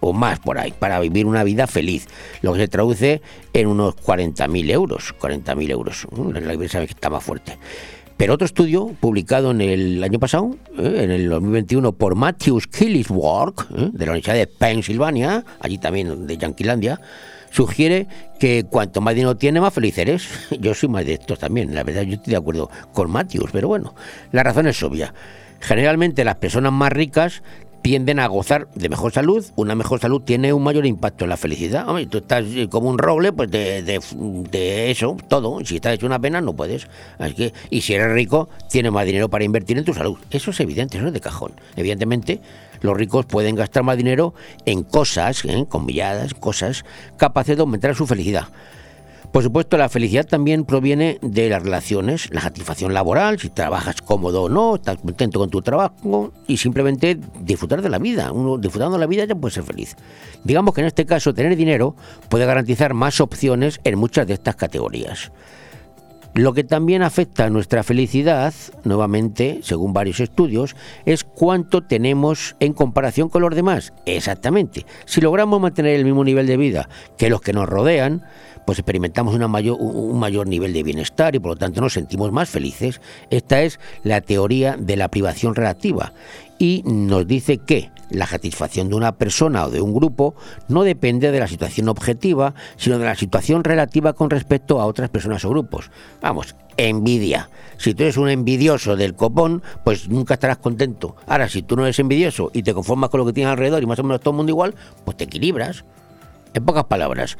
o 0.00 0.12
más 0.12 0.38
por 0.38 0.58
ahí, 0.58 0.72
para 0.78 1.00
vivir 1.00 1.26
una 1.26 1.44
vida 1.44 1.66
feliz, 1.66 2.06
lo 2.42 2.52
que 2.52 2.60
se 2.60 2.68
traduce 2.68 3.22
en 3.52 3.68
unos 3.68 3.96
40.000 3.96 4.70
euros, 4.70 5.14
40.000 5.20 5.70
euros, 5.70 6.06
la 6.16 6.68
sabe 6.68 6.86
que 6.86 6.92
está 6.92 7.10
más 7.10 7.22
fuerte. 7.22 7.58
Pero 8.16 8.34
otro 8.34 8.44
estudio 8.44 8.94
publicado 9.00 9.50
en 9.50 9.60
el 9.60 10.02
año 10.04 10.20
pasado, 10.20 10.56
¿eh? 10.78 11.00
en 11.02 11.10
el 11.10 11.28
2021, 11.28 11.92
por 11.92 12.14
Matthews 12.14 12.68
Killiswork, 12.68 13.66
¿eh? 13.76 13.90
de 13.92 14.06
la 14.06 14.12
Universidad 14.12 14.36
de 14.36 14.46
Pensilvania, 14.46 15.44
allí 15.58 15.78
también 15.78 16.26
de 16.26 16.36
Yanquilandia, 16.36 17.00
sugiere 17.50 18.06
que 18.38 18.66
cuanto 18.70 19.00
más 19.00 19.16
dinero 19.16 19.36
tiene, 19.36 19.60
más 19.60 19.74
feliz 19.74 19.98
eres. 19.98 20.28
Yo 20.60 20.74
soy 20.74 20.88
más 20.88 21.04
de 21.04 21.14
estos 21.14 21.40
también, 21.40 21.74
la 21.74 21.82
verdad, 21.82 22.02
yo 22.02 22.14
estoy 22.14 22.30
de 22.30 22.36
acuerdo 22.36 22.70
con 22.92 23.10
Matthews, 23.10 23.50
pero 23.52 23.66
bueno, 23.66 23.94
la 24.30 24.44
razón 24.44 24.68
es 24.68 24.80
obvia. 24.82 25.12
Generalmente 25.60 26.24
las 26.24 26.36
personas 26.36 26.72
más 26.72 26.92
ricas 26.92 27.42
tienden 27.84 28.18
a 28.18 28.26
gozar 28.28 28.66
de 28.74 28.88
mejor 28.88 29.12
salud. 29.12 29.44
Una 29.56 29.74
mejor 29.74 30.00
salud 30.00 30.22
tiene 30.22 30.54
un 30.54 30.62
mayor 30.62 30.86
impacto 30.86 31.26
en 31.26 31.28
la 31.28 31.36
felicidad. 31.36 31.86
Hombre, 31.86 32.06
tú 32.06 32.16
estás 32.16 32.46
eh, 32.46 32.66
como 32.70 32.88
un 32.88 32.96
roble, 32.96 33.30
pues 33.34 33.50
de, 33.50 33.82
de- 33.82 34.90
eso, 34.90 35.18
todo. 35.28 35.62
Si 35.66 35.76
estás 35.76 35.92
hecho 35.92 36.06
una 36.06 36.18
pena, 36.18 36.40
no 36.40 36.54
puedes. 36.54 36.88
Así 37.18 37.34
que, 37.34 37.52
y 37.68 37.82
si 37.82 37.92
eres 37.92 38.10
rico, 38.12 38.48
tienes 38.70 38.90
más 38.90 39.04
dinero 39.04 39.28
para 39.28 39.44
invertir 39.44 39.76
en 39.76 39.84
tu 39.84 39.92
salud. 39.92 40.16
Eso 40.30 40.50
es 40.50 40.60
evidente, 40.60 40.96
eso 40.96 41.08
es 41.08 41.12
de 41.12 41.20
cajón. 41.20 41.52
Evidentemente, 41.76 42.40
los 42.80 42.96
ricos 42.96 43.26
pueden 43.26 43.54
gastar 43.54 43.82
más 43.82 43.98
dinero 43.98 44.32
en 44.64 44.82
cosas, 44.82 45.44
¿eh? 45.44 45.66
comilladas, 45.68 46.32
cosas 46.32 46.86
capaces 47.18 47.54
de 47.54 47.60
aumentar 47.60 47.94
su 47.94 48.06
felicidad. 48.06 48.48
Por 49.34 49.42
supuesto, 49.42 49.76
la 49.76 49.88
felicidad 49.88 50.24
también 50.24 50.64
proviene 50.64 51.18
de 51.20 51.48
las 51.48 51.60
relaciones, 51.60 52.32
la 52.32 52.40
satisfacción 52.40 52.94
laboral, 52.94 53.40
si 53.40 53.50
trabajas 53.50 54.00
cómodo 54.00 54.44
o 54.44 54.48
no, 54.48 54.76
estás 54.76 54.98
contento 54.98 55.40
con 55.40 55.50
tu 55.50 55.60
trabajo 55.60 56.32
y 56.46 56.56
simplemente 56.58 57.18
disfrutar 57.40 57.82
de 57.82 57.88
la 57.88 57.98
vida. 57.98 58.30
Uno 58.30 58.58
disfrutando 58.58 58.96
de 58.96 59.00
la 59.00 59.08
vida 59.08 59.24
ya 59.24 59.34
puede 59.34 59.52
ser 59.52 59.64
feliz. 59.64 59.96
Digamos 60.44 60.72
que 60.72 60.82
en 60.82 60.86
este 60.86 61.04
caso 61.04 61.34
tener 61.34 61.56
dinero 61.56 61.96
puede 62.28 62.46
garantizar 62.46 62.94
más 62.94 63.20
opciones 63.20 63.80
en 63.82 63.98
muchas 63.98 64.28
de 64.28 64.34
estas 64.34 64.54
categorías. 64.54 65.32
Lo 66.34 66.52
que 66.52 66.62
también 66.62 67.02
afecta 67.02 67.44
a 67.44 67.50
nuestra 67.50 67.82
felicidad, 67.82 68.54
nuevamente, 68.84 69.60
según 69.62 69.92
varios 69.92 70.20
estudios, 70.20 70.76
es 71.06 71.24
cuánto 71.24 71.82
tenemos 71.82 72.54
en 72.60 72.72
comparación 72.72 73.28
con 73.28 73.42
los 73.42 73.54
demás. 73.54 73.92
Exactamente. 74.06 74.86
Si 75.06 75.20
logramos 75.20 75.60
mantener 75.60 75.94
el 75.94 76.04
mismo 76.04 76.22
nivel 76.22 76.46
de 76.46 76.56
vida 76.56 76.88
que 77.16 77.30
los 77.30 77.40
que 77.40 77.52
nos 77.52 77.68
rodean, 77.68 78.24
pues 78.66 78.78
experimentamos 78.78 79.38
mayor, 79.48 79.76
un 79.80 80.18
mayor 80.18 80.46
nivel 80.48 80.72
de 80.72 80.82
bienestar 80.82 81.34
y 81.34 81.38
por 81.38 81.52
lo 81.52 81.56
tanto 81.56 81.80
nos 81.80 81.92
sentimos 81.92 82.32
más 82.32 82.48
felices. 82.48 83.00
Esta 83.30 83.62
es 83.62 83.78
la 84.02 84.20
teoría 84.20 84.76
de 84.78 84.96
la 84.96 85.08
privación 85.08 85.54
relativa 85.54 86.12
y 86.58 86.82
nos 86.84 87.26
dice 87.26 87.58
que 87.58 87.90
la 88.10 88.26
satisfacción 88.26 88.88
de 88.88 88.94
una 88.94 89.12
persona 89.12 89.66
o 89.66 89.70
de 89.70 89.80
un 89.80 89.94
grupo 89.94 90.34
no 90.68 90.82
depende 90.82 91.30
de 91.30 91.40
la 91.40 91.48
situación 91.48 91.88
objetiva, 91.88 92.54
sino 92.76 92.98
de 92.98 93.04
la 93.04 93.14
situación 93.14 93.64
relativa 93.64 94.12
con 94.12 94.30
respecto 94.30 94.80
a 94.80 94.86
otras 94.86 95.10
personas 95.10 95.44
o 95.44 95.50
grupos. 95.50 95.90
Vamos, 96.20 96.54
envidia. 96.76 97.50
Si 97.76 97.94
tú 97.94 98.04
eres 98.04 98.16
un 98.16 98.28
envidioso 98.28 98.96
del 98.96 99.14
copón, 99.14 99.62
pues 99.84 100.08
nunca 100.08 100.34
estarás 100.34 100.58
contento. 100.58 101.16
Ahora, 101.26 101.48
si 101.48 101.62
tú 101.62 101.76
no 101.76 101.84
eres 101.84 101.98
envidioso 101.98 102.50
y 102.52 102.62
te 102.62 102.74
conformas 102.74 103.10
con 103.10 103.20
lo 103.20 103.26
que 103.26 103.32
tienes 103.32 103.50
alrededor 103.52 103.82
y 103.82 103.86
más 103.86 103.98
o 103.98 104.04
menos 104.04 104.20
todo 104.20 104.30
el 104.30 104.36
mundo 104.36 104.50
igual, 104.50 104.74
pues 105.04 105.16
te 105.16 105.24
equilibras. 105.24 105.84
En 106.54 106.64
pocas 106.64 106.84
palabras, 106.84 107.36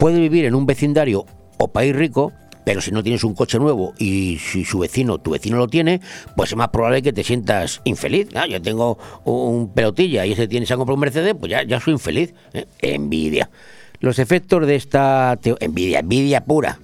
puedes 0.00 0.18
vivir 0.18 0.46
en 0.46 0.54
un 0.54 0.64
vecindario 0.64 1.26
o 1.58 1.68
país 1.68 1.94
rico, 1.94 2.32
pero 2.64 2.80
si 2.80 2.90
no 2.90 3.02
tienes 3.02 3.22
un 3.22 3.34
coche 3.34 3.58
nuevo 3.58 3.92
y 3.98 4.38
si 4.38 4.64
su 4.64 4.78
vecino, 4.78 5.18
tu 5.18 5.32
vecino 5.32 5.58
lo 5.58 5.68
tiene, 5.68 6.00
pues 6.34 6.50
es 6.50 6.56
más 6.56 6.68
probable 6.68 7.02
que 7.02 7.12
te 7.12 7.22
sientas 7.22 7.82
infeliz. 7.84 8.28
Ah, 8.34 8.46
yo 8.46 8.62
tengo 8.62 8.98
un 9.24 9.72
pelotilla 9.74 10.24
y 10.24 10.32
ese 10.32 10.48
tiene 10.48 10.64
se 10.64 10.72
ha 10.72 10.76
comprado 10.78 10.94
un 10.94 11.00
Mercedes, 11.00 11.34
pues 11.38 11.50
ya, 11.50 11.62
ya 11.64 11.78
soy 11.80 11.92
infeliz. 11.92 12.32
¿eh? 12.54 12.66
Envidia. 12.80 13.50
Los 14.00 14.18
efectos 14.18 14.66
de 14.66 14.76
esta 14.76 15.38
envidia, 15.60 15.98
envidia 15.98 16.42
pura. 16.42 16.78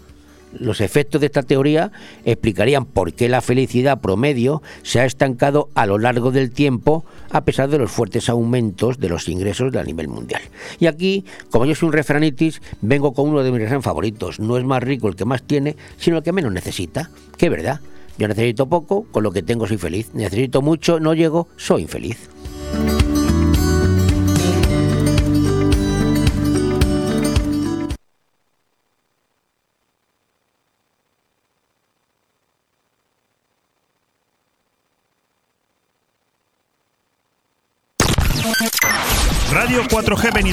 Los 0.53 0.81
efectos 0.81 1.21
de 1.21 1.27
esta 1.27 1.43
teoría 1.43 1.93
explicarían 2.25 2.87
por 2.87 3.13
qué 3.13 3.29
la 3.29 3.41
felicidad 3.41 4.01
promedio 4.01 4.63
se 4.83 5.01
ha 5.01 5.05
estancado 5.05 5.69
a 5.75 5.87
lo 5.87 5.99
largo 5.99 6.31
del 6.31 6.51
tiempo 6.51 7.05
a 7.31 7.45
pesar 7.45 7.69
de 7.69 7.79
los 7.79 7.91
fuertes 7.91 8.29
aumentos 8.29 8.99
de 8.99 9.09
los 9.09 9.29
ingresos 9.29 9.75
a 9.77 9.83
nivel 9.83 10.09
mundial. 10.09 10.43
Y 10.79 10.87
aquí, 10.87 11.25
como 11.51 11.67
yo 11.67 11.75
soy 11.75 11.89
un 11.89 11.93
refranitis, 11.93 12.63
vengo 12.81 13.13
con 13.13 13.29
uno 13.29 13.43
de 13.43 13.51
mis 13.51 13.61
refranes 13.61 13.85
favoritos. 13.85 14.41
No 14.41 14.57
es 14.57 14.65
más 14.65 14.83
rico 14.83 15.09
el 15.09 15.17
que 15.17 15.25
más 15.25 15.43
tiene, 15.43 15.77
sino 15.99 16.19
el 16.19 16.23
que 16.23 16.33
menos 16.33 16.53
necesita. 16.53 17.11
¿Qué 17.37 17.49
verdad? 17.49 17.81
Yo 18.19 18.29
necesito 18.29 18.67
poco, 18.67 19.05
con 19.11 19.23
lo 19.23 19.33
que 19.33 19.43
tengo 19.43 19.67
soy 19.67 19.77
feliz. 19.77 20.11
Necesito 20.15 20.63
mucho, 20.63 21.01
no 21.01 21.13
llego, 21.13 21.49
soy 21.57 21.83
infeliz. 21.83 22.31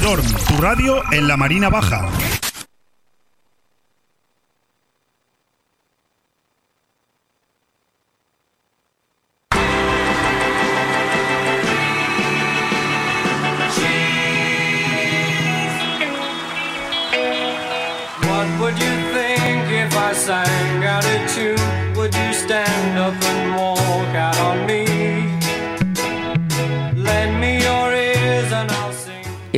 Benidorm, 0.03 0.27
tu 0.47 0.57
radio 0.57 1.01
en 1.13 1.27
la 1.27 1.38
Marina 1.38 1.69
Baja. 1.69 2.05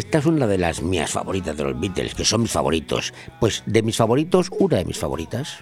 Esta 0.06 0.20
es 0.20 0.26
una 0.28 0.48
de 0.48 0.58
las 0.58 0.82
mías 0.82 1.12
favoritas 1.12 1.58
de 1.58 1.64
los 1.64 1.80
Beatles, 1.80 2.16
que 2.16 2.24
son 2.24 2.44
mis 2.44 2.52
favoritos. 2.52 3.14
Pues 3.40 3.64
de 3.66 3.82
mis 3.84 3.98
favoritos, 3.98 4.50
una 4.60 4.78
de 4.78 4.86
mis 4.86 4.98
favoritas. 4.98 5.58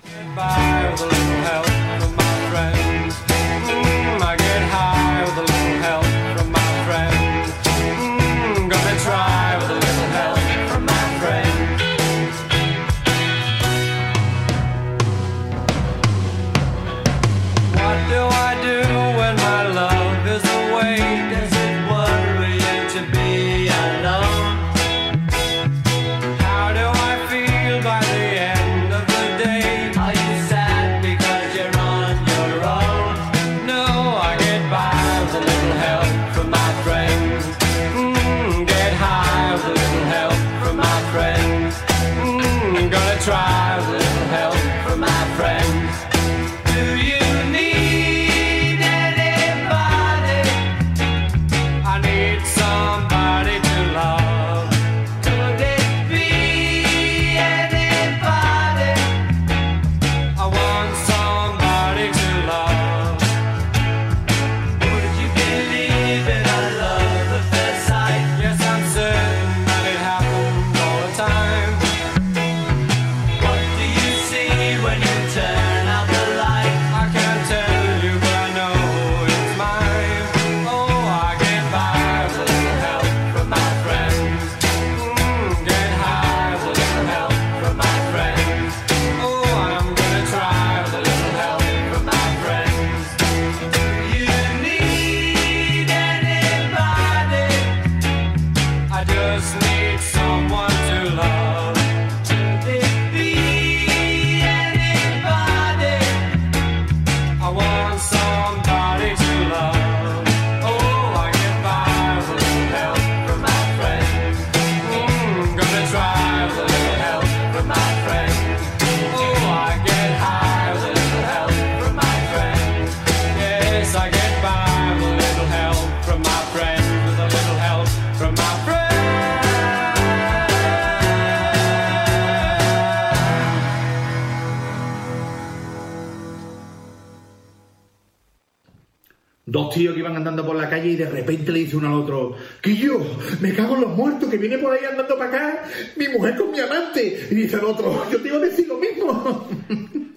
Tíos 139.73 139.93
que 139.93 139.99
iban 139.99 140.15
andando 140.15 140.45
por 140.45 140.55
la 140.55 140.69
calle 140.69 140.89
y 140.89 140.95
de 140.95 141.09
repente 141.09 141.51
le 141.51 141.59
dice 141.59 141.77
uno 141.77 141.87
al 141.87 141.93
otro, 141.95 142.35
que 142.61 142.75
yo 142.75 142.99
me 143.41 143.53
cago 143.53 143.75
en 143.75 143.81
los 143.81 143.95
muertos, 143.95 144.29
que 144.29 144.37
viene 144.37 144.57
por 144.57 144.73
ahí 144.73 144.85
andando 144.89 145.17
para 145.17 145.29
acá, 145.29 145.63
mi 145.95 146.07
mujer 146.07 146.35
con 146.35 146.51
mi 146.51 146.59
amante. 146.59 147.27
Y 147.31 147.35
dice 147.35 147.57
el 147.57 147.65
otro, 147.65 148.09
yo 148.11 148.21
te 148.21 148.27
iba 148.27 148.37
a 148.37 148.41
decir 148.41 148.67
lo 148.67 148.77
mismo. 148.77 149.47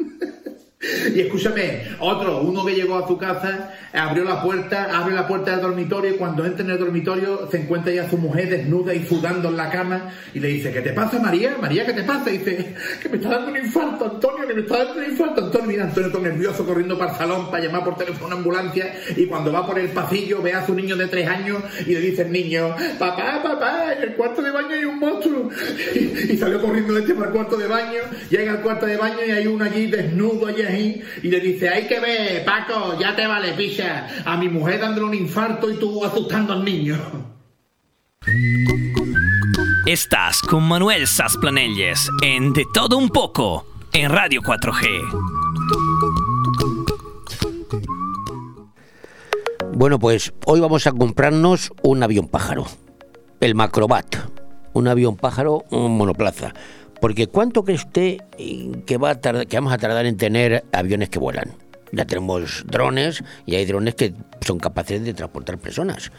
Y 1.14 1.20
escúchame, 1.20 1.82
otro, 1.98 2.42
uno 2.42 2.64
que 2.64 2.74
llegó 2.74 2.96
a 2.96 3.06
su 3.06 3.16
casa, 3.16 3.72
abrió 3.92 4.24
la 4.24 4.42
puerta, 4.42 4.88
abre 4.96 5.14
la 5.14 5.26
puerta 5.26 5.52
del 5.52 5.60
dormitorio 5.60 6.14
y 6.14 6.16
cuando 6.16 6.44
entra 6.44 6.64
en 6.64 6.70
el 6.70 6.78
dormitorio 6.78 7.48
se 7.50 7.62
encuentra 7.62 7.92
ya 7.92 8.08
su 8.08 8.18
mujer 8.18 8.50
desnuda 8.50 8.94
y 8.94 9.04
sudando 9.06 9.48
en 9.48 9.56
la 9.56 9.70
cama 9.70 10.10
y 10.34 10.40
le 10.40 10.48
dice, 10.48 10.72
¿qué 10.72 10.80
te 10.80 10.92
pasa 10.92 11.18
María? 11.18 11.56
María, 11.60 11.86
¿qué 11.86 11.92
te 11.92 12.02
pasa? 12.02 12.30
Y 12.30 12.38
dice, 12.38 12.74
que 13.02 13.08
me 13.08 13.16
está 13.16 13.30
dando 13.30 13.50
un 13.50 13.56
infarto, 13.56 14.04
Antonio, 14.04 14.46
que 14.46 14.54
me 14.54 14.60
está 14.60 14.84
dando 14.84 15.00
un 15.00 15.04
infarto. 15.10 15.44
Antonio, 15.44 15.66
mira, 15.66 15.84
Antonio 15.84 16.10
todo 16.10 16.22
nervioso 16.22 16.66
corriendo 16.66 16.98
para 16.98 17.12
el 17.12 17.18
salón 17.18 17.50
para 17.50 17.64
llamar 17.64 17.84
por 17.84 17.96
teléfono 17.96 18.24
a 18.24 18.26
una 18.28 18.36
ambulancia 18.36 18.94
y 19.16 19.26
cuando 19.26 19.52
va 19.52 19.66
por 19.66 19.78
el 19.78 19.88
pasillo 19.88 20.42
ve 20.42 20.52
a 20.52 20.66
su 20.66 20.74
niño 20.74 20.96
de 20.96 21.06
tres 21.06 21.28
años 21.28 21.62
y 21.86 21.94
le 21.94 22.00
dice 22.00 22.22
el 22.22 22.32
niño, 22.32 22.74
papá, 22.98 23.40
papá, 23.42 23.94
en 23.94 24.02
el 24.02 24.14
cuarto 24.14 24.42
de 24.42 24.50
baño 24.50 24.70
hay 24.70 24.84
un 24.84 24.98
monstruo. 24.98 25.50
Y, 25.96 26.36
salió 26.36 26.60
corriendo 26.60 26.96
este 26.98 27.14
para 27.14 27.28
el 27.28 27.32
cuarto 27.32 27.56
de 27.56 27.66
baño, 27.66 28.00
llega 28.30 28.52
al 28.52 28.60
cuarto 28.60 28.86
de 28.86 28.96
baño 28.96 29.18
y 29.26 29.30
hay 29.30 29.46
uno 29.46 29.64
allí 29.64 29.86
desnudo 29.86 30.46
allí 30.46 30.62
ahí, 30.76 31.02
y 31.22 31.28
le 31.28 31.40
dice, 31.40 31.68
hay 31.68 31.86
que 31.86 31.98
ver, 32.00 32.44
Paco, 32.44 32.98
ya 32.98 33.16
te 33.16 33.26
vale, 33.26 33.52
picha, 33.52 34.06
a 34.24 34.36
mi 34.36 34.48
mujer 34.48 34.80
dándole 34.80 35.06
un 35.06 35.14
infarto 35.14 35.70
y 35.70 35.76
tú 35.76 36.04
asustando 36.04 36.52
al 36.52 36.64
niño. 36.64 36.96
Estás 39.86 40.40
con 40.42 40.64
Manuel 40.64 41.06
Sasplanelles 41.06 42.10
en 42.22 42.52
De 42.52 42.64
Todo 42.72 42.98
Un 42.98 43.08
Poco 43.08 43.66
en 43.92 44.10
Radio 44.10 44.42
4G. 44.42 44.86
Bueno, 49.72 49.98
pues 49.98 50.32
hoy 50.46 50.60
vamos 50.60 50.86
a 50.86 50.92
comprarnos 50.92 51.72
un 51.82 52.02
avión 52.02 52.28
pájaro, 52.28 52.66
el 53.40 53.54
Macrobat, 53.54 54.16
un 54.72 54.88
avión 54.88 55.16
pájaro 55.16 55.64
un 55.70 55.96
monoplaza, 55.96 56.54
Porque 57.06 57.28
¿cuánto 57.28 57.62
cree 57.62 57.76
usted 57.76 58.16
eh, 58.36 58.82
que, 58.84 58.96
va 58.96 59.10
a 59.10 59.20
tardar- 59.20 59.46
que 59.46 59.56
vamos 59.56 59.72
a 59.72 59.78
tardar 59.78 60.06
en 60.06 60.16
tener 60.16 60.64
aviones 60.72 61.08
que 61.08 61.20
vuelan? 61.20 61.52
Ya 61.92 62.04
tenemos 62.04 62.64
drones 62.66 63.22
y 63.46 63.54
hay 63.54 63.64
drones 63.64 63.94
que 63.94 64.12
son 64.40 64.58
capaces 64.58 65.04
de 65.04 65.14
transportar 65.14 65.56
personas. 65.56 66.10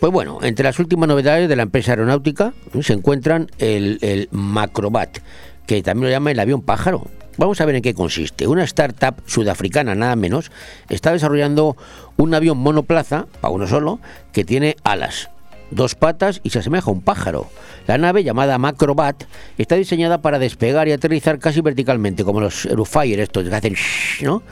Pues 0.00 0.12
bueno, 0.12 0.40
entre 0.42 0.64
las 0.64 0.80
últimas 0.80 1.08
novedades 1.08 1.48
de 1.48 1.54
la 1.54 1.62
empresa 1.62 1.92
aeronáutica 1.92 2.54
se 2.82 2.92
encuentran 2.92 3.46
el, 3.58 4.00
el 4.02 4.28
Macrobat, 4.32 5.18
que 5.64 5.80
también 5.84 6.06
lo 6.06 6.10
llama 6.10 6.32
el 6.32 6.40
avión 6.40 6.60
pájaro. 6.60 7.06
Vamos 7.38 7.60
a 7.60 7.64
ver 7.64 7.76
en 7.76 7.82
qué 7.82 7.94
consiste. 7.94 8.48
Una 8.48 8.64
startup 8.64 9.22
sudafricana, 9.26 9.94
nada 9.94 10.16
menos, 10.16 10.50
está 10.88 11.12
desarrollando 11.12 11.76
un 12.16 12.34
avión 12.34 12.58
monoplaza, 12.58 13.26
para 13.40 13.54
uno 13.54 13.68
solo, 13.68 14.00
que 14.32 14.44
tiene 14.44 14.74
alas, 14.82 15.30
dos 15.70 15.94
patas 15.94 16.40
y 16.42 16.50
se 16.50 16.58
asemeja 16.58 16.90
a 16.90 16.94
un 16.94 17.02
pájaro. 17.02 17.48
La 17.86 17.98
nave, 17.98 18.24
llamada 18.24 18.58
Macrobat, 18.58 19.24
está 19.58 19.76
diseñada 19.76 20.20
para 20.20 20.38
despegar 20.38 20.88
y 20.88 20.92
aterrizar 20.92 21.38
casi 21.38 21.60
verticalmente, 21.60 22.24
como 22.24 22.40
los 22.40 22.66
Aerofire, 22.66 23.22
estos 23.22 23.48
que 23.48 23.54
hacen 23.54 23.74
shhh, 23.74 24.24
¿no? 24.24 24.42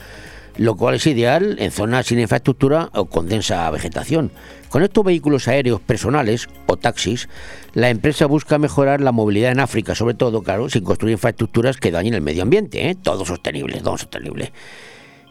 Lo 0.56 0.77
cual 0.77 0.94
es 0.94 1.06
ideal 1.09 1.56
en 1.59 1.73
zonas 1.73 2.06
sin 2.06 2.20
infraestructura 2.20 2.89
o 2.94 3.06
con 3.06 3.28
densa 3.28 3.69
vegetación. 3.70 4.31
Con 4.69 4.85
estos 4.85 5.05
vehículos 5.05 5.48
aéreos 5.48 5.81
personales 5.81 6.48
o 6.66 6.77
taxis, 6.77 7.28
la 7.73 7.90
empresa 7.90 8.27
busca 8.27 8.59
mejorar 8.59 9.01
la 9.01 9.11
movilidad 9.11 9.51
en 9.51 9.59
África, 9.59 9.97
sobre 9.97 10.15
todo, 10.15 10.43
claro, 10.43 10.69
sin 10.70 10.85
construir 10.85 11.15
infraestructuras 11.15 11.77
que 11.77 11.90
dañen 11.90 12.15
el 12.15 12.20
medio 12.20 12.43
ambiente, 12.43 12.89
¿eh? 12.89 12.94
todo 12.94 13.24
sostenible, 13.24 13.81
todo 13.81 13.98
sostenible. 13.98 14.52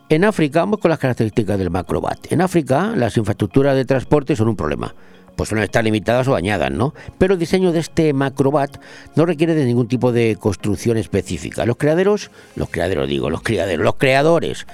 En 0.10 0.26
África, 0.26 0.60
vamos 0.60 0.80
con 0.80 0.90
las 0.90 1.00
características 1.00 1.58
del 1.58 1.70
Macrobat. 1.70 2.32
En 2.32 2.42
África, 2.42 2.94
las 2.96 3.16
infraestructuras 3.16 3.76
de 3.76 3.86
transporte 3.86 4.36
son 4.36 4.50
un 4.50 4.58
problema. 4.58 4.94
Pues 5.36 5.50
suelen 5.50 5.64
estar 5.64 5.84
limitadas 5.84 6.28
o 6.28 6.34
dañadas, 6.34 6.72
¿no? 6.72 6.94
Pero 7.18 7.34
el 7.34 7.40
diseño 7.40 7.72
de 7.72 7.80
este 7.80 8.14
Macrobat 8.14 8.78
no 9.16 9.26
requiere 9.26 9.56
de 9.56 9.66
ningún 9.66 9.88
tipo 9.88 10.12
de 10.12 10.36
construcción 10.40 10.98
específica. 10.98 11.66
Los 11.66 11.78
creaderos, 11.78 12.30
los 12.56 12.70
creaderos 12.70 13.10
digo, 13.10 13.30
los 13.30 13.42
criaderos, 13.42 13.84
los 13.84 13.96
creadores 13.96 14.68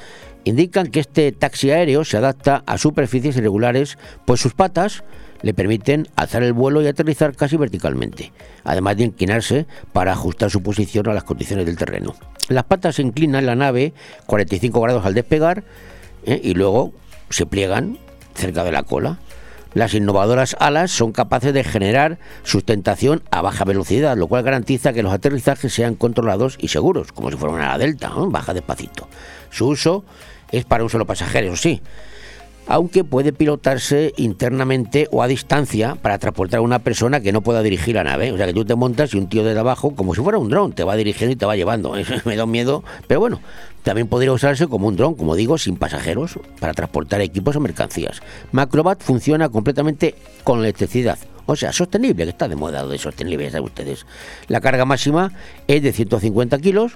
indican 0.43 0.87
que 0.87 0.99
este 0.99 1.31
taxi 1.31 1.71
aéreo 1.71 2.03
se 2.03 2.17
adapta 2.17 2.63
a 2.65 2.77
superficies 2.77 3.37
irregulares, 3.37 3.97
pues 4.25 4.41
sus 4.41 4.53
patas 4.53 5.03
le 5.41 5.53
permiten 5.53 6.07
alzar 6.15 6.43
el 6.43 6.53
vuelo 6.53 6.81
y 6.81 6.87
aterrizar 6.87 7.35
casi 7.35 7.57
verticalmente, 7.57 8.31
además 8.63 8.97
de 8.97 9.05
inclinarse 9.05 9.65
para 9.93 10.11
ajustar 10.11 10.49
su 10.49 10.61
posición 10.61 11.07
a 11.07 11.13
las 11.13 11.23
condiciones 11.23 11.65
del 11.65 11.77
terreno. 11.77 12.15
Las 12.49 12.65
patas 12.65 12.95
se 12.95 13.01
inclinan 13.01 13.45
la 13.45 13.55
nave 13.55 13.93
45 14.25 14.81
grados 14.81 15.05
al 15.05 15.13
despegar 15.13 15.63
¿eh? 16.25 16.39
y 16.43 16.53
luego 16.53 16.93
se 17.29 17.45
pliegan 17.45 17.97
cerca 18.33 18.63
de 18.63 18.71
la 18.71 18.83
cola. 18.83 19.19
Las 19.73 19.93
innovadoras 19.93 20.55
alas 20.59 20.91
son 20.91 21.11
capaces 21.11 21.53
de 21.53 21.63
generar 21.63 22.17
sustentación 22.43 23.21
a 23.29 23.41
baja 23.41 23.65
velocidad, 23.65 24.17
lo 24.17 24.27
cual 24.27 24.43
garantiza 24.43 24.93
que 24.93 25.03
los 25.03 25.13
aterrizajes 25.13 25.73
sean 25.73 25.95
controlados 25.95 26.57
y 26.59 26.69
seguros, 26.69 27.11
como 27.11 27.29
si 27.29 27.37
fuera 27.37 27.53
una 27.53 27.77
delta, 27.77 28.11
baja 28.15 28.53
despacito. 28.53 29.07
Su 29.51 29.67
uso 29.67 30.03
es 30.51 30.65
para 30.65 30.83
un 30.83 30.89
solo 30.89 31.05
pasajero, 31.05 31.55
sí, 31.55 31.81
aunque 32.69 33.03
puede 33.03 33.33
pilotarse 33.33 34.13
internamente 34.15 35.07
o 35.11 35.23
a 35.23 35.27
distancia 35.27 35.95
para 35.95 36.19
transportar 36.19 36.59
a 36.59 36.61
una 36.61 36.77
persona 36.77 37.19
que 37.19 37.31
no 37.31 37.41
pueda 37.41 37.63
dirigir 37.63 37.95
la 37.95 38.03
nave. 38.03 38.31
O 38.31 38.37
sea 38.37 38.45
que 38.45 38.53
tú 38.53 38.63
te 38.63 38.75
montas 38.75 39.11
y 39.13 39.17
un 39.17 39.27
tío 39.27 39.43
desde 39.43 39.59
abajo, 39.59 39.95
como 39.95 40.13
si 40.13 40.21
fuera 40.21 40.37
un 40.37 40.49
dron, 40.49 40.73
te 40.73 40.83
va 40.83 40.95
dirigiendo 40.95 41.33
y 41.33 41.35
te 41.35 41.47
va 41.47 41.55
llevando. 41.55 41.93
Me 42.25 42.35
da 42.35 42.43
un 42.43 42.51
miedo, 42.51 42.83
pero 43.07 43.19
bueno, 43.19 43.41
también 43.83 44.07
podría 44.07 44.33
usarse 44.33 44.67
como 44.67 44.87
un 44.87 44.95
dron, 44.95 45.15
como 45.15 45.35
digo, 45.35 45.57
sin 45.57 45.77
pasajeros, 45.77 46.39
para 46.59 46.73
transportar 46.73 47.21
equipos 47.21 47.55
o 47.55 47.59
mercancías. 47.59 48.21
Macrobat 48.51 49.01
funciona 49.01 49.49
completamente 49.49 50.15
con 50.43 50.59
electricidad. 50.59 51.17
O 51.45 51.55
sea, 51.55 51.73
sostenible, 51.73 52.25
que 52.25 52.29
está 52.29 52.47
de 52.47 52.55
moda 52.55 52.85
de 52.85 52.99
sostenible, 52.99 53.45
ya 53.45 53.51
saben 53.51 53.65
ustedes. 53.65 54.05
La 54.49 54.61
carga 54.61 54.85
máxima 54.85 55.33
es 55.67 55.81
de 55.81 55.91
150 55.91 56.59
kilos, 56.59 56.91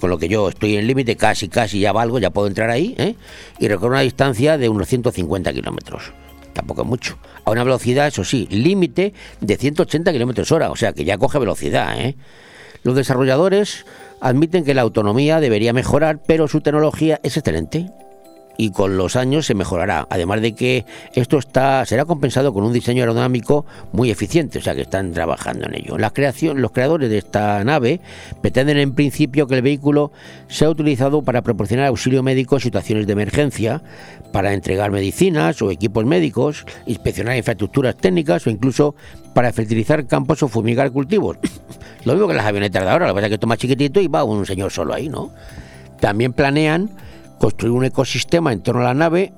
con 0.00 0.10
lo 0.10 0.18
que 0.18 0.28
yo 0.28 0.48
estoy 0.48 0.76
en 0.76 0.88
límite, 0.88 1.16
casi, 1.16 1.48
casi 1.48 1.78
ya 1.78 1.92
valgo, 1.92 2.18
ya 2.18 2.30
puedo 2.30 2.48
entrar 2.48 2.68
ahí, 2.70 2.96
¿eh? 2.98 3.14
y 3.60 3.68
recorre 3.68 3.90
una 3.90 4.00
distancia 4.00 4.58
de 4.58 4.68
unos 4.68 4.88
150 4.88 5.52
kilómetros. 5.52 6.12
Tampoco 6.52 6.82
es 6.82 6.88
mucho. 6.88 7.16
A 7.44 7.52
una 7.52 7.62
velocidad, 7.62 8.08
eso 8.08 8.24
sí, 8.24 8.48
límite 8.50 9.14
de 9.40 9.56
180 9.56 10.12
kilómetros 10.12 10.50
hora, 10.50 10.72
o 10.72 10.76
sea 10.76 10.92
que 10.92 11.04
ya 11.04 11.16
coge 11.16 11.38
velocidad, 11.38 11.96
¿eh? 12.00 12.16
Los 12.82 12.96
desarrolladores 12.96 13.86
admiten 14.22 14.64
que 14.64 14.72
la 14.72 14.82
autonomía 14.82 15.40
debería 15.40 15.72
mejorar, 15.72 16.20
pero 16.24 16.48
su 16.48 16.60
tecnología 16.60 17.20
es 17.22 17.36
excelente 17.36 17.90
y 18.56 18.70
con 18.70 18.96
los 18.96 19.16
años 19.16 19.46
se 19.46 19.54
mejorará. 19.54 20.06
Además 20.10 20.40
de 20.40 20.54
que 20.54 20.84
esto 21.14 21.38
está 21.38 21.84
será 21.86 22.04
compensado 22.04 22.52
con 22.52 22.64
un 22.64 22.72
diseño 22.72 23.02
aerodinámico 23.02 23.64
muy 23.92 24.10
eficiente, 24.10 24.58
o 24.58 24.62
sea 24.62 24.74
que 24.74 24.82
están 24.82 25.12
trabajando 25.12 25.66
en 25.66 25.74
ello. 25.74 25.96
Los 25.98 26.72
creadores 26.72 27.10
de 27.10 27.18
esta 27.18 27.62
nave 27.64 28.00
pretenden 28.40 28.78
en 28.78 28.94
principio 28.94 29.46
que 29.46 29.56
el 29.56 29.62
vehículo 29.62 30.12
sea 30.48 30.70
utilizado 30.70 31.22
para 31.22 31.42
proporcionar 31.42 31.86
auxilio 31.86 32.22
médico 32.22 32.56
en 32.56 32.60
situaciones 32.60 33.06
de 33.06 33.12
emergencia, 33.12 33.82
para 34.32 34.54
entregar 34.54 34.90
medicinas 34.90 35.60
o 35.62 35.70
equipos 35.70 36.04
médicos, 36.04 36.64
inspeccionar 36.86 37.36
infraestructuras 37.36 37.96
técnicas 37.96 38.46
o 38.46 38.50
incluso 38.50 38.94
para 39.34 39.52
fertilizar 39.52 40.06
campos 40.06 40.42
o 40.42 40.48
fumigar 40.48 40.90
cultivos. 40.90 41.38
Lo 42.04 42.14
mismo 42.14 42.28
que 42.28 42.34
las 42.34 42.46
avionetas 42.46 42.82
de 42.82 42.90
ahora, 42.90 43.06
lo 43.06 43.12
que 43.12 43.20
pasa 43.20 43.34
es 43.34 43.38
que 43.38 43.46
más 43.46 43.58
chiquitito 43.58 44.00
y 44.00 44.08
va 44.08 44.24
un 44.24 44.44
señor 44.46 44.70
solo 44.72 44.94
ahí, 44.94 45.08
¿no? 45.08 45.30
También 46.00 46.32
planean 46.32 46.90
construir 47.42 47.72
un 47.72 47.84
ecosistema 47.84 48.52
en 48.52 48.60
torno 48.60 48.82
a 48.82 48.84
la 48.84 48.94
nave, 48.94 49.32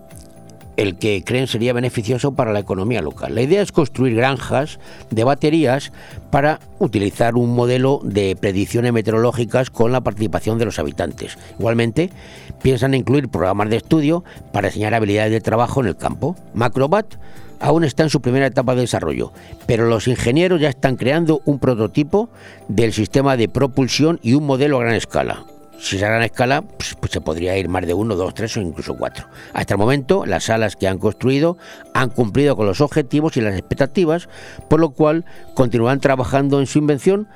el 0.76 0.98
que 0.98 1.24
creen 1.24 1.46
sería 1.46 1.72
beneficioso 1.72 2.34
para 2.34 2.52
la 2.52 2.58
economía 2.58 3.00
local. 3.00 3.34
La 3.34 3.40
idea 3.40 3.62
es 3.62 3.72
construir 3.72 4.14
granjas 4.14 4.78
de 5.10 5.24
baterías 5.24 5.90
para 6.30 6.60
utilizar 6.78 7.34
un 7.34 7.54
modelo 7.54 8.00
de 8.04 8.36
predicciones 8.38 8.92
meteorológicas 8.92 9.70
con 9.70 9.90
la 9.90 10.02
participación 10.02 10.58
de 10.58 10.66
los 10.66 10.78
habitantes. 10.78 11.38
Igualmente, 11.58 12.10
piensan 12.62 12.92
incluir 12.92 13.30
programas 13.30 13.70
de 13.70 13.76
estudio 13.76 14.22
para 14.52 14.68
enseñar 14.68 14.92
habilidades 14.92 15.32
de 15.32 15.40
trabajo 15.40 15.80
en 15.80 15.86
el 15.86 15.96
campo. 15.96 16.36
Macrobat 16.52 17.06
aún 17.58 17.84
está 17.84 18.02
en 18.02 18.10
su 18.10 18.20
primera 18.20 18.48
etapa 18.48 18.74
de 18.74 18.82
desarrollo, 18.82 19.32
pero 19.64 19.88
los 19.88 20.08
ingenieros 20.08 20.60
ya 20.60 20.68
están 20.68 20.96
creando 20.96 21.40
un 21.46 21.58
prototipo 21.58 22.28
del 22.68 22.92
sistema 22.92 23.38
de 23.38 23.48
propulsión 23.48 24.20
y 24.22 24.34
un 24.34 24.44
modelo 24.44 24.76
a 24.76 24.80
gran 24.82 24.94
escala. 24.94 25.46
Si 25.78 25.96
es 25.96 26.02
a 26.02 26.08
gran 26.08 26.22
escala, 26.22 26.62
pues, 26.62 26.96
pues 26.98 27.12
se 27.12 27.20
podría 27.20 27.56
ir 27.58 27.68
más 27.68 27.86
de 27.86 27.94
uno, 27.94 28.16
dos, 28.16 28.34
tres 28.34 28.56
o 28.56 28.60
incluso 28.60 28.96
cuatro. 28.96 29.26
Hasta 29.52 29.74
el 29.74 29.78
momento, 29.78 30.24
las 30.24 30.44
salas 30.44 30.76
que 30.76 30.88
han 30.88 30.98
construido 30.98 31.58
han 31.92 32.10
cumplido 32.10 32.56
con 32.56 32.66
los 32.66 32.80
objetivos 32.80 33.36
y 33.36 33.40
las 33.40 33.54
expectativas, 33.58 34.28
por 34.68 34.80
lo 34.80 34.90
cual 34.90 35.24
continúan 35.54 36.00
trabajando 36.00 36.60
en 36.60 36.66
su 36.66 36.78
invención 36.78 37.28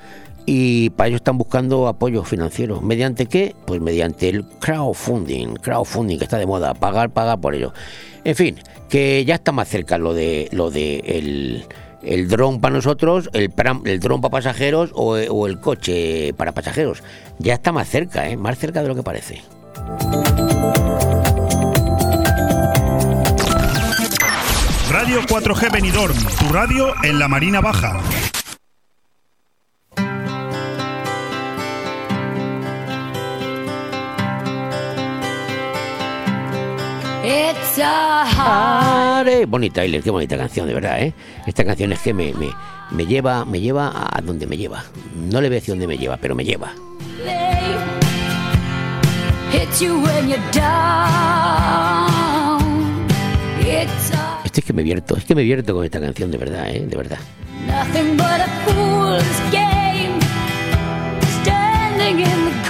y 0.45 0.89
para 0.91 1.09
ello 1.09 1.17
están 1.17 1.37
buscando 1.37 1.87
apoyo 1.87 2.23
financiero. 2.23 2.81
¿Mediante 2.81 3.27
qué? 3.27 3.55
Pues 3.67 3.81
mediante 3.81 4.29
el 4.29 4.45
crowdfunding, 4.59 5.55
crowdfunding 5.55 6.17
que 6.17 6.23
está 6.23 6.37
de 6.37 6.47
moda, 6.47 6.73
pagar, 6.73 7.11
pagar 7.11 7.39
por 7.39 7.53
ello. 7.53 7.73
En 8.23 8.35
fin, 8.35 8.55
que 8.89 9.23
ya 9.25 9.35
está 9.35 9.51
más 9.51 9.67
cerca 9.67 9.97
lo 9.97 10.13
de 10.13 10.49
lo 10.51 10.71
de 10.71 11.03
el, 11.05 11.65
el 12.03 12.27
dron 12.27 12.61
para 12.61 12.75
nosotros, 12.75 13.29
el, 13.33 13.53
el 13.85 13.99
dron 13.99 14.21
para 14.21 14.31
pasajeros 14.31 14.91
o, 14.93 15.15
o 15.15 15.47
el 15.47 15.59
coche 15.59 16.33
para 16.33 16.51
pasajeros. 16.51 17.03
Ya 17.39 17.53
está 17.53 17.71
más 17.71 17.89
cerca, 17.89 18.29
¿eh? 18.29 18.37
más 18.37 18.57
cerca 18.57 18.81
de 18.81 18.87
lo 18.87 18.95
que 18.95 19.03
parece. 19.03 19.41
Radio 24.91 25.21
4G 25.21 25.71
Benidorm, 25.71 26.17
tu 26.39 26.53
radio 26.53 26.93
en 27.03 27.19
la 27.19 27.27
Marina 27.27 27.61
Baja. 27.61 27.99
It's 37.31 37.77
a 37.77 38.25
hard 38.25 39.27
Are, 39.27 39.45
Bonnie 39.45 39.69
Tyler, 39.69 40.01
qué 40.01 40.09
bonita 40.09 40.35
canción, 40.35 40.67
de 40.67 40.73
verdad, 40.73 40.99
¿eh? 40.99 41.13
Esta 41.45 41.63
canción 41.63 41.91
es 41.93 41.99
que 41.99 42.11
me, 42.11 42.33
me, 42.33 42.49
me 42.89 43.05
lleva, 43.05 43.45
me 43.45 43.61
lleva 43.61 43.91
a 43.93 44.19
donde 44.21 44.47
me 44.47 44.57
lleva. 44.57 44.83
No 45.15 45.39
le 45.39 45.47
voy 45.47 45.57
a 45.57 45.59
decir 45.59 45.73
dónde 45.73 45.85
me 45.85 45.99
lleva, 45.99 46.17
pero 46.17 46.33
me 46.33 46.43
lleva. 46.43 46.73
Este 54.43 54.59
es 54.61 54.65
que 54.65 54.73
me 54.73 54.81
vierto, 54.81 55.15
es 55.15 55.25
que 55.25 55.35
me 55.35 55.43
vierto 55.43 55.75
con 55.75 55.85
esta 55.85 55.99
canción, 55.99 56.31
de 56.31 56.37
verdad, 56.39 56.67
¿eh? 56.69 56.87
De 56.87 56.97
verdad. 56.97 57.19
nothing 57.67 58.17
but 58.17 58.41
a 58.41 58.49
fool's 58.65 59.39
game. 59.51 60.19
Standing 61.41 62.21
in 62.21 62.39
the 62.45 62.69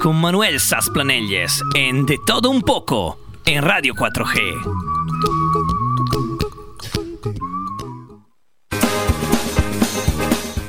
con 0.00 0.16
Manuel 0.16 0.60
Sasplanelles 0.60 1.62
en 1.74 2.06
De 2.06 2.18
Todo 2.26 2.50
Un 2.50 2.62
Poco 2.62 3.18
en 3.44 3.62
Radio 3.62 3.94
4G. 3.94 4.38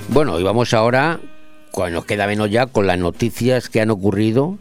Bueno, 0.10 0.38
y 0.38 0.44
vamos 0.44 0.74
ahora, 0.74 1.22
cuando 1.72 2.00
nos 2.00 2.06
queda 2.06 2.28
menos 2.28 2.52
ya, 2.52 2.66
con 2.66 2.88
las 2.88 3.00
noticias 3.00 3.70
que 3.70 3.80
han 3.80 3.90
ocurrido, 3.90 4.58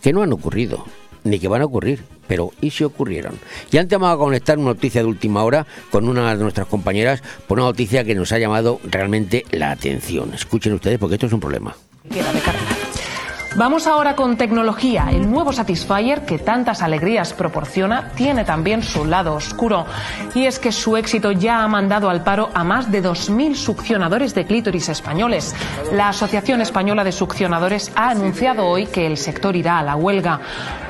que 0.00 0.14
no 0.14 0.22
han 0.22 0.32
ocurrido, 0.32 0.86
ni 1.24 1.38
que 1.38 1.48
van 1.48 1.60
a 1.60 1.66
ocurrir, 1.66 2.02
pero 2.26 2.52
¿y 2.62 2.70
si 2.70 2.84
ocurrieron? 2.84 3.38
Y 3.70 3.76
antes 3.76 3.98
vamos 3.98 4.14
a 4.14 4.18
conectar 4.18 4.56
una 4.56 4.68
noticia 4.68 5.02
de 5.02 5.08
última 5.08 5.44
hora 5.44 5.66
con 5.90 6.08
una 6.08 6.34
de 6.34 6.42
nuestras 6.42 6.66
compañeras 6.66 7.22
por 7.46 7.58
una 7.58 7.68
noticia 7.68 8.04
que 8.04 8.14
nos 8.14 8.32
ha 8.32 8.38
llamado 8.38 8.80
realmente 8.84 9.44
la 9.50 9.70
atención. 9.70 10.32
Escuchen 10.32 10.72
ustedes 10.72 10.98
porque 10.98 11.16
esto 11.16 11.26
es 11.26 11.32
un 11.34 11.40
problema. 11.40 11.76
Vamos 13.58 13.88
ahora 13.88 14.14
con 14.14 14.36
tecnología. 14.36 15.08
El 15.10 15.28
nuevo 15.28 15.52
Satisfyer, 15.52 16.24
que 16.24 16.38
tantas 16.38 16.80
alegrías 16.80 17.32
proporciona, 17.32 18.10
tiene 18.14 18.44
también 18.44 18.84
su 18.84 19.04
lado 19.04 19.34
oscuro. 19.34 19.84
Y 20.36 20.46
es 20.46 20.60
que 20.60 20.70
su 20.70 20.96
éxito 20.96 21.32
ya 21.32 21.64
ha 21.64 21.66
mandado 21.66 22.08
al 22.08 22.22
paro 22.22 22.50
a 22.54 22.62
más 22.62 22.92
de 22.92 23.02
2.000 23.02 23.56
succionadores 23.56 24.32
de 24.36 24.46
clítoris 24.46 24.88
españoles. 24.88 25.56
La 25.90 26.10
Asociación 26.10 26.60
Española 26.60 27.02
de 27.02 27.10
Succionadores 27.10 27.90
ha 27.96 28.10
anunciado 28.10 28.64
hoy 28.64 28.86
que 28.86 29.08
el 29.08 29.16
sector 29.16 29.56
irá 29.56 29.80
a 29.80 29.82
la 29.82 29.96
huelga. 29.96 30.38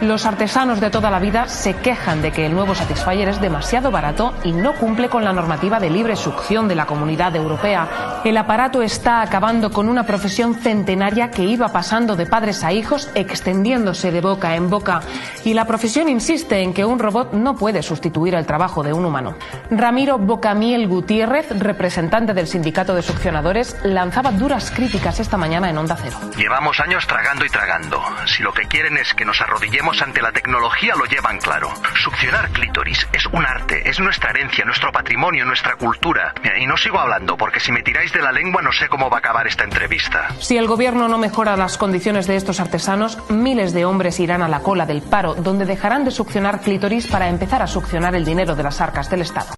Los 0.02 0.26
artesanos 0.26 0.78
de 0.78 0.90
toda 0.90 1.10
la 1.10 1.20
vida 1.20 1.48
se 1.48 1.74
quejan 1.74 2.20
de 2.20 2.32
que 2.32 2.44
el 2.44 2.52
nuevo 2.52 2.74
Satisfyer 2.74 3.30
es 3.30 3.40
demasiado 3.40 3.90
barato 3.90 4.34
y 4.44 4.52
no 4.52 4.74
cumple 4.74 5.08
con 5.08 5.24
la 5.24 5.32
normativa 5.32 5.80
de 5.80 5.88
libre 5.88 6.16
succión 6.16 6.68
de 6.68 6.74
la 6.74 6.84
Comunidad 6.84 7.34
Europea. 7.34 8.20
El 8.26 8.36
aparato 8.36 8.82
está 8.82 9.22
acabando 9.22 9.70
con 9.70 9.88
una 9.88 10.04
profesión 10.04 10.54
centenaria 10.54 11.30
que 11.30 11.44
iba 11.44 11.68
pasando 11.68 12.14
de 12.14 12.26
padres 12.26 12.57
a 12.64 12.72
hijos, 12.72 13.10
extendiéndose 13.14 14.12
de 14.12 14.20
boca 14.20 14.56
en 14.56 14.70
boca. 14.70 15.00
Y 15.44 15.54
la 15.54 15.66
profesión 15.66 16.08
insiste 16.08 16.60
en 16.60 16.74
que 16.74 16.84
un 16.84 16.98
robot 16.98 17.32
no 17.32 17.56
puede 17.56 17.82
sustituir 17.82 18.34
el 18.34 18.46
trabajo 18.46 18.82
de 18.82 18.92
un 18.92 19.04
humano. 19.04 19.34
Ramiro 19.70 20.18
Bocamiel 20.18 20.88
Gutiérrez, 20.88 21.46
representante 21.58 22.34
del 22.34 22.46
sindicato 22.46 22.94
de 22.94 23.02
succionadores, 23.02 23.76
lanzaba 23.82 24.30
duras 24.32 24.70
críticas 24.70 25.20
esta 25.20 25.36
mañana 25.36 25.70
en 25.70 25.78
Onda 25.78 25.96
Cero. 26.00 26.16
Llevamos 26.36 26.80
años 26.80 27.06
tragando 27.06 27.44
y 27.44 27.48
tragando. 27.48 28.02
Si 28.26 28.42
lo 28.42 28.52
que 28.52 28.66
quieren 28.66 28.96
es 28.96 29.14
que 29.14 29.24
nos 29.24 29.40
arrodillemos 29.40 30.00
ante 30.02 30.22
la 30.22 30.32
tecnología, 30.32 30.94
lo 30.96 31.04
llevan 31.04 31.38
claro. 31.38 31.68
Succionar 32.02 32.50
clítoris 32.50 33.06
es 33.12 33.26
un 33.26 33.44
arte, 33.44 33.88
es 33.88 34.00
nuestra 34.00 34.30
herencia, 34.30 34.64
nuestro 34.64 34.92
patrimonio, 34.92 35.44
nuestra 35.44 35.76
cultura. 35.76 36.34
Y 36.58 36.66
no 36.66 36.76
sigo 36.76 36.98
hablando, 36.98 37.36
porque 37.36 37.60
si 37.60 37.72
me 37.72 37.82
tiráis 37.82 38.12
de 38.12 38.22
la 38.22 38.32
lengua 38.32 38.62
no 38.62 38.72
sé 38.72 38.88
cómo 38.88 39.10
va 39.10 39.16
a 39.16 39.20
acabar 39.20 39.46
esta 39.46 39.64
entrevista. 39.64 40.28
Si 40.40 40.56
el 40.56 40.66
gobierno 40.66 41.08
no 41.08 41.18
mejora 41.18 41.56
las 41.56 41.78
condiciones 41.78 42.26
de 42.26 42.36
estos 42.38 42.60
artesanos, 42.60 43.18
miles 43.28 43.72
de 43.72 43.84
hombres 43.84 44.18
irán 44.20 44.42
a 44.42 44.48
la 44.48 44.60
cola 44.60 44.86
del 44.86 45.02
paro, 45.02 45.34
donde 45.34 45.66
dejarán 45.66 46.04
de 46.04 46.10
succionar 46.10 46.60
clítoris 46.60 47.06
para 47.06 47.28
empezar 47.28 47.62
a 47.62 47.66
succionar 47.66 48.14
el 48.14 48.24
dinero 48.24 48.56
de 48.56 48.62
las 48.62 48.80
arcas 48.80 49.10
del 49.10 49.22
Estado. 49.22 49.54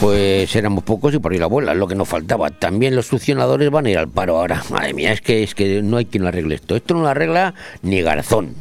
Pues 0.00 0.54
éramos 0.56 0.84
pocos 0.84 1.14
y 1.14 1.18
por 1.18 1.32
ir 1.34 1.42
a 1.42 1.46
bola, 1.46 1.72
lo 1.72 1.86
que 1.86 1.94
nos 1.94 2.08
faltaba. 2.08 2.50
También 2.50 2.96
los 2.96 3.06
succionadores 3.06 3.70
van 3.70 3.86
a 3.86 3.90
ir 3.90 3.98
al 3.98 4.08
paro 4.08 4.36
ahora. 4.36 4.62
Madre 4.70 4.92
mía, 4.92 5.12
es 5.12 5.20
que, 5.20 5.42
es 5.42 5.54
que 5.54 5.82
no 5.82 5.96
hay 5.96 6.04
quien 6.04 6.26
arregle 6.26 6.56
esto. 6.56 6.76
Esto 6.76 6.94
no 6.94 7.02
lo 7.02 7.08
arregla 7.08 7.54
ni 7.82 8.02
Garzón. 8.02 8.54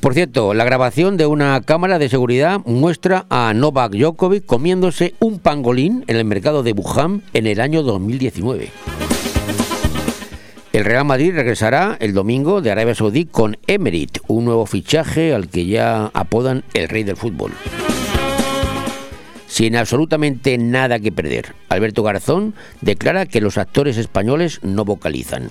Por 0.00 0.14
cierto, 0.14 0.54
la 0.54 0.64
grabación 0.64 1.16
de 1.16 1.26
una 1.26 1.60
cámara 1.62 1.98
de 1.98 2.08
seguridad 2.08 2.60
muestra 2.66 3.26
a 3.30 3.52
Novak 3.54 3.92
Djokovic 3.92 4.46
comiéndose 4.46 5.14
un 5.18 5.38
pangolín 5.38 6.04
en 6.06 6.16
el 6.16 6.24
mercado 6.24 6.62
de 6.62 6.72
Wuhan 6.72 7.22
en 7.32 7.46
el 7.46 7.60
año 7.60 7.82
2019. 7.82 8.70
El 10.72 10.84
Real 10.84 11.04
Madrid 11.06 11.32
regresará 11.34 11.96
el 11.98 12.12
domingo 12.12 12.60
de 12.60 12.70
Arabia 12.70 12.94
Saudí 12.94 13.24
con 13.24 13.56
Emerit, 13.66 14.18
un 14.26 14.44
nuevo 14.44 14.66
fichaje 14.66 15.32
al 15.32 15.48
que 15.48 15.64
ya 15.64 16.10
apodan 16.12 16.62
el 16.74 16.88
rey 16.88 17.04
del 17.04 17.16
fútbol. 17.16 17.52
Sin 19.46 19.76
absolutamente 19.76 20.58
nada 20.58 21.00
que 21.00 21.10
perder, 21.10 21.54
Alberto 21.70 22.02
Garzón 22.02 22.54
declara 22.82 23.24
que 23.24 23.40
los 23.40 23.56
actores 23.56 23.96
españoles 23.96 24.60
no 24.62 24.84
vocalizan. 24.84 25.48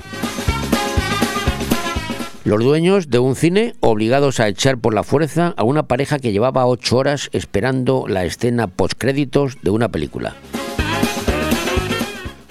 Los 2.46 2.64
dueños 2.64 3.10
de 3.10 3.20
un 3.20 3.36
cine 3.36 3.74
obligados 3.82 4.40
a 4.40 4.48
echar 4.48 4.78
por 4.78 4.94
la 4.94 5.04
fuerza 5.04 5.54
a 5.58 5.64
una 5.64 5.84
pareja 5.84 6.20
que 6.20 6.32
llevaba 6.32 6.68
ocho 6.68 6.96
horas 6.96 7.30
esperando 7.34 8.06
la 8.08 8.24
escena 8.24 8.68
postcréditos 8.68 9.58
de 9.64 9.72
una 9.72 9.90
película. 9.90 10.36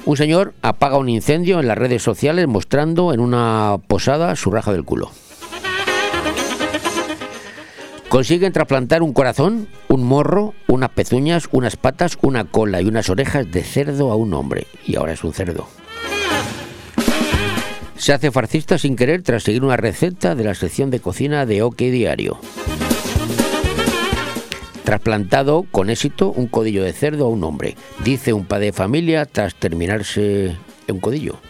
Un 0.07 0.16
señor 0.16 0.55
apaga 0.62 0.99
un 0.99 1.09
incendio 1.09 1.59
en 1.59 1.66
las 1.66 1.77
redes 1.77 2.01
sociales 2.01 2.47
mostrando 2.47 3.12
en 3.12 3.19
una 3.19 3.77
posada 3.89 4.37
su 4.37 4.53
raja 4.53 4.73
del 4.73 4.85
culo. 4.85 5.11
Consiguen 8.09 8.53
trasplantar 8.53 9.03
un 9.03 9.12
corazón, 9.12 9.66
un 9.89 10.05
morro, 10.05 10.55
unas 10.69 10.91
pezuñas, 10.91 11.49
unas 11.51 11.74
patas, 11.74 12.19
una 12.23 12.45
cola 12.45 12.81
y 12.81 12.87
unas 12.87 13.11
orejas 13.11 13.51
de 13.51 13.65
cerdo 13.65 14.12
a 14.12 14.15
un 14.15 14.33
hombre. 14.33 14.69
Y 14.87 14.95
ahora 14.95 15.12
es 15.12 15.24
un 15.24 15.35
cerdo. 15.35 15.66
Se 17.97 18.12
hace 18.12 18.31
farcista 18.31 18.78
sin 18.78 18.95
querer 18.95 19.23
tras 19.23 19.43
seguir 19.43 19.65
una 19.65 19.77
receta 19.77 20.37
de 20.37 20.45
la 20.45 20.55
sección 20.55 20.91
de 20.93 21.01
cocina 21.01 21.47
de 21.47 21.62
OK 21.62 21.78
Diario. 21.78 22.39
Trasplantado 24.86 25.66
con 25.72 25.90
éxito 25.90 26.30
un 26.30 26.46
codillo 26.46 26.84
de 26.84 26.92
cerdo 26.92 27.26
a 27.26 27.28
un 27.28 27.42
hombre, 27.42 27.76
dice 28.04 28.32
un 28.32 28.44
padre 28.44 28.66
de 28.66 28.72
familia 28.72 29.26
tras 29.26 29.56
terminarse 29.56 30.54
un 30.86 31.00
codillo. 31.00 31.40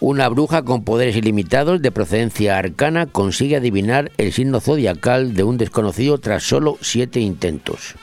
Una 0.00 0.28
bruja 0.28 0.62
con 0.62 0.84
poderes 0.84 1.16
ilimitados 1.16 1.80
de 1.80 1.90
procedencia 1.90 2.58
arcana 2.58 3.06
consigue 3.06 3.56
adivinar 3.56 4.12
el 4.18 4.34
signo 4.34 4.60
zodiacal 4.60 5.32
de 5.32 5.44
un 5.44 5.56
desconocido 5.56 6.18
tras 6.18 6.42
solo 6.42 6.76
siete 6.82 7.20
intentos. 7.20 7.94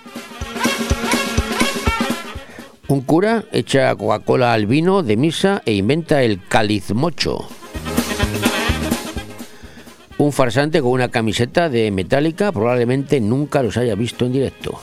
Un 2.88 3.02
cura 3.02 3.44
echa 3.52 3.94
Coca-Cola 3.94 4.54
al 4.54 4.66
vino 4.66 5.04
de 5.04 5.16
misa 5.16 5.62
e 5.64 5.74
inventa 5.74 6.24
el 6.24 6.44
calizmocho. 6.48 7.48
Un 10.20 10.32
farsante 10.32 10.82
con 10.82 10.92
una 10.92 11.10
camiseta 11.10 11.70
de 11.70 11.92
metálica 11.92 12.52
probablemente 12.52 13.22
nunca 13.22 13.62
los 13.62 13.78
haya 13.78 13.94
visto 13.94 14.26
en 14.26 14.34
directo. 14.34 14.80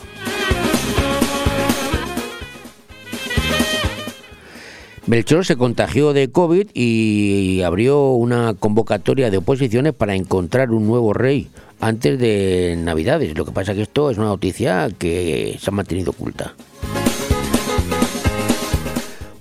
Melchor 5.07 5.45
se 5.45 5.57
contagió 5.57 6.13
de 6.15 6.31
COVID 6.31 6.69
y 6.73 7.61
abrió 7.63 8.13
una 8.13 8.55
convocatoria 8.55 9.31
de 9.31 9.37
oposiciones 9.37 9.93
para 9.93 10.15
encontrar 10.15 10.71
un 10.71 10.87
nuevo 10.87 11.13
rey 11.13 11.49
antes 11.81 12.19
de 12.19 12.77
Navidades. 12.79 13.37
Lo 13.37 13.45
que 13.45 13.53
pasa 13.53 13.73
es 13.73 13.77
que 13.77 13.83
esto 13.83 14.11
es 14.11 14.17
una 14.17 14.29
noticia 14.29 14.89
que 14.97 15.59
se 15.61 15.69
ha 15.69 15.73
mantenido 15.73 16.13
oculta. 16.13 16.55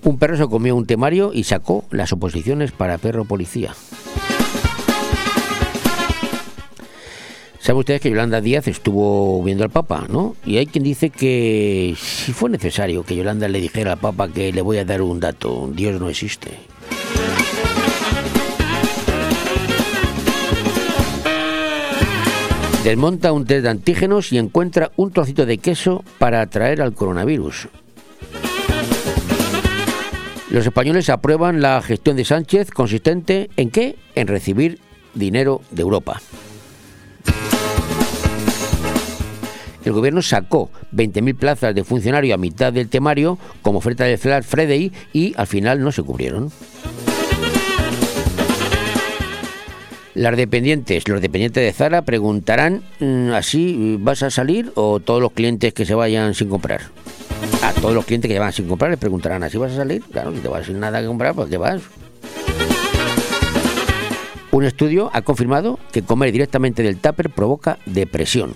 Un 0.04 0.18
perro 0.18 0.36
se 0.36 0.48
comió 0.48 0.76
un 0.76 0.86
temario 0.86 1.32
y 1.34 1.46
sacó 1.46 1.86
las 1.92 2.12
oposiciones 2.12 2.74
para 2.74 2.98
perro 2.98 3.24
policía. 3.24 3.74
Saben 7.64 7.80
ustedes 7.80 8.02
que 8.02 8.10
Yolanda 8.10 8.42
Díaz 8.42 8.68
estuvo 8.68 9.42
viendo 9.42 9.64
al 9.64 9.70
Papa, 9.70 10.06
¿no? 10.10 10.36
Y 10.46 10.58
hay 10.58 10.66
quien 10.66 10.84
dice 10.84 11.10
que 11.10 11.96
si 11.98 12.34
fue 12.34 12.50
necesario 12.50 13.04
que 13.04 13.16
Yolanda 13.16 13.48
le 13.48 13.62
dijera 13.62 13.94
al 13.94 14.00
Papa 14.00 14.28
que 14.28 14.52
le 14.52 14.62
voy 14.62 14.80
a 14.80 14.84
dar 14.84 15.02
un 15.02 15.22
dato, 15.22 15.72
Dios 15.74 15.98
no 15.98 16.10
existe. 16.10 16.50
Desmonta 22.84 23.32
un 23.32 23.46
test 23.46 23.64
de 23.64 23.70
antígenos 23.70 24.34
y 24.34 24.40
encuentra 24.40 24.92
un 24.98 25.12
trocito 25.12 25.46
de 25.46 25.58
queso 25.58 26.04
para 26.18 26.42
atraer 26.42 26.82
al 26.82 26.94
coronavirus. 26.94 27.70
Los 30.50 30.66
españoles 30.66 31.08
aprueban 31.08 31.62
la 31.62 31.82
gestión 31.82 32.18
de 32.18 32.26
Sánchez 32.26 32.72
consistente 32.72 33.50
en 33.56 33.70
qué? 33.70 33.96
En 34.16 34.28
recibir 34.28 34.80
dinero 35.14 35.62
de 35.72 35.82
Europa. 35.82 36.20
El 39.86 39.92
gobierno 39.92 40.22
sacó 40.22 40.70
20.000 40.96 41.36
plazas 41.36 41.76
de 41.76 41.84
funcionario 41.84 42.34
a 42.34 42.38
mitad 42.38 42.72
del 42.72 42.88
temario 42.90 43.38
como 43.62 43.80
oferta 43.80 44.06
del 44.06 44.18
Flash 44.18 44.44
Friday 44.44 44.92
y 45.12 45.34
al 45.36 45.48
final 45.48 45.82
no 45.82 45.92
se 45.92 46.04
cubrieron. 46.04 46.52
Las 50.16 50.38
dependientes, 50.38 51.08
los 51.08 51.22
dependientes 51.22 51.64
de 51.64 51.74
Zara 51.74 52.04
preguntarán 52.04 52.84
mm, 53.00 53.32
así, 53.32 53.98
¿vas 54.00 54.22
a 54.22 54.30
salir 54.30 54.72
o 54.76 55.00
todos 55.00 55.20
los 55.20 55.32
clientes 55.32 55.74
que 55.74 55.86
se 55.86 55.96
vayan 55.96 56.36
sin 56.36 56.50
comprar? 56.50 56.82
A 57.64 57.74
todos 57.74 57.96
los 57.96 58.06
clientes 58.06 58.30
que 58.30 58.38
van 58.38 58.54
sin 58.54 58.68
comprar 58.68 58.92
les 58.92 59.00
preguntarán 59.00 59.42
así, 59.42 59.58
¿vas 59.58 59.72
a 59.72 59.78
salir? 59.78 60.04
Claro, 60.12 60.32
si 60.34 60.40
te 60.40 60.48
vas 60.48 60.68
sin 60.68 60.80
nada 60.80 61.02
que 61.02 61.08
comprar, 61.08 61.34
¿por 61.34 61.50
qué 61.50 61.58
vas? 61.58 61.82
Un 64.52 64.66
estudio 64.66 65.10
ha 65.14 65.24
confirmado 65.24 65.80
que 65.92 66.04
comer 66.04 66.32
directamente 66.32 66.84
del 66.84 66.98
tupper 66.98 67.32
provoca 67.32 67.80
depresión. 67.88 68.54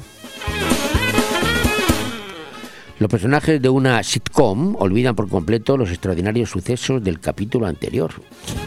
Los 2.99 3.11
personajes 3.11 3.61
de 3.61 3.69
una 3.69 4.01
sitcom 4.01 4.75
olvidan 4.79 5.15
por 5.15 5.29
completo 5.29 5.77
los 5.77 5.89
extraordinarios 5.91 6.49
sucesos 6.49 7.03
del 7.03 7.19
capítulo 7.19 7.67
anterior. 7.67 8.11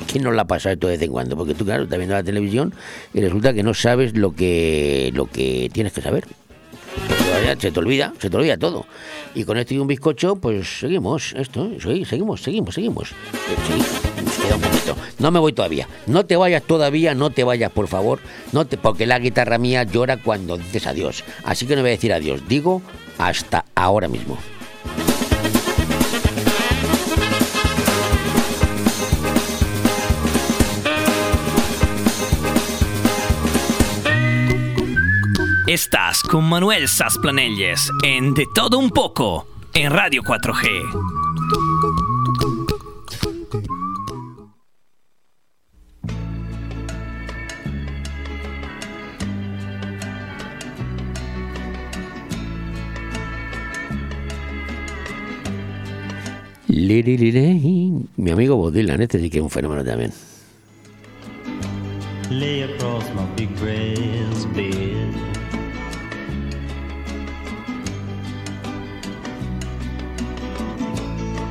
¿Quién 0.07 0.23
nos 0.23 0.37
la 0.37 0.45
pasa 0.45 0.71
esto 0.71 0.87
de 0.87 0.93
vez 0.93 1.03
en 1.03 1.11
cuando? 1.11 1.37
Porque 1.37 1.55
tú, 1.55 1.65
claro, 1.65 1.83
estás 1.83 1.99
viendo 1.99 2.15
la 2.15 2.23
televisión 2.23 2.73
y 3.13 3.21
resulta 3.21 3.53
que 3.53 3.65
no 3.65 3.75
sabes 3.75 4.17
lo 4.17 4.33
que, 4.33 5.11
lo 5.15 5.27
que 5.27 5.69
tienes 5.73 5.93
que 5.93 6.01
saber. 6.01 6.27
Se 7.59 7.73
te 7.73 7.81
olvida, 7.81 8.13
se 8.21 8.31
te 8.31 8.37
olvida 8.37 8.57
todo. 8.57 8.87
Y 9.35 9.43
con 9.43 9.59
esto 9.59 9.75
y 9.75 9.79
un 9.79 9.89
bizcocho, 9.89 10.37
pues 10.37 10.79
seguimos, 10.79 11.35
esto, 11.37 11.69
seguimos, 11.81 12.41
seguimos, 12.41 12.75
seguimos. 12.75 13.09
Sí, 13.09 14.43
queda 14.43 14.55
un 14.55 14.63
poquito. 14.63 14.97
No 15.19 15.33
me 15.33 15.41
voy 15.41 15.53
todavía. 15.53 15.89
No 16.07 16.25
te 16.25 16.37
vayas 16.37 16.63
todavía, 16.63 17.17
no 17.17 17.31
te 17.31 17.43
vayas, 17.43 17.73
por 17.73 17.89
favor. 17.89 18.21
No 18.53 18.65
te, 18.65 18.77
porque 18.77 19.07
la 19.07 19.19
guitarra 19.19 19.59
mía 19.59 19.83
llora 19.83 20.19
cuando 20.19 20.57
dices 20.57 20.87
adiós. 20.87 21.25
Así 21.43 21.67
que 21.67 21.75
no 21.75 21.83
voy 21.83 21.91
a 21.91 21.93
decir 21.93 22.13
adiós, 22.13 22.43
digo 22.49 22.83
hasta 23.21 23.67
ahora 23.75 24.09
mismo. 24.09 24.39
Estás 35.67 36.23
con 36.23 36.49
Manuel 36.49 36.89
Sasplanelles 36.89 37.91
en 38.03 38.35
De 38.35 38.45
Todo 38.53 38.79
Un 38.79 38.91
Poco 38.91 39.47
en 39.73 39.93
Radio 39.93 40.23
4G. 40.23 41.90
Mi 56.73 58.31
amigo 58.31 58.57
Bob 58.57 58.73
Dylan, 58.73 59.03
este 59.03 59.19
sí 59.19 59.29
que 59.29 59.39
es 59.39 59.43
un 59.43 59.51
fenómeno 59.51 59.85
también. 59.85 60.13
lay 62.31 62.63
across 62.63 63.11
my 63.11 63.25
big 63.35 63.55
brass 63.57 64.45
bed. 64.55 65.15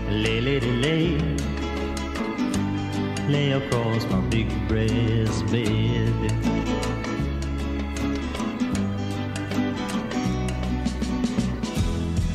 Lay, 0.09 0.39
lady, 0.39 0.71
lay, 0.71 1.17
lay 3.27 3.51
across 3.51 4.05
my 4.05 4.21
big 4.29 4.49
brass 4.69 5.41
bed. 5.51 6.13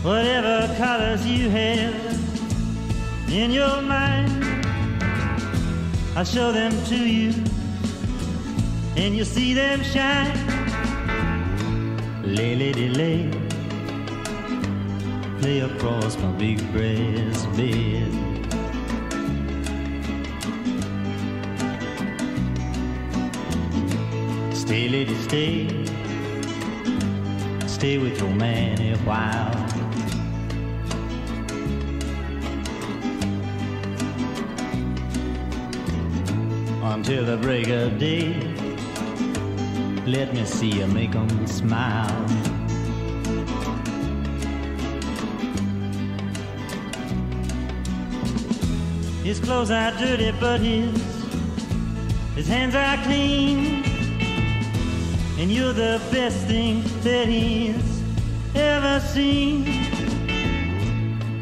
Whatever 0.02 0.74
colors 0.76 1.26
you 1.26 1.48
have 1.48 2.13
in 3.34 3.50
your 3.50 3.82
mind, 3.82 4.30
I'll 6.16 6.24
show 6.24 6.52
them 6.52 6.72
to 6.86 6.96
you 6.96 7.32
and 8.96 9.16
you 9.16 9.24
see 9.24 9.54
them 9.54 9.82
shine. 9.82 10.38
Lay, 12.22 12.54
lady, 12.54 12.88
lay, 12.90 13.28
lay 15.40 15.60
across 15.60 16.16
my 16.18 16.30
big 16.32 16.58
brass 16.72 17.46
bed. 17.56 18.12
Stay, 24.54 24.88
lady, 24.88 25.14
stay, 25.22 25.86
stay 27.66 27.98
with 27.98 28.16
your 28.20 28.30
man 28.30 28.80
a 28.80 28.96
while. 28.98 29.63
Until 37.06 37.26
the 37.26 37.36
break 37.36 37.68
of 37.68 37.98
day. 37.98 38.32
Let 40.06 40.32
me 40.32 40.46
see 40.46 40.70
you 40.70 40.86
make 40.86 41.14
make 41.14 41.14
'em 41.14 41.46
smile. 41.46 42.26
His 49.22 49.38
clothes 49.38 49.70
are 49.70 49.92
dirty, 49.98 50.32
but 50.40 50.60
his 50.60 50.98
his 52.36 52.48
hands 52.48 52.74
are 52.74 52.96
clean. 53.04 53.84
And 55.38 55.52
you're 55.52 55.74
the 55.74 56.00
best 56.10 56.46
thing 56.46 56.84
that 57.02 57.28
he's 57.28 58.00
ever 58.54 58.98
seen. 59.00 59.66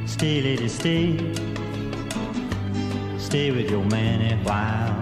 Stay, 0.07 0.43
lady, 0.43 0.69
stay. 0.69 1.07
Stay 3.17 3.53
with 3.53 3.71
your 3.71 3.85
man 3.85 4.19
a 4.33 4.37
while. 4.43 5.02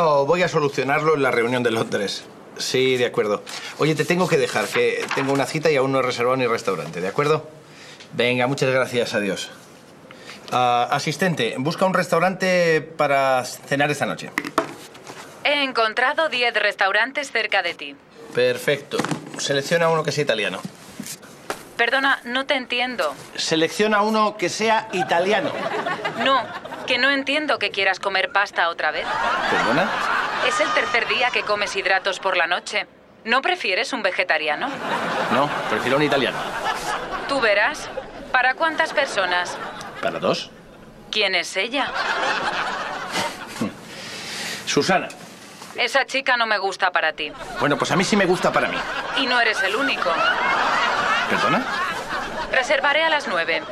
No, 0.00 0.24
voy 0.24 0.42
a 0.42 0.48
solucionarlo 0.48 1.14
en 1.14 1.22
la 1.22 1.30
reunión 1.30 1.62
de 1.62 1.70
Londres. 1.70 2.24
Sí, 2.56 2.96
de 2.96 3.04
acuerdo. 3.04 3.42
Oye, 3.76 3.94
te 3.94 4.06
tengo 4.06 4.28
que 4.28 4.38
dejar, 4.38 4.64
que 4.64 5.04
tengo 5.14 5.30
una 5.34 5.44
cita 5.44 5.70
y 5.70 5.76
aún 5.76 5.92
no 5.92 5.98
he 5.98 6.02
reservado 6.02 6.38
ni 6.38 6.46
restaurante, 6.46 7.02
¿de 7.02 7.08
acuerdo? 7.08 7.46
Venga, 8.14 8.46
muchas 8.46 8.70
gracias, 8.70 9.12
adiós. 9.12 9.50
Ah, 10.52 10.88
asistente, 10.90 11.54
busca 11.58 11.84
un 11.84 11.92
restaurante 11.92 12.80
para 12.80 13.44
cenar 13.44 13.90
esta 13.90 14.06
noche. 14.06 14.30
He 15.44 15.64
encontrado 15.64 16.30
10 16.30 16.54
restaurantes 16.54 17.30
cerca 17.30 17.60
de 17.60 17.74
ti. 17.74 17.94
Perfecto. 18.34 18.96
Selecciona 19.36 19.90
uno 19.90 20.02
que 20.02 20.12
sea 20.12 20.24
italiano. 20.24 20.62
Perdona, 21.76 22.22
no 22.24 22.46
te 22.46 22.54
entiendo. 22.54 23.14
Selecciona 23.36 24.00
uno 24.00 24.38
que 24.38 24.48
sea 24.48 24.88
italiano. 24.92 25.52
No, 26.24 26.42
que 26.90 26.98
no 26.98 27.08
entiendo 27.08 27.60
que 27.60 27.70
quieras 27.70 28.00
comer 28.00 28.32
pasta 28.32 28.68
otra 28.68 28.90
vez. 28.90 29.06
¿Perdona? 29.48 29.88
Es 30.48 30.58
el 30.58 30.68
tercer 30.70 31.06
día 31.06 31.30
que 31.30 31.42
comes 31.42 31.76
hidratos 31.76 32.18
por 32.18 32.36
la 32.36 32.48
noche. 32.48 32.84
¿No 33.24 33.42
prefieres 33.42 33.92
un 33.92 34.02
vegetariano? 34.02 34.68
No, 35.32 35.48
prefiero 35.68 35.98
un 35.98 36.02
italiano. 36.02 36.36
Tú 37.28 37.40
verás. 37.40 37.88
¿Para 38.32 38.54
cuántas 38.54 38.92
personas? 38.92 39.56
¿Para 40.02 40.18
dos? 40.18 40.50
¿Quién 41.12 41.36
es 41.36 41.56
ella? 41.56 41.92
Susana. 44.66 45.06
Esa 45.76 46.04
chica 46.06 46.36
no 46.36 46.46
me 46.46 46.58
gusta 46.58 46.90
para 46.90 47.12
ti. 47.12 47.30
Bueno, 47.60 47.78
pues 47.78 47.92
a 47.92 47.96
mí 47.96 48.02
sí 48.02 48.16
me 48.16 48.26
gusta 48.26 48.50
para 48.50 48.66
mí. 48.66 48.78
Y 49.18 49.28
no 49.28 49.40
eres 49.40 49.62
el 49.62 49.76
único. 49.76 50.10
¿Perdona? 51.30 51.64
Reservaré 52.50 53.04
a 53.04 53.10
las 53.10 53.28
nueve. 53.28 53.62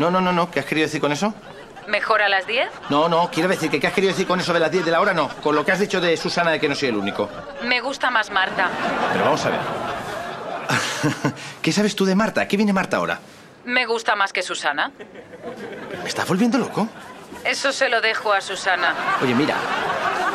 No, 0.00 0.10
no, 0.10 0.20
no, 0.20 0.32
no. 0.32 0.50
¿Qué 0.50 0.58
has 0.58 0.66
querido 0.66 0.86
decir 0.86 1.00
con 1.00 1.12
eso? 1.12 1.32
¿Mejor 1.88 2.22
a 2.22 2.28
las 2.28 2.46
diez? 2.46 2.68
No, 2.90 3.08
no, 3.08 3.30
quiero 3.30 3.48
decir 3.48 3.70
que 3.70 3.78
¿qué 3.80 3.86
has 3.86 3.92
querido 3.92 4.12
decir 4.12 4.26
con 4.26 4.40
eso 4.40 4.52
de 4.52 4.60
las 4.60 4.70
10 4.70 4.84
de 4.84 4.90
la 4.90 5.00
hora? 5.00 5.12
No, 5.14 5.28
con 5.28 5.54
lo 5.54 5.64
que 5.64 5.72
has 5.72 5.78
dicho 5.78 6.00
de 6.00 6.16
Susana 6.16 6.50
de 6.50 6.60
que 6.60 6.68
no 6.68 6.74
soy 6.74 6.88
el 6.88 6.96
único. 6.96 7.28
Me 7.64 7.80
gusta 7.80 8.10
más 8.10 8.30
Marta. 8.30 8.68
Pero 9.12 9.24
vamos 9.24 9.44
a 9.44 9.50
ver. 9.50 9.60
¿Qué 11.62 11.72
sabes 11.72 11.94
tú 11.94 12.04
de 12.04 12.14
Marta? 12.14 12.46
¿Qué 12.48 12.56
viene 12.56 12.72
Marta 12.72 12.96
ahora? 12.96 13.20
Me 13.64 13.86
gusta 13.86 14.16
más 14.16 14.32
que 14.32 14.42
Susana. 14.42 14.90
¿Me 16.02 16.08
estás 16.08 16.26
volviendo 16.26 16.58
loco? 16.58 16.88
Eso 17.44 17.72
se 17.72 17.88
lo 17.88 18.00
dejo 18.00 18.32
a 18.32 18.40
Susana. 18.40 18.94
Oye, 19.22 19.34
mira, 19.34 19.54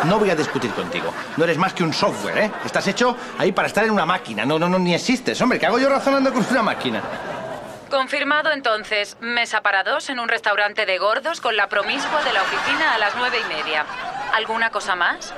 no 0.05 0.17
voy 0.17 0.29
a 0.29 0.35
discutir 0.35 0.71
contigo. 0.71 1.13
No 1.35 1.43
eres 1.43 1.57
más 1.57 1.73
que 1.73 1.83
un 1.83 1.93
software, 1.93 2.37
¿eh? 2.37 2.51
Estás 2.65 2.87
hecho 2.87 3.17
ahí 3.37 3.51
para 3.51 3.67
estar 3.67 3.83
en 3.83 3.91
una 3.91 4.05
máquina. 4.05 4.45
No, 4.45 4.57
no, 4.57 4.69
no, 4.69 4.79
ni 4.79 4.93
existes. 4.93 5.39
Hombre, 5.41 5.59
¿qué 5.59 5.65
hago 5.65 5.79
yo 5.79 5.89
razonando 5.89 6.31
con 6.33 6.45
una 6.49 6.63
máquina? 6.63 7.01
Confirmado 7.91 8.53
entonces, 8.53 9.17
mesa 9.19 9.61
para 9.61 9.83
dos 9.83 10.09
en 10.09 10.21
un 10.21 10.29
restaurante 10.29 10.85
de 10.85 10.97
gordos 10.97 11.41
con 11.41 11.57
la 11.57 11.67
promiscua 11.67 12.23
de 12.23 12.31
la 12.31 12.41
oficina 12.41 12.95
a 12.95 12.97
las 12.97 13.13
nueve 13.17 13.37
y 13.37 13.53
media. 13.53 13.85
¿Alguna 14.33 14.69
cosa 14.69 14.95
más? 14.95 15.33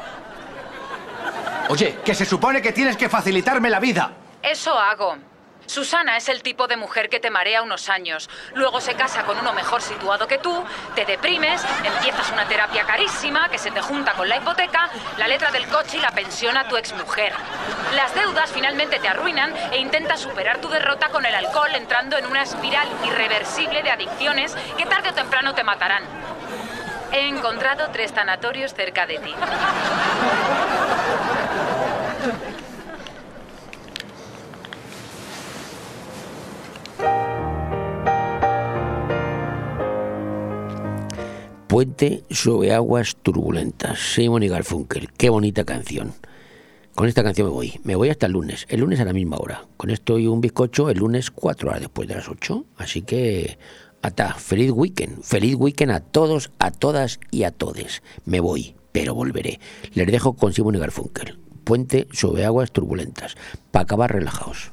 Oye, 1.69 1.97
que 2.05 2.13
se 2.13 2.25
supone 2.25 2.61
que 2.61 2.71
tienes 2.71 2.95
que 2.95 3.09
facilitarme 3.09 3.71
la 3.71 3.79
vida. 3.79 4.11
Eso 4.43 4.77
hago. 4.77 5.17
Susana 5.65 6.17
es 6.17 6.29
el 6.29 6.43
tipo 6.43 6.67
de 6.67 6.77
mujer 6.77 7.09
que 7.09 7.19
te 7.19 7.29
marea 7.29 7.61
unos 7.61 7.89
años, 7.89 8.29
luego 8.53 8.81
se 8.81 8.95
casa 8.95 9.23
con 9.23 9.37
uno 9.39 9.53
mejor 9.53 9.81
situado 9.81 10.27
que 10.27 10.37
tú, 10.37 10.63
te 10.95 11.05
deprimes, 11.05 11.61
empiezas 11.83 12.31
una 12.31 12.47
terapia 12.47 12.83
carísima 12.83 13.49
que 13.49 13.57
se 13.57 13.71
te 13.71 13.81
junta 13.81 14.13
con 14.13 14.27
la 14.27 14.37
hipoteca, 14.37 14.89
la 15.17 15.27
letra 15.27 15.51
del 15.51 15.67
coche 15.67 15.97
y 15.97 16.01
la 16.01 16.11
pensión 16.11 16.57
a 16.57 16.67
tu 16.67 16.77
exmujer. 16.77 17.33
Las 17.95 18.13
deudas 18.13 18.51
finalmente 18.51 18.99
te 18.99 19.07
arruinan 19.07 19.53
e 19.71 19.77
intentas 19.77 20.19
superar 20.19 20.59
tu 20.59 20.69
derrota 20.69 21.09
con 21.09 21.25
el 21.25 21.33
alcohol 21.33 21.71
entrando 21.73 22.17
en 22.17 22.25
una 22.25 22.43
espiral 22.43 22.87
irreversible 23.05 23.81
de 23.83 23.91
adicciones 23.91 24.55
que 24.77 24.85
tarde 24.85 25.09
o 25.09 25.13
temprano 25.13 25.55
te 25.55 25.63
matarán. 25.63 26.03
He 27.11 27.27
encontrado 27.27 27.89
tres 27.91 28.11
tanatorios 28.11 28.73
cerca 28.73 29.05
de 29.05 29.19
ti. 29.19 29.35
Puente 41.73 42.23
sobre 42.29 42.71
aguas 42.71 43.15
turbulentas. 43.15 43.97
Simon 43.97 44.43
y 44.43 44.47
Garfunkel. 44.47 45.09
Qué 45.17 45.31
bonita 45.31 45.63
canción. 45.63 46.13
Con 46.93 47.07
esta 47.07 47.23
canción 47.23 47.47
me 47.47 47.53
voy. 47.53 47.79
Me 47.83 47.95
voy 47.95 48.09
hasta 48.09 48.27
el 48.27 48.33
lunes. 48.33 48.67
El 48.69 48.81
lunes 48.81 48.99
a 48.99 49.05
la 49.05 49.11
misma 49.11 49.37
hora. 49.37 49.65
Con 49.75 49.89
esto 49.89 50.19
y 50.19 50.27
un 50.27 50.39
bizcocho 50.39 50.91
el 50.91 50.99
lunes 50.99 51.31
cuatro 51.31 51.69
horas 51.69 51.81
después 51.81 52.07
de 52.07 52.13
las 52.13 52.29
8. 52.29 52.63
Así 52.77 53.01
que 53.01 53.57
hasta 54.03 54.35
feliz 54.35 54.69
weekend. 54.69 55.23
Feliz 55.23 55.55
weekend 55.55 55.93
a 55.93 56.01
todos, 56.01 56.51
a 56.59 56.69
todas 56.69 57.19
y 57.31 57.41
a 57.41 57.49
todes. 57.49 58.03
Me 58.23 58.39
voy, 58.39 58.75
pero 58.91 59.15
volveré. 59.15 59.59
Les 59.95 60.05
dejo 60.05 60.33
con 60.33 60.53
Simon 60.53 60.75
y 60.75 60.77
Garfunkel. 60.77 61.39
Puente 61.63 62.07
sobre 62.11 62.45
aguas 62.45 62.71
turbulentas. 62.71 63.35
Para 63.71 63.81
acabar 63.81 64.13
relajados. 64.13 64.71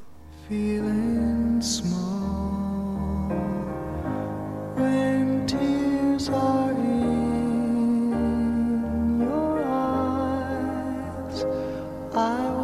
I 12.12 12.59